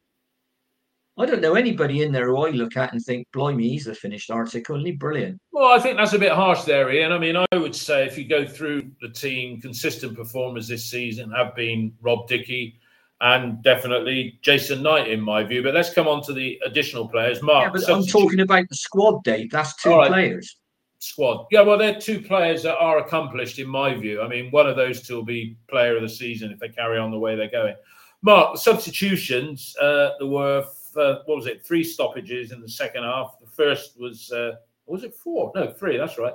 I 1.18 1.26
don't 1.26 1.42
know 1.42 1.54
anybody 1.54 2.02
in 2.02 2.12
there 2.12 2.28
who 2.28 2.46
I 2.46 2.50
look 2.50 2.76
at 2.76 2.92
and 2.92 3.04
think, 3.04 3.26
blimey, 3.32 3.68
he's 3.68 3.84
the 3.84 3.94
finished 3.94 4.30
article, 4.30 4.76
and 4.76 4.86
he's 4.86 4.96
brilliant. 4.96 5.38
Well, 5.52 5.72
I 5.72 5.78
think 5.78 5.98
that's 5.98 6.14
a 6.14 6.18
bit 6.18 6.32
harsh 6.32 6.62
there, 6.62 6.90
Ian. 6.90 7.12
I 7.12 7.18
mean, 7.18 7.36
I 7.36 7.56
would 7.56 7.74
say 7.74 8.06
if 8.06 8.16
you 8.16 8.26
go 8.26 8.46
through 8.46 8.90
the 9.02 9.10
team, 9.10 9.60
consistent 9.60 10.16
performers 10.16 10.68
this 10.68 10.86
season 10.86 11.30
have 11.32 11.54
been 11.54 11.92
Rob 12.00 12.26
Dickie 12.26 12.78
and 13.20 13.62
definitely 13.62 14.38
Jason 14.42 14.82
Knight, 14.82 15.08
in 15.08 15.20
my 15.20 15.42
view. 15.44 15.62
But 15.62 15.74
let's 15.74 15.92
come 15.92 16.08
on 16.08 16.22
to 16.24 16.32
the 16.32 16.60
additional 16.64 17.06
players. 17.06 17.42
Mark, 17.42 17.74
Yeah, 17.74 17.80
but 17.80 17.94
I'm 17.94 18.04
talking 18.04 18.40
about 18.40 18.68
the 18.68 18.74
squad, 18.74 19.22
Dave. 19.24 19.50
That's 19.50 19.74
two 19.76 19.90
right. 19.90 20.08
players. 20.08 20.56
squad. 20.98 21.46
Yeah, 21.50 21.62
well, 21.62 21.76
they're 21.76 22.00
two 22.00 22.20
players 22.20 22.62
that 22.62 22.78
are 22.78 22.98
accomplished, 22.98 23.58
in 23.58 23.68
my 23.68 23.94
view. 23.94 24.22
I 24.22 24.28
mean, 24.28 24.50
one 24.50 24.66
of 24.66 24.76
those 24.76 25.02
two 25.02 25.16
will 25.16 25.24
be 25.24 25.56
player 25.68 25.96
of 25.96 26.02
the 26.02 26.08
season 26.08 26.50
if 26.50 26.58
they 26.58 26.68
carry 26.68 26.98
on 26.98 27.10
the 27.10 27.18
way 27.18 27.36
they're 27.36 27.50
going. 27.50 27.74
Mark, 28.22 28.54
the 28.54 28.60
substitutions, 28.60 29.76
uh, 29.80 30.10
there 30.18 30.28
were, 30.28 30.64
uh, 30.96 31.16
what 31.24 31.36
was 31.36 31.46
it, 31.46 31.64
three 31.64 31.84
stoppages 31.84 32.52
in 32.52 32.60
the 32.60 32.68
second 32.68 33.02
half. 33.02 33.36
The 33.40 33.50
first 33.50 33.98
was, 33.98 34.30
uh, 34.32 34.52
was 34.86 35.04
it 35.04 35.14
four? 35.14 35.52
No, 35.54 35.70
three, 35.70 35.96
that's 35.96 36.18
right. 36.18 36.34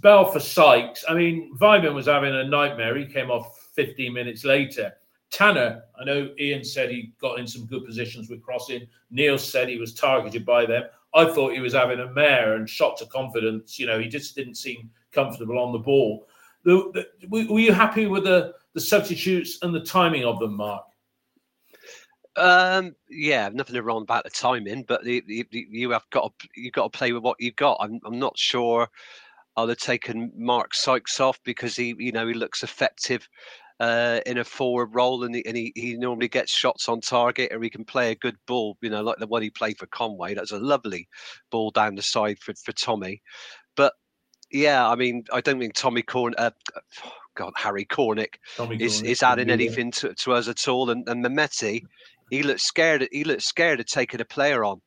Bell 0.00 0.30
for 0.30 0.40
Sykes. 0.40 1.04
I 1.08 1.14
mean, 1.14 1.56
Weimann 1.58 1.94
was 1.94 2.06
having 2.06 2.34
a 2.34 2.44
nightmare. 2.44 2.96
He 2.96 3.06
came 3.06 3.30
off 3.30 3.68
15 3.74 4.12
minutes 4.12 4.44
later. 4.44 4.92
Tanner, 5.30 5.82
I 6.00 6.04
know 6.04 6.30
Ian 6.38 6.64
said 6.64 6.90
he 6.90 7.12
got 7.20 7.38
in 7.38 7.46
some 7.46 7.66
good 7.66 7.84
positions 7.84 8.30
with 8.30 8.42
crossing. 8.42 8.86
Neil 9.10 9.38
said 9.38 9.68
he 9.68 9.78
was 9.78 9.94
targeted 9.94 10.46
by 10.46 10.66
them. 10.66 10.84
I 11.14 11.26
thought 11.26 11.52
he 11.54 11.60
was 11.60 11.72
having 11.72 12.00
a 12.00 12.12
mare 12.12 12.54
and 12.54 12.68
shot 12.68 12.96
to 12.98 13.06
confidence. 13.06 13.78
You 13.78 13.86
know, 13.86 13.98
he 13.98 14.08
just 14.08 14.36
didn't 14.36 14.56
seem 14.56 14.90
comfortable 15.12 15.58
on 15.58 15.72
the 15.72 15.78
ball. 15.78 16.28
Were 16.64 17.60
you 17.60 17.72
happy 17.72 18.06
with 18.06 18.24
the, 18.24 18.54
the 18.74 18.80
substitutes 18.80 19.58
and 19.62 19.74
the 19.74 19.80
timing 19.80 20.24
of 20.24 20.38
them, 20.38 20.56
Mark? 20.56 20.84
Um, 22.36 22.94
yeah, 23.08 23.48
nothing 23.52 23.80
wrong 23.82 24.02
about 24.02 24.24
the 24.24 24.30
timing, 24.30 24.84
but 24.86 25.02
the, 25.04 25.22
the, 25.26 25.46
the- 25.50 25.66
you 25.70 25.90
have 25.90 26.04
got 26.10 26.38
to, 26.38 26.48
you've 26.54 26.74
got 26.74 26.92
to 26.92 26.98
play 26.98 27.12
with 27.12 27.22
what 27.22 27.40
you've 27.40 27.56
got. 27.56 27.78
I'm 27.80 27.98
I'm 28.04 28.18
not 28.18 28.36
sure 28.36 28.88
are 29.56 29.68
have 29.68 29.78
taken 29.78 30.30
Mark 30.36 30.74
Sykes 30.74 31.18
off 31.18 31.40
because 31.44 31.76
he 31.76 31.94
you 31.98 32.12
know 32.12 32.26
he 32.26 32.34
looks 32.34 32.62
effective 32.62 33.26
uh, 33.80 34.20
in 34.26 34.38
a 34.38 34.44
forward 34.44 34.94
role 34.94 35.24
and, 35.24 35.34
he, 35.34 35.44
and 35.46 35.56
he, 35.56 35.72
he 35.74 35.96
normally 35.96 36.28
gets 36.28 36.52
shots 36.52 36.88
on 36.88 37.00
target 37.00 37.52
or 37.52 37.62
he 37.62 37.70
can 37.70 37.84
play 37.84 38.10
a 38.10 38.16
good 38.16 38.36
ball, 38.46 38.76
you 38.80 38.90
know, 38.90 39.02
like 39.02 39.18
the 39.18 39.26
one 39.26 39.42
he 39.42 39.50
played 39.50 39.78
for 39.78 39.86
Conway. 39.86 40.34
That's 40.34 40.52
a 40.52 40.58
lovely 40.58 41.08
ball 41.50 41.70
down 41.70 41.94
the 41.94 42.02
side 42.02 42.38
for, 42.38 42.54
for 42.54 42.72
Tommy. 42.72 43.22
But 43.76 43.92
yeah, 44.50 44.88
I 44.88 44.94
mean, 44.94 45.24
I 45.32 45.40
don't 45.40 45.58
think 45.58 45.74
Tommy 45.74 46.02
Corn, 46.02 46.34
uh, 46.38 46.50
God, 47.34 47.52
Harry 47.56 47.84
Cornick 47.84 48.36
Tommy 48.56 48.76
is, 48.76 49.02
Cornick, 49.02 49.04
is 49.04 49.22
adding 49.22 49.50
anything 49.50 49.90
to, 49.92 50.14
to 50.14 50.32
us 50.32 50.48
at 50.48 50.68
all. 50.68 50.88
And, 50.88 51.06
and 51.06 51.22
Mehmeti, 51.22 51.82
he 52.30 52.42
looks 52.42 52.62
scared. 52.62 53.06
He 53.12 53.24
looks 53.24 53.44
scared 53.44 53.78
of 53.78 53.86
taking 53.86 54.22
a 54.22 54.24
player 54.24 54.64
on. 54.64 54.80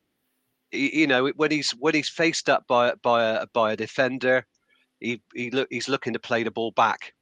You 0.72 1.06
know, 1.06 1.28
when 1.36 1.50
he's 1.50 1.70
when 1.72 1.94
he's 1.94 2.08
faced 2.08 2.48
up 2.48 2.66
by 2.68 2.94
by 3.02 3.24
a 3.24 3.46
by 3.54 3.72
a 3.72 3.76
defender, 3.76 4.46
he 5.00 5.22
he 5.34 5.50
look 5.50 5.68
he's 5.70 5.88
looking 5.88 6.12
to 6.12 6.18
play 6.18 6.42
the 6.42 6.50
ball 6.50 6.72
back. 6.72 7.12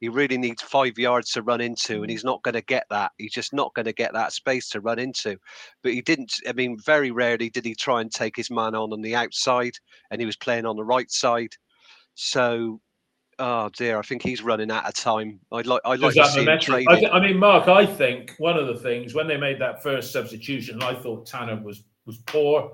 He 0.00 0.08
really 0.08 0.38
needs 0.38 0.62
five 0.62 0.98
yards 0.98 1.30
to 1.32 1.42
run 1.42 1.60
into, 1.60 1.94
and 1.94 2.02
mm-hmm. 2.04 2.10
he's 2.10 2.24
not 2.24 2.42
going 2.42 2.54
to 2.54 2.62
get 2.62 2.86
that. 2.88 3.12
He's 3.18 3.32
just 3.32 3.52
not 3.52 3.74
going 3.74 3.84
to 3.84 3.92
get 3.92 4.14
that 4.14 4.32
space 4.32 4.68
to 4.70 4.80
run 4.80 4.98
into. 4.98 5.36
But 5.82 5.92
he 5.92 6.00
didn't. 6.00 6.32
I 6.48 6.52
mean, 6.54 6.78
very 6.78 7.10
rarely 7.10 7.50
did 7.50 7.66
he 7.66 7.74
try 7.74 8.00
and 8.00 8.10
take 8.10 8.34
his 8.34 8.50
man 8.50 8.74
on 8.74 8.92
on 8.92 9.02
the 9.02 9.14
outside, 9.14 9.74
and 10.10 10.20
he 10.20 10.26
was 10.26 10.36
playing 10.36 10.64
on 10.64 10.76
the 10.76 10.84
right 10.84 11.10
side. 11.10 11.54
So, 12.14 12.80
oh 13.38 13.68
dear, 13.76 13.98
I 13.98 14.02
think 14.02 14.22
he's 14.22 14.42
running 14.42 14.70
out 14.70 14.88
of 14.88 14.94
time. 14.94 15.38
I'd 15.52 15.66
like 15.66 15.82
I'd 15.84 16.00
like 16.00 16.14
to 16.14 16.26
see 16.28 16.40
him 16.40 16.46
momentum- 16.46 16.74
I, 16.88 17.00
thi- 17.00 17.06
I 17.06 17.20
mean, 17.20 17.38
Mark, 17.38 17.68
I 17.68 17.84
think 17.84 18.34
one 18.38 18.56
of 18.56 18.68
the 18.68 18.76
things 18.76 19.14
when 19.14 19.28
they 19.28 19.36
made 19.36 19.60
that 19.60 19.82
first 19.82 20.12
substitution, 20.12 20.82
I 20.82 20.94
thought 20.94 21.26
Tanner 21.26 21.62
was 21.62 21.82
was 22.06 22.18
poor. 22.26 22.72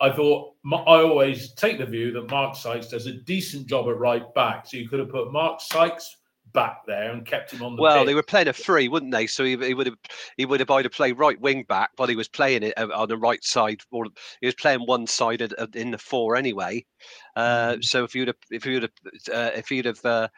I 0.00 0.10
thought 0.10 0.54
I 0.72 1.02
always 1.02 1.52
take 1.52 1.78
the 1.78 1.86
view 1.86 2.12
that 2.12 2.30
Mark 2.30 2.56
Sykes 2.56 2.88
does 2.88 3.06
a 3.06 3.12
decent 3.12 3.66
job 3.68 3.88
at 3.88 3.98
right 3.98 4.32
back. 4.34 4.66
So 4.66 4.78
you 4.78 4.88
could 4.88 4.98
have 4.98 5.10
put 5.10 5.32
Mark 5.32 5.60
Sykes 5.60 6.16
back 6.52 6.84
there 6.86 7.10
and 7.12 7.24
kept 7.24 7.50
him 7.52 7.62
on 7.62 7.76
the 7.76 7.82
Well, 7.82 7.98
pitch. 8.00 8.06
they 8.06 8.14
were 8.14 8.22
playing 8.22 8.48
a 8.48 8.52
free, 8.52 8.88
wouldn't 8.88 9.12
they? 9.12 9.26
So 9.26 9.44
he, 9.44 9.56
he 9.56 9.74
would 9.74 9.86
have 9.86 9.96
he 10.36 10.44
would 10.44 10.60
have 10.60 10.70
either 10.70 10.88
played 10.88 11.18
right 11.18 11.40
wing 11.40 11.64
back, 11.68 11.90
but 11.96 12.08
he 12.08 12.16
was 12.16 12.28
playing 12.28 12.62
it 12.62 12.74
uh, 12.78 12.88
on 12.94 13.08
the 13.08 13.16
right 13.16 13.42
side, 13.44 13.80
or 13.90 14.06
he 14.40 14.46
was 14.46 14.54
playing 14.54 14.80
one 14.80 15.06
side 15.06 15.40
of- 15.40 15.52
of- 15.54 15.74
in 15.76 15.90
the 15.90 15.98
four 15.98 16.36
anyway. 16.36 16.84
Uh, 17.36 17.76
so 17.80 18.04
if 18.04 18.14
you'd 18.14 18.28
have 18.28 18.36
if 18.50 18.66
you'd 18.66 18.82
have 18.82 18.92
uh, 19.32 19.50
if 19.54 19.70
you'd 19.70 19.86
have 19.86 20.04
uh, 20.04 20.28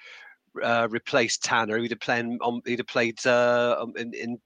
uh, 0.62 0.88
replaced 0.90 1.42
Tanner, 1.42 1.78
he'd 1.78 1.90
have 1.90 2.00
played 2.00 2.26
on 2.40 2.60
he'd 2.64 2.78
have 2.78 2.86
played 2.86 3.18
uh, 3.26 3.76
um, 3.80 3.92
in, 3.96 4.12
in 4.14 4.38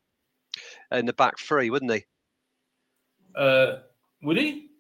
in 0.93 1.07
the 1.07 1.13
back 1.13 1.39
three, 1.39 1.71
wouldn't 1.71 1.93
he? 1.93 2.05
Uh, 3.37 3.81
would 4.23 4.37
he? 4.39 4.71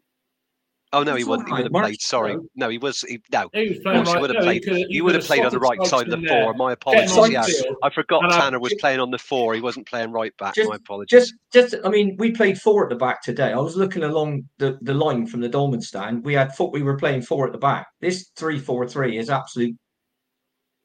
Oh 0.92 1.02
no, 1.02 1.14
he 1.16 1.24
wouldn't. 1.24 1.48
He 1.48 1.54
would 1.54 1.64
have 1.64 1.72
played. 1.72 2.00
Sorry, 2.00 2.36
no. 2.56 2.70
he 2.70 2.78
was. 2.78 3.02
He, 3.02 3.20
no, 3.30 3.50
He 3.52 3.68
was 3.68 3.78
playing 3.80 4.04
course, 4.04 4.14
you 4.14 4.20
would 4.20 4.30
have 4.30 4.38
no, 4.38 4.44
played. 4.44 4.64
have- 4.66 4.78
You 4.88 5.04
would 5.04 5.14
have 5.16 5.24
played 5.24 5.44
on 5.44 5.52
the 5.52 5.58
right 5.58 5.82
side 5.84 6.08
of 6.08 6.20
the 6.20 6.26
there. 6.26 6.44
four. 6.44 6.54
My 6.54 6.72
apologies. 6.72 7.14
Yeah. 7.30 7.72
I 7.82 7.90
forgot 7.90 8.24
And 8.24 8.32
I- 8.32 8.40
Tanner 8.40 8.58
was 8.58 8.74
playing 8.80 8.98
on 9.00 9.10
the 9.10 9.18
four. 9.18 9.54
He 9.54 9.60
wasn't 9.60 9.86
playing 9.86 10.12
right 10.12 10.34
back. 10.38 10.54
Just- 10.54 10.70
My 10.70 10.76
apologies. 10.76 11.10
Just, 11.20 11.34
just, 11.72 11.84
I 11.84 11.90
mean, 11.90 12.16
we 12.18 12.30
played 12.32 12.58
four 12.58 12.84
at 12.84 12.88
the 12.88 12.96
back 12.96 13.22
today. 13.22 13.52
I 13.52 13.58
was 13.58 13.76
looking 13.76 14.02
along 14.04 14.48
the, 14.58 14.78
the 14.80 14.94
line 14.94 15.26
from 15.26 15.40
the 15.40 15.48
Dolman 15.48 15.82
stand. 15.82 16.24
We 16.24 16.32
had 16.34 16.52
thought 16.52 16.72
we 16.72 16.82
were 16.82 16.96
playing 16.96 17.20
four 17.22 17.46
at 17.46 17.52
the 17.52 17.58
back. 17.58 17.86
This 18.00 18.30
three 18.36 18.58
four 18.58 18.88
three 18.88 19.18
is 19.18 19.28
absolute 19.28 19.76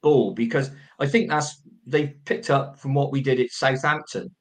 bull 0.02 0.34
because 0.34 0.70
I 1.00 1.08
think 1.08 1.30
that's 1.30 1.62
they 1.86 2.08
picked 2.26 2.50
up 2.50 2.78
from 2.78 2.94
what 2.94 3.12
we 3.12 3.22
did 3.22 3.40
at 3.40 3.52
Southampton 3.52 4.34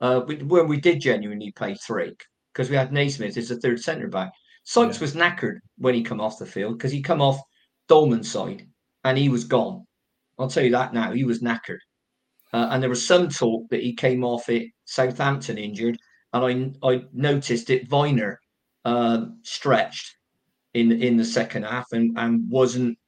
uh, 0.00 0.22
we, 0.26 0.36
when 0.36 0.66
we 0.68 0.80
did 0.80 1.00
genuinely 1.00 1.52
play 1.52 1.74
three 1.74 2.14
because 2.52 2.68
we 2.68 2.76
had 2.76 2.92
Naismith 2.92 3.36
as 3.36 3.48
the 3.48 3.60
third 3.60 3.80
centre 3.80 4.08
back. 4.08 4.32
Sykes 4.68 4.96
Yeah. 4.96 5.00
was 5.00 5.14
knackered 5.14 5.60
when 5.78 5.94
he 5.94 6.02
come 6.02 6.20
off 6.20 6.38
the 6.38 6.44
field 6.44 6.76
because 6.76 6.92
he 6.92 7.00
come 7.00 7.22
off 7.22 7.40
Dolman's 7.88 8.30
side 8.30 8.66
and 9.04 9.16
he 9.16 9.30
was 9.30 9.44
gone. 9.44 9.86
I'll 10.38 10.50
tell 10.50 10.62
you 10.62 10.72
that 10.72 10.92
now. 10.92 11.12
He 11.12 11.24
was 11.24 11.40
knackered. 11.40 11.78
Uh, 12.52 12.68
and 12.70 12.82
there 12.82 12.90
was 12.90 13.04
some 13.04 13.30
talk 13.30 13.66
that 13.70 13.82
he 13.82 13.94
came 13.94 14.22
off 14.24 14.50
at 14.50 14.62
Southampton 14.84 15.56
injured, 15.56 15.98
and 16.34 16.76
I 16.82 16.88
I 16.90 17.04
noticed 17.14 17.70
it 17.70 17.88
Vyner 17.88 18.36
um, 18.84 19.40
stretched 19.42 20.16
in 20.74 20.92
in 20.92 21.16
the 21.16 21.24
second 21.24 21.62
half 21.62 21.86
and 21.92 22.18
and 22.18 22.50
wasn't 22.50 22.98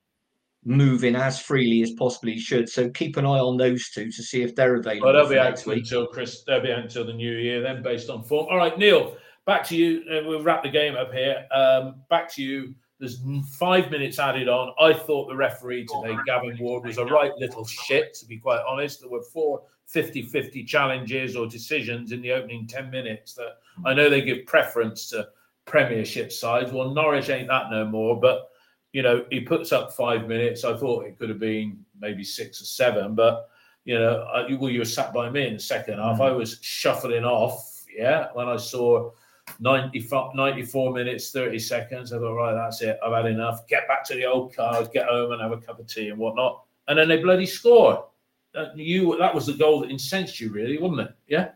moving 0.65 1.15
as 1.15 1.41
freely 1.41 1.83
as 1.83 1.93
possibly 1.93 2.33
he 2.35 2.41
should. 2.41 2.71
So 2.71 2.89
keep 2.91 3.19
an 3.19 3.27
eye 3.27 3.39
on 3.39 3.59
those 3.59 3.91
two 3.91 4.11
to 4.11 4.23
see 4.23 4.43
if 4.43 4.55
they're 4.55 4.77
available 4.77 5.13
Well, 5.13 5.15
they'll 5.15 5.29
be 5.29 5.39
out 5.39 5.67
until 5.67 6.07
Chris. 6.07 6.43
They'll 6.47 6.63
be 6.63 6.73
out 6.73 6.81
until 6.81 7.05
the 7.07 7.13
new 7.15 7.37
year, 7.37 7.63
then, 7.63 7.83
based 7.83 8.09
on 8.09 8.23
form. 8.25 8.47
All 8.51 8.57
right, 8.59 8.77
Neil, 8.79 9.17
back 9.47 9.65
to 9.69 9.77
you. 9.77 10.03
we'll 10.27 10.43
wrap 10.43 10.63
the 10.63 10.69
game 10.69 10.97
up 10.97 11.13
here. 11.13 11.47
Um, 11.53 12.03
back 12.09 12.33
to 12.35 12.43
you. 12.43 12.75
There's 12.99 13.23
five 13.53 13.91
minutes 13.91 14.19
added 14.19 14.49
on. 14.49 14.75
I 14.79 14.93
thought 14.93 15.29
the 15.29 15.37
referee 15.37 15.87
today, 15.87 16.17
Gavin 16.27 16.59
Ward, 16.61 16.85
was 16.85 16.99
a 16.99 17.05
right 17.07 17.33
little 17.39 17.65
shit, 17.65 18.13
to 18.15 18.27
be 18.27 18.37
quite 18.37 18.61
honest. 18.69 19.01
There 19.01 19.09
were 19.09 19.23
four 19.23 19.63
50 19.87 20.23
50 20.23 20.65
challenges 20.65 21.35
or 21.35 21.49
decisions 21.49 22.13
in 22.13 22.21
the 22.21 22.31
opening 22.31 22.67
10 22.67 22.91
minutes 22.91 23.35
that 23.35 23.57
I 23.85 23.95
know 23.95 24.09
they 24.09 24.21
give 24.21 24.47
preference 24.47 25.09
to 25.11 25.29
Premiership 25.65 26.31
sides. 26.31 26.73
Well, 26.73 26.91
Norwich 26.91 27.31
ain't 27.31 27.49
that 27.49 27.71
no 27.71 27.87
more, 27.87 28.21
but 28.21 28.51
you 28.93 29.03
know, 29.03 29.25
he 29.31 29.41
puts 29.41 29.73
up 29.73 29.93
five 29.93 30.29
minutes. 30.29 30.65
I 30.65 30.77
thought 30.77 31.07
it 31.07 31.19
could 31.19 31.29
have 31.29 31.39
been 31.39 31.85
maybe 32.01 32.25
six 32.25 32.61
or 32.61 32.65
seven, 32.65 33.15
but 33.15 33.49
you 33.85 33.99
know, 33.99 34.23
I, 34.25 34.53
well, 34.55 34.71
you 34.71 34.81
were 34.81 34.85
sat 34.85 35.13
by 35.13 35.31
me 35.31 35.47
in 35.47 35.55
the 35.55 35.61
second 35.61 35.99
half. 35.99 36.21
I 36.21 36.31
was 36.31 36.59
shuffling 36.61 37.25
off, 37.25 37.85
yeah, 37.97 38.29
when 38.35 38.49
I 38.49 38.57
saw 38.57 39.11
95, 39.59 40.35
94 40.35 40.93
minutes, 40.93 41.31
30 41.31 41.59
seconds. 41.59 42.13
I 42.13 42.19
thought, 42.19 42.35
right, 42.35 42.55
that's 42.55 42.83
it. 42.83 42.99
I've 43.05 43.13
had 43.13 43.27
enough. 43.27 43.67
Get 43.67 43.89
back 43.89 44.05
to 44.05 44.15
the 44.15 44.27
old 44.27 44.55
cars, 44.55 44.89
get 44.89 45.07
home 45.07 45.33
and 45.33 45.41
have 45.41 45.53
a 45.53 45.59
cup 45.59 45.81
of 45.81 45.87
tea 45.87 46.09
and 46.09 46.19
whatnot. 46.19 46.63
And 46.89 46.99
then 46.99 47.09
they 47.09 47.19
bloody 47.19 47.47
score. 47.47 48.07
That, 48.55 48.77
you, 48.77 49.17
that 49.19 49.35
was 49.35 49.47
the 49.47 49.55
goal 49.55 49.81
that 49.81 49.91
incensed 49.91 50.41
you, 50.41 50.51
really, 50.51 50.79
wasn't 50.79 51.09
it? 51.09 51.15
Yeah. 51.29 51.51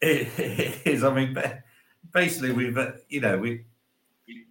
It, 0.00 0.28
it 0.38 0.86
is. 0.86 1.04
I 1.04 1.12
mean, 1.12 1.36
basically, 2.12 2.52
we've 2.52 2.76
uh, 2.76 2.92
you 3.08 3.20
know 3.20 3.38
we 3.38 3.64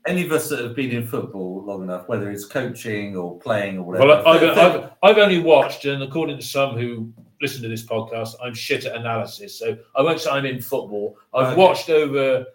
any 0.08 0.24
of 0.26 0.32
us 0.32 0.50
that 0.50 0.60
have 0.60 0.76
been 0.76 0.92
in 0.92 1.06
football 1.06 1.64
long 1.64 1.84
enough, 1.84 2.08
whether 2.08 2.32
it's 2.32 2.46
coaching 2.46 3.16
or 3.16 3.38
playing 3.40 3.78
or 3.78 3.84
whatever. 3.84 4.08
Well, 4.08 4.28
I've, 4.28 4.58
I've, 4.58 4.92
I've 5.04 5.18
only 5.18 5.40
watched, 5.40 5.86
and 5.86 6.04
according 6.04 6.38
to 6.38 6.46
some 6.46 6.78
who 6.78 7.12
listen 7.42 7.62
to 7.64 7.68
this 7.70 7.86
podcast, 7.86 8.36
I'm 8.42 8.54
shit 8.54 8.86
at 8.86 8.96
analysis. 8.96 9.58
So 9.60 9.78
I 9.96 10.02
won't 10.02 10.20
say 10.20 10.30
I'm 10.32 10.46
in 10.46 10.62
football. 10.62 11.18
I've 11.34 11.48
Okay. 11.54 11.62
watched 11.62 11.90
over 11.90 12.46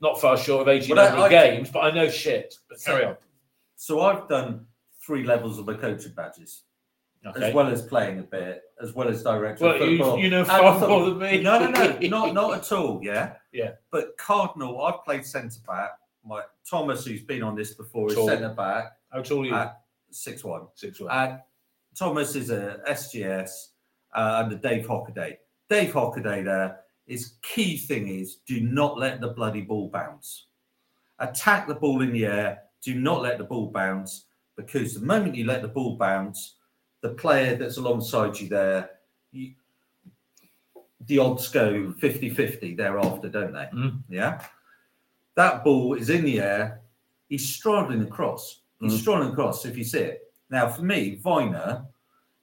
not 0.00 0.20
far 0.20 0.36
short 0.36 0.62
of 0.62 0.68
18 0.68 0.94
Well, 0.96 1.20
I- 1.22 1.26
I- 1.26 1.28
games, 1.28 1.70
but 1.70 1.80
I 1.80 1.90
know 1.90 2.08
shit. 2.08 2.54
But 2.68 2.82
carry 2.84 3.04
on. 3.04 3.16
so 3.76 4.00
I've 4.02 4.28
done 4.28 4.66
three 5.00 5.24
levels 5.24 5.58
of 5.58 5.66
my 5.66 5.74
coaching 5.74 6.12
badges, 6.12 6.62
Okay. 7.26 7.48
as 7.48 7.54
well 7.54 7.66
as 7.66 7.82
playing 7.82 8.20
a 8.20 8.22
bit, 8.22 8.62
as 8.80 8.92
well 8.92 9.08
as 9.08 9.22
director 9.24 9.64
Well, 9.64 9.84
you, 9.88 10.18
you 10.18 10.30
know 10.30 10.44
far 10.44 10.78
more 10.86 11.06
than 11.06 11.18
me. 11.18 11.42
No, 11.42 11.58
no, 11.58 11.70
no, 11.70 11.98
not 12.08 12.34
not 12.34 12.54
at 12.58 12.70
all. 12.72 13.00
Yeah, 13.02 13.34
Yeah. 13.52 13.72
But 13.90 14.16
Cardinal, 14.18 14.82
I've 14.82 15.02
played 15.04 15.24
centre 15.26 15.60
back. 15.66 15.92
My 16.24 16.42
Thomas, 16.68 17.04
who's 17.06 17.22
been 17.22 17.42
on 17.42 17.56
this 17.56 17.74
before, 17.74 18.08
is 18.08 18.14
centre 18.14 18.50
back 18.50 18.92
How 19.10 19.22
tall 19.22 19.42
are 19.42 19.46
you? 19.46 19.54
at 19.54 19.80
six 20.10 20.44
one. 20.44 20.68
Six 20.74 21.00
one. 21.00 21.10
And 21.10 21.40
Thomas 21.96 22.36
is 22.36 22.50
a 22.50 22.80
SGS 22.86 23.68
uh, 24.14 24.42
under 24.44 24.56
Dave 24.56 24.86
Hockaday. 24.86 25.36
Dave 25.68 25.92
Hockaday 25.92 26.44
there, 26.44 26.80
his 27.06 27.34
key 27.42 27.76
thing 27.76 28.08
is 28.08 28.36
do 28.46 28.60
not 28.60 28.98
let 28.98 29.20
the 29.20 29.28
bloody 29.28 29.62
ball 29.62 29.88
bounce. 29.88 30.46
Attack 31.18 31.66
the 31.68 31.74
ball 31.74 32.02
in 32.02 32.12
the 32.12 32.26
air. 32.26 32.62
Do 32.82 32.94
not 32.94 33.22
let 33.22 33.38
the 33.38 33.44
ball 33.44 33.70
bounce 33.70 34.26
because 34.56 34.94
the 34.94 35.04
moment 35.04 35.34
you 35.34 35.44
let 35.46 35.62
the 35.62 35.68
ball 35.68 35.96
bounce, 35.96 36.54
the 37.00 37.10
player 37.10 37.56
that's 37.56 37.76
alongside 37.76 38.38
you 38.38 38.48
there, 38.48 38.90
you, 39.32 39.52
the 41.06 41.18
odds 41.18 41.48
go 41.48 41.92
50 41.98 42.30
50 42.30 42.74
thereafter, 42.74 43.28
don't 43.28 43.52
they? 43.52 43.68
Mm. 43.74 44.00
Yeah. 44.08 44.42
That 45.36 45.64
ball 45.64 45.94
is 45.94 46.10
in 46.10 46.24
the 46.24 46.40
air. 46.40 46.82
He's 47.28 47.48
straddling 47.48 48.02
across. 48.02 48.60
He's 48.80 48.92
Mm. 48.94 49.00
straddling 49.00 49.32
across 49.32 49.64
if 49.64 49.76
you 49.76 49.84
see 49.84 50.00
it. 50.00 50.32
Now, 50.50 50.68
for 50.68 50.82
me, 50.82 51.20
Vyner 51.22 51.86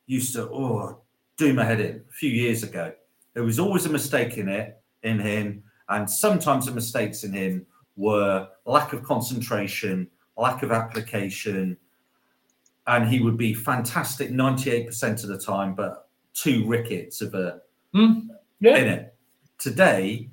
used 0.05 0.34
to 0.36 0.49
oh 0.49 1.01
do 1.38 1.54
my 1.54 1.64
head 1.64 1.80
in 1.80 2.04
a 2.10 2.14
few 2.14 2.30
years 2.30 2.64
ago. 2.64 2.94
There 3.34 3.44
was 3.44 3.60
always 3.60 3.86
a 3.86 3.90
mistake 3.90 4.38
in 4.38 4.48
it 4.48 4.82
in 5.04 5.20
him, 5.20 5.64
and 5.90 6.10
sometimes 6.10 6.66
the 6.66 6.72
mistakes 6.72 7.24
in 7.24 7.34
him 7.34 7.66
were 7.96 8.48
lack 8.66 8.94
of 8.94 9.04
concentration, 9.04 10.08
lack 10.38 10.64
of 10.64 10.72
application, 10.72 11.78
and 12.88 13.08
he 13.08 13.20
would 13.20 13.38
be 13.38 13.54
fantastic 13.54 14.30
98% 14.32 15.24
of 15.24 15.30
the 15.30 15.38
time, 15.38 15.76
but 15.76 16.10
two 16.34 16.66
rickets 16.68 17.22
of 17.22 17.34
a 17.34 17.62
hmm. 17.94 18.30
Yeah. 18.60 18.78
in 18.78 18.88
it. 18.88 19.16
Today, 19.58 20.30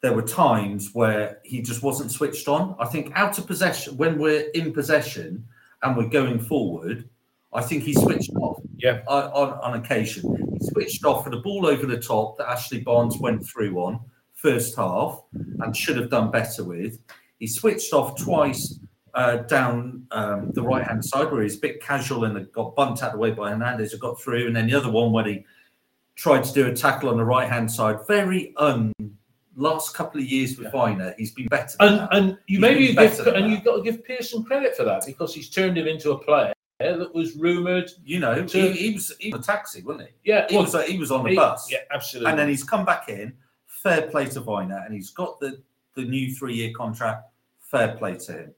there 0.00 0.14
were 0.14 0.22
times 0.22 0.90
where 0.94 1.40
he 1.44 1.60
just 1.60 1.82
wasn't 1.82 2.10
switched 2.10 2.48
on. 2.48 2.76
I 2.78 2.86
think 2.86 3.12
out 3.14 3.38
of 3.38 3.46
possession, 3.46 3.96
when 3.96 4.18
we're 4.18 4.48
in 4.50 4.72
possession 4.72 5.46
and 5.82 5.96
we're 5.96 6.08
going 6.08 6.38
forward, 6.38 7.08
I 7.56 7.62
think 7.62 7.84
he 7.84 7.94
switched 7.94 8.30
off. 8.36 8.60
Yeah. 8.76 9.00
On, 9.08 9.24
on, 9.32 9.48
on 9.60 9.80
occasion, 9.80 10.22
he 10.52 10.66
switched 10.68 11.04
off 11.06 11.24
for 11.24 11.30
the 11.30 11.38
ball 11.38 11.66
over 11.66 11.86
the 11.86 11.98
top 11.98 12.36
that 12.36 12.48
Ashley 12.48 12.80
Barnes 12.80 13.16
went 13.18 13.46
through 13.46 13.78
on 13.78 13.98
first 14.34 14.76
half 14.76 15.22
and 15.32 15.74
should 15.74 15.96
have 15.96 16.10
done 16.10 16.30
better 16.30 16.62
with. 16.62 16.98
He 17.38 17.46
switched 17.46 17.94
off 17.94 18.20
twice 18.20 18.78
uh, 19.14 19.38
down 19.38 20.06
um, 20.10 20.50
the 20.52 20.62
right 20.62 20.86
hand 20.86 21.02
side 21.02 21.32
where 21.32 21.42
he's 21.42 21.56
a 21.56 21.60
bit 21.60 21.82
casual 21.82 22.24
and 22.24 22.52
got 22.52 22.76
bumped 22.76 23.02
out 23.02 23.08
of 23.08 23.12
the 23.14 23.18
way 23.18 23.30
by 23.30 23.50
Hernandez 23.50 23.92
who 23.92 23.98
got 23.98 24.20
through, 24.20 24.46
and 24.46 24.54
then 24.54 24.66
the 24.66 24.74
other 24.74 24.90
one 24.90 25.10
when 25.10 25.24
he 25.24 25.44
tried 26.14 26.44
to 26.44 26.52
do 26.52 26.66
a 26.66 26.74
tackle 26.74 27.08
on 27.08 27.16
the 27.16 27.24
right 27.24 27.48
hand 27.48 27.72
side. 27.72 28.06
Very 28.06 28.54
un. 28.58 28.92
Last 29.58 29.94
couple 29.94 30.20
of 30.20 30.26
years 30.26 30.58
with 30.58 30.70
Vyner, 30.70 31.14
he's 31.16 31.32
been 31.32 31.46
better. 31.46 31.74
And 31.80 32.00
that. 32.00 32.08
and 32.14 32.28
you 32.46 32.58
He's 32.58 32.60
maybe 32.60 32.84
you 32.84 32.94
give 32.94 33.18
and 33.20 33.26
that. 33.44 33.48
you've 33.48 33.64
got 33.64 33.76
to 33.76 33.82
give 33.82 34.04
Pearson 34.04 34.44
credit 34.44 34.76
for 34.76 34.84
that 34.84 35.06
because 35.06 35.34
he's 35.34 35.48
turned 35.48 35.78
him 35.78 35.86
into 35.86 36.10
a 36.10 36.18
player 36.18 36.52
that 36.78 37.14
was 37.14 37.36
rumoured. 37.36 37.90
you 38.04 38.18
know, 38.20 38.44
to- 38.44 38.72
he, 38.72 38.88
he 38.88 38.94
was 38.94 39.12
he 39.18 39.30
was 39.30 39.40
a 39.40 39.44
taxi, 39.44 39.82
wasn't 39.82 40.08
he? 40.08 40.14
Yeah, 40.30 40.46
He 40.48 40.56
was 40.56 40.74
he 40.86 40.98
was 40.98 41.10
on 41.10 41.24
the 41.24 41.30
he- 41.30 41.36
bus, 41.36 41.70
Yeah, 41.70 41.78
absolutely. 41.92 42.30
and 42.30 42.38
then 42.38 42.48
he's 42.48 42.64
come 42.64 42.84
back 42.84 43.08
in. 43.08 43.32
Fair 43.66 44.02
play 44.08 44.26
to 44.26 44.40
Vyner, 44.40 44.84
and 44.84 44.94
he's 44.94 45.10
got 45.10 45.38
the 45.40 45.60
the 45.94 46.04
new 46.04 46.32
three 46.34 46.54
year 46.54 46.72
contract. 46.76 47.24
Fair 47.60 47.96
play 47.96 48.16
to 48.16 48.32
him, 48.32 48.54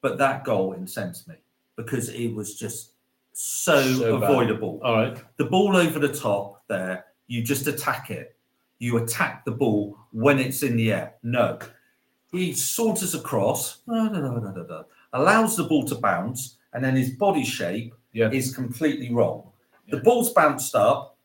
but 0.00 0.18
that 0.18 0.44
goal 0.44 0.74
incensed 0.74 1.26
me 1.28 1.34
because 1.76 2.08
it 2.10 2.28
was 2.34 2.56
just 2.58 2.92
so, 3.32 3.82
So 3.94 4.20
bad. 4.20 4.30
avoidable. 4.30 4.80
all 4.84 4.94
right. 4.94 5.16
The 5.38 5.44
ball 5.44 5.76
over 5.76 5.98
the 5.98 6.12
top 6.12 6.62
there, 6.68 7.06
you 7.26 7.42
just 7.42 7.66
attack 7.66 8.10
it. 8.10 8.36
You 8.78 8.98
attack 8.98 9.44
the 9.44 9.50
ball 9.50 9.98
when 10.12 10.38
it's 10.38 10.62
in 10.62 10.76
the 10.76 10.92
air. 10.92 11.14
No, 11.24 11.58
he 12.30 12.52
saunters 12.52 13.14
across, 13.16 13.80
allows 13.88 15.56
the 15.56 15.64
ball 15.68 15.84
to 15.86 15.94
bounce, 15.96 16.58
and 16.74 16.84
then 16.84 16.94
his 16.94 17.10
body 17.10 17.44
shape 17.44 17.94
Yeah. 18.12 18.30
is 18.30 18.54
completely 18.54 19.12
wrong. 19.12 19.50
The 19.88 19.98
ball's 19.98 20.32
bounced 20.32 20.74
up. 20.74 21.16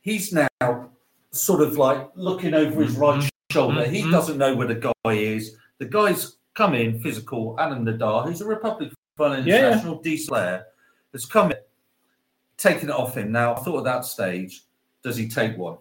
He's 0.00 0.32
now 0.32 0.90
sort 1.30 1.62
of 1.62 1.76
like 1.76 2.10
looking 2.14 2.54
over 2.54 2.82
his 2.82 2.96
right 2.96 3.20
mm-hmm. 3.20 3.52
shoulder. 3.52 3.84
He 3.86 4.02
Mhm. 4.02 4.10
doesn't 4.10 4.38
know 4.38 4.54
where 4.54 4.66
the 4.66 4.74
guy 4.74 5.12
is. 5.12 5.56
The 5.78 5.84
guy's 5.86 6.36
come 6.54 6.74
in 6.74 7.00
physical. 7.00 7.54
Adam 7.58 7.84
Idah, 7.84 8.26
who's 8.26 8.40
a 8.40 8.46
Republic 8.46 8.92
Fun 9.16 9.46
Yeah, 9.46 9.54
yeah. 9.54 9.66
international 9.68 10.00
decent 10.00 10.28
player, 10.28 10.64
has 11.12 11.24
come 11.24 11.50
in, 11.50 11.58
taken 12.56 12.88
it 12.88 12.94
off 12.94 13.16
him. 13.16 13.32
Now, 13.32 13.54
I 13.54 13.60
thought 13.60 13.78
at 13.78 13.84
that 13.84 14.04
stage, 14.04 14.64
does 15.02 15.16
he 15.16 15.28
take 15.28 15.56
one? 15.56 15.78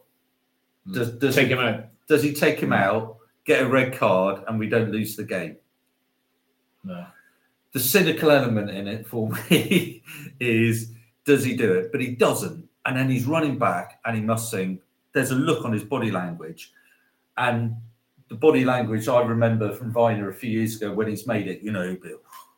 Mm. 0.88 0.94
Does, 0.94 1.12
does 1.12 1.36
Take 1.36 1.48
he, 1.48 1.54
him 1.54 1.60
out. 1.60 1.86
Does 2.08 2.24
he 2.24 2.34
take 2.34 2.60
him 2.60 2.70
mm. 2.70 2.78
out, 2.78 3.18
get 3.46 3.64
a 3.64 3.68
red 3.68 3.94
card, 3.98 4.44
and 4.48 4.60
we 4.60 4.68
don't 4.70 4.92
lose 4.92 5.16
the 5.16 5.24
game? 5.24 5.58
No. 6.84 7.06
The 7.74 7.80
cynical 7.80 8.32
element 8.32 8.70
in 8.70 8.88
it 8.88 9.06
for 9.06 9.30
me 9.50 10.04
is 10.40 10.92
does 11.26 11.44
he 11.44 11.56
do 11.56 11.74
it? 11.74 11.92
But 11.92 12.02
he 12.02 12.16
doesn't. 12.16 12.68
And 12.86 12.96
then 12.98 13.10
he's 13.10 13.26
running 13.26 13.58
back 13.58 14.00
and 14.06 14.16
he 14.16 14.22
must 14.22 14.50
sing. 14.50 14.80
There's 15.14 15.32
a 15.32 15.36
look 15.36 15.66
on 15.66 15.74
his 15.74 15.84
body 15.84 16.10
language. 16.12 16.72
And 17.38 17.76
the 18.30 18.36
body 18.36 18.64
language 18.66 19.08
I 19.08 19.22
remember 19.22 19.74
from 19.74 19.94
Vyner 19.94 20.30
a 20.30 20.34
few 20.34 20.50
years 20.50 20.76
ago 20.78 20.94
when 20.94 21.08
he's 21.08 21.28
made 21.28 21.48
it, 21.48 21.62
you 21.62 21.72
know, 21.72 21.96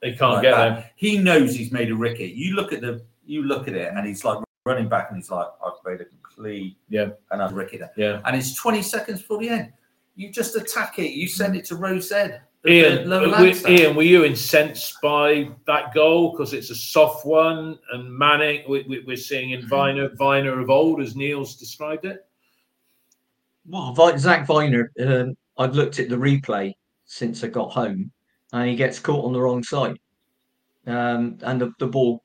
They 0.02 0.14
can't 0.14 0.34
like 0.36 0.42
get 0.44 0.52
that. 0.56 0.76
there. 0.76 0.92
He 0.96 1.18
knows 1.18 1.56
he's 1.56 1.72
made 1.72 1.90
a 1.92 1.96
ricket. 1.96 2.32
You 2.34 2.56
look 2.56 2.72
at 2.74 2.82
the 2.82 3.04
you 3.26 3.44
look 3.44 3.68
at 3.68 3.74
it 3.76 3.92
and 3.94 4.08
he's 4.08 4.24
like 4.24 4.40
running 4.66 4.88
back 4.90 5.08
and 5.10 5.18
he's 5.18 5.30
like, 5.32 5.48
I've 5.66 5.74
made 5.86 6.02
a 6.02 6.06
complete 6.06 6.78
Yeah. 6.90 7.10
and 7.32 7.42
I've 7.42 7.54
ricket. 7.54 7.82
Yeah. 7.98 8.22
And 8.26 8.36
it's 8.36 8.56
20 8.56 8.82
seconds 8.82 9.20
before 9.22 9.40
the 9.40 9.50
end. 9.50 9.72
You 10.16 10.32
just 10.32 10.56
attack 10.56 10.98
it. 11.00 11.12
You 11.12 11.28
send 11.28 11.56
it 11.56 11.66
to 11.66 11.76
Rose 11.76 12.12
Ed. 12.12 12.42
The- 12.64 12.72
Ian, 12.72 12.96
the 12.96 13.10
lower 13.10 13.32
w- 13.32 13.54
Lancashire. 13.54 13.72
Ian, 13.72 13.96
were 13.96 14.04
you 14.04 14.26
incensed 14.26 14.96
by 15.02 15.50
that 15.66 15.94
goal 15.94 16.32
because 16.32 16.54
it's 16.54 16.70
a 16.70 16.76
soft 16.76 17.26
one 17.26 17.80
and 17.94 18.12
Manning? 18.12 18.64
We, 18.68 18.84
we, 18.84 19.04
we're 19.08 19.18
seeing 19.18 19.52
in 19.52 19.62
Vyner, 19.62 20.16
Vyner 20.18 20.62
of 20.62 20.70
old, 20.70 21.02
as 21.02 21.16
Neil's 21.16 21.56
described 21.56 22.06
it. 22.06 22.26
Well, 23.66 23.96
Zach 24.18 24.48
Vyner, 24.48 24.88
um, 25.00 25.38
I've 25.58 25.76
looked 25.76 26.00
at 26.00 26.10
the 26.10 26.16
replay 26.16 26.74
since 27.06 27.44
I 27.44 27.48
got 27.48 27.72
home, 27.72 28.12
and 28.52 28.70
he 28.70 28.76
gets 28.76 29.00
caught 29.00 29.26
on 29.26 29.34
the 29.34 29.42
wrong 29.42 29.64
side, 29.64 29.98
um, 30.88 31.38
and 31.42 31.62
the, 31.62 31.72
the 31.80 31.88
ball 31.88 32.24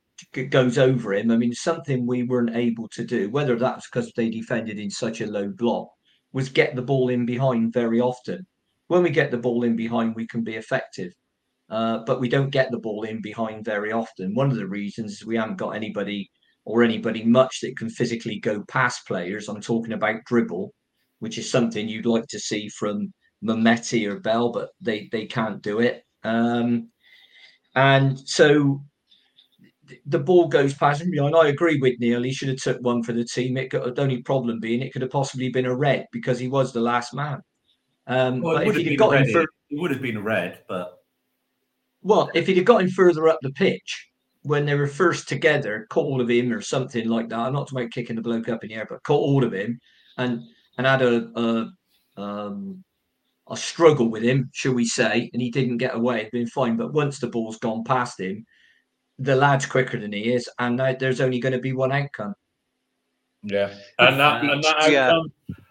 goes 0.50 0.78
over 0.78 1.14
him. 1.14 1.30
I 1.30 1.36
mean, 1.36 1.52
something 1.52 2.06
we 2.06 2.22
weren't 2.22 2.56
able 2.56 2.88
to 2.88 3.04
do, 3.04 3.30
whether 3.30 3.56
that's 3.56 3.88
because 3.88 4.12
they 4.12 4.30
defended 4.30 4.78
in 4.78 4.90
such 4.90 5.20
a 5.20 5.26
low 5.26 5.48
block, 5.48 5.88
was 6.32 6.48
get 6.48 6.74
the 6.74 6.82
ball 6.82 7.10
in 7.10 7.26
behind 7.26 7.72
very 7.72 8.00
often. 8.00 8.46
When 8.88 9.02
we 9.02 9.10
get 9.10 9.30
the 9.30 9.38
ball 9.38 9.64
in 9.64 9.76
behind, 9.76 10.14
we 10.14 10.26
can 10.26 10.44
be 10.44 10.56
effective. 10.56 11.12
Uh, 11.70 12.00
but 12.06 12.20
we 12.20 12.28
don't 12.28 12.50
get 12.50 12.70
the 12.70 12.78
ball 12.78 13.04
in 13.04 13.22
behind 13.22 13.64
very 13.64 13.90
often. 13.90 14.34
One 14.34 14.50
of 14.50 14.56
the 14.56 14.66
reasons 14.66 15.12
is 15.12 15.26
we 15.26 15.36
haven't 15.36 15.56
got 15.56 15.70
anybody 15.70 16.30
or 16.66 16.82
anybody 16.82 17.24
much 17.24 17.60
that 17.62 17.76
can 17.76 17.88
physically 17.88 18.38
go 18.38 18.62
past 18.68 19.06
players. 19.06 19.48
I'm 19.48 19.60
talking 19.60 19.92
about 19.92 20.24
dribble, 20.26 20.72
which 21.20 21.38
is 21.38 21.50
something 21.50 21.88
you'd 21.88 22.06
like 22.06 22.26
to 22.28 22.38
see 22.38 22.68
from 22.68 23.12
Mehmeti 23.42 24.06
or 24.06 24.20
Bell, 24.20 24.52
but 24.52 24.70
they 24.80 25.08
they 25.10 25.26
can't 25.26 25.62
do 25.62 25.80
it. 25.80 26.02
Um, 26.22 26.90
and 27.74 28.18
so 28.28 28.82
the 30.06 30.18
ball 30.18 30.48
goes 30.48 30.74
past 30.74 31.02
him. 31.02 31.12
And 31.12 31.36
I 31.36 31.48
agree 31.48 31.78
with 31.80 31.98
Neil. 31.98 32.22
He 32.22 32.32
should 32.32 32.48
have 32.48 32.58
took 32.58 32.80
one 32.80 33.02
for 33.02 33.12
the 33.12 33.24
team. 33.24 33.56
It 33.56 33.70
could, 33.70 33.94
the 33.94 34.02
only 34.02 34.22
problem 34.22 34.60
being 34.60 34.80
it 34.80 34.92
could 34.92 35.02
have 35.02 35.10
possibly 35.10 35.50
been 35.50 35.66
a 35.66 35.74
red 35.74 36.06
because 36.12 36.38
he 36.38 36.48
was 36.48 36.72
the 36.72 36.80
last 36.80 37.14
man. 37.14 37.40
Um, 38.06 38.40
Well, 38.40 38.54
but 38.56 38.62
it 38.62 38.62
if 38.62 38.66
would 38.66 38.76
he'd 38.76 38.82
have 38.82 38.90
have 38.92 38.98
been 38.98 38.98
got 38.98 39.14
a 39.14 39.18
him 39.18 39.24
red. 39.24 39.32
for 39.32 39.42
It 39.70 39.80
would 39.80 39.90
have 39.90 40.02
been 40.02 40.22
red, 40.22 40.62
but 40.68 40.98
well, 42.02 42.30
if 42.34 42.46
he'd 42.46 42.56
have 42.58 42.66
got 42.66 42.82
him 42.82 42.90
further 42.90 43.28
up 43.28 43.38
the 43.42 43.50
pitch 43.52 44.10
when 44.42 44.66
they 44.66 44.74
were 44.74 44.86
first 44.86 45.26
together, 45.26 45.86
caught 45.88 46.04
hold 46.04 46.20
of 46.20 46.28
him 46.28 46.52
or 46.52 46.60
something 46.60 47.08
like 47.08 47.30
that. 47.30 47.52
Not 47.52 47.66
to 47.68 47.74
make 47.74 47.90
kicking 47.90 48.16
the 48.16 48.22
bloke 48.22 48.48
up 48.50 48.62
in 48.62 48.68
the 48.68 48.74
air, 48.76 48.86
but 48.88 49.02
caught 49.02 49.24
hold 49.26 49.42
of 49.44 49.54
him 49.54 49.80
and 50.18 50.42
and 50.76 50.86
had 50.86 51.00
a 51.02 51.30
a, 52.16 52.20
um, 52.20 52.84
a 53.48 53.56
struggle 53.56 54.08
with 54.10 54.22
him, 54.22 54.50
shall 54.52 54.74
we 54.74 54.84
say, 54.84 55.30
and 55.32 55.40
he 55.40 55.50
didn't 55.50 55.78
get 55.78 55.94
away. 55.94 56.20
It'd 56.20 56.32
been 56.32 56.46
fine. 56.46 56.76
But 56.76 56.92
once 56.92 57.18
the 57.18 57.28
ball's 57.28 57.58
gone 57.58 57.84
past 57.84 58.20
him, 58.20 58.44
the 59.18 59.36
lad's 59.36 59.64
quicker 59.66 59.98
than 59.98 60.12
he 60.12 60.32
is, 60.34 60.48
and 60.58 60.76
now 60.76 60.94
there's 60.98 61.20
only 61.22 61.38
going 61.38 61.52
to 61.52 61.58
be 61.58 61.72
one 61.72 61.92
outcome. 61.92 62.34
Yeah, 63.42 63.72
and 63.98 64.18
that 64.20 64.44
and 64.44 64.62
that 64.64 64.90
Yeah. 64.90 65.20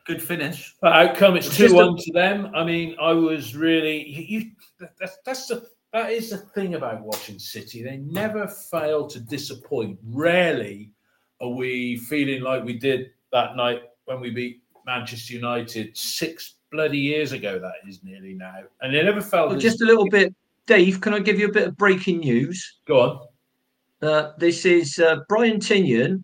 Good 0.06 0.22
finish. 0.22 0.76
that 0.82 0.92
outcome, 0.94 1.38
it's 1.38 1.48
It's 1.48 1.58
two 1.58 1.68
a- 1.68 1.74
one 1.74 1.96
to 1.98 2.12
them. 2.12 2.52
I 2.54 2.64
mean, 2.66 2.96
I 3.00 3.14
was 3.14 3.56
really 3.56 4.06
you. 4.08 4.40
you 4.40 4.52
that's 5.00 5.18
that's 5.26 5.48
the 5.48 5.66
that 5.94 6.12
is 6.12 6.30
the 6.32 6.38
thing 6.38 6.74
about 6.76 7.02
watching 7.02 7.40
City. 7.40 7.84
They 7.84 7.98
never 7.98 8.48
fail 8.48 9.08
to 9.08 9.20
disappoint. 9.20 10.00
Rarely 10.04 10.92
are 11.40 11.50
we 11.50 11.98
feeling 11.98 12.42
like 12.42 12.64
we 12.64 12.78
did 12.78 13.12
that 13.32 13.56
night 13.56 13.84
when 14.06 14.20
we 14.20 14.30
beat 14.32 14.62
Manchester 14.86 15.34
United 15.36 15.96
six 15.96 16.56
bloody 16.72 16.98
years 17.00 17.32
ago. 17.32 17.58
That 17.60 17.76
is 17.88 18.04
nearly 18.04 18.34
now, 18.34 18.64
and 18.82 18.94
they 18.94 19.04
never 19.04 19.22
felt. 19.22 19.52
Well, 19.52 19.60
just 19.60 19.82
a 19.82 19.86
little 19.86 20.10
bit, 20.10 20.34
Dave. 20.66 21.00
Can 21.00 21.14
I 21.14 21.20
give 21.20 21.40
you 21.40 21.48
a 21.48 21.52
bit 21.52 21.68
of 21.70 21.78
breaking 21.78 22.20
news? 22.20 22.80
go 22.86 23.00
on. 23.00 23.28
Uh, 24.02 24.34
this 24.38 24.66
is 24.66 25.00
uh, 25.00 25.18
Brian 25.30 25.60
Tinnion. 25.62 26.24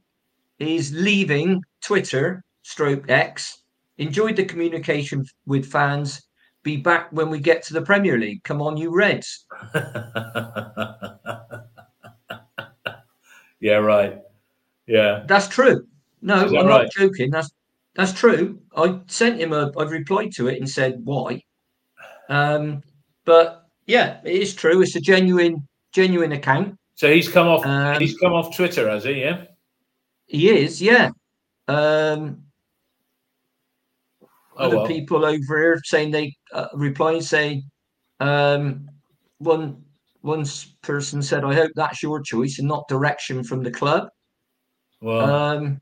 He's 0.58 0.92
leaving 0.92 1.64
Twitter, 1.82 2.44
stroke 2.64 3.10
X. 3.10 3.60
Enjoyed 4.00 4.36
the 4.36 4.46
communication 4.46 5.26
with 5.46 5.70
fans. 5.72 6.24
Be 6.64 6.78
back 6.78 7.12
when 7.12 7.30
we 7.30 7.40
get 7.40 7.64
to 7.64 7.74
the 7.74 7.82
Premier 7.82 8.18
League. 8.18 8.44
Come 8.44 8.62
on, 8.62 8.76
you 8.78 8.94
Reds. 8.94 9.46
yeah, 13.60 13.76
right. 13.76 14.20
Yeah, 14.88 15.24
That's 15.28 15.48
true. 15.48 15.86
No, 16.22 16.40
that 16.40 16.60
I'm 16.60 16.66
right? 16.66 16.84
not 16.84 16.92
joking. 16.92 17.30
That's 17.30 17.52
that's 17.94 18.14
true. 18.14 18.60
I 18.76 19.00
sent 19.08 19.40
him 19.40 19.54
a. 19.54 19.72
I 19.78 19.84
replied 19.84 20.32
to 20.34 20.48
it 20.48 20.58
and 20.60 20.70
said 20.70 21.02
why. 21.04 21.44
Um, 22.30 22.82
but 23.26 23.68
yeah, 23.86 24.20
it 24.24 24.42
is 24.42 24.54
true. 24.54 24.82
It's 24.82 24.96
a 24.96 25.02
genuine, 25.02 25.68
genuine 25.94 26.32
account. 26.32 26.78
so 26.96 27.12
he's 27.12 27.30
come 27.30 27.48
off. 27.48 27.66
Um, 27.66 28.00
he's 28.00 28.18
come 28.18 28.34
off 28.34 28.56
Twitter, 28.56 28.90
has 28.90 29.04
he? 29.04 29.22
Yeah. 29.22 29.44
He 30.26 30.50
is, 30.50 30.82
yeah. 30.82 31.10
Um, 31.68 32.44
other 34.60 34.78
well. 34.78 34.88
people 34.88 35.26
over 35.26 35.62
here 35.62 35.82
saying 35.84 36.12
they 36.12 36.36
uh, 36.54 36.68
replying 36.74 37.22
saying 37.22 37.64
um, 38.20 38.88
one 39.38 39.84
one 40.22 40.46
person 40.82 41.22
said, 41.22 41.44
"I 41.44 41.54
hope 41.54 41.72
that's 41.76 42.04
your 42.04 42.22
choice 42.22 42.60
and 42.60 42.68
not 42.68 42.88
direction 42.88 43.44
from 43.44 43.64
the 43.64 43.72
club." 43.72 44.10
Well, 45.02 45.30
Um, 45.30 45.80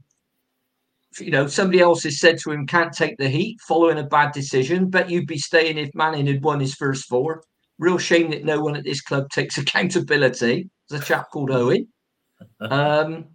you 1.20 1.32
know, 1.32 1.48
somebody 1.48 1.80
else 1.80 2.04
has 2.04 2.20
said 2.20 2.38
to 2.40 2.52
him, 2.52 2.68
"Can't 2.68 2.94
take 2.94 3.18
the 3.18 3.30
heat 3.30 3.60
following 3.68 3.98
a 3.98 4.04
bad 4.04 4.32
decision." 4.32 4.90
Bet 4.90 5.10
you'd 5.10 5.28
be 5.28 5.40
staying 5.40 5.78
if 5.78 5.90
Manning 5.96 6.28
had 6.28 6.44
won 6.44 6.60
his 6.60 6.76
first 6.76 7.08
four. 7.08 7.44
Real 7.80 7.98
shame 7.98 8.30
that 8.32 8.46
no 8.46 8.62
one 8.62 8.76
at 8.76 8.84
this 8.84 9.02
club 9.02 9.30
takes 9.32 9.58
accountability. 9.58 10.70
There's 10.90 11.02
a 11.02 11.06
chap 11.06 11.32
called 11.32 11.52
Owen. 11.52 11.88
Um, 12.62 13.26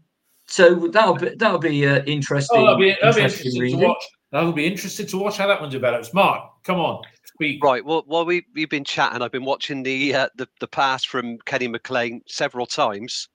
so 0.46 0.74
that'll 0.88 1.16
be 1.16 1.34
that'll 1.36 1.58
be 1.58 1.86
uh, 1.86 2.04
interesting. 2.04 2.60
oh, 2.60 2.66
that'll 2.66 2.78
be, 2.78 2.90
that'll 3.00 3.14
be 3.14 3.22
interesting 3.22 3.46
interesting 3.46 3.52
to 3.52 3.60
reading. 3.60 3.94
Watch. 4.32 4.40
That'll 4.40 4.52
be 4.52 4.66
interested 4.66 5.08
to 5.10 5.18
watch 5.18 5.36
how 5.36 5.46
that 5.46 5.60
one 5.60 5.70
develops. 5.70 6.14
Mark, 6.14 6.62
come 6.64 6.78
on, 6.80 7.02
speak. 7.24 7.62
Right. 7.62 7.84
Well, 7.84 8.02
while 8.06 8.24
we 8.24 8.46
we've 8.54 8.70
been 8.70 8.84
chatting, 8.84 9.22
I've 9.22 9.32
been 9.32 9.44
watching 9.44 9.82
the 9.82 10.14
uh, 10.14 10.28
the 10.36 10.48
the 10.60 10.68
pass 10.68 11.04
from 11.04 11.38
Kenny 11.44 11.68
McLean 11.68 12.22
several 12.26 12.66
times. 12.66 13.28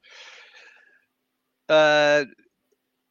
uh, 1.70 2.26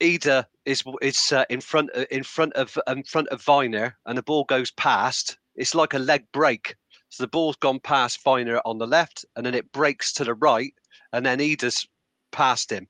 Idah 0.00 0.46
is 0.64 0.82
is 1.02 1.32
uh, 1.32 1.44
in 1.48 1.60
front 1.60 1.90
uh, 1.94 2.04
in 2.10 2.22
front 2.22 2.52
of 2.54 2.76
in 2.88 3.02
front 3.04 3.28
of 3.28 3.42
Vyner, 3.42 3.92
and 4.06 4.18
the 4.18 4.22
ball 4.22 4.44
goes 4.44 4.70
past. 4.72 5.38
It's 5.54 5.74
like 5.74 5.94
a 5.94 5.98
leg 5.98 6.24
break. 6.32 6.74
So 7.08 7.22
the 7.22 7.28
ball's 7.28 7.56
gone 7.56 7.80
past 7.80 8.22
Vyner 8.24 8.60
on 8.64 8.78
the 8.78 8.86
left, 8.86 9.24
and 9.36 9.46
then 9.46 9.54
it 9.54 9.70
breaks 9.72 10.12
to 10.14 10.24
the 10.24 10.34
right, 10.34 10.74
and 11.12 11.24
then 11.24 11.38
Idah's 11.38 11.86
past 12.32 12.70
him. 12.70 12.88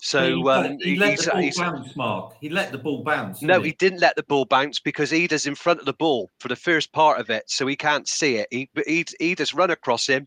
So 0.00 0.36
he, 0.36 0.48
um, 0.48 0.78
he 0.80 0.96
let 0.96 1.18
the 1.18 1.30
ball 1.30 1.50
bounce, 1.56 1.96
Mark. 1.96 2.34
He 2.40 2.48
let 2.48 2.72
the 2.72 2.78
ball 2.78 3.04
bounce. 3.04 3.42
no, 3.42 3.54
didn't 3.54 3.64
he 3.66 3.72
didn't 3.72 4.00
let 4.00 4.16
the 4.16 4.22
ball 4.22 4.44
bounce 4.46 4.80
because 4.80 5.12
Idah's 5.12 5.46
in 5.46 5.54
front 5.54 5.80
of 5.80 5.86
the 5.86 5.92
ball 5.92 6.30
for 6.40 6.48
the 6.48 6.56
first 6.56 6.92
part 6.92 7.20
of 7.20 7.28
it, 7.30 7.44
so 7.48 7.66
he 7.66 7.76
can't 7.76 8.08
see 8.08 8.36
it. 8.36 8.48
He, 8.50 8.70
but 8.74 8.88
Id- 8.88 9.14
Idah's 9.20 9.54
run 9.54 9.70
across 9.70 10.06
him, 10.06 10.26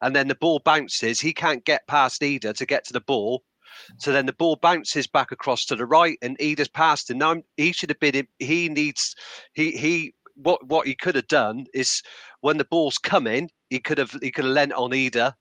and 0.00 0.16
then 0.16 0.28
the 0.28 0.34
ball 0.34 0.58
bounces. 0.64 1.20
He 1.20 1.32
can't 1.34 1.64
get 1.64 1.86
past 1.86 2.22
Idah 2.22 2.54
to 2.56 2.66
get 2.66 2.84
to 2.86 2.92
the 2.94 3.00
ball, 3.02 3.44
so 3.98 4.10
then 4.10 4.24
the 4.26 4.32
ball 4.32 4.56
bounces 4.56 5.06
back 5.06 5.32
across 5.32 5.66
to 5.66 5.76
the 5.76 5.86
right, 5.86 6.16
and 6.22 6.38
Idah's 6.38 6.68
past 6.68 7.10
him. 7.10 7.18
Now 7.18 7.28
I'm- 7.30 7.44
he 7.58 7.72
should 7.72 7.90
have 7.90 8.00
been. 8.00 8.26
He 8.38 8.68
needs. 8.68 9.14
He 9.52 9.72
he. 9.72 10.14
What 10.36 10.66
what 10.66 10.86
he 10.86 10.96
could 10.96 11.14
have 11.14 11.28
done 11.28 11.66
is 11.74 12.02
when 12.40 12.56
the 12.56 12.64
ball's 12.64 12.98
coming, 12.98 13.50
he 13.70 13.78
could 13.78 13.98
have 13.98 14.10
he 14.22 14.32
could 14.32 14.44
have 14.46 14.54
lent 14.54 14.72
on 14.72 14.90
Idah 14.90 15.34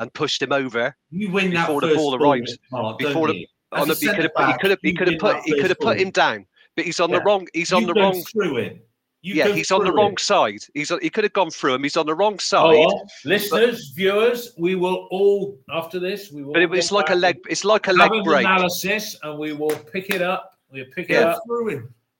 and 0.00 0.12
pushed 0.14 0.42
him 0.42 0.52
over 0.52 0.96
You 1.10 1.30
win 1.30 1.52
that 1.54 1.66
before 1.68 1.80
the 1.82 1.88
first 1.88 1.98
ball 1.98 2.14
arrives. 2.16 2.58
Mark, 2.72 2.98
before 2.98 3.28
the- 3.28 3.46
on 3.72 3.86
the, 3.86 3.94
he 3.94 4.06
could 4.08 4.24
have 4.24 4.34
put, 4.34 4.46
he 4.48 4.58
could 4.58 4.70
have 4.70 4.78
he 4.82 4.92
could 4.94 5.08
have 5.08 5.18
put 5.20 5.36
he 5.44 5.52
could 5.60 5.70
have 5.70 5.78
put 5.78 6.00
him 6.00 6.10
down, 6.10 6.44
but 6.74 6.84
he's 6.84 6.98
on 6.98 7.12
the 7.12 7.20
wrong. 7.22 7.46
He's 7.54 7.72
on 7.72 7.82
You 7.82 7.86
the 7.94 7.94
wrong. 7.94 8.20
through 8.32 8.56
him. 8.56 8.80
You 9.22 9.34
Yeah, 9.34 9.48
he's 9.48 9.70
on 9.70 9.84
the 9.84 9.92
wrong 9.92 10.12
him. 10.12 10.16
side. 10.18 10.64
He's 10.74 10.90
on, 10.90 10.98
he 11.02 11.10
could 11.10 11.22
have 11.24 11.34
gone 11.34 11.50
through 11.50 11.74
him. 11.74 11.82
He's 11.84 11.96
on 11.98 12.06
the 12.06 12.14
wrong 12.14 12.34
Oh, 12.34 12.38
side. 12.38 12.62
well, 12.78 13.06
listeners, 13.26 13.92
viewers, 13.94 14.54
we 14.58 14.74
will 14.74 15.06
all 15.12 15.58
after 15.70 16.00
this. 16.00 16.32
We 16.32 16.42
will. 16.42 16.54
But 16.54 16.62
it, 16.62 16.74
it's 16.74 16.90
like 16.90 17.10
a 17.10 17.14
leg. 17.14 17.36
It's 17.48 17.64
like 17.64 17.86
a 17.88 17.92
leg 17.92 18.10
break. 18.24 18.44
analysis, 18.46 19.16
and 19.22 19.38
we 19.38 19.52
will 19.52 19.76
pick 19.92 20.08
it 20.10 20.22
up. 20.22 20.54
We'll 20.72 20.86
pick 20.86 21.10
it 21.10 21.20
Go 21.20 21.28
up. 21.28 21.42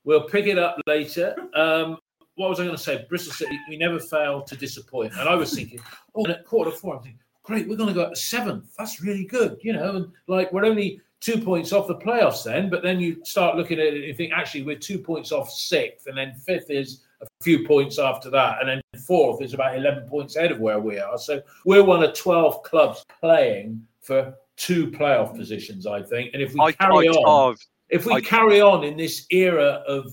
We'll 0.04 0.24
pick 0.28 0.46
it 0.46 0.58
up 0.58 0.76
later. 0.86 1.34
Um, 1.54 1.96
what 2.36 2.48
was 2.50 2.60
I 2.60 2.64
going 2.64 2.76
to 2.76 2.82
say? 2.82 3.04
Bristol 3.08 3.32
City, 3.32 3.58
we 3.68 3.76
never 3.76 3.98
fail 3.98 4.42
to 4.42 4.56
disappoint. 4.56 5.12
And 5.18 5.28
I 5.28 5.34
was 5.34 5.52
thinking, 5.54 5.80
oh, 6.14 6.26
at 6.26 6.44
quarter 6.44 6.70
four, 6.70 6.96
I'm 6.96 7.02
thinking, 7.02 7.20
great, 7.42 7.68
we're 7.68 7.76
going 7.76 7.88
to 7.88 7.94
go 7.94 8.10
at 8.10 8.16
seventh. 8.16 8.74
That's 8.76 9.02
really 9.02 9.24
good, 9.24 9.58
you 9.62 9.72
know. 9.72 9.96
And 9.96 10.12
like 10.26 10.52
we're 10.52 10.64
only 10.64 11.00
two 11.20 11.38
points 11.38 11.72
off 11.72 11.86
the 11.86 11.96
playoffs 11.96 12.44
then, 12.44 12.70
but 12.70 12.82
then 12.82 12.98
you 12.98 13.22
start 13.24 13.56
looking 13.56 13.78
at 13.78 13.86
it 13.86 13.94
and 13.94 14.04
you 14.04 14.14
think, 14.14 14.32
actually, 14.32 14.62
we're 14.62 14.78
two 14.78 14.98
points 14.98 15.32
off 15.32 15.50
sixth, 15.50 16.06
and 16.06 16.16
then 16.16 16.34
fifth 16.34 16.70
is 16.70 17.02
a 17.20 17.26
few 17.42 17.66
points 17.66 17.98
after 17.98 18.30
that, 18.30 18.60
and 18.60 18.68
then 18.68 18.80
fourth 19.06 19.42
is 19.42 19.54
about 19.54 19.76
11 19.76 20.08
points 20.08 20.36
ahead 20.36 20.52
of 20.52 20.58
where 20.58 20.80
we 20.80 20.98
are. 20.98 21.18
So 21.18 21.42
we're 21.64 21.84
one 21.84 22.02
of 22.02 22.14
12 22.14 22.62
clubs 22.62 23.04
playing 23.20 23.86
for 24.00 24.34
two 24.56 24.88
playoff 24.88 25.36
positions, 25.36 25.86
I 25.86 26.02
think. 26.02 26.30
And 26.32 26.42
if 26.42 26.54
we 26.54 26.60
I, 26.60 26.72
carry 26.72 27.08
I, 27.08 27.12
on, 27.12 27.56
if 27.88 28.06
we 28.06 28.20
carry 28.22 28.60
on 28.60 28.84
in 28.84 28.96
this 28.96 29.26
era 29.30 29.82
of 29.86 30.12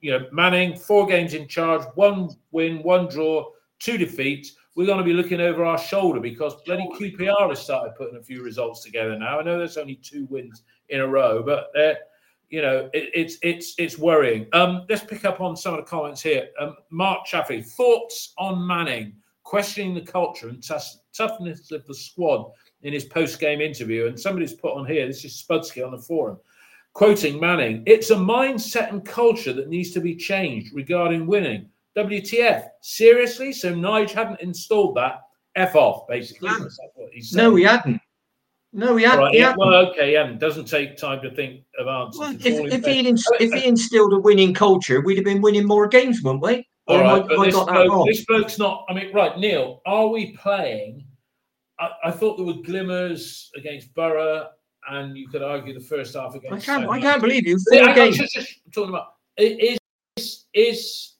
you 0.00 0.12
know 0.12 0.26
Manning, 0.32 0.76
four 0.76 1.06
games 1.06 1.34
in 1.34 1.48
charge, 1.48 1.82
one 1.94 2.30
win, 2.50 2.82
one 2.82 3.08
draw, 3.08 3.50
two 3.78 3.98
defeats, 3.98 4.56
we're 4.74 4.86
going 4.86 4.98
to 4.98 5.04
be 5.04 5.12
looking 5.12 5.40
over 5.40 5.64
our 5.64 5.78
shoulder 5.78 6.20
because 6.20 6.54
bloody 6.64 6.88
QPR 6.98 7.48
has 7.50 7.60
started 7.60 7.94
putting 7.96 8.16
a 8.16 8.22
few 8.22 8.42
results 8.42 8.82
together 8.82 9.18
now. 9.18 9.40
I 9.40 9.42
know 9.42 9.58
there's 9.58 9.76
only 9.76 9.96
two 9.96 10.26
wins 10.30 10.62
in 10.88 11.00
a 11.00 11.06
row, 11.06 11.42
but 11.42 11.70
they're 11.74 11.98
you 12.48 12.62
know 12.62 12.90
it, 12.92 13.10
it's 13.14 13.36
it's 13.42 13.74
it's 13.78 13.98
worrying. 13.98 14.46
Um, 14.52 14.86
let's 14.88 15.04
pick 15.04 15.24
up 15.24 15.40
on 15.40 15.56
some 15.56 15.74
of 15.74 15.80
the 15.80 15.90
comments 15.90 16.22
here. 16.22 16.48
Um, 16.58 16.76
Mark 16.90 17.24
Chaffee, 17.26 17.62
thoughts 17.62 18.34
on 18.38 18.66
Manning 18.66 19.14
questioning 19.42 19.94
the 19.94 20.00
culture 20.00 20.48
and 20.48 20.62
tough- 20.62 20.98
toughness 21.12 21.70
of 21.72 21.84
the 21.86 21.94
squad 21.94 22.50
in 22.82 22.92
his 22.92 23.04
post-game 23.04 23.60
interview, 23.60 24.06
and 24.06 24.18
somebody's 24.18 24.54
put 24.54 24.74
on 24.74 24.86
here. 24.86 25.06
This 25.06 25.24
is 25.24 25.44
Spudsky 25.46 25.84
on 25.84 25.90
the 25.90 25.98
forum 25.98 26.38
quoting 26.92 27.40
Manning, 27.40 27.82
it's 27.86 28.10
a 28.10 28.16
mindset 28.16 28.90
and 28.90 29.04
culture 29.04 29.52
that 29.52 29.68
needs 29.68 29.90
to 29.92 30.00
be 30.00 30.14
changed 30.14 30.72
regarding 30.74 31.26
winning. 31.26 31.68
WTF? 31.96 32.64
Seriously? 32.80 33.52
So 33.52 33.72
Nige 33.72 34.10
hadn't 34.12 34.40
installed 34.40 34.96
that? 34.96 35.20
F 35.56 35.76
off, 35.76 36.06
basically. 36.08 36.48
No. 36.48 36.58
That's 36.60 36.78
what 36.94 37.12
he 37.12 37.20
said. 37.20 37.36
No, 37.36 37.54
he 37.54 37.64
hadn't. 37.64 38.00
No, 38.72 38.96
he 38.96 39.04
hadn't. 39.04 39.18
Right, 39.20 39.32
he 39.34 39.38
yeah, 39.40 39.46
hadn't. 39.48 39.58
well, 39.58 39.74
okay, 39.90 40.14
yeah, 40.14 40.32
doesn't 40.32 40.64
take 40.64 40.96
time 40.96 41.20
to 41.20 41.30
think 41.34 41.60
of 41.78 41.86
answers. 41.88 42.18
Well, 42.18 42.34
if, 42.34 42.72
if, 42.72 42.84
he 42.86 43.06
ins- 43.06 43.26
if 43.38 43.52
he 43.52 43.66
instilled 43.68 44.14
a 44.14 44.18
winning 44.18 44.54
culture, 44.54 45.02
we'd 45.02 45.16
have 45.18 45.26
been 45.26 45.42
winning 45.42 45.66
more 45.66 45.86
games, 45.86 46.22
wouldn't 46.22 46.42
we? 46.42 46.66
All 46.86 46.96
Or 46.96 47.04
I- 47.04 47.14
have 47.16 47.30
I 47.30 47.44
this, 47.44 47.54
bloke, 47.54 47.68
wrong? 47.68 48.06
this 48.06 48.24
bloke's 48.24 48.58
not. 48.58 48.86
I 48.88 48.94
mean, 48.94 49.12
right, 49.12 49.36
Neil, 49.38 49.82
are 49.84 50.08
we 50.08 50.34
playing? 50.38 51.04
I, 51.78 51.90
I 52.04 52.10
thought 52.10 52.38
there 52.38 52.46
were 52.46 52.62
glimmers 52.62 53.50
against 53.56 53.92
Borough, 53.94 54.48
and 54.88 55.18
you 55.18 55.28
could 55.28 55.42
argue 55.42 55.74
the 55.74 55.84
first 55.84 56.14
half 56.14 56.32
I 56.32 56.38
against. 56.38 56.64
can't. 56.64 56.88
I 56.88 56.98
can't 56.98 57.20
believe 57.20 57.46
you. 57.46 57.58
Yeah, 57.70 57.80
Four 57.82 57.88
I'm 57.90 57.94
games. 57.94 58.16
just, 58.16 58.32
just 58.34 58.60
talking 58.72 58.88
about 58.88 59.08
i- 59.38 59.76
is 60.16 60.46
is 60.54 61.11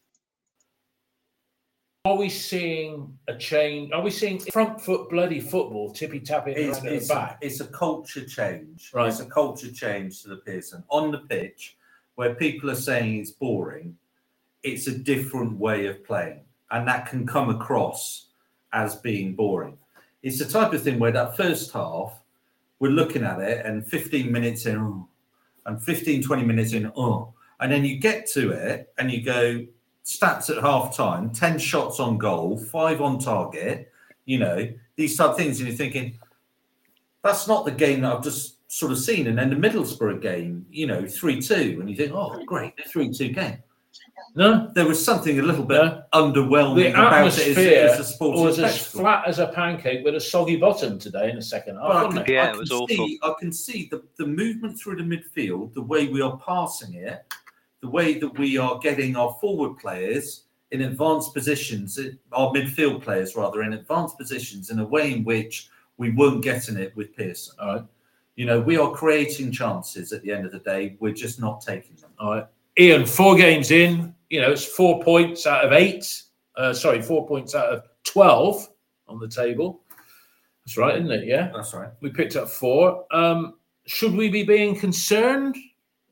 are 2.04 2.16
we 2.16 2.28
seeing 2.28 3.16
a 3.28 3.36
change? 3.36 3.92
Are 3.92 4.02
we 4.02 4.10
seeing 4.10 4.40
front 4.40 4.80
foot 4.80 5.08
bloody 5.08 5.40
football 5.40 5.92
tippy 5.92 6.18
tapping 6.18 6.54
It's, 6.56 6.82
it's, 6.82 7.08
the 7.08 7.14
a, 7.14 7.16
back? 7.16 7.38
it's 7.40 7.60
a 7.60 7.66
culture 7.66 8.24
change. 8.24 8.90
Right. 8.92 9.08
It's 9.08 9.20
a 9.20 9.26
culture 9.26 9.70
change 9.70 10.22
to 10.22 10.28
the 10.28 10.36
Pearson. 10.36 10.82
On 10.88 11.12
the 11.12 11.18
pitch, 11.18 11.76
where 12.16 12.34
people 12.34 12.70
are 12.70 12.76
saying 12.76 13.20
it's 13.20 13.30
boring, 13.30 13.96
it's 14.64 14.88
a 14.88 14.98
different 14.98 15.56
way 15.58 15.86
of 15.86 16.04
playing. 16.04 16.40
And 16.72 16.88
that 16.88 17.06
can 17.06 17.24
come 17.24 17.50
across 17.50 18.26
as 18.72 18.96
being 18.96 19.36
boring. 19.36 19.78
It's 20.24 20.38
the 20.38 20.44
type 20.44 20.72
of 20.72 20.82
thing 20.82 20.98
where 20.98 21.12
that 21.12 21.36
first 21.36 21.70
half, 21.72 22.18
we're 22.80 22.90
looking 22.90 23.22
at 23.22 23.40
it 23.40 23.64
and 23.64 23.86
15 23.86 24.30
minutes 24.32 24.66
in, 24.66 25.04
and 25.66 25.82
15, 25.82 26.22
20 26.22 26.44
minutes 26.44 26.72
in, 26.72 26.90
oh. 26.96 27.32
And 27.60 27.70
then 27.70 27.84
you 27.84 27.98
get 27.98 28.26
to 28.32 28.50
it 28.50 28.92
and 28.98 29.08
you 29.08 29.22
go, 29.22 29.64
stats 30.04 30.50
at 30.50 30.62
half 30.62 30.96
time 30.96 31.30
10 31.30 31.58
shots 31.58 32.00
on 32.00 32.18
goal, 32.18 32.58
five 32.58 33.00
on 33.00 33.18
target, 33.18 33.90
you 34.24 34.38
know, 34.38 34.68
these 34.96 35.16
type 35.16 35.30
of 35.30 35.36
things. 35.36 35.58
And 35.60 35.68
you're 35.68 35.76
thinking, 35.76 36.18
that's 37.22 37.46
not 37.46 37.64
the 37.64 37.70
game 37.70 38.00
that 38.02 38.12
I've 38.16 38.22
just 38.24 38.56
sort 38.70 38.92
of 38.92 38.98
seen. 38.98 39.26
And 39.28 39.38
then 39.38 39.50
the 39.50 39.56
Middlesbrough 39.68 40.20
game, 40.20 40.66
you 40.70 40.86
know, 40.86 41.06
3 41.06 41.40
2. 41.40 41.78
And 41.80 41.88
you 41.90 41.96
think, 41.96 42.12
oh, 42.12 42.42
great, 42.44 42.76
the 42.76 42.82
3 42.84 43.12
2 43.12 43.28
game. 43.28 43.58
No, 44.34 44.70
There 44.74 44.86
was 44.86 45.04
something 45.04 45.38
a 45.40 45.42
little 45.42 45.64
bit 45.64 45.76
No. 45.82 46.02
underwhelming 46.14 46.76
the 46.76 46.88
about 46.92 47.24
it 47.24 47.26
as, 47.26 47.38
atmosphere 47.38 47.88
as 48.00 48.18
a 48.20 48.28
was 48.30 48.58
as 48.58 48.74
spectacle. 48.76 49.00
flat 49.00 49.28
as 49.28 49.38
a 49.40 49.48
pancake 49.48 50.04
with 50.04 50.14
a 50.14 50.20
soggy 50.20 50.56
bottom 50.56 50.98
today 50.98 51.28
in 51.28 51.36
the 51.36 51.42
second 51.42 51.76
half. 51.76 51.88
But 51.88 51.96
I 51.96 52.04
wasn't 52.04 52.26
can, 52.26 52.34
it? 52.34 52.36
Yeah, 52.38 52.42
I 52.44 52.48
it 52.48 52.50
can 52.52 52.60
was 52.60 52.70
awful. 52.72 52.88
see, 52.88 53.18
I 53.22 53.34
can 53.38 53.52
see 53.52 53.88
the, 53.90 54.02
the 54.16 54.26
movement 54.26 54.78
through 54.80 54.96
the 54.96 55.02
midfield, 55.02 55.74
the 55.74 55.82
way 55.82 56.06
we 56.08 56.22
are 56.22 56.38
passing 56.38 56.94
it, 56.94 57.22
the 57.82 57.88
way 57.88 58.18
that 58.18 58.38
we 58.38 58.56
are 58.56 58.78
getting 58.78 59.16
our 59.16 59.36
forward 59.40 59.76
players 59.78 60.44
in 60.70 60.82
advanced 60.82 61.34
positions, 61.34 61.98
our 62.32 62.50
midfield 62.52 63.02
players 63.02 63.36
rather, 63.36 63.62
in 63.62 63.74
advanced 63.74 64.16
positions 64.16 64.70
in 64.70 64.78
a 64.78 64.84
way 64.84 65.12
in 65.12 65.24
which 65.24 65.68
we 65.98 66.10
weren't 66.10 66.42
getting 66.42 66.76
it 66.76 66.96
with 66.96 67.14
Pearson. 67.14 67.54
All 67.60 67.74
right, 67.74 67.84
You 68.36 68.46
know, 68.46 68.60
we 68.60 68.78
are 68.78 68.90
creating 68.92 69.52
chances 69.52 70.12
at 70.12 70.22
the 70.22 70.32
end 70.32 70.46
of 70.46 70.52
the 70.52 70.60
day. 70.60 70.96
We're 71.00 71.12
just 71.12 71.40
not 71.40 71.60
taking 71.60 71.96
them. 71.96 72.10
all 72.18 72.30
right. 72.36 72.46
Ian, 72.78 73.04
four 73.04 73.36
games 73.36 73.70
in, 73.70 74.14
you 74.30 74.40
know, 74.40 74.50
it's 74.52 74.64
four 74.64 75.02
points 75.02 75.46
out 75.46 75.64
of 75.64 75.72
eight. 75.72 76.22
Uh, 76.56 76.72
sorry, 76.72 77.02
four 77.02 77.26
points 77.26 77.54
out 77.54 77.66
of 77.66 77.82
12 78.04 78.68
on 79.08 79.18
the 79.18 79.28
table. 79.28 79.82
That's 80.64 80.78
right, 80.78 80.96
isn't 80.96 81.10
it? 81.10 81.26
Yeah. 81.26 81.50
That's 81.54 81.74
right. 81.74 81.90
we 82.00 82.08
picked 82.10 82.36
up 82.36 82.48
four. 82.48 83.04
Um, 83.10 83.56
should 83.84 84.14
we 84.14 84.30
be 84.30 84.44
being 84.44 84.74
concerned 84.78 85.56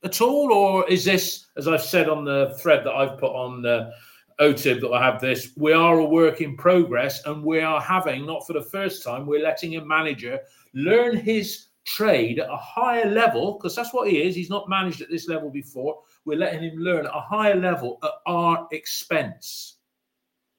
at 0.02 0.20
all, 0.20 0.52
or 0.52 0.88
is 0.88 1.04
this, 1.04 1.46
as 1.56 1.68
I've 1.68 1.82
said 1.82 2.08
on 2.08 2.24
the 2.24 2.56
thread 2.60 2.84
that 2.84 2.94
I've 2.94 3.18
put 3.18 3.32
on 3.32 3.62
the 3.62 3.92
OTIB 4.40 4.80
that 4.80 4.90
I 4.90 5.04
have 5.04 5.20
this, 5.20 5.52
we 5.56 5.72
are 5.72 5.98
a 5.98 6.04
work 6.04 6.40
in 6.40 6.56
progress, 6.56 7.24
and 7.26 7.44
we 7.44 7.60
are 7.60 7.80
having, 7.80 8.26
not 8.26 8.46
for 8.46 8.54
the 8.54 8.62
first 8.62 9.04
time, 9.04 9.26
we're 9.26 9.42
letting 9.42 9.76
a 9.76 9.84
manager 9.84 10.40
learn 10.72 11.16
his 11.16 11.66
trade 11.84 12.38
at 12.38 12.48
a 12.48 12.56
higher 12.56 13.10
level 13.10 13.54
because 13.54 13.74
that's 13.74 13.92
what 13.92 14.08
he 14.08 14.22
is. 14.22 14.34
He's 14.34 14.50
not 14.50 14.68
managed 14.68 15.00
at 15.00 15.10
this 15.10 15.28
level 15.28 15.50
before. 15.50 16.00
We're 16.24 16.38
letting 16.38 16.62
him 16.62 16.78
learn 16.78 17.06
at 17.06 17.14
a 17.14 17.20
higher 17.20 17.56
level 17.56 17.98
at 18.02 18.12
our 18.26 18.68
expense. 18.72 19.78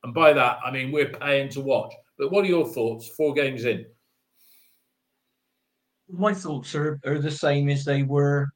And 0.03 0.13
by 0.13 0.33
that, 0.33 0.59
I 0.65 0.71
mean 0.71 0.91
we're 0.91 1.11
paying 1.11 1.49
to 1.49 1.61
watch. 1.61 1.93
But 2.17 2.31
what 2.31 2.43
are 2.43 2.49
your 2.49 2.67
thoughts? 2.67 3.07
Four 3.09 3.33
games 3.33 3.65
in. 3.65 3.85
My 6.09 6.33
thoughts 6.33 6.75
are, 6.75 6.99
are 7.05 7.19
the 7.19 7.31
same 7.31 7.69
as 7.69 7.85
they 7.85 8.03
were 8.03 8.49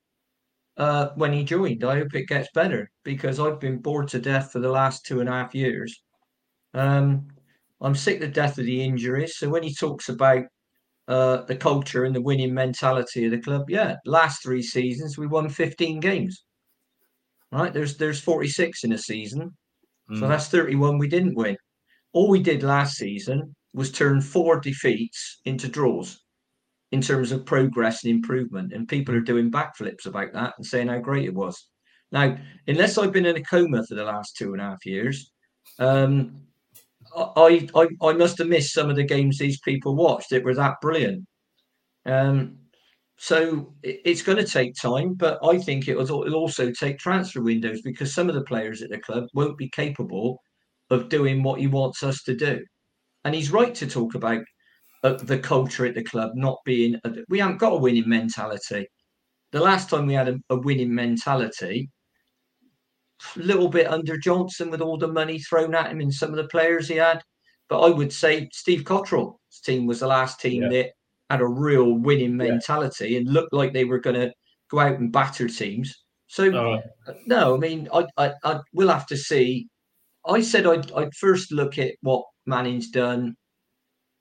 uh, 0.78 1.10
when 1.16 1.34
he 1.34 1.44
joined. 1.44 1.84
I 1.84 2.00
hope 2.00 2.14
it 2.16 2.28
gets 2.28 2.50
better 2.54 2.92
because 3.04 3.40
I've 3.40 3.60
been 3.60 3.80
bored 3.80 4.08
to 4.10 4.20
death 4.20 4.52
for 4.52 4.60
the 4.60 4.70
last 4.70 5.06
two 5.06 5.20
and 5.20 5.30
a 5.30 5.34
half 5.34 5.56
years. 5.56 6.04
Um, 6.74 7.28
I'm 7.82 7.96
sick 7.96 8.20
to 8.22 8.28
death 8.28 8.58
of 8.58 8.66
the 8.66 8.84
injuries. 8.84 9.38
So 9.38 9.50
when 9.50 9.64
he 9.64 9.74
talks 9.74 10.10
about 10.10 10.44
uh, 11.08 11.44
the 11.44 11.56
culture 11.56 12.06
and 12.06 12.16
the 12.16 12.22
winning 12.22 12.54
mentality 12.54 13.26
of 13.26 13.32
the 13.32 13.40
club, 13.40 13.70
yeah, 13.70 13.96
last 14.06 14.44
three 14.44 14.64
seasons 14.64 15.18
we 15.18 15.28
won 15.28 15.50
15 15.50 16.00
games. 16.00 16.44
Right, 17.52 17.74
there's 17.74 17.98
there's 17.98 18.20
46 18.20 18.84
in 18.84 18.92
a 18.92 18.98
season, 18.98 19.56
so 20.14 20.26
Mm. 20.26 20.30
that's 20.30 20.48
31 20.48 20.98
we 20.98 21.08
didn't 21.08 21.36
win. 21.36 21.58
All 22.14 22.30
we 22.30 22.42
did 22.42 22.64
last 22.64 22.96
season 22.98 23.56
was 23.74 23.92
turn 23.92 24.22
four 24.22 24.60
defeats 24.60 25.42
into 25.46 25.68
draws. 25.68 26.25
In 26.92 27.02
terms 27.02 27.32
of 27.32 27.46
progress 27.46 28.04
and 28.04 28.14
improvement. 28.14 28.74
And 28.74 28.88
people 28.88 29.16
are 29.16 29.22
doing 29.22 29.52
backflips 29.52 30.06
about 30.06 30.34
that 30.34 30.54
and 30.58 30.66
saying 30.66 30.88
how 30.88 31.00
great 31.00 31.26
it 31.26 31.34
was. 31.34 31.68
Now, 32.12 32.38
unless 32.68 32.98
I've 32.98 33.12
been 33.12 33.26
in 33.26 33.38
a 33.38 33.44
coma 33.44 33.84
for 33.86 33.96
the 33.96 34.04
last 34.04 34.36
two 34.38 34.54
and 34.54 34.62
a 34.62 34.66
half 34.66 34.86
years, 34.86 35.32
um, 35.80 36.42
I, 37.16 37.68
I 37.76 37.88
I 38.02 38.14
must 38.14 38.38
have 38.40 38.48
missed 38.48 38.74
some 38.74 38.90
of 38.90 38.96
the 38.96 39.04
games 39.04 39.38
these 39.38 39.60
people 39.62 39.96
watched. 39.96 40.32
It 40.32 40.44
was 40.44 40.58
that 40.58 40.76
brilliant. 40.82 41.26
Um, 42.06 42.58
so 43.18 43.74
it's 43.82 44.22
going 44.22 44.38
to 44.38 44.52
take 44.52 44.76
time, 44.76 45.14
but 45.14 45.40
I 45.44 45.58
think 45.58 45.88
it 45.88 45.98
will 45.98 46.36
also 46.36 46.72
take 46.72 47.00
transfer 47.00 47.42
windows 47.42 47.82
because 47.82 48.14
some 48.14 48.28
of 48.28 48.36
the 48.36 48.44
players 48.44 48.82
at 48.82 48.90
the 48.90 49.00
club 49.00 49.26
won't 49.34 49.58
be 49.58 49.70
capable 49.70 50.42
of 50.90 51.10
doing 51.10 51.42
what 51.42 51.60
he 51.60 51.68
wants 51.68 52.04
us 52.04 52.22
to 52.24 52.36
do. 52.36 52.64
And 53.24 53.34
he's 53.34 53.52
right 53.52 53.74
to 53.76 53.88
talk 53.88 54.16
about 54.16 54.44
the 55.14 55.40
culture 55.40 55.86
at 55.86 55.96
the 55.96 56.04
club 56.04 56.32
not 56.36 56.60
being. 56.66 57.00
A, 57.04 57.12
we 57.30 57.40
haven't 57.40 57.58
got 57.58 57.74
a 57.74 57.78
winning 57.78 58.10
mentality. 58.10 58.88
The 59.52 59.60
last 59.60 59.90
time 59.90 60.08
we 60.08 60.14
had 60.14 60.30
a, 60.30 60.38
a 60.50 60.58
winning 60.58 60.94
mentality, 60.94 61.90
a 63.36 63.40
little 63.40 63.70
bit 63.70 63.88
under 63.88 64.18
Johnson 64.18 64.70
with 64.70 64.82
all 64.82 64.98
the 64.98 65.08
money 65.08 65.40
thrown 65.40 65.76
at 65.76 65.92
him 65.92 66.02
and 66.02 66.14
some 66.14 66.32
of 66.32 66.38
the 66.38 66.48
players 66.48 66.88
he 66.88 66.96
had. 66.96 67.22
But 67.70 67.82
I 67.82 67.90
would 67.90 68.14
say 68.14 68.50
Steve 68.52 68.84
Cotterill's 68.84 69.62
team 69.64 69.86
was 69.86 70.00
the 70.00 70.08
last 70.08 70.40
team 70.40 70.64
yeah. 70.64 70.70
that 70.70 70.92
had 71.30 71.42
a 71.42 71.48
real 71.48 71.94
winning 71.94 72.38
mentality 72.38 73.10
yeah. 73.10 73.20
and 73.20 73.28
looked 73.28 73.54
like 73.54 73.74
they 73.74 73.86
were 73.86 74.00
going 74.00 74.20
to 74.20 74.32
go 74.70 74.80
out 74.80 75.00
and 75.00 75.12
batter 75.12 75.48
teams. 75.48 76.04
So 76.28 76.48
right. 76.50 76.84
no, 77.26 77.56
I 77.56 77.58
mean, 77.58 77.88
I, 77.94 78.06
I, 78.18 78.34
I 78.44 78.60
will 78.74 78.90
have 78.90 79.08
to 79.08 79.18
see. 79.18 79.68
I 80.28 80.42
said 80.42 80.66
I'd, 80.66 80.92
I'd 80.92 81.14
first 81.16 81.52
look 81.52 81.78
at 81.78 81.94
what 82.02 82.24
Manning's 82.46 82.90
done 82.90 83.36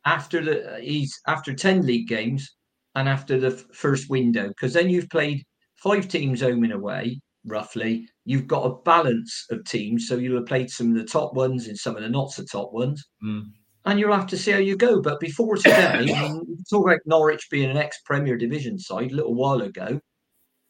after 0.04 0.42
the 0.42 0.78
he's 0.80 1.18
after 1.26 1.54
ten 1.54 1.84
league 1.86 2.08
games 2.08 2.54
and 2.94 3.08
after 3.08 3.38
the 3.38 3.48
f- 3.48 3.64
first 3.72 4.10
window 4.10 4.48
because 4.48 4.72
then 4.72 4.88
you've 4.88 5.10
played 5.10 5.42
five 5.76 6.08
teams 6.08 6.40
home 6.40 6.64
and 6.64 6.72
away 6.72 7.20
roughly. 7.46 8.06
You've 8.24 8.46
got 8.46 8.64
a 8.64 8.82
balance 8.84 9.46
of 9.50 9.64
teams, 9.64 10.08
so 10.08 10.16
you'll 10.16 10.36
have 10.36 10.46
played 10.46 10.70
some 10.70 10.90
of 10.90 10.96
the 10.96 11.04
top 11.04 11.34
ones 11.34 11.68
and 11.68 11.78
some 11.78 11.96
of 11.96 12.02
the 12.02 12.08
not 12.08 12.30
so 12.30 12.44
top 12.44 12.72
ones. 12.72 13.04
Mm 13.22 13.44
and 13.84 14.00
you'll 14.00 14.14
have 14.14 14.26
to 14.26 14.36
see 14.36 14.50
how 14.50 14.58
you 14.58 14.76
go. 14.76 15.00
But 15.00 15.20
before 15.20 15.56
today, 15.56 15.98
mean, 15.98 16.64
talk 16.68 16.86
about 16.86 17.00
Norwich 17.06 17.48
being 17.50 17.70
an 17.70 17.76
ex-Premier 17.76 18.36
Division 18.36 18.78
side 18.78 19.12
a 19.12 19.14
little 19.14 19.34
while 19.34 19.62
ago, 19.62 20.00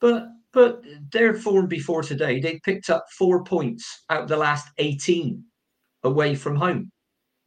but 0.00 0.26
but 0.52 0.82
their 1.10 1.34
form 1.34 1.66
before 1.66 2.02
today, 2.02 2.38
they 2.38 2.60
picked 2.64 2.88
up 2.88 3.04
four 3.18 3.42
points 3.42 4.04
out 4.08 4.22
of 4.22 4.28
the 4.28 4.36
last 4.36 4.68
eighteen 4.78 5.44
away 6.04 6.34
from 6.34 6.56
home. 6.56 6.90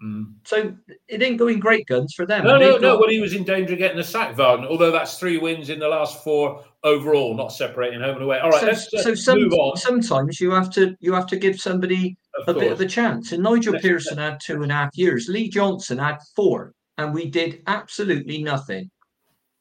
Mm. 0.03 0.33
So 0.43 0.75
it 1.07 1.23
ain't 1.23 1.39
going 1.39 1.59
great 1.59 1.87
guns 1.87 2.13
for 2.13 2.25
them. 2.25 2.43
No, 2.43 2.57
no, 2.57 2.73
got... 2.73 2.81
no. 2.81 2.99
Well, 2.99 3.09
he 3.09 3.19
was 3.19 3.33
in 3.33 3.43
danger 3.43 3.73
of 3.73 3.79
getting 3.79 3.97
a 3.97 4.03
sack, 4.03 4.35
Vardon. 4.35 4.67
Although 4.67 4.91
that's 4.91 5.17
three 5.17 5.37
wins 5.37 5.69
in 5.69 5.79
the 5.79 5.87
last 5.87 6.23
four 6.23 6.63
overall, 6.83 7.35
not 7.35 7.51
separating 7.51 8.01
home 8.01 8.15
and 8.15 8.23
away. 8.23 8.39
All 8.39 8.51
right, 8.51 8.59
so, 8.59 8.67
let's 8.67 9.03
so 9.03 9.15
some, 9.15 9.39
on. 9.39 9.75
Sometimes 9.77 10.39
you 10.39 10.51
have 10.51 10.69
to 10.71 10.95
you 10.99 11.13
have 11.13 11.25
to 11.27 11.35
give 11.35 11.59
somebody 11.59 12.15
of 12.37 12.47
a 12.47 12.53
course. 12.53 12.63
bit 12.63 12.71
of 12.71 12.81
a 12.81 12.85
chance. 12.85 13.31
And 13.31 13.41
Nigel 13.41 13.73
let's 13.73 13.83
Pearson 13.83 14.19
had 14.19 14.39
two 14.39 14.61
and 14.61 14.71
a 14.71 14.75
half 14.75 14.95
years. 14.95 15.29
Lee 15.29 15.49
Johnson 15.49 15.97
had 15.97 16.19
four, 16.35 16.73
and 16.99 17.11
we 17.11 17.29
did 17.29 17.63
absolutely 17.65 18.43
nothing. 18.43 18.91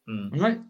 Mm. 0.09 0.39
Right? 0.39 0.61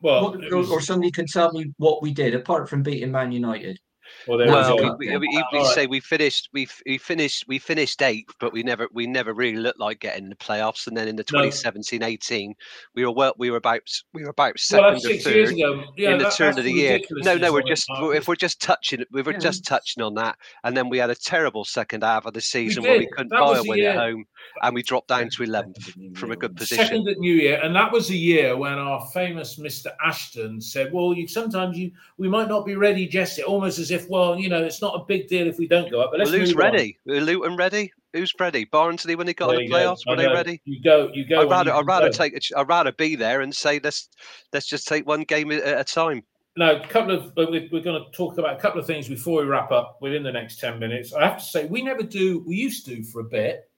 Well, 0.00 0.30
what, 0.30 0.50
was... 0.50 0.70
or 0.70 0.80
somebody 0.80 1.10
can 1.10 1.26
tell 1.26 1.52
me 1.52 1.72
what 1.76 2.02
we 2.02 2.12
did 2.12 2.34
apart 2.34 2.70
from 2.70 2.82
beating 2.82 3.12
Man 3.12 3.32
United. 3.32 3.78
Well, 4.26 4.96
we, 4.98 5.16
we, 5.16 5.44
we, 5.52 5.64
say 5.66 5.86
we 5.86 6.00
finished 6.00 6.48
we 6.52 6.66
we 6.86 6.98
finished 6.98 7.44
we 7.48 7.58
finished 7.58 8.00
eighth, 8.02 8.34
but 8.40 8.52
we 8.52 8.62
never 8.62 8.88
we 8.92 9.06
never 9.06 9.34
really 9.34 9.58
looked 9.58 9.80
like 9.80 10.00
getting 10.00 10.28
the 10.28 10.36
playoffs. 10.36 10.86
And 10.86 10.96
then 10.96 11.08
in 11.08 11.16
the 11.16 11.24
2017-18, 11.24 12.54
we 12.94 13.04
were 13.04 13.12
well, 13.12 13.34
we 13.38 13.50
were 13.50 13.56
about 13.56 13.82
we 14.12 14.22
were 14.22 14.30
about 14.30 14.58
second 14.58 15.00
well, 15.02 15.12
or 15.12 15.18
third 15.18 15.56
yeah, 15.56 16.12
in 16.12 16.18
the 16.18 16.24
that, 16.24 16.34
turn 16.34 16.58
of 16.58 16.64
the 16.64 16.72
year. 16.72 17.00
No, 17.10 17.36
no, 17.36 17.52
we're 17.52 17.62
just 17.62 17.86
if 17.90 18.28
we're 18.28 18.36
just 18.36 18.60
touching 18.60 19.04
we 19.10 19.22
were 19.22 19.32
yeah. 19.32 19.38
just 19.38 19.64
touching 19.64 20.02
on 20.02 20.14
that, 20.14 20.36
and 20.64 20.76
then 20.76 20.88
we 20.88 20.98
had 20.98 21.10
a 21.10 21.14
terrible 21.14 21.64
second 21.64 22.02
half 22.02 22.26
of 22.26 22.34
the 22.34 22.40
season 22.40 22.82
where 22.82 22.98
we 22.98 23.08
couldn't 23.08 23.30
that 23.30 23.40
buy 23.40 23.58
a 23.58 23.62
win 23.62 23.84
at 23.84 23.96
home, 23.96 24.24
and 24.62 24.74
we 24.74 24.82
dropped 24.82 25.08
down 25.08 25.28
to 25.30 25.42
11th 25.42 26.16
from 26.16 26.30
a 26.32 26.36
good 26.36 26.56
position. 26.56 26.84
Second 26.84 27.08
at 27.08 27.18
New 27.18 27.34
Year, 27.34 27.60
and 27.62 27.74
that 27.74 27.92
was 27.92 28.08
the 28.08 28.18
year 28.18 28.56
when 28.56 28.74
our 28.74 29.06
famous 29.12 29.56
Mr. 29.58 29.88
Ashton 30.04 30.60
said, 30.60 30.92
"Well, 30.92 31.14
you 31.14 31.28
sometimes 31.28 31.78
you 31.78 31.92
we 32.16 32.28
might 32.28 32.48
not 32.48 32.66
be 32.66 32.76
ready, 32.76 33.06
Jesse," 33.06 33.42
almost 33.42 33.78
as 33.78 33.90
if 33.94 34.08
well, 34.08 34.38
you 34.38 34.48
know, 34.48 34.62
it's 34.62 34.82
not 34.82 35.00
a 35.00 35.04
big 35.04 35.28
deal 35.28 35.46
if 35.46 35.58
we 35.58 35.66
don't 35.66 35.90
go 35.90 36.00
up. 36.00 36.10
But 36.10 36.20
let's 36.20 36.30
well, 36.30 36.40
who's 36.40 36.54
ready? 36.54 36.98
On. 37.08 37.20
Luton 37.20 37.56
ready? 37.56 37.92
Who's 38.12 38.32
ready? 38.38 38.64
Barnsley 38.64 39.14
when 39.14 39.26
they 39.26 39.34
got 39.34 39.54
in 39.54 39.66
the 39.66 39.72
playoffs, 39.72 40.06
were 40.06 40.16
they 40.16 40.26
ready? 40.26 40.60
You 40.64 40.82
go, 40.82 41.10
you 41.12 41.26
go. 41.26 41.40
I'd 41.40 41.50
rather, 41.50 41.72
I'd 41.72 41.86
rather 41.86 42.08
go. 42.08 42.12
take. 42.12 42.34
A, 42.34 42.58
I'd 42.58 42.68
rather 42.68 42.92
be 42.92 43.16
there 43.16 43.40
and 43.40 43.54
say 43.54 43.80
let's 43.82 44.08
let's 44.52 44.66
just 44.66 44.86
take 44.86 45.06
one 45.06 45.22
game 45.22 45.50
at 45.50 45.80
a 45.80 45.84
time. 45.84 46.22
Now, 46.56 46.76
a 46.76 46.86
couple 46.86 47.12
of 47.12 47.32
we're, 47.36 47.68
we're 47.72 47.82
going 47.82 48.04
to 48.04 48.10
talk 48.12 48.38
about 48.38 48.56
a 48.56 48.60
couple 48.60 48.80
of 48.80 48.86
things 48.86 49.08
before 49.08 49.40
we 49.40 49.48
wrap 49.48 49.72
up 49.72 49.98
within 50.00 50.22
the 50.22 50.30
next 50.30 50.60
ten 50.60 50.78
minutes. 50.78 51.12
I 51.12 51.26
have 51.26 51.38
to 51.38 51.44
say, 51.44 51.66
we 51.66 51.82
never 51.82 52.02
do. 52.02 52.44
We 52.46 52.56
used 52.56 52.86
to 52.86 53.02
for 53.02 53.20
a 53.20 53.24
bit. 53.24 53.68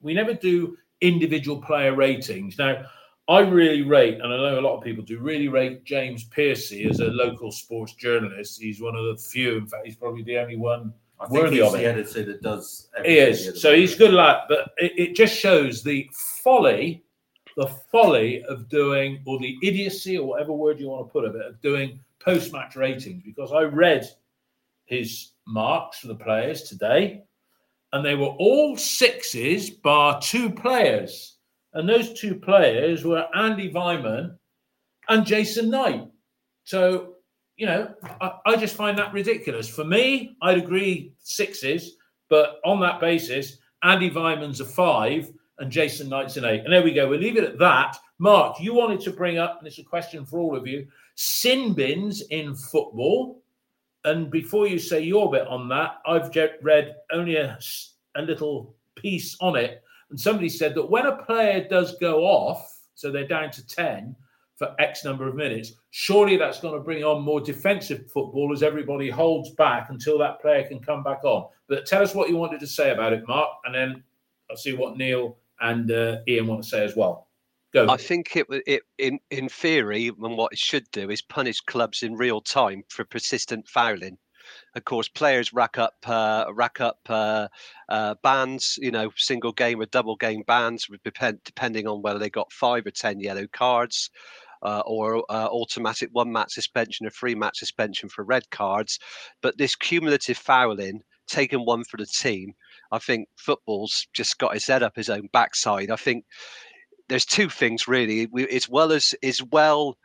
We 0.00 0.12
never 0.12 0.34
do 0.34 0.76
individual 1.00 1.62
player 1.62 1.94
ratings. 1.94 2.58
Now, 2.58 2.84
I 3.28 3.40
really 3.40 3.82
rate, 3.82 4.14
and 4.14 4.32
I 4.32 4.36
know 4.36 4.58
a 4.58 4.62
lot 4.62 4.78
of 4.78 4.82
people 4.82 5.04
do, 5.04 5.18
really 5.18 5.48
rate 5.48 5.84
James 5.84 6.24
Piercy 6.24 6.88
as 6.88 7.00
a 7.00 7.08
local 7.08 7.52
sports 7.52 7.92
journalist. 7.92 8.60
He's 8.60 8.80
one 8.80 8.96
of 8.96 9.04
the 9.04 9.22
few, 9.22 9.58
in 9.58 9.66
fact, 9.66 9.84
he's 9.84 9.96
probably 9.96 10.22
the 10.22 10.38
only 10.38 10.56
one 10.56 10.94
I 11.20 11.26
worthy 11.28 11.60
of 11.60 11.74
it. 11.74 11.78
the 11.78 11.84
editor 11.84 12.24
that 12.24 12.40
does. 12.40 12.88
He 13.04 13.18
is. 13.18 13.60
So 13.60 13.74
he's 13.74 13.94
good 13.94 14.14
lad, 14.14 14.44
but 14.48 14.70
it, 14.78 14.92
it 14.96 15.14
just 15.14 15.36
shows 15.36 15.82
the 15.82 16.08
folly, 16.42 17.04
the 17.58 17.66
folly 17.92 18.42
of 18.44 18.66
doing, 18.70 19.20
or 19.26 19.38
the 19.38 19.58
idiocy, 19.62 20.16
or 20.16 20.26
whatever 20.26 20.54
word 20.54 20.80
you 20.80 20.88
want 20.88 21.06
to 21.06 21.12
put 21.12 21.26
of 21.26 21.34
it, 21.34 21.44
of 21.44 21.60
doing 21.60 22.00
post-match 22.20 22.76
ratings. 22.76 23.22
Because 23.22 23.52
I 23.52 23.62
read 23.62 24.06
his 24.86 25.32
marks 25.46 25.98
for 25.98 26.06
the 26.06 26.14
players 26.14 26.62
today, 26.62 27.24
and 27.92 28.02
they 28.02 28.14
were 28.14 28.34
all 28.38 28.78
sixes, 28.78 29.68
bar 29.68 30.18
two 30.22 30.48
players 30.48 31.34
and 31.74 31.88
those 31.88 32.18
two 32.18 32.34
players 32.34 33.04
were 33.04 33.26
Andy 33.34 33.70
Weimann 33.70 34.36
and 35.08 35.26
Jason 35.26 35.70
Knight. 35.70 36.08
So, 36.64 37.14
you 37.56 37.66
know, 37.66 37.94
I, 38.20 38.32
I, 38.46 38.56
just 38.56 38.76
find 38.76 38.96
that 38.98 39.12
ridiculous. 39.12 39.68
For 39.68 39.84
me, 39.84 40.36
I'd 40.42 40.58
agree 40.58 41.12
sixes, 41.18 41.96
but 42.28 42.60
on 42.64 42.80
that 42.80 43.00
basis, 43.00 43.58
Andy 43.82 44.10
Weimann's 44.10 44.60
a 44.60 44.64
five 44.64 45.30
and 45.58 45.70
Jason 45.70 46.08
Knight's 46.08 46.36
an 46.36 46.44
eight. 46.44 46.64
And 46.64 46.72
there 46.72 46.82
we 46.82 46.92
go. 46.92 47.08
We'll 47.08 47.20
leave 47.20 47.36
it 47.36 47.44
at 47.44 47.58
that. 47.58 47.96
Mark, 48.18 48.60
you 48.60 48.74
wanted 48.74 49.00
to 49.00 49.10
bring 49.10 49.38
up, 49.38 49.58
and 49.58 49.66
it's 49.66 49.78
a 49.78 49.84
question 49.84 50.24
for 50.26 50.38
all 50.38 50.56
of 50.56 50.66
you 50.66 50.86
sin 51.14 51.72
bins 51.74 52.22
in 52.30 52.54
football. 52.54 53.42
And 54.04 54.30
before 54.30 54.68
you 54.68 54.78
say 54.78 55.00
your 55.00 55.30
bit 55.30 55.46
on 55.48 55.68
that, 55.68 55.96
I've 56.06 56.30
read 56.62 56.94
only 57.12 57.36
a, 57.36 57.58
a 58.16 58.22
little 58.22 58.76
piece 58.94 59.36
on 59.40 59.56
it 59.56 59.82
and 60.10 60.18
somebody 60.18 60.48
said 60.48 60.74
that 60.74 60.90
when 60.90 61.06
a 61.06 61.16
player 61.16 61.66
does 61.68 61.96
go 61.98 62.24
off, 62.24 62.74
so 62.94 63.10
they're 63.10 63.26
down 63.26 63.50
to 63.52 63.66
10 63.66 64.16
for 64.56 64.74
X 64.80 65.04
number 65.04 65.28
of 65.28 65.34
minutes, 65.34 65.72
surely 65.90 66.36
that's 66.36 66.60
going 66.60 66.74
to 66.74 66.80
bring 66.80 67.04
on 67.04 67.22
more 67.22 67.40
defensive 67.40 68.10
football 68.10 68.52
as 68.52 68.62
everybody 68.62 69.08
holds 69.08 69.50
back 69.50 69.90
until 69.90 70.18
that 70.18 70.40
player 70.40 70.66
can 70.66 70.80
come 70.80 71.02
back 71.02 71.22
on. 71.24 71.48
But 71.68 71.86
tell 71.86 72.02
us 72.02 72.14
what 72.14 72.28
you 72.28 72.36
wanted 72.36 72.60
to 72.60 72.66
say 72.66 72.90
about 72.90 73.12
it, 73.12 73.26
Mark, 73.28 73.50
and 73.64 73.74
then 73.74 74.02
I'll 74.50 74.56
see 74.56 74.74
what 74.74 74.96
Neil 74.96 75.36
and 75.60 75.90
uh, 75.90 76.18
Ian 76.26 76.46
want 76.46 76.62
to 76.62 76.68
say 76.68 76.84
as 76.84 76.96
well. 76.96 77.28
Go. 77.72 77.88
I 77.88 77.98
think 77.98 78.34
it, 78.34 78.46
it 78.66 78.82
in 78.96 79.20
in 79.30 79.50
theory, 79.50 80.08
and 80.08 80.38
what 80.38 80.52
it 80.52 80.58
should 80.58 80.90
do 80.90 81.10
is 81.10 81.20
punish 81.20 81.60
clubs 81.60 82.02
in 82.02 82.14
real 82.14 82.40
time 82.40 82.82
for 82.88 83.04
persistent 83.04 83.68
fouling 83.68 84.16
of 84.78 84.84
course, 84.84 85.08
players 85.08 85.52
rack 85.52 85.76
up 85.76 85.94
uh, 86.06 86.46
rack 86.54 86.80
up 86.80 86.98
uh, 87.08 87.48
uh, 87.90 88.14
bans. 88.22 88.78
You 88.80 88.90
know, 88.90 89.10
single 89.16 89.52
game 89.52 89.80
or 89.80 89.86
double 89.86 90.16
game 90.16 90.42
bans, 90.46 90.86
depending 91.44 91.86
on 91.86 92.00
whether 92.00 92.18
they 92.18 92.30
got 92.30 92.52
five 92.52 92.86
or 92.86 92.90
ten 92.90 93.20
yellow 93.20 93.46
cards. 93.52 94.10
Uh, 94.60 94.82
or 94.86 95.24
uh, 95.30 95.46
automatic 95.52 96.08
one 96.10 96.32
match 96.32 96.50
suspension 96.50 97.06
or 97.06 97.10
three 97.10 97.36
match 97.36 97.58
suspension 97.58 98.08
for 98.08 98.24
red 98.24 98.42
cards. 98.50 98.98
But 99.40 99.56
this 99.56 99.76
cumulative 99.76 100.36
fouling, 100.36 101.00
taking 101.28 101.60
one 101.60 101.84
for 101.84 101.96
the 101.96 102.06
team, 102.06 102.54
I 102.90 102.98
think 102.98 103.28
football's 103.36 104.08
just 104.12 104.36
got 104.38 104.54
his 104.54 104.66
head 104.66 104.82
up 104.82 104.96
his 104.96 105.10
own 105.10 105.28
backside. 105.32 105.92
I 105.92 105.96
think 105.96 106.24
there's 107.08 107.24
two 107.24 107.48
things 107.48 107.86
really. 107.86 108.26
We, 108.26 108.48
as 108.48 108.68
well 108.68 108.90
as 108.90 109.14
as 109.22 109.42
well 109.44 109.96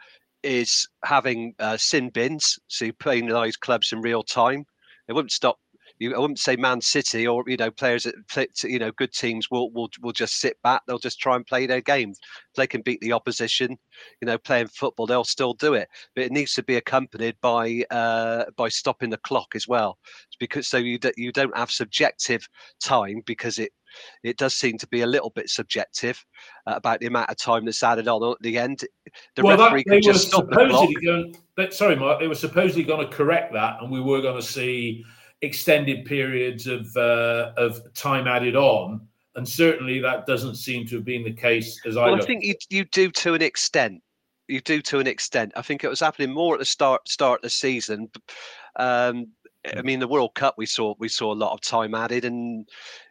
is 0.43 0.87
having 1.03 1.53
uh, 1.59 1.77
sin 1.77 2.09
bins, 2.09 2.59
so 2.67 2.85
you 2.85 2.93
penalise 2.93 3.59
clubs 3.59 3.91
in 3.91 4.01
real 4.01 4.23
time. 4.23 4.65
It 5.07 5.13
wouldn't 5.13 5.31
stop 5.31 5.57
you, 6.03 6.15
I 6.15 6.19
wouldn't 6.19 6.39
say 6.39 6.55
Man 6.55 6.81
City 6.81 7.25
or 7.25 7.43
you 7.47 7.57
know 7.57 7.71
players 7.71 8.03
that 8.03 8.15
play, 8.27 8.47
you 8.63 8.79
know 8.79 8.91
good 8.91 9.13
teams 9.13 9.49
will 9.49 9.71
will 9.71 9.89
will 10.01 10.11
just 10.11 10.39
sit 10.39 10.61
back. 10.61 10.81
They'll 10.85 10.99
just 10.99 11.19
try 11.19 11.35
and 11.35 11.45
play 11.45 11.65
their 11.65 11.81
game. 11.81 12.11
If 12.11 12.55
they 12.55 12.67
can 12.67 12.81
beat 12.81 12.99
the 13.01 13.13
opposition, 13.13 13.77
you 14.21 14.25
know, 14.25 14.37
playing 14.37 14.67
football, 14.67 15.07
they'll 15.07 15.23
still 15.23 15.53
do 15.53 15.73
it. 15.73 15.87
But 16.15 16.25
it 16.25 16.31
needs 16.31 16.53
to 16.55 16.63
be 16.63 16.75
accompanied 16.75 17.37
by 17.41 17.83
uh, 17.89 18.45
by 18.57 18.69
stopping 18.69 19.09
the 19.09 19.17
clock 19.17 19.55
as 19.55 19.67
well, 19.67 19.97
because 20.39 20.67
so 20.67 20.77
you 20.77 20.99
you 21.15 21.31
don't 21.31 21.57
have 21.57 21.71
subjective 21.71 22.47
time 22.81 23.21
because 23.25 23.59
it 23.59 23.71
it 24.23 24.37
does 24.37 24.55
seem 24.55 24.77
to 24.79 24.87
be 24.87 25.01
a 25.01 25.07
little 25.07 25.29
bit 25.29 25.49
subjective 25.49 26.23
uh, 26.67 26.73
about 26.75 26.99
the 26.99 27.07
amount 27.07 27.29
of 27.29 27.37
time 27.37 27.65
that's 27.65 27.83
added 27.83 28.07
on 28.07 28.31
at 28.31 28.41
the 28.41 28.57
end. 28.57 28.83
The 29.35 29.43
well, 29.43 29.57
referee 29.57 29.83
that, 29.85 29.91
they 29.91 29.99
just 29.99 30.27
stop 30.27 30.49
the 30.49 30.55
clock. 30.55 30.89
Going, 31.03 31.35
but, 31.55 31.73
sorry, 31.73 31.95
Mark, 31.95 32.19
they 32.19 32.27
were 32.27 32.35
supposedly 32.35 32.83
going 32.83 33.07
to 33.07 33.15
correct 33.15 33.53
that, 33.53 33.81
and 33.81 33.91
we 33.91 34.01
were 34.01 34.21
going 34.21 34.35
to 34.35 34.47
see 34.47 35.03
extended 35.43 36.05
periods 36.05 36.65
of 36.65 36.95
uh, 36.97 37.51
of 37.57 37.93
time 37.93 38.27
added 38.27 38.55
on. 38.55 39.07
And 39.35 39.47
certainly, 39.47 39.99
that 39.99 40.25
doesn't 40.25 40.55
seem 40.55 40.85
to 40.87 40.95
have 40.95 41.05
been 41.05 41.23
the 41.23 41.33
case. 41.33 41.79
As 41.85 41.95
well, 41.95 42.15
I, 42.15 42.17
I 42.17 42.21
think 42.21 42.43
you 42.43 42.55
you 42.69 42.85
do 42.85 43.11
to 43.11 43.33
an 43.33 43.41
extent. 43.41 44.01
You 44.47 44.61
do 44.61 44.81
to 44.83 44.99
an 44.99 45.07
extent. 45.07 45.53
I 45.55 45.61
think 45.61 45.83
it 45.83 45.89
was 45.89 45.99
happening 45.99 46.31
more 46.31 46.55
at 46.55 46.59
the 46.59 46.65
start 46.65 47.07
start 47.07 47.39
of 47.39 47.43
the 47.43 47.49
season. 47.49 48.09
Um, 48.75 49.27
I 49.65 49.81
mean, 49.81 49.99
the 49.99 50.07
World 50.07 50.35
Cup 50.35 50.55
we 50.57 50.65
saw 50.65 50.93
we 50.99 51.07
saw 51.07 51.33
a 51.33 51.35
lot 51.35 51.53
of 51.53 51.61
time 51.61 51.95
added, 51.95 52.25
and 52.25 52.67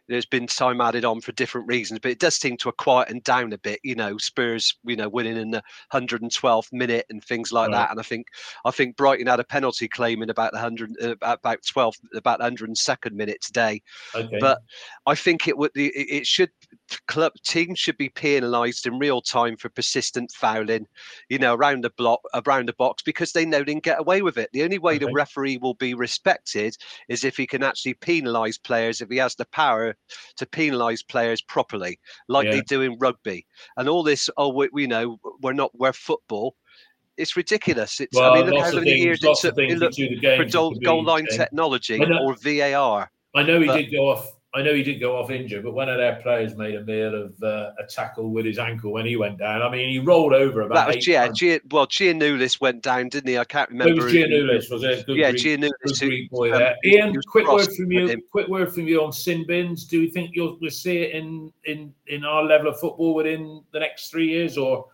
there's 0.07 0.25
been 0.25 0.47
time 0.47 0.81
added 0.81 1.05
on 1.05 1.21
for 1.21 1.31
different 1.31 1.67
reasons, 1.67 1.99
but 2.01 2.11
it 2.11 2.19
does 2.19 2.35
seem 2.35 2.57
to 2.57 2.67
have 2.67 2.77
quietened 2.77 3.23
down 3.23 3.53
a 3.53 3.57
bit. 3.57 3.79
You 3.83 3.95
know, 3.95 4.17
Spurs, 4.17 4.75
you 4.83 4.95
know, 4.95 5.09
winning 5.09 5.37
in 5.37 5.51
the 5.51 5.63
112th 5.91 6.71
minute 6.71 7.05
and 7.09 7.23
things 7.23 7.51
like 7.51 7.69
right. 7.69 7.77
that. 7.77 7.91
And 7.91 7.99
I 7.99 8.03
think 8.03 8.27
I 8.65 8.71
think 8.71 8.97
Brighton 8.97 9.27
had 9.27 9.39
a 9.39 9.45
penalty 9.45 9.87
claim 9.87 10.21
in 10.21 10.29
about 10.29 10.51
the 10.51 10.59
hundred 10.59 10.91
uh, 11.01 11.15
about 11.21 11.59
12 11.65 11.95
about 12.15 12.39
102nd 12.39 13.13
minute 13.13 13.41
today. 13.41 13.81
Okay. 14.13 14.37
But 14.39 14.61
I 15.07 15.15
think 15.15 15.47
it 15.47 15.57
would 15.57 15.71
it 15.75 16.27
should 16.27 16.51
club 17.07 17.33
teams 17.45 17.79
should 17.79 17.97
be 17.97 18.09
penalised 18.09 18.85
in 18.87 18.99
real 18.99 19.21
time 19.21 19.57
for 19.57 19.69
persistent 19.69 20.31
fouling, 20.31 20.87
you 21.29 21.37
know, 21.37 21.55
around 21.55 21.83
the 21.83 21.89
block 21.91 22.21
around 22.45 22.67
the 22.67 22.73
box 22.73 23.03
because 23.03 23.31
they 23.31 23.45
know 23.45 23.59
they 23.59 23.73
can 23.73 23.79
get 23.79 23.99
away 23.99 24.21
with 24.21 24.37
it. 24.37 24.49
The 24.53 24.63
only 24.63 24.79
way 24.79 24.95
okay. 24.95 25.05
the 25.05 25.11
referee 25.13 25.57
will 25.57 25.75
be 25.75 25.93
respected 25.93 26.75
is 27.09 27.23
if 27.23 27.37
he 27.37 27.47
can 27.47 27.63
actually 27.63 27.95
penalise 27.95 28.61
players 28.61 29.01
if 29.01 29.09
he 29.09 29.17
has 29.17 29.35
the 29.35 29.45
power 29.45 29.95
to 30.37 30.45
penalise 30.45 31.07
players 31.07 31.41
properly, 31.41 31.99
like 32.27 32.45
yeah. 32.45 32.51
they 32.51 32.61
do 32.61 32.81
in 32.81 32.97
rugby. 32.99 33.45
And 33.77 33.87
all 33.89 34.03
this, 34.03 34.29
oh, 34.37 34.49
we, 34.49 34.69
we 34.71 34.87
know 34.87 35.19
we're 35.41 35.53
not, 35.53 35.71
we're 35.77 35.93
football. 35.93 36.55
It's 37.17 37.37
ridiculous. 37.37 37.99
It's, 37.99 38.17
well, 38.17 38.33
I 38.33 38.41
mean, 38.41 38.49
look 38.49 38.63
how 38.63 38.71
many 38.73 38.93
years 38.93 39.19
it 39.23 39.37
took 39.39 39.55
for 39.55 40.45
goal, 40.45 40.75
goal 40.83 41.03
line 41.03 41.27
technology 41.27 42.03
or 42.03 42.35
VAR. 42.35 43.11
I 43.35 43.43
know 43.43 43.59
he 43.59 43.67
but, 43.67 43.77
did 43.77 43.91
go 43.91 44.09
off 44.09 44.32
I 44.55 44.61
know 44.61 44.75
he 44.75 44.83
didn't 44.83 44.99
go 44.99 45.17
off 45.17 45.31
injured, 45.31 45.63
but 45.63 45.73
one 45.73 45.89
of 45.89 45.97
their 45.97 46.17
players 46.17 46.55
made 46.55 46.75
a 46.75 46.83
meal 46.83 47.23
of 47.23 47.41
uh, 47.41 47.71
a 47.79 47.87
tackle 47.89 48.29
with 48.29 48.45
his 48.45 48.59
ankle 48.59 48.91
when 48.91 49.03
he 49.03 49.15
went 49.15 49.39
down. 49.39 49.63
I 49.63 49.69
mean, 49.69 49.89
he 49.89 49.97
rolled 49.97 50.33
over 50.33 50.61
about. 50.61 50.75
That 50.75 50.95
was 50.95 51.07
yeah, 51.07 51.27
Gia, 51.29 51.59
well, 51.71 51.87
Giannoulis 51.87 52.61
went 52.61 52.83
down, 52.83 53.09
didn't 53.09 53.29
he? 53.29 53.39
I 53.39 53.45
can't 53.45 53.67
remember. 53.71 54.01
It 54.01 54.03
was 54.03 54.13
Giannoulis, 54.13 54.71
was 54.71 54.83
it? 54.83 55.07
Good 55.07 55.17
yeah, 55.17 55.31
Giannoulis. 55.31 55.99
Good 55.99 56.29
boy 56.29 56.53
um, 56.53 56.59
there. 56.59 56.75
Ian, 56.85 57.19
quick 57.31 57.47
word 57.47 57.67
from 57.75 57.91
you. 57.91 58.21
Quick 58.31 58.47
word 58.47 58.71
from 58.71 58.87
you 58.87 59.03
on 59.03 59.11
sin 59.11 59.43
bins. 59.47 59.85
Do 59.85 59.99
you 59.99 60.11
think 60.11 60.35
you'll 60.35 60.59
we'll 60.61 60.69
see 60.69 60.99
it 60.99 61.15
in 61.15 61.51
in 61.65 61.91
in 62.05 62.23
our 62.23 62.43
level 62.43 62.67
of 62.67 62.79
football 62.79 63.15
within 63.15 63.63
the 63.71 63.79
next 63.79 64.11
three 64.11 64.29
years, 64.29 64.55
or 64.55 64.85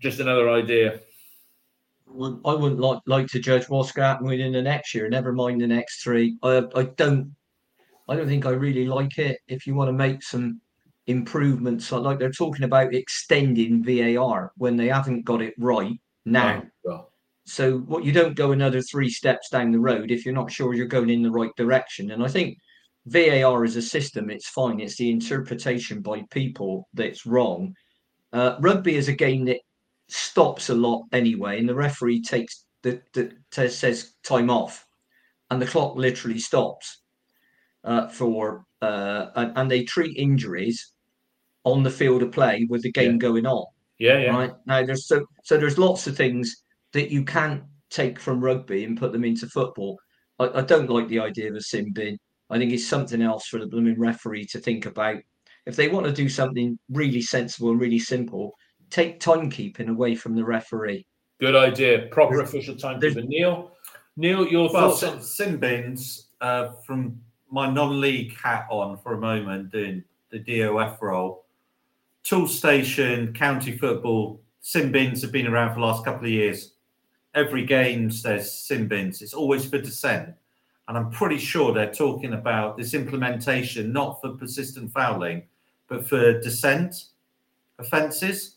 just 0.00 0.20
another 0.20 0.48
idea? 0.48 1.00
I 2.08 2.54
wouldn't 2.54 2.80
like 2.80 3.00
like 3.04 3.26
to 3.26 3.40
judge 3.40 3.68
what's 3.68 3.92
going 3.92 4.04
to 4.04 4.08
happen 4.08 4.26
within 4.26 4.52
the 4.52 4.62
next 4.62 4.94
year. 4.94 5.06
Never 5.10 5.32
mind 5.34 5.60
the 5.60 5.66
next 5.66 6.02
three. 6.02 6.38
I 6.42 6.64
I 6.74 6.84
don't 6.96 7.35
I 8.08 8.16
don't 8.16 8.28
think 8.28 8.46
I 8.46 8.50
really 8.50 8.86
like 8.86 9.18
it. 9.18 9.38
If 9.48 9.66
you 9.66 9.74
want 9.74 9.88
to 9.88 9.92
make 9.92 10.22
some 10.22 10.60
improvements, 11.06 11.90
like 11.92 12.18
they're 12.18 12.30
talking 12.30 12.64
about 12.64 12.94
extending 12.94 13.82
VAR 13.82 14.52
when 14.56 14.76
they 14.76 14.88
haven't 14.88 15.24
got 15.24 15.42
it 15.42 15.54
right 15.58 15.98
now. 16.24 16.62
Oh, 16.88 17.08
so 17.46 17.78
what 17.78 18.04
you 18.04 18.12
don't 18.12 18.36
go 18.36 18.52
another 18.52 18.80
three 18.82 19.08
steps 19.08 19.50
down 19.50 19.70
the 19.70 19.78
road 19.78 20.10
if 20.10 20.24
you're 20.24 20.34
not 20.34 20.50
sure 20.50 20.74
you're 20.74 20.86
going 20.86 21.10
in 21.10 21.22
the 21.22 21.30
right 21.30 21.54
direction. 21.56 22.10
And 22.10 22.22
I 22.22 22.28
think 22.28 22.58
VAR 23.06 23.64
is 23.64 23.76
a 23.76 23.82
system, 23.82 24.30
it's 24.30 24.48
fine. 24.48 24.80
It's 24.80 24.96
the 24.96 25.10
interpretation 25.10 26.00
by 26.00 26.24
people 26.30 26.88
that's 26.94 27.26
wrong. 27.26 27.74
Uh, 28.32 28.56
rugby 28.60 28.96
is 28.96 29.08
a 29.08 29.12
game 29.12 29.44
that 29.44 29.60
stops 30.08 30.70
a 30.70 30.74
lot 30.74 31.04
anyway, 31.12 31.58
and 31.58 31.68
the 31.68 31.74
referee 31.74 32.22
takes 32.22 32.66
the, 32.82 33.00
the, 33.14 33.32
the 33.54 33.70
says 33.70 34.14
time 34.24 34.50
off, 34.50 34.84
and 35.50 35.62
the 35.62 35.66
clock 35.66 35.96
literally 35.96 36.38
stops 36.38 37.00
uh, 37.86 38.08
for 38.08 38.64
uh, 38.82 39.26
and, 39.36 39.52
and, 39.56 39.70
they 39.70 39.84
treat 39.84 40.16
injuries 40.18 40.92
on 41.64 41.82
the 41.82 41.90
field 41.90 42.22
of 42.22 42.32
play 42.32 42.66
with 42.68 42.82
the 42.82 42.92
game 42.92 43.12
yeah. 43.12 43.18
going 43.18 43.46
on. 43.46 43.64
Yeah, 43.98 44.18
yeah. 44.18 44.30
Right 44.36 44.52
now, 44.66 44.84
there's 44.84 45.06
so 45.06 45.24
so 45.44 45.56
there's 45.56 45.78
lots 45.78 46.06
of 46.06 46.16
things 46.16 46.64
that 46.92 47.10
you 47.10 47.24
can't 47.24 47.62
take 47.90 48.18
from 48.18 48.44
rugby 48.44 48.84
and 48.84 48.98
put 48.98 49.12
them 49.12 49.24
into 49.24 49.46
football. 49.46 49.98
I, 50.38 50.48
I 50.48 50.60
don't 50.62 50.90
like 50.90 51.08
the 51.08 51.20
idea 51.20 51.48
of 51.48 51.56
a 51.56 51.60
sin 51.60 51.92
bin. 51.92 52.18
I 52.50 52.58
think 52.58 52.72
it's 52.72 52.86
something 52.86 53.22
else 53.22 53.46
for 53.46 53.58
the 53.58 53.66
blooming 53.66 53.98
referee 53.98 54.46
to 54.46 54.58
think 54.58 54.86
about. 54.86 55.18
If 55.64 55.74
they 55.74 55.88
want 55.88 56.06
to 56.06 56.12
do 56.12 56.28
something 56.28 56.78
really 56.90 57.22
sensible 57.22 57.70
and 57.70 57.80
really 57.80 57.98
simple, 57.98 58.52
take 58.90 59.18
timekeeping 59.18 59.88
away 59.88 60.14
from 60.14 60.36
the 60.36 60.44
referee. 60.44 61.06
Good 61.40 61.56
idea. 61.56 62.06
Proper 62.10 62.40
official 62.40 62.76
timekeeping. 62.76 63.26
Neil, 63.26 63.72
Neil, 64.16 64.46
your 64.46 64.72
well, 64.72 64.92
thoughts? 64.92 65.36
Sin 65.36 65.56
bins 65.56 66.28
uh, 66.40 66.68
from 66.86 67.20
my 67.50 67.70
non-league 67.70 68.36
hat 68.36 68.66
on 68.70 68.98
for 68.98 69.14
a 69.14 69.20
moment, 69.20 69.70
doing 69.70 70.02
the 70.30 70.38
DOF 70.38 71.00
role. 71.00 71.44
Toolstation 72.24 73.34
county 73.34 73.76
football, 73.76 74.40
sin 74.60 74.90
bins 74.90 75.22
have 75.22 75.32
been 75.32 75.46
around 75.46 75.70
for 75.70 75.80
the 75.80 75.86
last 75.86 76.04
couple 76.04 76.24
of 76.24 76.30
years. 76.30 76.72
Every 77.34 77.64
games 77.64 78.22
there's 78.22 78.50
sin 78.50 78.88
bins. 78.88 79.22
It's 79.22 79.34
always 79.34 79.64
for 79.66 79.78
dissent. 79.78 80.34
And 80.88 80.96
I'm 80.96 81.10
pretty 81.10 81.38
sure 81.38 81.72
they're 81.72 81.92
talking 81.92 82.32
about 82.32 82.76
this 82.76 82.94
implementation 82.94 83.92
not 83.92 84.20
for 84.20 84.30
persistent 84.30 84.92
fouling, 84.92 85.42
but 85.88 86.08
for 86.08 86.40
dissent 86.40 87.06
offences. 87.78 88.55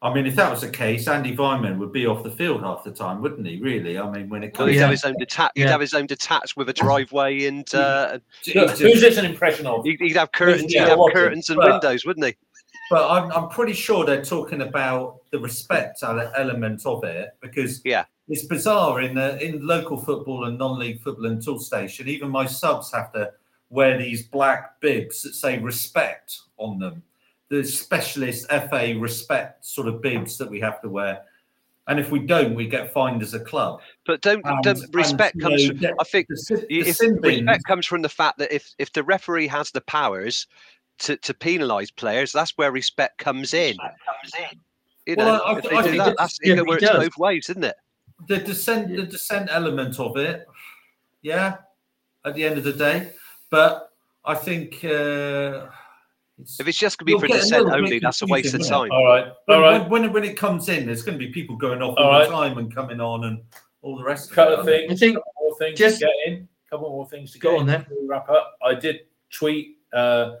I 0.00 0.14
mean, 0.14 0.26
if 0.26 0.36
that 0.36 0.48
was 0.48 0.60
the 0.60 0.70
case, 0.70 1.08
Andy 1.08 1.34
Weimann 1.36 1.78
would 1.78 1.90
be 1.90 2.06
off 2.06 2.22
the 2.22 2.30
field 2.30 2.62
half 2.62 2.84
the 2.84 2.92
time, 2.92 3.20
wouldn't 3.20 3.44
he? 3.44 3.60
Really? 3.60 3.98
I 3.98 4.08
mean, 4.08 4.28
when 4.28 4.44
it 4.44 4.54
comes, 4.54 4.70
he'd 4.70 4.78
have 4.78 4.92
his 4.92 5.04
own 5.04 5.16
detached. 5.18 5.52
Yeah. 5.56 5.64
He'd 5.64 5.70
have 5.70 5.80
his 5.80 5.92
own 5.92 6.06
detached 6.06 6.56
with 6.56 6.68
a 6.68 6.72
driveway 6.72 7.46
and. 7.46 7.72
Uh, 7.74 8.18
Look, 8.54 8.78
who's 8.78 9.00
this 9.00 9.16
an 9.16 9.24
impression 9.24 9.66
of? 9.66 9.84
He'd, 9.84 10.14
have 10.14 10.30
curtains. 10.30 10.72
He'd 10.72 10.78
have 10.78 11.00
curtains 11.12 11.50
and 11.50 11.58
but, 11.58 11.72
windows, 11.72 12.06
wouldn't 12.06 12.26
he? 12.26 12.36
But 12.90 13.10
I'm, 13.10 13.32
I'm 13.32 13.48
pretty 13.48 13.72
sure 13.72 14.04
they're 14.04 14.24
talking 14.24 14.62
about 14.62 15.20
the 15.32 15.40
respect 15.40 16.02
element 16.02 16.86
of 16.86 17.02
it 17.02 17.30
because 17.42 17.82
yeah, 17.84 18.04
it's 18.28 18.46
bizarre 18.46 19.00
in 19.00 19.16
the, 19.16 19.44
in 19.44 19.66
local 19.66 19.98
football 19.98 20.44
and 20.44 20.56
non-league 20.56 21.02
football 21.02 21.26
and 21.26 21.42
Toolstation. 21.42 22.06
Even 22.06 22.30
my 22.30 22.46
subs 22.46 22.92
have 22.92 23.12
to 23.14 23.32
wear 23.68 23.98
these 23.98 24.28
black 24.28 24.80
bibs 24.80 25.22
that 25.22 25.34
say 25.34 25.58
respect 25.58 26.38
on 26.56 26.78
them 26.78 27.02
the 27.48 27.64
specialist 27.64 28.46
FA 28.48 28.94
respect 28.98 29.64
sort 29.64 29.88
of 29.88 30.02
bibs 30.02 30.36
that 30.38 30.50
we 30.50 30.60
have 30.60 30.80
to 30.82 30.88
wear. 30.88 31.22
And 31.86 31.98
if 31.98 32.10
we 32.10 32.18
don't, 32.18 32.54
we 32.54 32.66
get 32.66 32.92
fined 32.92 33.22
as 33.22 33.32
a 33.32 33.40
club. 33.40 33.80
But 34.06 34.20
don't, 34.20 34.44
and, 34.44 34.62
don't 34.62 34.94
respect 34.94 35.36
and, 35.36 35.42
comes. 35.42 35.70
Know, 35.70 35.88
from, 35.88 35.96
I 35.98 36.04
think 36.04 36.28
the, 36.28 36.66
the 36.68 36.80
if, 36.80 37.00
respect 37.00 37.64
comes 37.64 37.86
from 37.86 38.02
the 38.02 38.10
fact 38.10 38.38
that 38.38 38.54
if 38.54 38.74
if 38.78 38.92
the 38.92 39.02
referee 39.02 39.46
has 39.46 39.70
the 39.70 39.80
powers 39.80 40.46
to, 40.98 41.16
to 41.16 41.32
penalise 41.32 41.94
players, 41.94 42.30
that's 42.30 42.52
where 42.58 42.70
respect 42.72 43.16
comes 43.16 43.54
in. 43.54 43.76
Comes 43.78 44.32
in. 44.38 44.60
You 45.06 45.16
know, 45.16 45.24
well, 45.24 45.42
I, 45.46 45.58
if 45.58 45.62
they 45.64 45.76
I 45.76 45.82
do 45.82 45.96
that, 45.96 46.16
that's 46.18 46.38
yeah, 46.42 46.56
it 46.56 46.66
works 46.66 46.84
both 46.84 47.16
ways, 47.16 47.48
isn't 47.48 47.64
it? 47.64 47.76
The 48.26 48.36
dissent, 48.38 48.94
the 48.94 49.04
dissent 49.04 49.48
element 49.50 49.98
of 49.98 50.18
it, 50.18 50.46
yeah. 51.22 51.56
At 52.26 52.34
the 52.34 52.44
end 52.44 52.58
of 52.58 52.64
the 52.64 52.74
day, 52.74 53.12
but 53.48 53.92
I 54.26 54.34
think. 54.34 54.84
Uh, 54.84 55.68
if 56.38 56.68
it's 56.68 56.78
just 56.78 56.98
going 56.98 57.06
to 57.06 57.26
be 57.26 57.28
for 57.28 57.32
dissent 57.32 57.68
only, 57.68 57.98
that's 57.98 58.22
a 58.22 58.26
waste 58.26 58.54
of 58.54 58.66
time. 58.66 58.90
All 58.90 59.04
right, 59.04 59.32
all 59.48 59.60
right. 59.60 59.80
When, 59.88 60.02
when, 60.02 60.12
when 60.12 60.24
it 60.24 60.36
comes 60.36 60.68
in, 60.68 60.86
there's 60.86 61.02
going 61.02 61.18
to 61.18 61.24
be 61.24 61.32
people 61.32 61.56
going 61.56 61.82
off 61.82 61.96
all, 61.98 62.04
all 62.04 62.10
right. 62.10 62.28
the 62.28 62.32
time 62.32 62.58
and 62.58 62.74
coming 62.74 63.00
on 63.00 63.24
and 63.24 63.42
all 63.82 63.96
the 63.96 64.04
rest. 64.04 64.32
Couple 64.32 64.54
of 64.54 64.64
things. 64.64 64.92
I 64.92 64.96
think 64.96 65.16
couple 65.16 65.32
more 65.40 65.58
things 65.58 65.78
just, 65.78 66.00
to 66.00 66.06
get 66.06 66.14
in. 66.32 66.48
Couple 66.70 66.90
more 66.90 67.06
things 67.08 67.32
to 67.32 67.38
go 67.38 67.52
get 67.52 67.60
on 67.60 67.60
in. 67.62 67.66
Then. 67.66 67.86
We 67.90 68.06
wrap 68.06 68.28
up. 68.28 68.56
I 68.62 68.74
did 68.74 69.00
tweet. 69.30 69.78
Uh, 69.92 70.36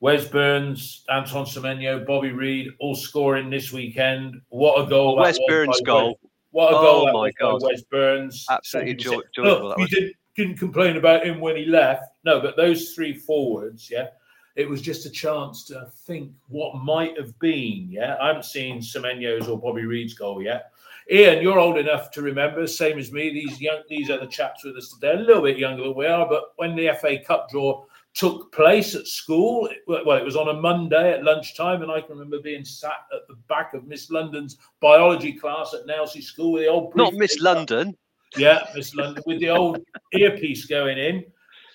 Wes 0.00 0.26
Burns, 0.26 1.04
Anton 1.10 1.46
Semenyo, 1.46 2.04
Bobby 2.04 2.32
Reid, 2.32 2.72
all 2.80 2.96
scoring 2.96 3.50
this 3.50 3.72
weekend. 3.72 4.34
What 4.48 4.84
a 4.84 4.90
goal! 4.90 5.16
Wes 5.16 5.38
Burns 5.46 5.80
goal. 5.82 6.18
What 6.50 6.70
a 6.70 6.72
goal! 6.72 7.08
Oh 7.08 7.12
my 7.12 7.30
god, 7.38 7.62
Wes 7.62 7.82
Burns. 7.82 8.44
Absolutely 8.50 8.94
joyful. 8.94 9.68
Look, 9.68 9.78
you 9.78 9.86
did, 9.86 10.12
didn't 10.34 10.58
complain 10.58 10.96
about 10.96 11.24
him 11.24 11.38
when 11.38 11.54
he 11.54 11.66
left. 11.66 12.02
No, 12.24 12.40
but 12.40 12.56
those 12.56 12.94
three 12.94 13.14
forwards, 13.14 13.88
yeah, 13.88 14.08
it 14.56 14.68
was 14.68 14.82
just 14.82 15.06
a 15.06 15.10
chance 15.10 15.64
to 15.64 15.86
think 16.06 16.30
what 16.48 16.76
might 16.76 17.16
have 17.18 17.38
been. 17.38 17.88
Yeah, 17.90 18.16
I 18.20 18.28
haven't 18.28 18.44
seen 18.44 18.80
Semenyo's 18.80 19.48
or 19.48 19.58
Bobby 19.58 19.84
Reid's 19.84 20.14
goal 20.14 20.42
yet. 20.42 20.70
Ian, 21.10 21.42
you're 21.42 21.58
old 21.58 21.78
enough 21.78 22.10
to 22.12 22.22
remember, 22.22 22.66
same 22.66 22.98
as 22.98 23.10
me. 23.12 23.30
These 23.30 23.60
young, 23.60 23.82
these 23.88 24.08
are 24.10 24.18
the 24.20 24.26
chaps 24.26 24.64
with 24.64 24.76
us 24.76 24.90
today, 24.94 25.14
a 25.14 25.16
little 25.24 25.42
bit 25.42 25.58
younger 25.58 25.82
than 25.82 25.96
we 25.96 26.06
are. 26.06 26.28
But 26.28 26.52
when 26.56 26.76
the 26.76 26.90
FA 27.00 27.18
Cup 27.18 27.50
draw 27.50 27.84
took 28.14 28.52
place 28.52 28.94
at 28.94 29.06
school, 29.08 29.66
it- 29.66 29.78
well, 30.06 30.16
it 30.18 30.24
was 30.24 30.36
on 30.36 30.48
a 30.48 30.52
Monday 30.52 31.12
at 31.12 31.24
lunchtime, 31.24 31.82
and 31.82 31.90
I 31.90 32.00
can 32.02 32.10
remember 32.10 32.38
being 32.40 32.64
sat 32.64 33.06
at 33.12 33.26
the 33.26 33.34
back 33.48 33.74
of 33.74 33.86
Miss 33.86 34.10
London's 34.10 34.58
biology 34.80 35.32
class 35.32 35.74
at 35.74 35.86
Nailsea 35.86 36.22
School 36.22 36.52
with 36.52 36.62
the 36.62 36.68
old 36.68 36.94
Not 36.94 37.14
Miss 37.14 37.40
London. 37.40 37.96
yeah, 38.36 38.66
Miss 38.74 38.94
London 38.94 39.22
with 39.26 39.40
the 39.40 39.48
old 39.50 39.84
earpiece 40.12 40.66
going 40.66 40.98
in. 40.98 41.24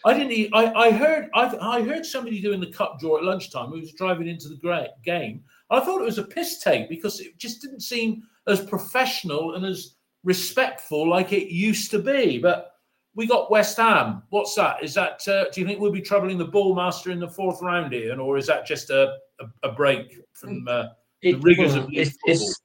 I 0.08 0.14
didn't. 0.14 0.32
e- 0.32 0.50
I, 0.54 0.74
I 0.88 0.92
heard. 0.92 1.30
I, 1.34 1.56
I 1.78 1.82
heard 1.84 2.06
somebody 2.06 2.42
doing 2.42 2.60
the 2.60 2.72
cup 2.72 3.00
draw 3.00 3.18
at 3.18 3.24
lunchtime. 3.24 3.70
Who 3.70 3.80
was 3.80 3.92
driving 3.94 4.28
into 4.28 4.48
the 4.50 4.56
gra- 4.58 4.88
game. 5.04 5.44
I 5.70 5.80
thought 5.82 6.02
it 6.02 6.06
was 6.06 6.18
a 6.18 6.24
piss 6.24 6.60
take 6.60 6.88
because 6.90 7.20
it 7.20 7.38
just 7.38 7.62
didn't 7.62 7.82
seem 7.82 8.24
as 8.48 8.64
professional 8.64 9.56
and 9.56 9.66
as 9.66 9.96
respectful 10.24 11.10
like 11.10 11.34
it 11.34 11.52
used 11.52 11.92
to 11.92 12.00
be. 12.00 12.40
But 12.40 12.72
we 13.16 13.28
got 13.28 13.52
West 13.52 13.78
Ham. 13.78 14.24
What's 14.30 14.56
that? 14.56 14.84
Is 14.84 14.94
that? 14.94 15.28
Uh, 15.28 15.46
do 15.52 15.60
you 15.60 15.68
think 15.68 15.80
we'll 15.80 15.92
be 15.92 16.02
troubling 16.02 16.38
the 16.38 16.48
ballmaster 16.48 17.12
in 17.12 17.20
the 17.20 17.28
fourth 17.28 17.62
round, 17.62 17.94
Ian, 17.94 18.20
or 18.20 18.38
is 18.38 18.48
that 18.48 18.66
just 18.66 18.90
a 18.90 19.18
a, 19.40 19.70
a 19.70 19.72
break 19.74 20.20
from 20.34 20.68
uh, 20.68 20.86
the 21.22 21.30
It- 21.32 21.44
rigors 21.44 21.74
well, 21.74 21.84
of 21.86 21.90
it's, 21.92 22.12
football? 22.12 22.48
it's 22.48 22.62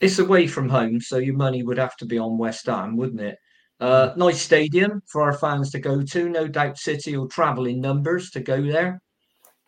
it's 0.00 0.18
away 0.18 0.46
from 0.46 0.68
home, 0.68 1.00
so 1.00 1.16
your 1.18 1.36
money 1.36 1.62
would 1.62 1.78
have 1.78 1.96
to 1.98 2.06
be 2.06 2.18
on 2.18 2.38
West 2.38 2.66
Ham, 2.66 2.96
wouldn't 2.96 3.20
it? 3.20 3.38
Uh, 3.78 4.10
Mm. 4.10 4.16
nice 4.16 4.40
stadium 4.40 5.02
for 5.06 5.22
our 5.22 5.36
fans 5.36 5.70
to 5.70 5.78
go 5.78 6.02
to. 6.02 6.28
No 6.28 6.48
doubt 6.48 6.78
City 6.78 7.16
will 7.16 7.28
travel 7.28 7.66
in 7.66 7.80
numbers 7.80 8.30
to 8.30 8.40
go 8.40 8.62
there. 8.62 9.00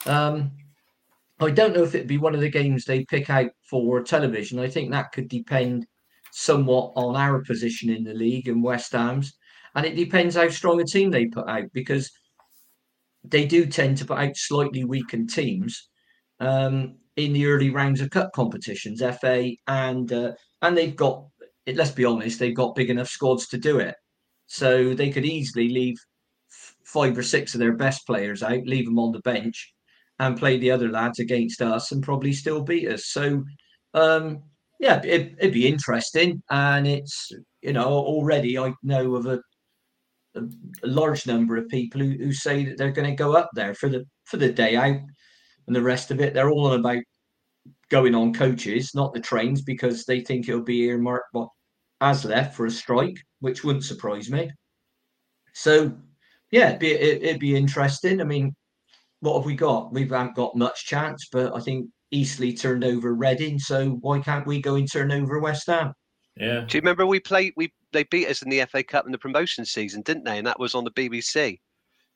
Um, 0.06 0.52
I 1.40 1.50
don't 1.50 1.74
know 1.74 1.82
if 1.82 1.94
it'd 1.94 2.08
be 2.08 2.18
one 2.18 2.34
of 2.34 2.40
the 2.40 2.50
games 2.50 2.84
they 2.84 3.04
pick 3.04 3.30
out 3.30 3.50
for 3.68 4.02
television. 4.02 4.58
I 4.58 4.68
think 4.68 4.90
that 4.90 5.12
could 5.12 5.28
depend 5.28 5.86
somewhat 6.32 6.92
on 6.96 7.16
our 7.16 7.42
position 7.42 7.90
in 7.90 8.02
the 8.02 8.14
league 8.14 8.48
and 8.48 8.62
West 8.62 8.92
Ham's, 8.92 9.36
and 9.74 9.86
it 9.86 9.94
depends 9.94 10.36
how 10.36 10.48
strong 10.48 10.80
a 10.80 10.84
team 10.84 11.10
they 11.10 11.26
put 11.26 11.48
out 11.48 11.64
because 11.72 12.10
they 13.24 13.46
do 13.46 13.66
tend 13.66 13.98
to 13.98 14.04
put 14.04 14.18
out 14.18 14.36
slightly 14.36 14.84
weakened 14.84 15.30
teams 15.30 15.88
um, 16.40 16.96
in 17.16 17.32
the 17.32 17.46
early 17.46 17.70
rounds 17.70 18.00
of 18.00 18.10
cup 18.10 18.32
competitions, 18.32 19.02
FA, 19.20 19.50
and 19.66 20.12
uh, 20.12 20.32
and 20.62 20.76
they've 20.76 20.96
got. 20.96 21.26
Let's 21.74 21.90
be 21.90 22.04
honest, 22.04 22.38
they've 22.38 22.54
got 22.54 22.74
big 22.74 22.90
enough 22.90 23.08
squads 23.08 23.48
to 23.48 23.58
do 23.58 23.78
it, 23.78 23.94
so 24.46 24.94
they 24.94 25.10
could 25.10 25.24
easily 25.24 25.68
leave 25.68 25.96
five 26.84 27.16
or 27.16 27.22
six 27.22 27.54
of 27.54 27.60
their 27.60 27.74
best 27.74 28.06
players 28.06 28.42
out, 28.42 28.66
leave 28.66 28.86
them 28.86 28.98
on 28.98 29.12
the 29.12 29.20
bench, 29.20 29.74
and 30.18 30.38
play 30.38 30.58
the 30.58 30.70
other 30.70 30.90
lads 30.90 31.18
against 31.18 31.60
us, 31.62 31.92
and 31.92 32.02
probably 32.02 32.32
still 32.32 32.62
beat 32.62 32.88
us. 32.88 33.06
So, 33.06 33.44
um, 33.94 34.42
yeah, 34.80 35.00
it, 35.04 35.34
it'd 35.38 35.52
be 35.52 35.66
interesting, 35.66 36.42
and 36.50 36.86
it's 36.86 37.30
you 37.62 37.72
know 37.72 37.88
already 37.88 38.58
I 38.58 38.72
know 38.82 39.14
of 39.16 39.26
a 39.26 39.40
a, 40.36 40.86
large 40.86 41.26
number 41.26 41.56
of 41.56 41.68
people 41.68 42.00
who, 42.00 42.12
who 42.12 42.32
say 42.32 42.64
that 42.64 42.78
they're 42.78 42.92
going 42.92 43.08
to 43.08 43.16
go 43.16 43.34
up 43.34 43.50
there 43.54 43.74
for 43.74 43.88
the 43.88 44.04
for 44.24 44.36
the 44.36 44.52
day 44.52 44.76
out 44.76 45.00
and 45.66 45.76
the 45.76 45.82
rest 45.82 46.10
of 46.10 46.20
it. 46.20 46.34
They're 46.34 46.50
all 46.50 46.68
on 46.68 46.80
about 46.80 47.02
going 47.90 48.14
on 48.14 48.34
coaches, 48.34 48.94
not 48.94 49.14
the 49.14 49.20
trains, 49.20 49.62
because 49.62 50.04
they 50.04 50.20
think 50.20 50.48
it'll 50.48 50.62
be 50.62 50.82
earmarked 50.82 51.28
what 51.32 51.48
as 52.00 52.24
left 52.24 52.54
for 52.54 52.66
a 52.66 52.70
strike, 52.70 53.18
which 53.40 53.64
wouldn't 53.64 53.84
surprise 53.84 54.30
me. 54.30 54.50
So, 55.54 55.96
yeah, 56.50 56.68
it'd 56.68 56.80
be, 56.80 56.92
it, 56.92 57.22
it'd 57.22 57.40
be 57.40 57.56
interesting. 57.56 58.20
I 58.20 58.24
mean, 58.24 58.54
what 59.20 59.36
have 59.36 59.46
we 59.46 59.54
got? 59.54 59.92
We 59.92 60.02
haven't 60.02 60.36
got 60.36 60.56
much 60.56 60.86
chance, 60.86 61.28
but 61.32 61.54
I 61.54 61.60
think 61.60 61.88
Eastleigh 62.10 62.52
turned 62.52 62.84
over 62.84 63.14
Reading, 63.14 63.58
so 63.58 63.98
why 64.00 64.20
can't 64.20 64.46
we 64.46 64.60
go 64.60 64.76
and 64.76 64.90
turn 64.90 65.12
over 65.12 65.40
West 65.40 65.66
Ham? 65.66 65.92
yeah. 66.36 66.60
Do 66.60 66.76
you 66.76 66.80
remember 66.80 67.06
we 67.06 67.20
played? 67.20 67.52
We 67.56 67.72
they 67.92 68.04
beat 68.04 68.28
us 68.28 68.42
in 68.42 68.50
the 68.50 68.64
FA 68.66 68.82
Cup 68.82 69.06
in 69.06 69.12
the 69.12 69.18
promotion 69.18 69.64
season, 69.64 70.02
didn't 70.02 70.24
they? 70.24 70.38
And 70.38 70.46
that 70.46 70.58
was 70.60 70.74
on 70.74 70.84
the 70.84 70.90
BBC. 70.92 71.58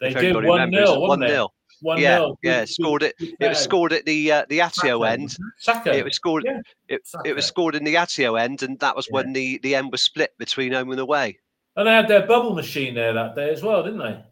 They 0.00 0.08
if 0.08 0.14
did 0.14 0.34
one 0.34 0.44
remembers. 0.44 0.80
nil, 0.80 1.00
One 1.00 1.20
wasn't 1.20 1.30
nil. 1.32 1.54
One 1.82 1.98
Yeah, 1.98 2.18
nil. 2.18 2.38
yeah. 2.42 2.64
Scored 2.64 3.02
it. 3.02 3.14
It 3.18 3.48
was 3.48 3.58
scored 3.58 3.92
at 3.92 4.06
the 4.06 4.32
uh, 4.32 4.44
the 4.48 4.60
Atyeo 4.60 5.06
end. 5.06 5.36
Saka. 5.58 5.92
It 5.94 6.04
was 6.04 6.14
scored. 6.16 6.44
Yeah. 6.46 6.60
It, 6.88 7.02
it 7.24 7.34
was 7.34 7.44
scored 7.44 7.74
in 7.74 7.84
the 7.84 7.94
Atyeo 7.96 8.40
end, 8.40 8.62
and 8.62 8.78
that 8.80 8.96
was 8.96 9.06
Yeah. 9.08 9.14
when 9.16 9.32
the 9.32 9.58
the 9.62 9.74
end 9.74 9.92
was 9.92 10.02
split 10.02 10.30
between 10.38 10.72
home 10.72 10.90
and 10.90 11.00
away. 11.00 11.38
And 11.76 11.86
they 11.86 11.92
had 11.92 12.08
their 12.08 12.26
bubble 12.26 12.54
machine 12.54 12.94
there 12.94 13.12
that 13.12 13.34
day 13.34 13.50
as 13.50 13.62
well, 13.62 13.82
didn't 13.82 13.98
they? 13.98 14.22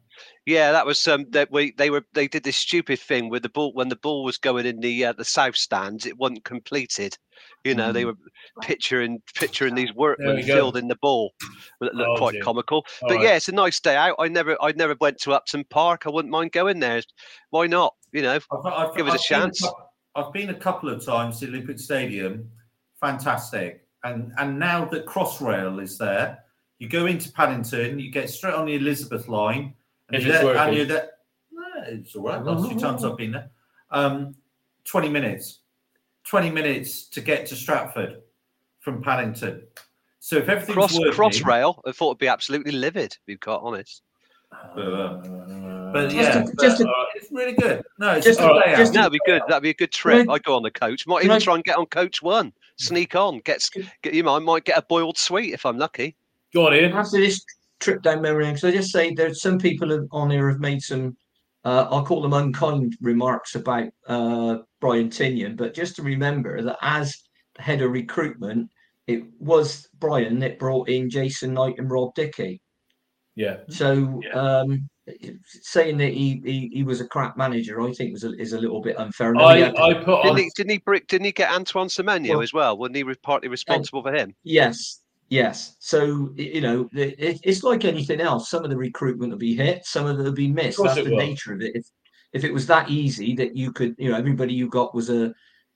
Yeah, 0.50 0.72
that 0.72 0.84
was 0.84 1.06
um 1.06 1.26
that 1.30 1.52
we 1.52 1.70
they 1.78 1.90
were 1.90 2.04
they 2.12 2.26
did 2.26 2.42
this 2.42 2.56
stupid 2.56 2.98
thing 2.98 3.28
with 3.28 3.44
the 3.44 3.48
ball 3.48 3.72
when 3.72 3.88
the 3.88 3.94
ball 3.94 4.24
was 4.24 4.36
going 4.36 4.66
in 4.66 4.80
the 4.80 5.04
uh, 5.04 5.12
the 5.12 5.24
south 5.24 5.54
stands, 5.54 6.06
it 6.06 6.18
wasn't 6.18 6.44
completed. 6.44 7.16
You 7.62 7.76
know, 7.76 7.92
they 7.92 8.04
were 8.04 8.16
picturing 8.60 9.22
picturing 9.36 9.76
these 9.76 9.94
workmen 9.94 10.38
in 10.38 10.88
the 10.88 10.98
ball. 11.00 11.32
That 11.80 11.94
looked 11.94 12.10
Oh, 12.10 12.16
quite 12.16 12.32
dear. 12.32 12.42
comical. 12.42 12.78
All 13.02 13.08
but 13.08 13.16
right. 13.18 13.22
yeah, 13.24 13.36
it's 13.36 13.48
a 13.48 13.52
nice 13.52 13.78
day 13.78 13.94
out. 13.94 14.16
I 14.18 14.26
never 14.26 14.56
I 14.60 14.72
never 14.72 14.96
went 15.00 15.18
to 15.18 15.34
Upton 15.34 15.62
Park. 15.70 16.02
I 16.04 16.10
wouldn't 16.10 16.32
mind 16.32 16.50
going 16.50 16.80
there. 16.80 17.00
Why 17.50 17.68
not? 17.68 17.94
You 18.10 18.22
know, 18.22 18.34
I've, 18.34 18.46
I've, 18.66 18.96
Give 18.96 19.06
us 19.06 19.12
a 19.12 19.14
I've 19.14 19.22
chance. 19.22 19.64
I've 20.16 20.32
been 20.32 20.50
a 20.50 20.54
couple 20.54 20.88
of 20.88 21.04
times 21.04 21.38
to 21.40 21.46
Olympic 21.46 21.78
Stadium. 21.78 22.50
Fantastic. 23.00 23.86
And 24.02 24.32
and 24.38 24.58
now 24.58 24.84
that 24.86 25.06
Crossrail 25.06 25.80
is 25.80 25.96
there, 25.96 26.42
you 26.80 26.88
go 26.88 27.06
into 27.06 27.30
Paddington, 27.30 28.00
you 28.00 28.10
get 28.10 28.28
straight 28.28 28.54
on 28.54 28.66
the 28.66 28.74
Elizabeth 28.74 29.28
line, 29.28 29.74
and 30.12 30.16
If 30.20 30.26
you're 30.26 30.34
it's 30.34 30.44
there, 30.44 30.56
and 30.56 30.70
working. 30.72 30.88
there. 30.88 31.10
It's 31.86 32.14
all 32.16 32.24
right. 32.24 32.42
Last 32.44 32.68
few 32.68 32.78
times 32.78 33.04
I've 33.04 33.16
been 33.16 33.32
there. 33.32 33.50
Um, 33.90 34.34
20 34.84 35.08
minutes. 35.08 35.60
20 36.24 36.50
minutes 36.50 37.04
to 37.08 37.20
get 37.20 37.46
to 37.46 37.56
Stratford 37.56 38.20
from 38.80 39.02
Paddington. 39.02 39.62
So 40.18 40.36
if 40.36 40.48
everything's 40.48 40.74
cross 40.74 40.98
working, 40.98 41.12
crossrail. 41.12 41.80
I 41.86 41.92
thought 41.92 42.10
it'd 42.10 42.18
be 42.18 42.28
absolutely 42.28 42.72
livid. 42.72 43.12
To 43.12 43.18
be 43.26 43.36
quite 43.36 43.60
honest. 43.62 44.02
but 44.74 46.10
Just 46.10 46.14
yeah, 46.16 46.32
to- 46.32 46.52
but, 46.54 46.60
just 46.62 46.78
to- 46.78 46.88
uh, 46.88 46.92
it's 47.14 47.30
really 47.32 47.52
good. 47.52 47.82
No, 47.98 48.12
it's 48.12 48.26
Just 48.26 48.38
just 48.40 48.50
a 48.50 48.60
day 48.64 48.76
just 48.76 48.90
out. 48.90 48.94
that'd 48.94 49.12
be 49.12 49.20
good. 49.24 49.42
That'd 49.48 49.62
be 49.62 49.70
a 49.70 49.74
good 49.74 49.92
trip. 49.92 50.28
I- 50.28 50.34
I'd 50.34 50.42
go 50.44 50.56
on 50.56 50.62
the 50.62 50.70
coach. 50.70 51.06
Might 51.06 51.24
even 51.24 51.36
I- 51.36 51.38
try 51.38 51.54
and 51.54 51.64
get 51.64 51.76
on 51.78 51.86
coach 51.86 52.20
one. 52.22 52.52
Sneak 52.76 53.14
on. 53.14 53.40
Get, 53.40 53.66
get 54.02 54.14
you 54.14 54.22
know, 54.22 54.34
I 54.36 54.38
might 54.38 54.64
get 54.64 54.76
a 54.78 54.82
boiled 54.82 55.18
sweet 55.18 55.52
if 55.54 55.64
I'm 55.66 55.78
lucky. 55.78 56.16
Go 56.52 56.66
on, 56.66 56.74
Ian. 56.74 56.92
after 56.92 57.18
this 57.18 57.44
trip 57.80 58.02
down 58.02 58.22
memory 58.22 58.44
lane, 58.44 58.54
because 58.54 58.68
I 58.72 58.76
just 58.76 58.92
say 58.92 59.12
there's 59.12 59.42
some 59.42 59.58
people 59.58 60.06
on 60.12 60.30
here 60.30 60.48
have 60.48 60.60
made 60.60 60.82
some, 60.82 61.16
uh, 61.64 61.86
I'll 61.90 62.04
call 62.04 62.22
them 62.22 62.32
unkind 62.32 62.96
remarks 63.00 63.54
about 63.54 63.88
uh, 64.06 64.58
Brian 64.80 65.10
Tinnion, 65.10 65.56
but 65.56 65.74
just 65.74 65.96
to 65.96 66.02
remember 66.02 66.62
that 66.62 66.78
as 66.82 67.16
head 67.58 67.82
of 67.82 67.90
recruitment, 67.92 68.70
it 69.06 69.24
was 69.38 69.88
Brian 69.98 70.38
that 70.40 70.58
brought 70.58 70.88
in 70.88 71.10
Jason 71.10 71.54
Knight 71.54 71.78
and 71.78 71.90
Rob 71.90 72.14
Dickie. 72.14 72.60
Yeah. 73.34 73.58
So 73.68 74.20
Yeah. 74.22 74.30
um, 74.32 74.88
saying 75.62 75.96
that 75.98 76.12
he, 76.12 76.40
he 76.44 76.70
he 76.72 76.82
was 76.84 77.00
a 77.00 77.06
crap 77.06 77.36
manager, 77.36 77.80
I 77.80 77.92
think 77.92 78.12
was 78.12 78.24
a, 78.24 78.32
is 78.38 78.52
a 78.52 78.60
little 78.60 78.80
bit 78.80 78.98
unfair. 78.98 79.32
know 79.32 79.44
I, 79.44 79.56
he 79.56 79.62
had 79.62 79.76
I 79.76 79.94
put 79.94 80.20
on. 80.20 80.26
Didn't 80.36 80.38
he? 80.38 80.50
Didn't 80.54 80.70
he? 80.70 80.78
Brick? 80.78 81.08
Didn't 81.08 81.24
he 81.24 81.32
get 81.32 81.50
Antoine 81.50 81.88
Semenyo 81.88 82.30
Well- 82.30 82.42
as 82.42 82.52
well? 82.52 82.78
Wasn't 82.78 82.96
he 82.96 83.02
re- 83.02 83.14
partly 83.22 83.48
responsible 83.48 84.02
for 84.02 84.12
him? 84.14 84.34
Yes, 84.44 85.00
yes. 85.30 85.76
So 85.78 86.30
you 86.36 86.60
know, 86.60 86.88
it, 86.92 87.40
it's 87.42 87.62
like 87.62 87.84
anything 87.84 88.20
else. 88.20 88.50
Some 88.50 88.64
of 88.64 88.70
the 88.70 88.76
recruitment 88.76 89.32
will 89.32 89.38
be 89.38 89.56
hit, 89.56 89.86
some 89.86 90.06
of 90.06 90.20
it 90.20 90.22
will 90.22 90.32
be 90.32 90.48
missed. 90.48 90.82
That's 90.82 90.96
the 90.96 91.10
will. 91.10 91.16
nature 91.16 91.54
of 91.54 91.62
it. 91.62 91.74
If 91.74 91.86
if 92.32 92.44
it 92.44 92.52
was 92.52 92.66
that 92.66 92.90
easy 92.90 93.34
that 93.36 93.56
you 93.56 93.72
could, 93.72 93.94
you 93.98 94.10
know, 94.10 94.16
everybody 94.16 94.52
you 94.54 94.68
got 94.68 94.94
was 94.94 95.10
a 95.10 95.32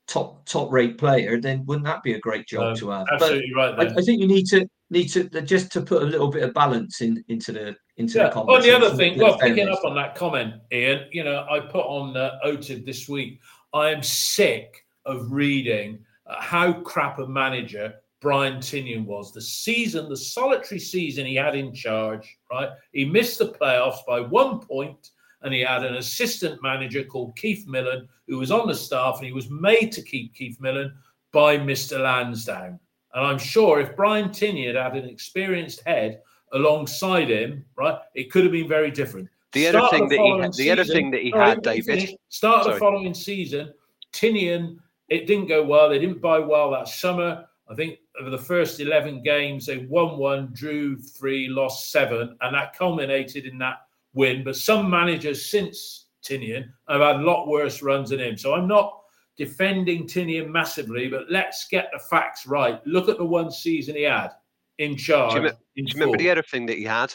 top 0.07 0.45
top 0.45 0.71
rate 0.71 0.97
player, 0.97 1.39
then 1.41 1.65
wouldn't 1.65 1.85
that 1.85 2.03
be 2.03 2.13
a 2.13 2.19
great 2.19 2.47
job 2.47 2.61
No, 2.61 2.75
to 2.75 2.89
have? 2.89 3.07
Absolutely 3.11 3.53
right 3.55 3.75
But 3.75 3.89
there. 3.89 3.97
I, 3.97 4.01
I 4.01 4.03
think 4.03 4.21
you 4.21 4.27
need 4.27 4.45
to 4.47 4.67
need 4.89 5.07
to 5.09 5.23
just 5.41 5.71
to 5.71 5.81
put 5.81 6.03
a 6.03 6.05
little 6.05 6.29
bit 6.29 6.43
of 6.43 6.53
balance 6.53 7.01
in 7.01 7.23
into 7.27 7.51
the 7.51 7.75
into 7.97 8.19
Yeah. 8.19 8.29
the 8.29 8.39
On 8.39 8.61
the 8.61 8.71
other 8.75 8.95
thing, 8.95 9.17
well, 9.17 9.37
picking 9.37 9.67
up 9.69 9.83
on 9.83 9.95
that 9.95 10.15
comment, 10.15 10.55
Ian, 10.71 11.07
you 11.11 11.23
know, 11.23 11.45
I 11.49 11.59
put 11.59 11.85
on 11.85 12.15
uh, 12.15 12.37
OTIB 12.45 12.85
this 12.85 13.09
week. 13.09 13.39
I 13.73 13.89
am 13.89 14.03
sick 14.03 14.85
of 15.05 15.31
reading 15.31 15.99
uh, 16.27 16.35
how 16.39 16.73
crap 16.73 17.19
a 17.19 17.27
manager 17.27 17.95
Brian 18.25 18.57
Tinnion 18.57 19.05
was. 19.05 19.31
The 19.31 19.39
season, 19.39 20.09
the 20.09 20.17
solitary 20.17 20.79
season 20.79 21.27
he 21.27 21.35
had 21.35 21.55
in 21.55 21.71
charge, 21.75 22.39
right? 22.51 22.69
He 22.91 23.05
missed 23.05 23.37
the 23.37 23.49
playoffs 23.49 24.03
by 24.07 24.19
one 24.19 24.61
point, 24.61 25.11
and 25.43 25.53
he 25.53 25.59
had 25.59 25.85
an 25.85 25.97
assistant 25.97 26.59
manager 26.63 27.03
called 27.03 27.37
Keith 27.37 27.67
Millen 27.67 28.07
who 28.27 28.39
was 28.39 28.49
on 28.49 28.67
the 28.67 28.73
staff, 28.73 29.17
and 29.17 29.27
he 29.27 29.31
was 29.31 29.51
made 29.51 29.91
to 29.91 30.01
keep 30.01 30.33
Keith 30.33 30.59
Millen 30.59 30.91
by 31.33 31.55
Mr. 31.55 31.99
Lansdown. 32.01 32.79
And 33.13 33.27
I'm 33.27 33.37
sure 33.37 33.79
if 33.79 33.95
Brian 33.95 34.29
Tinnion 34.29 34.73
had 34.73 34.93
had 34.93 35.03
an 35.03 35.07
experienced 35.07 35.83
head 35.85 36.23
alongside 36.51 37.29
him, 37.29 37.63
right, 37.77 37.99
it 38.15 38.31
could 38.31 38.41
have 38.41 38.51
been 38.51 38.67
very 38.67 38.89
different. 38.89 39.29
The 39.51 39.67
other 39.67 39.77
Start 39.77 39.91
thing 39.91 40.03
of 40.05 40.09
that 40.09 40.17
he 40.19 40.39
had- 40.41 40.53
the 40.53 40.71
other 40.71 40.83
thing 40.83 41.11
that 41.11 41.21
he 41.21 41.29
had, 41.29 41.61
David- 41.61 41.85
finish. 41.85 42.15
Start 42.29 42.65
of 42.65 42.73
the 42.73 42.79
following 42.79 43.13
season, 43.13 43.71
Tinnion, 44.13 44.77
it 45.09 45.27
didn't 45.27 45.45
go 45.45 45.63
well. 45.63 45.89
They 45.89 45.99
didn't 45.99 46.21
buy 46.21 46.39
well 46.39 46.71
that 46.71 46.87
summer. 46.87 47.45
I 47.67 47.73
think 47.73 47.99
over 48.19 48.29
the 48.29 48.37
first 48.37 48.79
11 48.79 49.23
games, 49.23 49.65
they 49.65 49.77
won 49.77 50.17
one, 50.17 50.51
drew 50.53 50.97
three, 50.97 51.47
lost 51.47 51.91
seven, 51.91 52.37
and 52.41 52.55
that 52.55 52.77
culminated 52.77 53.45
in 53.45 53.57
that 53.59 53.87
win. 54.13 54.43
But 54.43 54.55
some 54.55 54.89
managers 54.89 55.49
since 55.49 56.05
Tinnion 56.23 56.69
have 56.87 57.01
had 57.01 57.17
a 57.17 57.23
lot 57.23 57.47
worse 57.47 57.81
runs 57.81 58.11
than 58.11 58.19
him. 58.19 58.37
So 58.37 58.53
I'm 58.53 58.67
not 58.67 59.01
defending 59.35 60.07
Tinnion 60.07 60.49
massively, 60.49 61.07
but 61.07 61.29
let's 61.29 61.67
get 61.67 61.89
the 61.91 61.99
facts 61.99 62.45
right. 62.45 62.85
Look 62.85 63.09
at 63.09 63.17
the 63.17 63.25
one 63.25 63.51
season 63.51 63.95
he 63.95 64.03
had 64.03 64.29
in 64.77 64.95
charge. 64.95 65.33
Do 65.33 65.41
you, 65.41 65.49
do 65.49 65.55
you 65.75 65.85
remember 65.93 66.17
the 66.17 66.29
other 66.29 66.43
thing 66.43 66.65
that 66.67 66.77
he 66.77 66.83
had? 66.83 67.13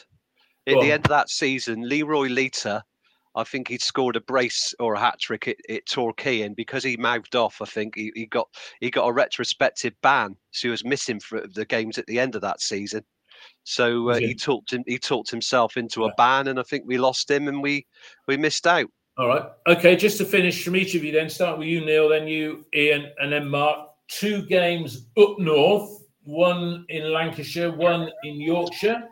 At 0.67 0.81
the 0.81 0.93
end 0.93 1.05
of 1.07 1.11
that 1.11 1.31
season, 1.31 1.89
Leroy 1.89 2.29
Lita, 2.29 2.85
I 3.35 3.45
think 3.45 3.69
he'd 3.69 3.83
scored 3.83 4.17
a 4.17 4.21
brace 4.21 4.75
or 4.81 4.95
a 4.95 5.01
hat 5.01 5.19
trick 5.21 5.49
at, 5.49 5.57
at 5.69 5.87
Torquay, 5.87 6.43
and 6.43 6.57
because 6.57 6.83
he 6.83 6.97
mouthed 6.97 7.37
off, 7.37 7.63
I 7.63 7.65
think 7.65 7.97
he, 7.97 8.13
he 8.15 8.27
got 8.27 8.49
he 8.81 8.91
got 8.91 9.07
a 9.07 9.13
retrospective 9.13 9.95
ban. 10.03 10.37
So 10.51 10.69
he 10.69 10.71
was 10.71 10.85
missing 10.85 11.21
for 11.21 11.47
the 11.47 11.65
games 11.65 11.99
at 11.99 12.07
the 12.07 12.19
end 12.19 12.35
of 12.35 12.43
that 12.43 12.61
season. 12.61 13.05
So 13.65 14.11
uh, 14.11 14.19
he? 14.19 14.35
talked 14.35 14.73
him, 14.73 14.85
he 14.87 14.99
talked 14.99 15.31
himself 15.31 15.77
into 15.77 16.05
a 16.05 16.15
ban, 16.17 16.49
and 16.49 16.59
I 16.59 16.63
think 16.63 16.85
we 16.87 16.99
lost 16.99 17.31
him, 17.31 17.49
and 17.49 17.63
we 17.63 17.87
we 18.27 18.37
missed 18.37 18.67
out. 18.67 18.91
All 19.17 19.29
right. 19.29 19.45
Okay, 19.67 19.97
just 19.97 20.19
to 20.19 20.25
finish 20.25 20.65
from 20.65 20.77
each 20.77 20.95
of 20.95 21.05
you, 21.05 21.13
then 21.13 21.29
start 21.29 21.59
with 21.59 21.69
you, 21.69 21.85
Neil, 21.85 22.09
then 22.09 22.27
you, 22.27 22.65
Ian, 22.75 23.13
and 23.19 23.33
then 23.33 23.49
Mark. 23.49 23.89
Two 24.09 24.43
games 24.47 25.07
up 25.19 25.39
north, 25.39 26.05
one 26.25 26.85
in 26.89 27.13
Lancashire, 27.13 27.71
one 27.71 28.11
in 28.25 28.41
Yorkshire. 28.41 29.09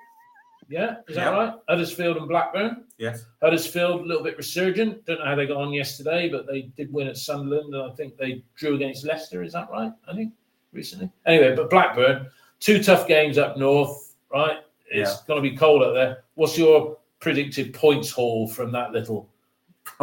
Yeah, 0.69 0.97
is 1.09 1.16
that 1.16 1.32
Yeah. 1.32 1.39
right? 1.39 1.55
Huddersfield 1.69 2.19
and 2.19 2.28
Blackburn. 2.28 2.85
Yes. 2.99 3.24
Huddersfield, 3.43 4.03
a 4.03 4.05
little 4.05 4.23
bit 4.23 4.36
resurgent. 4.36 5.05
Don't 5.07 5.19
know 5.19 5.24
how 5.24 5.35
they 5.35 5.47
got 5.47 5.57
on 5.57 5.73
yesterday, 5.73 6.28
but 6.28 6.47
they 6.47 6.62
did 6.77 6.93
win 6.93 7.07
at 7.09 7.16
Sunderland, 7.16 7.73
and 7.74 7.90
I 7.90 7.95
think 7.95 8.16
they 8.19 8.43
drew 8.57 8.74
against 8.74 9.05
Leicester. 9.07 9.43
Is 9.43 9.53
that 9.55 9.70
right? 9.70 9.93
I 10.07 10.12
think 10.15 10.32
recently. 10.73 11.11
Anyway, 11.27 11.57
but 11.57 11.70
Blackburn, 11.70 12.27
two 12.61 12.82
tough 12.82 13.09
games 13.09 13.39
up 13.39 13.57
north, 13.57 14.15
right? 14.31 14.59
It's 14.90 15.11
Yeah. 15.11 15.16
going 15.27 15.43
to 15.43 15.51
be 15.51 15.57
cold 15.57 15.82
up 15.82 15.95
there. 15.95 16.24
What's 16.35 16.59
your 16.59 16.99
predicted 17.20 17.73
points 17.73 18.11
haul 18.11 18.47
from 18.47 18.70
that 18.73 18.93
little 18.93 19.28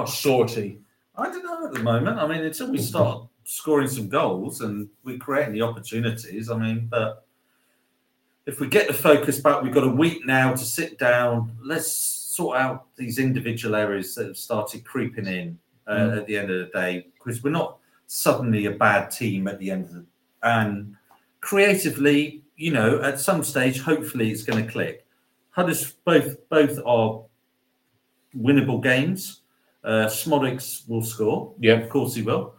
sortie? 0.07 0.79
I 1.15 1.25
don't 1.29 1.43
know 1.43 1.65
at 1.67 1.73
the 1.73 1.79
moment. 1.83 2.19
I 2.19 2.27
mean, 2.27 2.43
until 2.43 2.71
we 2.71 2.77
start 2.79 3.27
scoring 3.43 3.87
some 3.87 4.09
goals 4.09 4.61
and 4.61 4.89
we're 5.03 5.17
creating 5.19 5.53
the 5.53 5.61
opportunities, 5.61 6.49
I 6.49 6.57
mean, 6.57 6.87
but 6.89 7.24
if 8.45 8.59
we 8.59 8.67
get 8.67 8.87
the 8.87 8.93
focus 8.93 9.39
back, 9.39 9.61
we've 9.61 9.73
got 9.73 9.83
a 9.83 9.89
week 9.89 10.25
now 10.25 10.51
to 10.51 10.65
sit 10.65 10.99
down. 10.99 11.57
Let's 11.63 11.91
sort 11.91 12.57
out 12.57 12.87
these 12.95 13.17
individual 13.17 13.75
areas 13.75 14.13
that 14.15 14.27
have 14.27 14.37
started 14.37 14.83
creeping 14.85 15.27
in 15.27 15.57
uh, 15.87 15.95
Mm. 15.95 16.17
at 16.17 16.27
the 16.27 16.37
end 16.37 16.51
of 16.51 16.59
the 16.59 16.71
day, 16.73 17.07
because 17.13 17.43
we're 17.43 17.51
not 17.51 17.77
suddenly 18.07 18.65
a 18.65 18.71
bad 18.71 19.09
team 19.09 19.47
at 19.47 19.59
the 19.59 19.71
end 19.71 19.85
of 19.85 19.93
the 19.93 20.05
and 20.43 20.95
creatively, 21.41 22.43
you 22.55 22.71
know, 22.71 23.01
at 23.01 23.19
some 23.19 23.43
stage, 23.43 23.81
hopefully, 23.81 24.31
it's 24.31 24.43
going 24.43 24.63
to 24.63 24.71
click. 24.71 25.05
Hudders 25.51 25.93
both 26.05 26.37
both 26.49 26.79
are 26.85 27.23
winnable 28.37 28.81
games. 28.81 29.41
Uh, 29.83 30.07
Szmodics 30.07 30.87
will 30.89 31.03
score. 31.03 31.53
Yeah. 31.59 31.73
Of 31.73 31.89
course 31.89 32.15
he 32.15 32.21
will. 32.21 32.55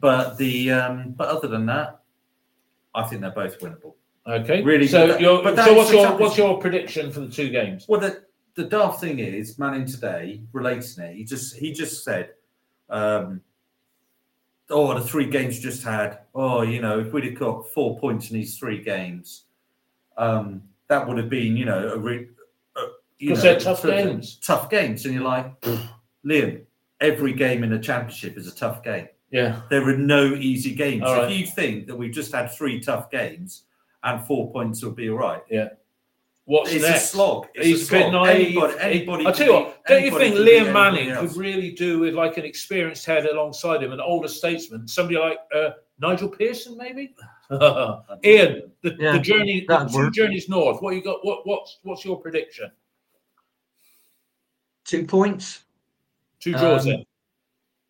But 0.00 0.36
the 0.36 0.72
um, 0.72 1.12
but 1.16 1.28
other 1.28 1.48
than 1.48 1.66
that, 1.66 2.00
I 2.94 3.02
think 3.04 3.20
they're 3.20 3.30
both 3.30 3.58
winnable. 3.60 3.94
Okay. 4.26 4.62
Really, 4.62 4.86
So, 4.88 5.06
but 5.06 5.12
that- 5.12 5.20
your, 5.20 5.42
but 5.42 5.56
so 5.56 5.74
what's 5.74 5.90
your 5.92 6.00
exactly- 6.04 6.24
what's 6.24 6.38
your 6.38 6.58
prediction 6.58 7.12
for 7.12 7.20
the 7.20 7.28
two 7.28 7.48
games? 7.48 7.86
Well, 7.88 8.00
the 8.00 8.24
the 8.54 8.64
daft 8.64 9.00
thing 9.00 9.18
is, 9.18 9.58
Manning 9.58 9.86
today 9.86 10.40
relating 10.52 11.04
it. 11.04 11.14
He 11.14 11.24
just 11.24 11.56
he 11.56 11.72
just 11.72 12.02
said, 12.02 12.30
um, 12.88 13.40
"Oh, 14.70 14.94
the 14.94 15.00
three 15.00 15.26
games 15.26 15.60
just 15.60 15.84
had. 15.84 16.20
Oh, 16.34 16.62
you 16.62 16.80
know, 16.80 16.98
if 17.00 17.12
we'd 17.12 17.24
have 17.24 17.38
got 17.38 17.68
four 17.70 17.98
points 17.98 18.30
in 18.30 18.34
these 18.34 18.58
three 18.58 18.82
games, 18.82 19.44
um, 20.16 20.62
that 20.88 21.06
would 21.06 21.18
have 21.18 21.28
been, 21.28 21.56
you 21.56 21.66
know, 21.66 21.88
a 21.92 21.98
re- 21.98 22.28
know, 23.20 23.36
they're 23.36 23.60
tough 23.60 23.82
games. 23.82 24.36
Tough 24.36 24.70
games, 24.70 25.04
and 25.04 25.14
you're 25.14 25.24
like, 25.24 25.60
Liam. 26.24 26.62
Every 26.98 27.34
game 27.34 27.62
in 27.62 27.68
the 27.68 27.78
championship 27.78 28.38
is 28.38 28.48
a 28.50 28.56
tough 28.56 28.82
game. 28.82 29.08
Yeah. 29.30 29.60
There 29.68 29.86
are 29.86 29.98
no 29.98 30.32
easy 30.34 30.74
games. 30.74 31.02
All 31.02 31.12
if 31.12 31.18
right. 31.18 31.30
you 31.30 31.46
think 31.46 31.86
that 31.88 31.94
we've 31.94 32.10
just 32.10 32.32
had 32.32 32.50
three 32.50 32.80
tough 32.80 33.10
games 33.10 33.64
and 34.04 34.24
four 34.26 34.50
points 34.52 34.82
will 34.84 34.92
be 34.92 35.10
all 35.10 35.18
right, 35.18 35.42
Yeah. 35.50 35.68
What's 36.44 36.70
it's 36.72 36.84
next? 36.84 37.04
a 37.04 37.06
slog. 37.08 37.48
It's 37.56 37.66
He's 37.66 37.92
a 37.92 37.96
a 37.96 37.98
bit 37.98 38.10
slog. 38.10 38.12
naive. 38.26 38.46
Anybody, 38.56 38.74
anybody 38.80 39.26
I 39.26 39.32
can 39.32 39.34
tell 39.34 39.46
you 39.46 39.52
beat- 39.52 39.66
what, 39.66 39.84
don't 39.88 40.04
you 40.04 40.18
think 40.18 40.34
Liam 40.36 40.72
Manning 40.72 41.10
else. 41.10 41.32
could 41.32 41.40
really 41.40 41.72
do 41.72 41.98
with 41.98 42.14
like 42.14 42.36
an 42.36 42.44
experienced 42.44 43.04
head 43.04 43.26
alongside 43.26 43.82
him, 43.82 43.90
an 43.92 44.00
older 44.00 44.28
statesman, 44.28 44.86
somebody 44.86 45.18
like 45.18 45.38
uh, 45.52 45.70
Nigel 45.98 46.28
Pearson, 46.28 46.76
maybe? 46.76 47.16
Ian, 47.50 48.70
the, 48.82 48.96
Yeah, 48.98 49.12
the 49.12 49.18
journey, 49.18 49.64
the 49.66 49.76
two 49.90 49.96
work. 49.98 50.14
journeys 50.14 50.48
north. 50.48 50.80
What 50.82 50.94
you 50.94 51.02
got? 51.02 51.24
What 51.24 51.44
what's 51.48 51.78
what's 51.82 52.04
your 52.04 52.20
prediction? 52.20 52.70
Two 54.84 55.04
points. 55.04 55.64
Two 56.38 56.52
draws 56.52 56.86
Um, 56.86 56.92
then. 56.92 57.04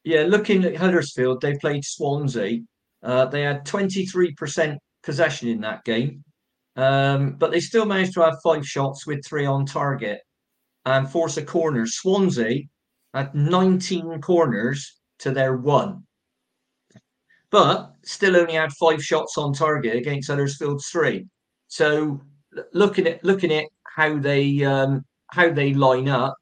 Yeah, 0.04 0.22
looking 0.22 0.64
at 0.64 0.76
Huddersfield, 0.76 1.40
they 1.40 1.58
played 1.58 1.84
Swansea. 1.84 2.60
Uh, 3.02 3.26
they 3.26 3.42
had 3.42 3.66
23% 3.66 4.78
possession 5.06 5.48
in 5.48 5.60
that 5.62 5.84
game, 5.84 6.22
um, 6.76 7.36
but 7.38 7.50
they 7.50 7.60
still 7.60 7.86
managed 7.86 8.12
to 8.14 8.20
have 8.20 8.36
five 8.42 8.66
shots 8.66 9.06
with 9.06 9.24
three 9.24 9.46
on 9.46 9.64
target 9.64 10.20
and 10.84 11.10
force 11.10 11.38
a 11.38 11.42
corner. 11.42 11.86
Swansea 11.86 12.64
had 13.14 13.34
19 13.34 14.20
corners 14.20 15.00
to 15.20 15.30
their 15.30 15.56
one, 15.56 16.02
but 17.50 17.94
still 18.04 18.36
only 18.36 18.54
had 18.54 18.72
five 18.72 19.02
shots 19.02 19.38
on 19.38 19.54
target 19.54 19.96
against 19.96 20.28
Huddersfield's 20.28 20.88
three. 20.88 21.26
So 21.68 22.20
looking 22.74 23.06
at 23.06 23.24
looking 23.24 23.52
at 23.52 23.66
how 23.84 24.18
they 24.18 24.62
um, 24.64 25.04
how 25.28 25.50
they 25.50 25.72
line 25.72 26.08
up, 26.08 26.34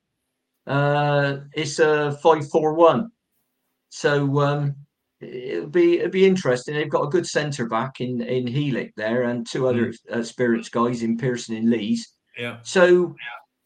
uh, 0.67 1.37
it's 1.53 1.79
a 1.79 2.19
five-four-one. 2.23 3.11
So 3.91 4.41
um, 4.41 4.75
it'll 5.25 5.69
be 5.69 5.99
it'll 5.99 6.11
be 6.11 6.27
interesting. 6.27 6.75
They've 6.75 6.89
got 6.91 7.07
a 7.07 7.11
good 7.11 7.27
centre 7.27 7.67
back 7.67 8.01
in 8.01 8.21
in 8.23 8.47
Helik 8.47 8.93
there, 8.97 9.23
and 9.25 9.47
two 9.47 9.69
other 9.69 9.93
uh, 10.11 10.23
spirits 10.23 10.69
guys 10.69 11.03
in 11.03 11.17
Pearson 11.17 11.57
and 11.57 11.71
Lees. 11.71 12.15
Yeah. 12.39 12.59
So 12.63 13.15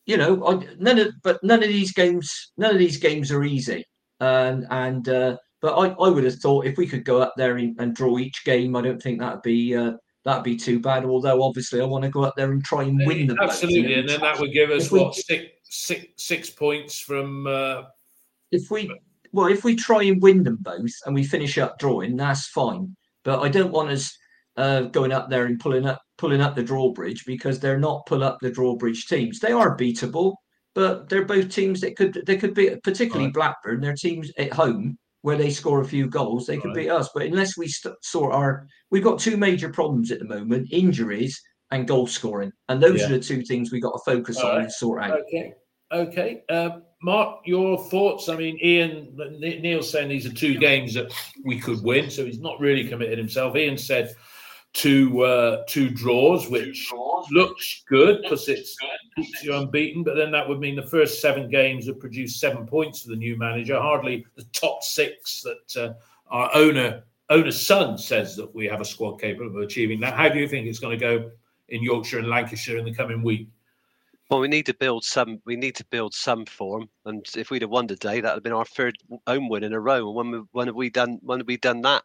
you 0.06 0.16
know, 0.16 0.46
I, 0.46 0.66
none 0.78 0.98
of 0.98 1.12
but 1.22 1.42
none 1.44 1.62
of 1.62 1.68
these 1.68 1.92
games 1.92 2.52
none 2.56 2.72
of 2.72 2.78
these 2.78 2.96
games 2.96 3.30
are 3.30 3.44
easy. 3.44 3.84
And 4.20 4.66
and 4.70 5.08
uh, 5.08 5.36
but 5.60 5.74
I, 5.74 5.88
I 5.88 6.08
would 6.08 6.24
have 6.24 6.36
thought 6.36 6.66
if 6.66 6.76
we 6.76 6.86
could 6.86 7.04
go 7.04 7.20
up 7.20 7.34
there 7.36 7.56
and, 7.56 7.78
and 7.80 7.94
draw 7.94 8.18
each 8.18 8.44
game, 8.44 8.74
I 8.74 8.80
don't 8.80 9.02
think 9.02 9.20
that'd 9.20 9.42
be 9.42 9.76
uh, 9.76 9.92
that'd 10.24 10.44
be 10.44 10.56
too 10.56 10.80
bad. 10.80 11.04
Although 11.04 11.42
obviously 11.42 11.80
I 11.80 11.84
want 11.84 12.04
to 12.04 12.10
go 12.10 12.24
up 12.24 12.34
there 12.36 12.52
and 12.52 12.64
try 12.64 12.84
and 12.84 13.00
win 13.06 13.26
them. 13.26 13.38
Absolutely, 13.40 13.94
know. 13.94 14.00
and 14.00 14.08
then 14.08 14.20
that 14.20 14.38
would 14.40 14.52
give 14.52 14.70
us 14.70 14.86
If 14.86 14.92
we- 14.92 15.00
what 15.00 15.14
six 15.14 15.44
six 15.62 16.06
six 16.16 16.50
points 16.50 17.00
from. 17.00 17.46
Uh, 17.46 17.82
if 18.50 18.70
we 18.70 18.90
well 19.32 19.46
if 19.46 19.64
we 19.64 19.74
try 19.76 20.02
and 20.04 20.22
win 20.22 20.42
them 20.42 20.58
both 20.60 20.90
and 21.06 21.14
we 21.14 21.24
finish 21.24 21.58
up 21.58 21.78
drawing 21.78 22.16
that's 22.16 22.46
fine 22.48 22.94
but 23.24 23.40
i 23.40 23.48
don't 23.48 23.72
want 23.72 23.90
us 23.90 24.16
uh, 24.56 24.82
going 24.82 25.12
up 25.12 25.30
there 25.30 25.46
and 25.46 25.60
pulling 25.60 25.86
up 25.86 26.00
pulling 26.16 26.40
up 26.40 26.56
the 26.56 26.62
drawbridge 26.62 27.24
because 27.26 27.60
they're 27.60 27.78
not 27.78 28.04
pull 28.06 28.24
up 28.24 28.38
the 28.40 28.50
drawbridge 28.50 29.06
teams 29.06 29.38
they 29.38 29.52
are 29.52 29.76
beatable 29.76 30.34
but 30.74 31.08
they're 31.08 31.24
both 31.24 31.48
teams 31.48 31.80
that 31.80 31.96
could 31.96 32.20
they 32.26 32.36
could 32.36 32.54
be 32.54 32.74
particularly 32.82 33.26
Right. 33.26 33.34
blackburn 33.34 33.80
they're 33.80 33.94
teams 33.94 34.32
at 34.36 34.52
home 34.52 34.98
where 35.22 35.36
they 35.36 35.50
score 35.50 35.80
a 35.80 35.84
few 35.84 36.08
goals 36.08 36.46
they 36.46 36.56
could 36.56 36.68
Right. 36.68 36.84
beat 36.86 36.90
us 36.90 37.08
but 37.14 37.22
unless 37.24 37.56
we 37.56 37.68
st- 37.68 37.94
sort 38.02 38.32
our 38.34 38.66
we've 38.90 39.04
got 39.04 39.20
two 39.20 39.36
major 39.36 39.68
problems 39.68 40.10
at 40.10 40.18
the 40.18 40.24
moment 40.24 40.68
injuries 40.72 41.40
and 41.70 41.86
goal 41.86 42.06
scoring 42.08 42.50
and 42.68 42.82
those 42.82 43.00
Yeah. 43.00 43.06
are 43.06 43.10
the 43.10 43.20
two 43.20 43.42
things 43.42 43.70
we've 43.70 43.82
got 43.82 43.92
to 43.92 44.02
focus 44.04 44.38
All 44.38 44.50
on 44.50 44.56
right. 44.56 44.62
and 44.64 44.72
sort 44.72 45.02
out 45.04 45.20
Okay. 45.20 45.52
Okay. 45.92 46.42
Um, 46.50 46.82
Mark, 47.00 47.40
your 47.44 47.78
thoughts? 47.84 48.28
I 48.28 48.36
mean, 48.36 48.58
Ian, 48.62 49.16
Ne- 49.16 49.60
Neil's 49.60 49.90
saying 49.90 50.08
these 50.08 50.26
are 50.26 50.32
two 50.32 50.58
games 50.58 50.94
that 50.94 51.12
we 51.44 51.58
could 51.58 51.82
win, 51.82 52.10
so 52.10 52.24
he's 52.24 52.40
not 52.40 52.58
really 52.58 52.88
committed 52.88 53.18
himself. 53.18 53.54
Ian 53.54 53.78
said 53.78 54.16
two 54.72 55.22
uh, 55.22 55.62
two 55.68 55.90
draws, 55.90 56.48
which 56.48 56.90
looks 57.30 57.84
good 57.88 58.22
because 58.22 58.48
it's 58.48 58.76
keeps 59.16 59.42
you 59.44 59.54
unbeaten. 59.54 60.02
But 60.02 60.16
then 60.16 60.30
that 60.32 60.48
would 60.48 60.58
mean 60.58 60.76
the 60.76 60.82
first 60.82 61.20
seven 61.20 61.48
games 61.48 61.86
would 61.86 62.00
produce 62.00 62.40
seven 62.40 62.66
points 62.66 63.02
for 63.02 63.10
the 63.10 63.16
new 63.16 63.36
manager. 63.36 63.80
Hardly 63.80 64.26
the 64.36 64.44
top 64.52 64.82
six 64.82 65.42
that 65.42 65.80
uh, 65.80 65.92
our 66.30 66.50
owner 66.54 67.04
owner's 67.30 67.64
son 67.64 67.98
says 67.98 68.36
that 68.36 68.52
we 68.54 68.66
have 68.66 68.80
a 68.80 68.84
squad 68.84 69.20
capable 69.20 69.56
of 69.56 69.62
achieving 69.62 70.00
that. 70.00 70.14
How 70.14 70.28
do 70.28 70.38
you 70.38 70.48
think 70.48 70.66
it's 70.66 70.78
going 70.78 70.98
to 70.98 71.04
go 71.04 71.30
in 71.68 71.82
Yorkshire 71.82 72.18
and 72.18 72.28
Lancashire 72.28 72.78
in 72.78 72.84
the 72.84 72.94
coming 72.94 73.22
week? 73.22 73.48
Well, 74.30 74.40
we 74.40 74.48
need 74.48 74.66
to 74.66 74.74
build 74.74 75.04
some. 75.04 75.40
We 75.46 75.56
need 75.56 75.74
to 75.76 75.86
build 75.86 76.12
some 76.12 76.44
form, 76.44 76.90
and 77.06 77.24
if 77.34 77.50
we'd 77.50 77.62
have 77.62 77.70
won 77.70 77.88
today, 77.88 78.20
that 78.20 78.28
would 78.28 78.36
have 78.36 78.42
been 78.42 78.52
our 78.52 78.66
third 78.66 78.96
home 79.26 79.48
win 79.48 79.64
in 79.64 79.72
a 79.72 79.80
row. 79.80 80.06
And 80.06 80.14
when 80.32 80.48
when 80.52 80.66
have 80.66 80.76
we 80.76 80.90
done? 80.90 81.18
When 81.22 81.40
have 81.40 81.46
we 81.46 81.56
done 81.56 81.80
that 81.82 82.04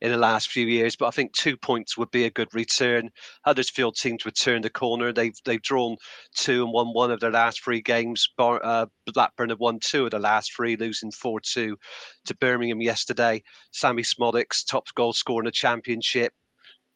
in 0.00 0.10
the 0.10 0.16
last 0.16 0.48
few 0.50 0.66
years? 0.66 0.96
But 0.96 1.06
I 1.06 1.10
think 1.12 1.32
two 1.32 1.56
points 1.56 1.96
would 1.96 2.10
be 2.10 2.24
a 2.24 2.30
good 2.30 2.52
return. 2.54 3.10
Huddersfield 3.44 3.96
seem 3.96 4.18
to 4.18 4.24
have 4.24 4.34
turned 4.34 4.64
the 4.64 4.70
corner. 4.70 5.12
They've 5.12 5.36
they've 5.44 5.62
drawn 5.62 5.96
two 6.36 6.64
and 6.64 6.72
won 6.72 6.88
one 6.88 7.12
of 7.12 7.20
their 7.20 7.30
last 7.30 7.62
three 7.62 7.82
games. 7.82 8.28
Bar, 8.36 8.60
uh, 8.64 8.86
Blackburn 9.06 9.50
have 9.50 9.60
won 9.60 9.78
two 9.80 10.06
of 10.06 10.10
the 10.10 10.18
last 10.18 10.52
three, 10.56 10.76
losing 10.76 11.12
four 11.12 11.38
two 11.40 11.76
to 12.24 12.34
Birmingham 12.36 12.80
yesterday. 12.80 13.42
Sammie 13.72 14.02
Szmodics, 14.02 14.66
top 14.66 14.88
goal 14.96 15.12
scorer 15.12 15.42
in 15.42 15.46
the 15.46 15.52
championship. 15.52 16.32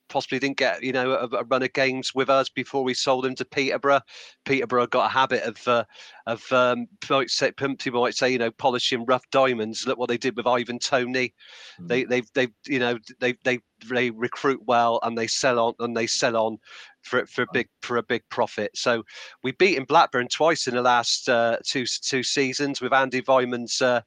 Possibly 0.08 0.38
didn't 0.38 0.58
get 0.58 0.82
you 0.82 0.92
know 0.92 1.12
a, 1.12 1.36
a, 1.36 1.44
run 1.44 1.62
of 1.62 1.72
games 1.72 2.14
with 2.14 2.30
us 2.30 2.48
before 2.48 2.84
we 2.84 2.94
sold 2.94 3.26
him 3.26 3.34
to 3.36 3.44
Peterborough. 3.44 4.00
Peterborough 4.44 4.86
got 4.86 5.06
a 5.06 5.12
habit 5.12 5.42
of 5.42 5.68
uh, 5.68 5.84
of 6.26 6.52
um, 6.52 6.86
might 7.10 7.30
say, 7.30 7.52
people 7.52 8.02
might 8.02 8.14
say 8.14 8.30
you 8.30 8.38
know 8.38 8.50
polishing 8.50 9.04
rough 9.06 9.28
diamonds. 9.30 9.86
Look 9.86 9.98
what 9.98 10.08
they 10.08 10.18
did 10.18 10.36
with 10.36 10.46
Ivan 10.46 10.78
Toney. 10.78 11.34
Mm. 11.80 11.88
They 11.88 12.04
they 12.04 12.22
they 12.34 12.48
you 12.66 12.78
know 12.78 12.98
they 13.20 13.34
they 13.44 13.60
they 13.88 14.10
recruit 14.10 14.60
well 14.66 15.00
and 15.02 15.16
they 15.16 15.26
sell 15.26 15.58
on 15.58 15.74
and 15.78 15.96
they 15.96 16.06
sell 16.06 16.36
on 16.36 16.58
for 17.02 17.24
for 17.26 17.42
a 17.42 17.46
big 17.52 17.68
for 17.82 17.96
a 17.96 18.02
big 18.02 18.22
profit. 18.30 18.70
So 18.74 19.04
we 19.42 19.52
beaten 19.52 19.84
Blackburn 19.84 20.28
twice 20.28 20.66
in 20.66 20.74
the 20.74 20.82
last 20.82 21.28
uh, 21.28 21.58
two 21.64 21.86
two 21.86 22.22
seasons 22.22 22.80
with 22.80 22.92
Andy 22.92 23.22
Weimann's 23.26 23.80
uh, 23.80 24.02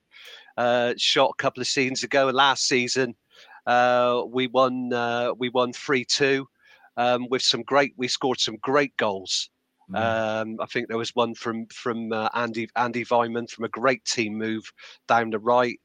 uh, 0.58 0.94
shot 0.98 1.32
a 1.38 1.42
couple 1.42 1.62
of 1.62 1.68
seasons 1.68 2.04
ago. 2.04 2.30
Last 2.30 2.68
season 2.68 3.16
uh, 3.68 4.24
we 4.26 4.48
won 4.48 4.94
uh, 4.94 5.34
we 5.38 5.50
won 5.50 5.74
three 5.74 6.06
two 6.06 6.48
um, 6.96 7.28
with 7.30 7.42
some 7.42 7.62
great. 7.64 7.94
We 7.98 8.08
scored 8.08 8.40
some 8.40 8.58
great 8.62 8.96
goals. 8.98 9.50
Mm. 9.92 10.42
Um, 10.42 10.58
I 10.60 10.66
think 10.66 10.88
there 10.88 10.98
was 10.98 11.16
one 11.16 11.36
from 11.36 11.68
from 11.68 12.12
uh, 12.12 12.30
Andy 12.34 12.70
Andy 12.76 13.06
Weimann 13.06 13.50
from 13.50 13.66
a 13.66 13.70
great 13.70 14.04
team 14.06 14.38
move 14.38 14.72
down 15.08 15.30
the 15.30 15.40
right. 15.40 15.80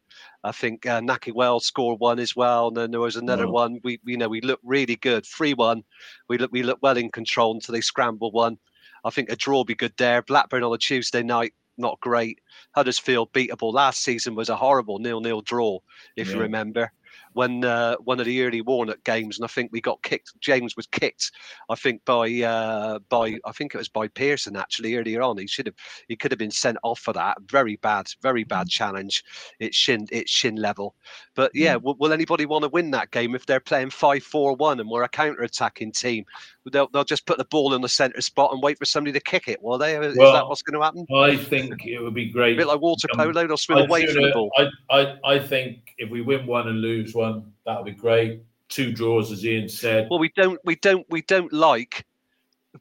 I 0.44 0.52
think 0.52 0.86
uh, 0.86 1.00
Nahki 1.00 1.32
Wells 1.34 1.66
scored 1.66 2.00
one 2.00 2.18
as 2.18 2.34
well, 2.36 2.68
and 2.68 2.76
then 2.76 2.90
there 2.92 3.00
was 3.00 3.16
another 3.16 3.46
oh. 3.46 3.50
one. 3.50 3.80
We 3.82 4.00
you 4.04 4.16
know 4.16 4.28
we 4.28 4.40
looked 4.40 4.64
really 4.64 4.96
good, 4.96 5.26
three 5.26 5.54
one. 5.54 5.82
We 6.28 6.38
look 6.38 6.52
we 6.52 6.62
looked 6.62 6.82
well 6.82 6.96
in 6.96 7.10
control 7.10 7.54
until 7.54 7.74
they 7.74 7.80
scrambled 7.80 8.32
one. 8.32 8.58
I 9.04 9.10
think 9.10 9.28
a 9.28 9.36
draw 9.36 9.64
be 9.64 9.74
good 9.74 9.94
there. 9.98 10.22
Blackburn 10.22 10.62
on 10.62 10.72
a 10.72 10.78
Tuesday 10.78 11.24
night, 11.24 11.52
not 11.78 11.98
great. 12.00 12.40
Huddersfield 12.76 13.32
beatable. 13.32 13.72
Last 13.72 14.02
season 14.02 14.36
was 14.36 14.48
a 14.48 14.56
horrible 14.56 15.00
nil 15.00 15.20
nil 15.20 15.40
draw, 15.40 15.80
if 16.16 16.28
yeah. 16.28 16.34
you 16.34 16.40
remember 16.40 16.92
when 17.34 17.64
uh, 17.64 17.96
one 18.04 18.20
of 18.20 18.26
the 18.26 18.42
early 18.42 18.60
Warnock 18.60 19.02
games, 19.04 19.38
and 19.38 19.44
I 19.44 19.48
think 19.48 19.70
we 19.72 19.80
got 19.80 20.02
kicked. 20.02 20.32
James 20.40 20.76
was 20.76 20.86
kicked, 20.86 21.30
I 21.68 21.74
think 21.74 22.04
by 22.04 22.28
uh, 22.42 22.98
by 23.08 23.38
I 23.44 23.52
think 23.52 23.74
it 23.74 23.78
was 23.78 23.88
by 23.88 24.08
Pearson 24.08 24.56
actually 24.56 24.96
earlier 24.96 25.22
on. 25.22 25.38
He 25.38 25.46
should 25.46 25.66
have 25.66 25.74
he 26.08 26.16
could 26.16 26.30
have 26.30 26.38
been 26.38 26.50
sent 26.50 26.78
off 26.82 27.00
for 27.00 27.12
that. 27.14 27.38
Very 27.48 27.76
bad, 27.76 28.06
very 28.22 28.44
bad 28.44 28.66
mm. 28.66 28.70
challenge. 28.70 29.24
It's 29.60 29.76
shin 29.76 30.06
it's 30.10 30.30
shin 30.30 30.56
level. 30.56 30.94
But 31.34 31.50
yeah, 31.54 31.76
mm. 31.76 31.82
will, 31.82 31.96
will, 31.98 32.12
anybody 32.12 32.46
want 32.46 32.62
to 32.62 32.68
win 32.68 32.90
that 32.92 33.10
game 33.10 33.34
if 33.34 33.46
they're 33.46 33.60
playing 33.60 33.90
five 33.90 34.22
four 34.22 34.54
one 34.54 34.80
and 34.80 34.88
we're 34.88 35.04
a 35.04 35.08
counter 35.08 35.42
attacking 35.42 35.92
team? 35.92 36.24
They'll, 36.70 36.88
they'll 36.92 37.02
just 37.02 37.26
put 37.26 37.38
the 37.38 37.44
ball 37.46 37.74
in 37.74 37.80
the 37.80 37.88
centre 37.88 38.20
spot 38.20 38.52
and 38.52 38.62
wait 38.62 38.78
for 38.78 38.84
somebody 38.84 39.12
to 39.12 39.24
kick 39.24 39.48
it. 39.48 39.60
Will 39.60 39.78
they? 39.78 39.96
Is 39.96 40.16
well, 40.16 40.32
that 40.32 40.46
what's 40.46 40.62
going 40.62 40.78
to 40.78 40.84
happen? 40.84 41.06
I 41.12 41.36
think 41.36 41.84
it 41.84 42.00
would 42.00 42.14
be 42.14 42.26
great. 42.26 42.54
A 42.54 42.56
bit 42.56 42.68
like 42.68 42.80
water 42.80 43.08
polo, 43.14 43.46
they'll 43.46 43.56
swim 43.56 43.78
I'd 43.78 43.88
away 43.88 44.06
from 44.06 44.22
the 44.22 44.30
ball. 44.30 44.50
I, 44.56 44.68
I, 44.96 45.34
I 45.34 45.38
think 45.40 45.94
if 45.98 46.08
we 46.08 46.20
win 46.20 46.46
one 46.46 46.68
and 46.68 46.80
lose 46.80 47.14
one, 47.14 47.21
that 47.66 47.76
would 47.76 47.84
be 47.84 47.92
great. 47.92 48.42
Two 48.68 48.92
draws, 48.92 49.30
as 49.30 49.44
Ian 49.44 49.68
said. 49.68 50.08
Well, 50.10 50.18
we 50.18 50.30
don't, 50.34 50.58
we 50.64 50.76
don't, 50.76 51.06
we 51.10 51.22
don't 51.22 51.52
like 51.52 52.06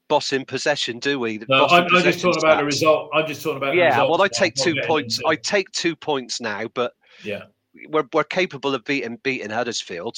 boss 0.07 0.33
in 0.33 0.45
possession, 0.45 0.99
do 0.99 1.19
we? 1.19 1.37
The 1.37 1.45
no, 1.49 1.65
I'm, 1.67 1.83
I'm, 1.83 2.03
just 2.03 2.21
talking 2.21 2.41
about 2.41 2.59
the 2.59 2.65
result. 2.65 3.09
I'm 3.13 3.27
just 3.27 3.41
talking 3.41 3.57
about. 3.57 3.75
Yeah, 3.75 4.03
well, 4.03 4.21
I 4.21 4.27
take 4.27 4.55
two 4.55 4.75
points. 4.85 5.19
I 5.25 5.35
take 5.35 5.69
two 5.71 5.95
points 5.95 6.39
now, 6.39 6.67
but 6.73 6.93
yeah, 7.23 7.43
we're 7.89 8.07
we're 8.13 8.23
capable 8.23 8.73
of 8.73 8.83
beating 8.85 9.17
beating 9.23 9.49
Huddersfield. 9.49 10.17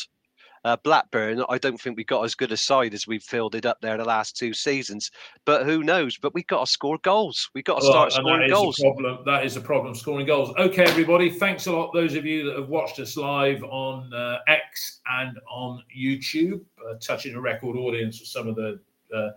Uh, 0.64 0.77
Blackburn, 0.84 1.44
I 1.49 1.57
don't 1.57 1.80
think 1.80 1.98
we 1.98 2.06
got 2.06 2.23
as 2.23 2.35
good 2.35 2.53
a 2.53 2.57
side 2.57 2.94
as 2.94 3.06
we've 3.06 3.23
fielded 3.23 3.65
up 3.65 3.81
there 3.81 3.98
the 3.98 4.06
last 4.06 4.38
two 4.38 4.53
seasons. 4.53 5.11
But 5.45 5.65
who 5.65 5.84
knows? 5.84 6.18
But 6.18 6.34
we've 6.34 6.48
got 6.48 6.65
to 6.65 6.72
score 6.72 6.98
goals. 6.99 7.49
We've 7.53 7.65
got 7.65 7.81
to 7.81 7.85
well, 7.85 7.91
start 7.91 8.14
scoring 8.14 8.48
that 8.48 8.49
goals. 8.49 8.80
problem. 8.80 9.19
That 9.26 9.45
is 9.45 9.57
a 9.57 9.61
problem, 9.61 9.94
scoring 9.94 10.26
goals. 10.26 10.56
Okay, 10.57 10.85
everybody. 10.85 11.30
Thanks 11.30 11.68
a 11.68 11.72
lot, 11.73 11.94
those 11.94 12.15
of 12.15 12.26
you 12.26 12.45
that 12.45 12.57
have 12.57 12.69
watched 12.69 12.99
us 12.99 13.18
live 13.18 13.61
on 13.64 14.14
uh, 14.14 14.38
X 14.48 15.02
and 15.10 15.38
on 15.49 15.84
YouTube, 15.95 16.61
uh, 16.88 16.94
touching 17.02 17.35
a 17.35 17.41
record 17.41 17.76
audience 17.76 18.19
for 18.19 18.26
some 18.26 18.48
of 18.48 18.56
the 18.56 18.80
uh, 19.14 19.31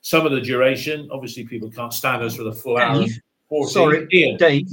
some 0.00 0.24
of 0.24 0.32
the 0.32 0.40
duration. 0.40 1.08
Obviously, 1.12 1.44
people 1.44 1.70
can't 1.70 1.92
stand 1.92 2.22
us 2.22 2.36
for 2.36 2.44
the 2.44 2.52
full 2.52 2.78
hour. 2.78 3.04
Sorry, 3.66 4.06
Ian. 4.12 4.36
Dave. 4.36 4.68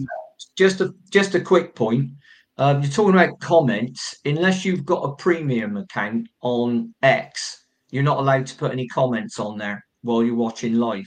Just 0.56 0.82
a 0.82 0.94
just 1.10 1.34
a 1.34 1.42
quick 1.42 1.74
point. 1.74 2.12
Um, 2.58 2.82
you're 2.82 2.92
talking 2.92 3.14
about 3.14 3.40
comments. 3.40 4.16
Unless 4.26 4.66
you've 4.66 4.86
got 4.86 5.04
a 5.04 5.16
premium 5.16 5.78
account 5.78 6.28
on 6.42 6.94
X, 7.02 7.66
you're 7.92 8.04
not 8.04 8.18
allowed 8.18 8.46
to 8.48 8.56
put 8.56 8.72
any 8.72 8.88
comments 8.88 9.40
on 9.40 9.58
there 9.58 9.86
while 10.02 10.24
you're 10.24 10.36
watching 10.36 10.76
live. 10.76 11.06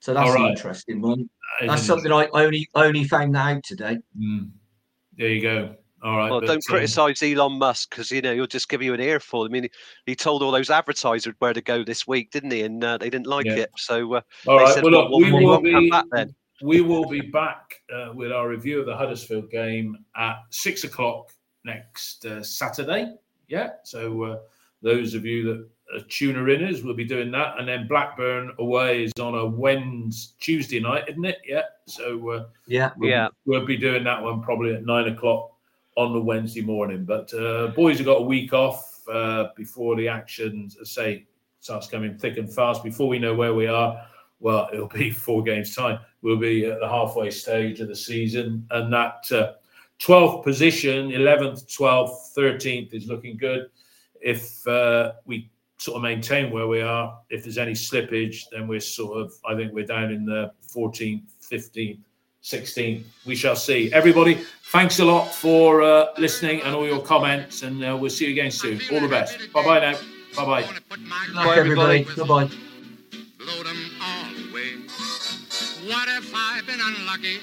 So 0.00 0.14
that's 0.14 0.30
right. 0.30 0.44
an 0.44 0.50
interesting 0.50 1.00
one. 1.00 1.28
That's 1.60 1.82
something 1.82 2.10
I 2.10 2.26
only 2.32 2.68
only 2.74 3.04
found 3.04 3.36
out 3.36 3.62
today. 3.64 3.98
Mm. 4.18 4.50
There 5.16 5.28
you 5.28 5.42
go. 5.42 5.76
All 6.02 6.16
right. 6.16 6.30
Well, 6.30 6.40
don't 6.40 6.52
um, 6.52 6.60
criticize 6.66 7.22
Elon 7.22 7.58
Musk 7.58 7.90
because 7.90 8.10
you 8.10 8.22
know 8.22 8.34
he'll 8.34 8.46
just 8.46 8.70
give 8.70 8.80
you 8.80 8.94
an 8.94 9.00
earful. 9.00 9.44
I 9.44 9.48
mean, 9.48 9.68
he 10.06 10.16
told 10.16 10.42
all 10.42 10.50
those 10.50 10.70
advertisers 10.70 11.34
where 11.40 11.52
to 11.52 11.60
go 11.60 11.84
this 11.84 12.06
week, 12.06 12.30
didn't 12.30 12.52
he? 12.52 12.62
And 12.62 12.82
uh, 12.82 12.96
they 12.96 13.10
didn't 13.10 13.26
like 13.26 13.44
yeah. 13.44 13.56
it. 13.56 13.70
So, 13.76 14.14
uh, 14.14 14.20
all 14.46 14.58
right. 14.58 14.72
Said, 14.72 14.84
well, 14.84 14.92
look, 14.92 15.10
we, 15.10 15.30
we 15.30 15.44
will 15.44 15.60
be. 15.60 15.92
Then 16.60 16.68
we 16.68 16.80
will 16.80 17.06
be 17.06 17.20
back 17.20 17.80
uh, 17.92 18.12
with 18.14 18.32
our 18.32 18.48
review 18.48 18.80
of 18.80 18.86
the 18.86 18.96
Huddersfield 18.96 19.50
game 19.50 20.04
at 20.16 20.36
six 20.50 20.84
o'clock 20.84 21.32
next 21.64 22.24
uh, 22.26 22.42
Saturday. 22.42 23.14
Yeah, 23.48 23.70
so 23.84 24.22
uh, 24.22 24.38
those 24.82 25.14
of 25.14 25.24
you 25.24 25.42
that 25.44 25.68
are 25.96 26.04
tuner 26.08 26.44
inners 26.44 26.84
will 26.84 26.94
be 26.94 27.04
doing 27.04 27.30
that, 27.32 27.58
and 27.58 27.66
then 27.66 27.88
Blackburn 27.88 28.52
away 28.58 29.04
is 29.04 29.12
on 29.20 29.34
a 29.34 29.44
Wednesday, 29.44 30.34
Tuesday 30.38 30.80
night, 30.80 31.04
isn't 31.08 31.24
it? 31.24 31.38
Yeah, 31.44 31.62
so 31.86 32.30
uh, 32.30 32.46
yeah, 32.66 32.92
we'll, 32.96 33.10
yeah, 33.10 33.28
we'll 33.44 33.66
be 33.66 33.76
doing 33.76 34.04
that 34.04 34.22
one 34.22 34.40
probably 34.40 34.74
at 34.74 34.84
nine 34.84 35.08
o'clock 35.08 35.52
on 35.96 36.12
the 36.12 36.20
Wednesday 36.20 36.62
morning. 36.62 37.04
But 37.04 37.32
uh, 37.34 37.68
boys 37.68 37.98
have 37.98 38.06
got 38.06 38.20
a 38.20 38.24
week 38.24 38.52
off 38.52 39.00
uh, 39.08 39.48
before 39.56 39.96
the 39.96 40.08
action, 40.08 40.70
say, 40.84 41.26
starts 41.58 41.88
coming 41.88 42.16
thick 42.16 42.36
and 42.38 42.52
fast. 42.52 42.84
Before 42.84 43.08
we 43.08 43.18
know 43.18 43.34
where 43.34 43.54
we 43.54 43.66
are 43.66 44.06
well, 44.40 44.68
it'll 44.72 44.88
be 44.88 45.10
four 45.10 45.42
games' 45.42 45.74
time. 45.74 46.00
We'll 46.22 46.36
be 46.36 46.66
at 46.66 46.80
the 46.80 46.88
halfway 46.88 47.30
stage 47.30 47.80
of 47.80 47.88
the 47.88 47.96
season, 47.96 48.66
and 48.70 48.92
that 48.92 49.30
uh, 49.32 49.52
12th 50.00 50.44
position, 50.44 51.10
11th, 51.10 51.66
12th, 51.66 52.34
13th 52.36 52.94
is 52.94 53.06
looking 53.06 53.36
good. 53.36 53.70
If 54.20 54.66
uh, 54.66 55.12
we 55.24 55.50
sort 55.78 55.96
of 55.96 56.02
maintain 56.02 56.50
where 56.50 56.66
we 56.66 56.82
are, 56.82 57.18
if 57.30 57.42
there's 57.42 57.58
any 57.58 57.72
slippage, 57.72 58.44
then 58.50 58.68
we're 58.68 58.80
sort 58.80 59.18
of, 59.18 59.32
I 59.48 59.54
think 59.54 59.72
we're 59.72 59.86
down 59.86 60.10
in 60.10 60.26
the 60.26 60.52
14th, 60.74 61.22
15th, 61.50 61.98
16th. 62.42 63.04
We 63.26 63.34
shall 63.34 63.56
see. 63.56 63.92
Everybody, 63.92 64.42
thanks 64.72 64.98
a 64.98 65.04
lot 65.04 65.32
for 65.32 65.82
uh, 65.82 66.06
listening 66.18 66.62
and 66.62 66.74
all 66.74 66.86
your 66.86 67.02
comments, 67.02 67.62
and 67.62 67.84
uh, 67.84 67.96
we'll 67.98 68.10
see 68.10 68.26
you 68.26 68.32
again 68.32 68.50
soon. 68.50 68.80
All 68.92 69.00
the 69.00 69.08
best. 69.08 69.52
Bye 69.52 69.64
bye 69.64 69.80
now. 69.80 69.98
Bye 70.36 70.44
bye. 70.44 70.80
Bye, 71.34 71.56
everybody. 71.56 72.04
Bye 72.16 72.50
if 76.20 76.32
I've 76.34 76.66
been 76.66 76.80
unlucky? 76.80 77.40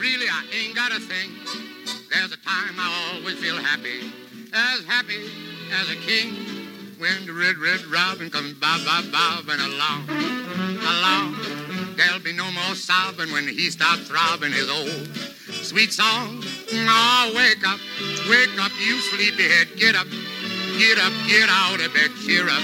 Really, 0.00 0.26
I 0.26 0.44
ain't 0.56 0.74
got 0.74 0.90
a 0.90 1.00
thing. 1.00 1.30
There's 2.08 2.32
a 2.32 2.40
time 2.40 2.74
I 2.80 3.12
always 3.12 3.38
feel 3.38 3.56
happy, 3.56 4.10
as 4.52 4.84
happy 4.84 5.28
as 5.70 5.90
a 5.90 5.96
king. 5.96 6.32
When 6.98 7.26
the 7.26 7.32
red, 7.32 7.56
red 7.58 7.84
robin 7.86 8.30
comes 8.30 8.54
bob, 8.54 8.80
bob, 8.86 9.12
bobbing 9.12 9.60
along, 9.60 10.08
along. 10.80 11.36
There'll 11.96 12.24
be 12.24 12.32
no 12.32 12.50
more 12.52 12.74
sobbing 12.74 13.30
when 13.32 13.46
he 13.46 13.68
starts 13.70 14.08
throbbing 14.08 14.52
his 14.52 14.70
old 14.70 15.08
sweet 15.52 15.92
song. 15.92 16.42
Oh, 16.72 17.32
wake 17.36 17.66
up, 17.68 17.80
wake 18.30 18.56
up, 18.64 18.72
you 18.80 18.96
sleepyhead. 19.12 19.76
Get 19.76 19.94
up, 19.94 20.08
get 20.78 20.96
up, 20.98 21.12
get 21.28 21.48
out 21.50 21.84
of 21.84 21.92
bed. 21.92 22.10
Cheer 22.24 22.48
up, 22.48 22.62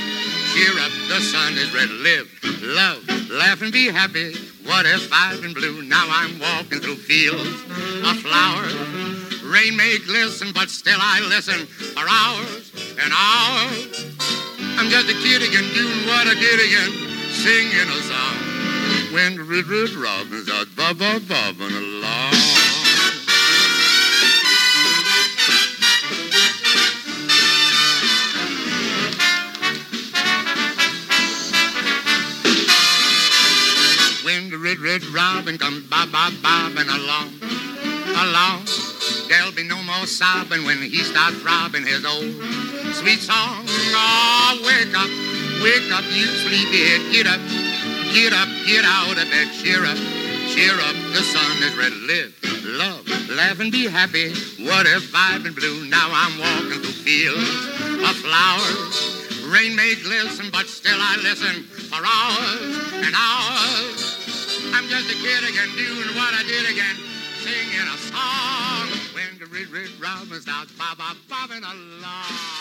cheer 0.53 0.75
up. 0.83 0.93
The 1.09 1.21
sun 1.21 1.55
is 1.55 1.73
red. 1.75 1.91
Live, 1.91 2.29
love, 2.63 3.31
laugh, 3.31 3.63
and 3.63 3.73
be 3.73 3.87
happy. 3.87 4.35
What 4.67 4.87
if 4.87 5.11
I've 5.13 5.41
been 5.43 5.55
blue? 5.55 5.83
Now 5.83 6.07
I'm 6.09 6.39
walking 6.39 6.81
through 6.81 6.97
fields 6.97 7.63
of 8.07 8.19
flowers. 8.21 8.75
Rain 9.43 9.77
may 9.77 9.99
glisten, 9.99 10.53
but 10.53 10.71
still 10.71 10.99
I 11.01 11.21
listen 11.29 11.67
for 11.67 12.07
hours 12.07 12.73
and 13.03 13.13
hours. 13.13 14.17
I'm 14.79 14.89
just 14.91 15.09
a 15.11 15.15
kid 15.23 15.43
again, 15.43 15.67
doing 15.75 16.07
what 16.07 16.27
I 16.27 16.35
did 16.35 16.59
again, 16.61 16.93
singing 17.31 17.89
a 17.89 18.01
song. 18.07 18.37
When 19.13 19.39
red, 19.49 19.67
red 19.67 19.91
robins 19.91 20.49
are 20.49 20.67
bob, 20.77 20.99
bobbing 21.29 21.77
along. 21.77 22.60
Red, 34.71 34.79
red 34.79 35.05
robin 35.07 35.59
come 35.59 35.85
bob, 35.91 36.13
bob, 36.13 36.33
bobbing 36.43 36.89
along, 36.89 37.35
along. 38.23 38.63
There'll 39.29 39.53
be 39.53 39.65
no 39.65 39.83
more 39.83 40.07
sobbing 40.07 40.65
when 40.65 40.79
he 40.79 41.03
starts 41.03 41.39
throbbing 41.39 41.87
his 41.87 42.05
old 42.05 42.31
sweet 42.95 43.19
song. 43.19 43.65
Oh, 43.67 44.63
wake 44.63 44.95
up, 44.95 45.11
wake 45.63 45.91
up, 45.91 46.05
you 46.15 46.27
sleepyhead. 46.47 47.11
Get 47.11 47.27
up, 47.27 47.41
get 48.15 48.33
up, 48.33 48.49
get 48.67 48.85
out 48.85 49.19
of 49.19 49.27
bed. 49.31 49.49
Cheer 49.59 49.85
up, 49.85 49.99
cheer 50.55 50.75
up. 50.75 50.95
The 51.15 51.23
sun 51.23 51.63
is 51.63 51.77
red. 51.77 51.93
Live, 52.07 52.35
love, 52.65 53.31
laugh, 53.31 53.59
and 53.59 53.73
be 53.73 53.89
happy. 53.89 54.31
What 54.63 54.87
if 54.87 55.11
I've 55.15 55.43
been 55.43 55.55
blue? 55.55 55.87
Now 55.87 56.11
I'm 56.13 56.39
walking 56.39 56.81
through 56.81 57.03
fields 57.03 57.67
of 58.07 58.17
flowers 58.23 59.21
Rain 59.51 59.75
may 59.75 59.97
glisten, 59.97 60.49
but 60.53 60.67
still 60.67 60.97
I 60.97 61.17
listen 61.25 61.65
for 61.65 61.97
hours 61.97 62.93
and 63.05 63.13
hours. 63.17 64.20
I'm 64.73 64.89
just 64.89 65.11
a 65.11 65.15
kid 65.15 65.49
again, 65.49 65.69
doing 65.77 66.15
what 66.17 66.35
I 66.35 66.43
did 66.47 66.71
again, 66.71 66.97
singing 67.39 67.87
a 67.87 67.97
song. 67.99 68.89
When 69.15 69.39
the 69.39 69.47
red, 69.47 69.69
red 69.69 69.91
robin 70.01 70.41
starts 70.41 70.73
bob, 70.73 70.99
bob, 70.99 71.17
bobbing 71.29 71.65
along. 71.65 72.61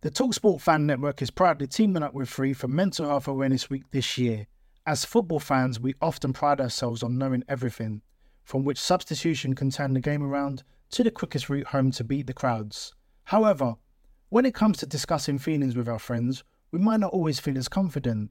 The 0.00 0.10
Talksport 0.10 0.60
Fan 0.60 0.86
Network 0.86 1.22
is 1.22 1.30
proudly 1.30 1.66
teaming 1.66 2.02
up 2.02 2.12
with 2.12 2.28
Free 2.28 2.52
for 2.52 2.68
Mental 2.68 3.06
Health 3.06 3.26
Awareness 3.26 3.70
Week 3.70 3.84
this 3.90 4.18
year. 4.18 4.46
As 4.86 5.04
football 5.04 5.40
fans, 5.40 5.80
we 5.80 5.94
often 6.02 6.34
pride 6.34 6.60
ourselves 6.60 7.02
on 7.02 7.16
knowing 7.16 7.42
everything, 7.48 8.02
from 8.44 8.64
which 8.64 8.78
substitution 8.78 9.54
can 9.54 9.70
turn 9.70 9.94
the 9.94 10.00
game 10.00 10.22
around 10.22 10.62
to 10.90 11.02
the 11.02 11.10
quickest 11.10 11.48
route 11.48 11.68
home 11.68 11.90
to 11.92 12.04
beat 12.04 12.26
the 12.26 12.34
crowds. 12.34 12.94
However, 13.24 13.76
when 14.28 14.44
it 14.44 14.54
comes 14.54 14.76
to 14.78 14.86
discussing 14.86 15.38
feelings 15.38 15.74
with 15.74 15.88
our 15.88 15.98
friends, 15.98 16.44
we 16.70 16.78
might 16.78 17.00
not 17.00 17.12
always 17.12 17.40
feel 17.40 17.56
as 17.56 17.68
confident. 17.68 18.30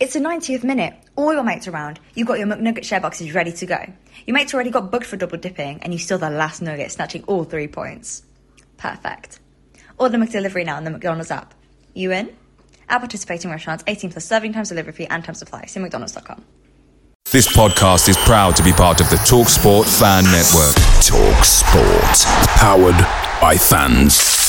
It's 0.00 0.14
the 0.14 0.20
90th 0.20 0.64
minute. 0.64 0.94
All 1.14 1.34
your 1.34 1.42
mates 1.42 1.68
around. 1.68 2.00
You've 2.14 2.26
got 2.26 2.38
your 2.38 2.48
McNugget 2.48 2.84
share 2.84 3.02
boxes 3.02 3.34
ready 3.34 3.52
to 3.52 3.66
go. 3.66 3.78
Your 4.24 4.34
mates 4.34 4.54
already 4.54 4.70
got 4.70 4.90
booked 4.90 5.04
for 5.04 5.18
double 5.18 5.36
dipping, 5.36 5.82
and 5.82 5.92
you 5.92 5.98
still 5.98 6.16
the 6.16 6.30
last 6.30 6.62
nugget, 6.62 6.90
snatching 6.90 7.22
all 7.24 7.44
three 7.44 7.68
points. 7.68 8.22
Perfect. 8.78 9.40
Order 9.98 10.16
McDelivery 10.16 10.64
now 10.64 10.76
on 10.76 10.84
the 10.84 10.90
McDonald's 10.90 11.30
app. 11.30 11.52
You 11.92 12.12
in? 12.12 12.34
At 12.88 13.00
participating 13.00 13.50
restaurants, 13.50 13.84
18 13.86 14.12
plus 14.12 14.24
serving 14.24 14.54
times, 14.54 14.70
delivery 14.70 14.94
fee, 14.94 15.06
and 15.06 15.22
time 15.22 15.34
supply. 15.34 15.66
See 15.66 15.80
McDonald's.com. 15.80 16.46
This 17.30 17.54
podcast 17.54 18.08
is 18.08 18.16
proud 18.16 18.56
to 18.56 18.62
be 18.62 18.72
part 18.72 19.02
of 19.02 19.10
the 19.10 19.16
TalkSport 19.16 19.84
Fan 20.00 20.24
Network. 20.24 20.74
Talk 21.04 21.44
Sport. 21.44 22.48
Powered 22.56 22.96
by 23.42 23.58
fans. 23.58 24.39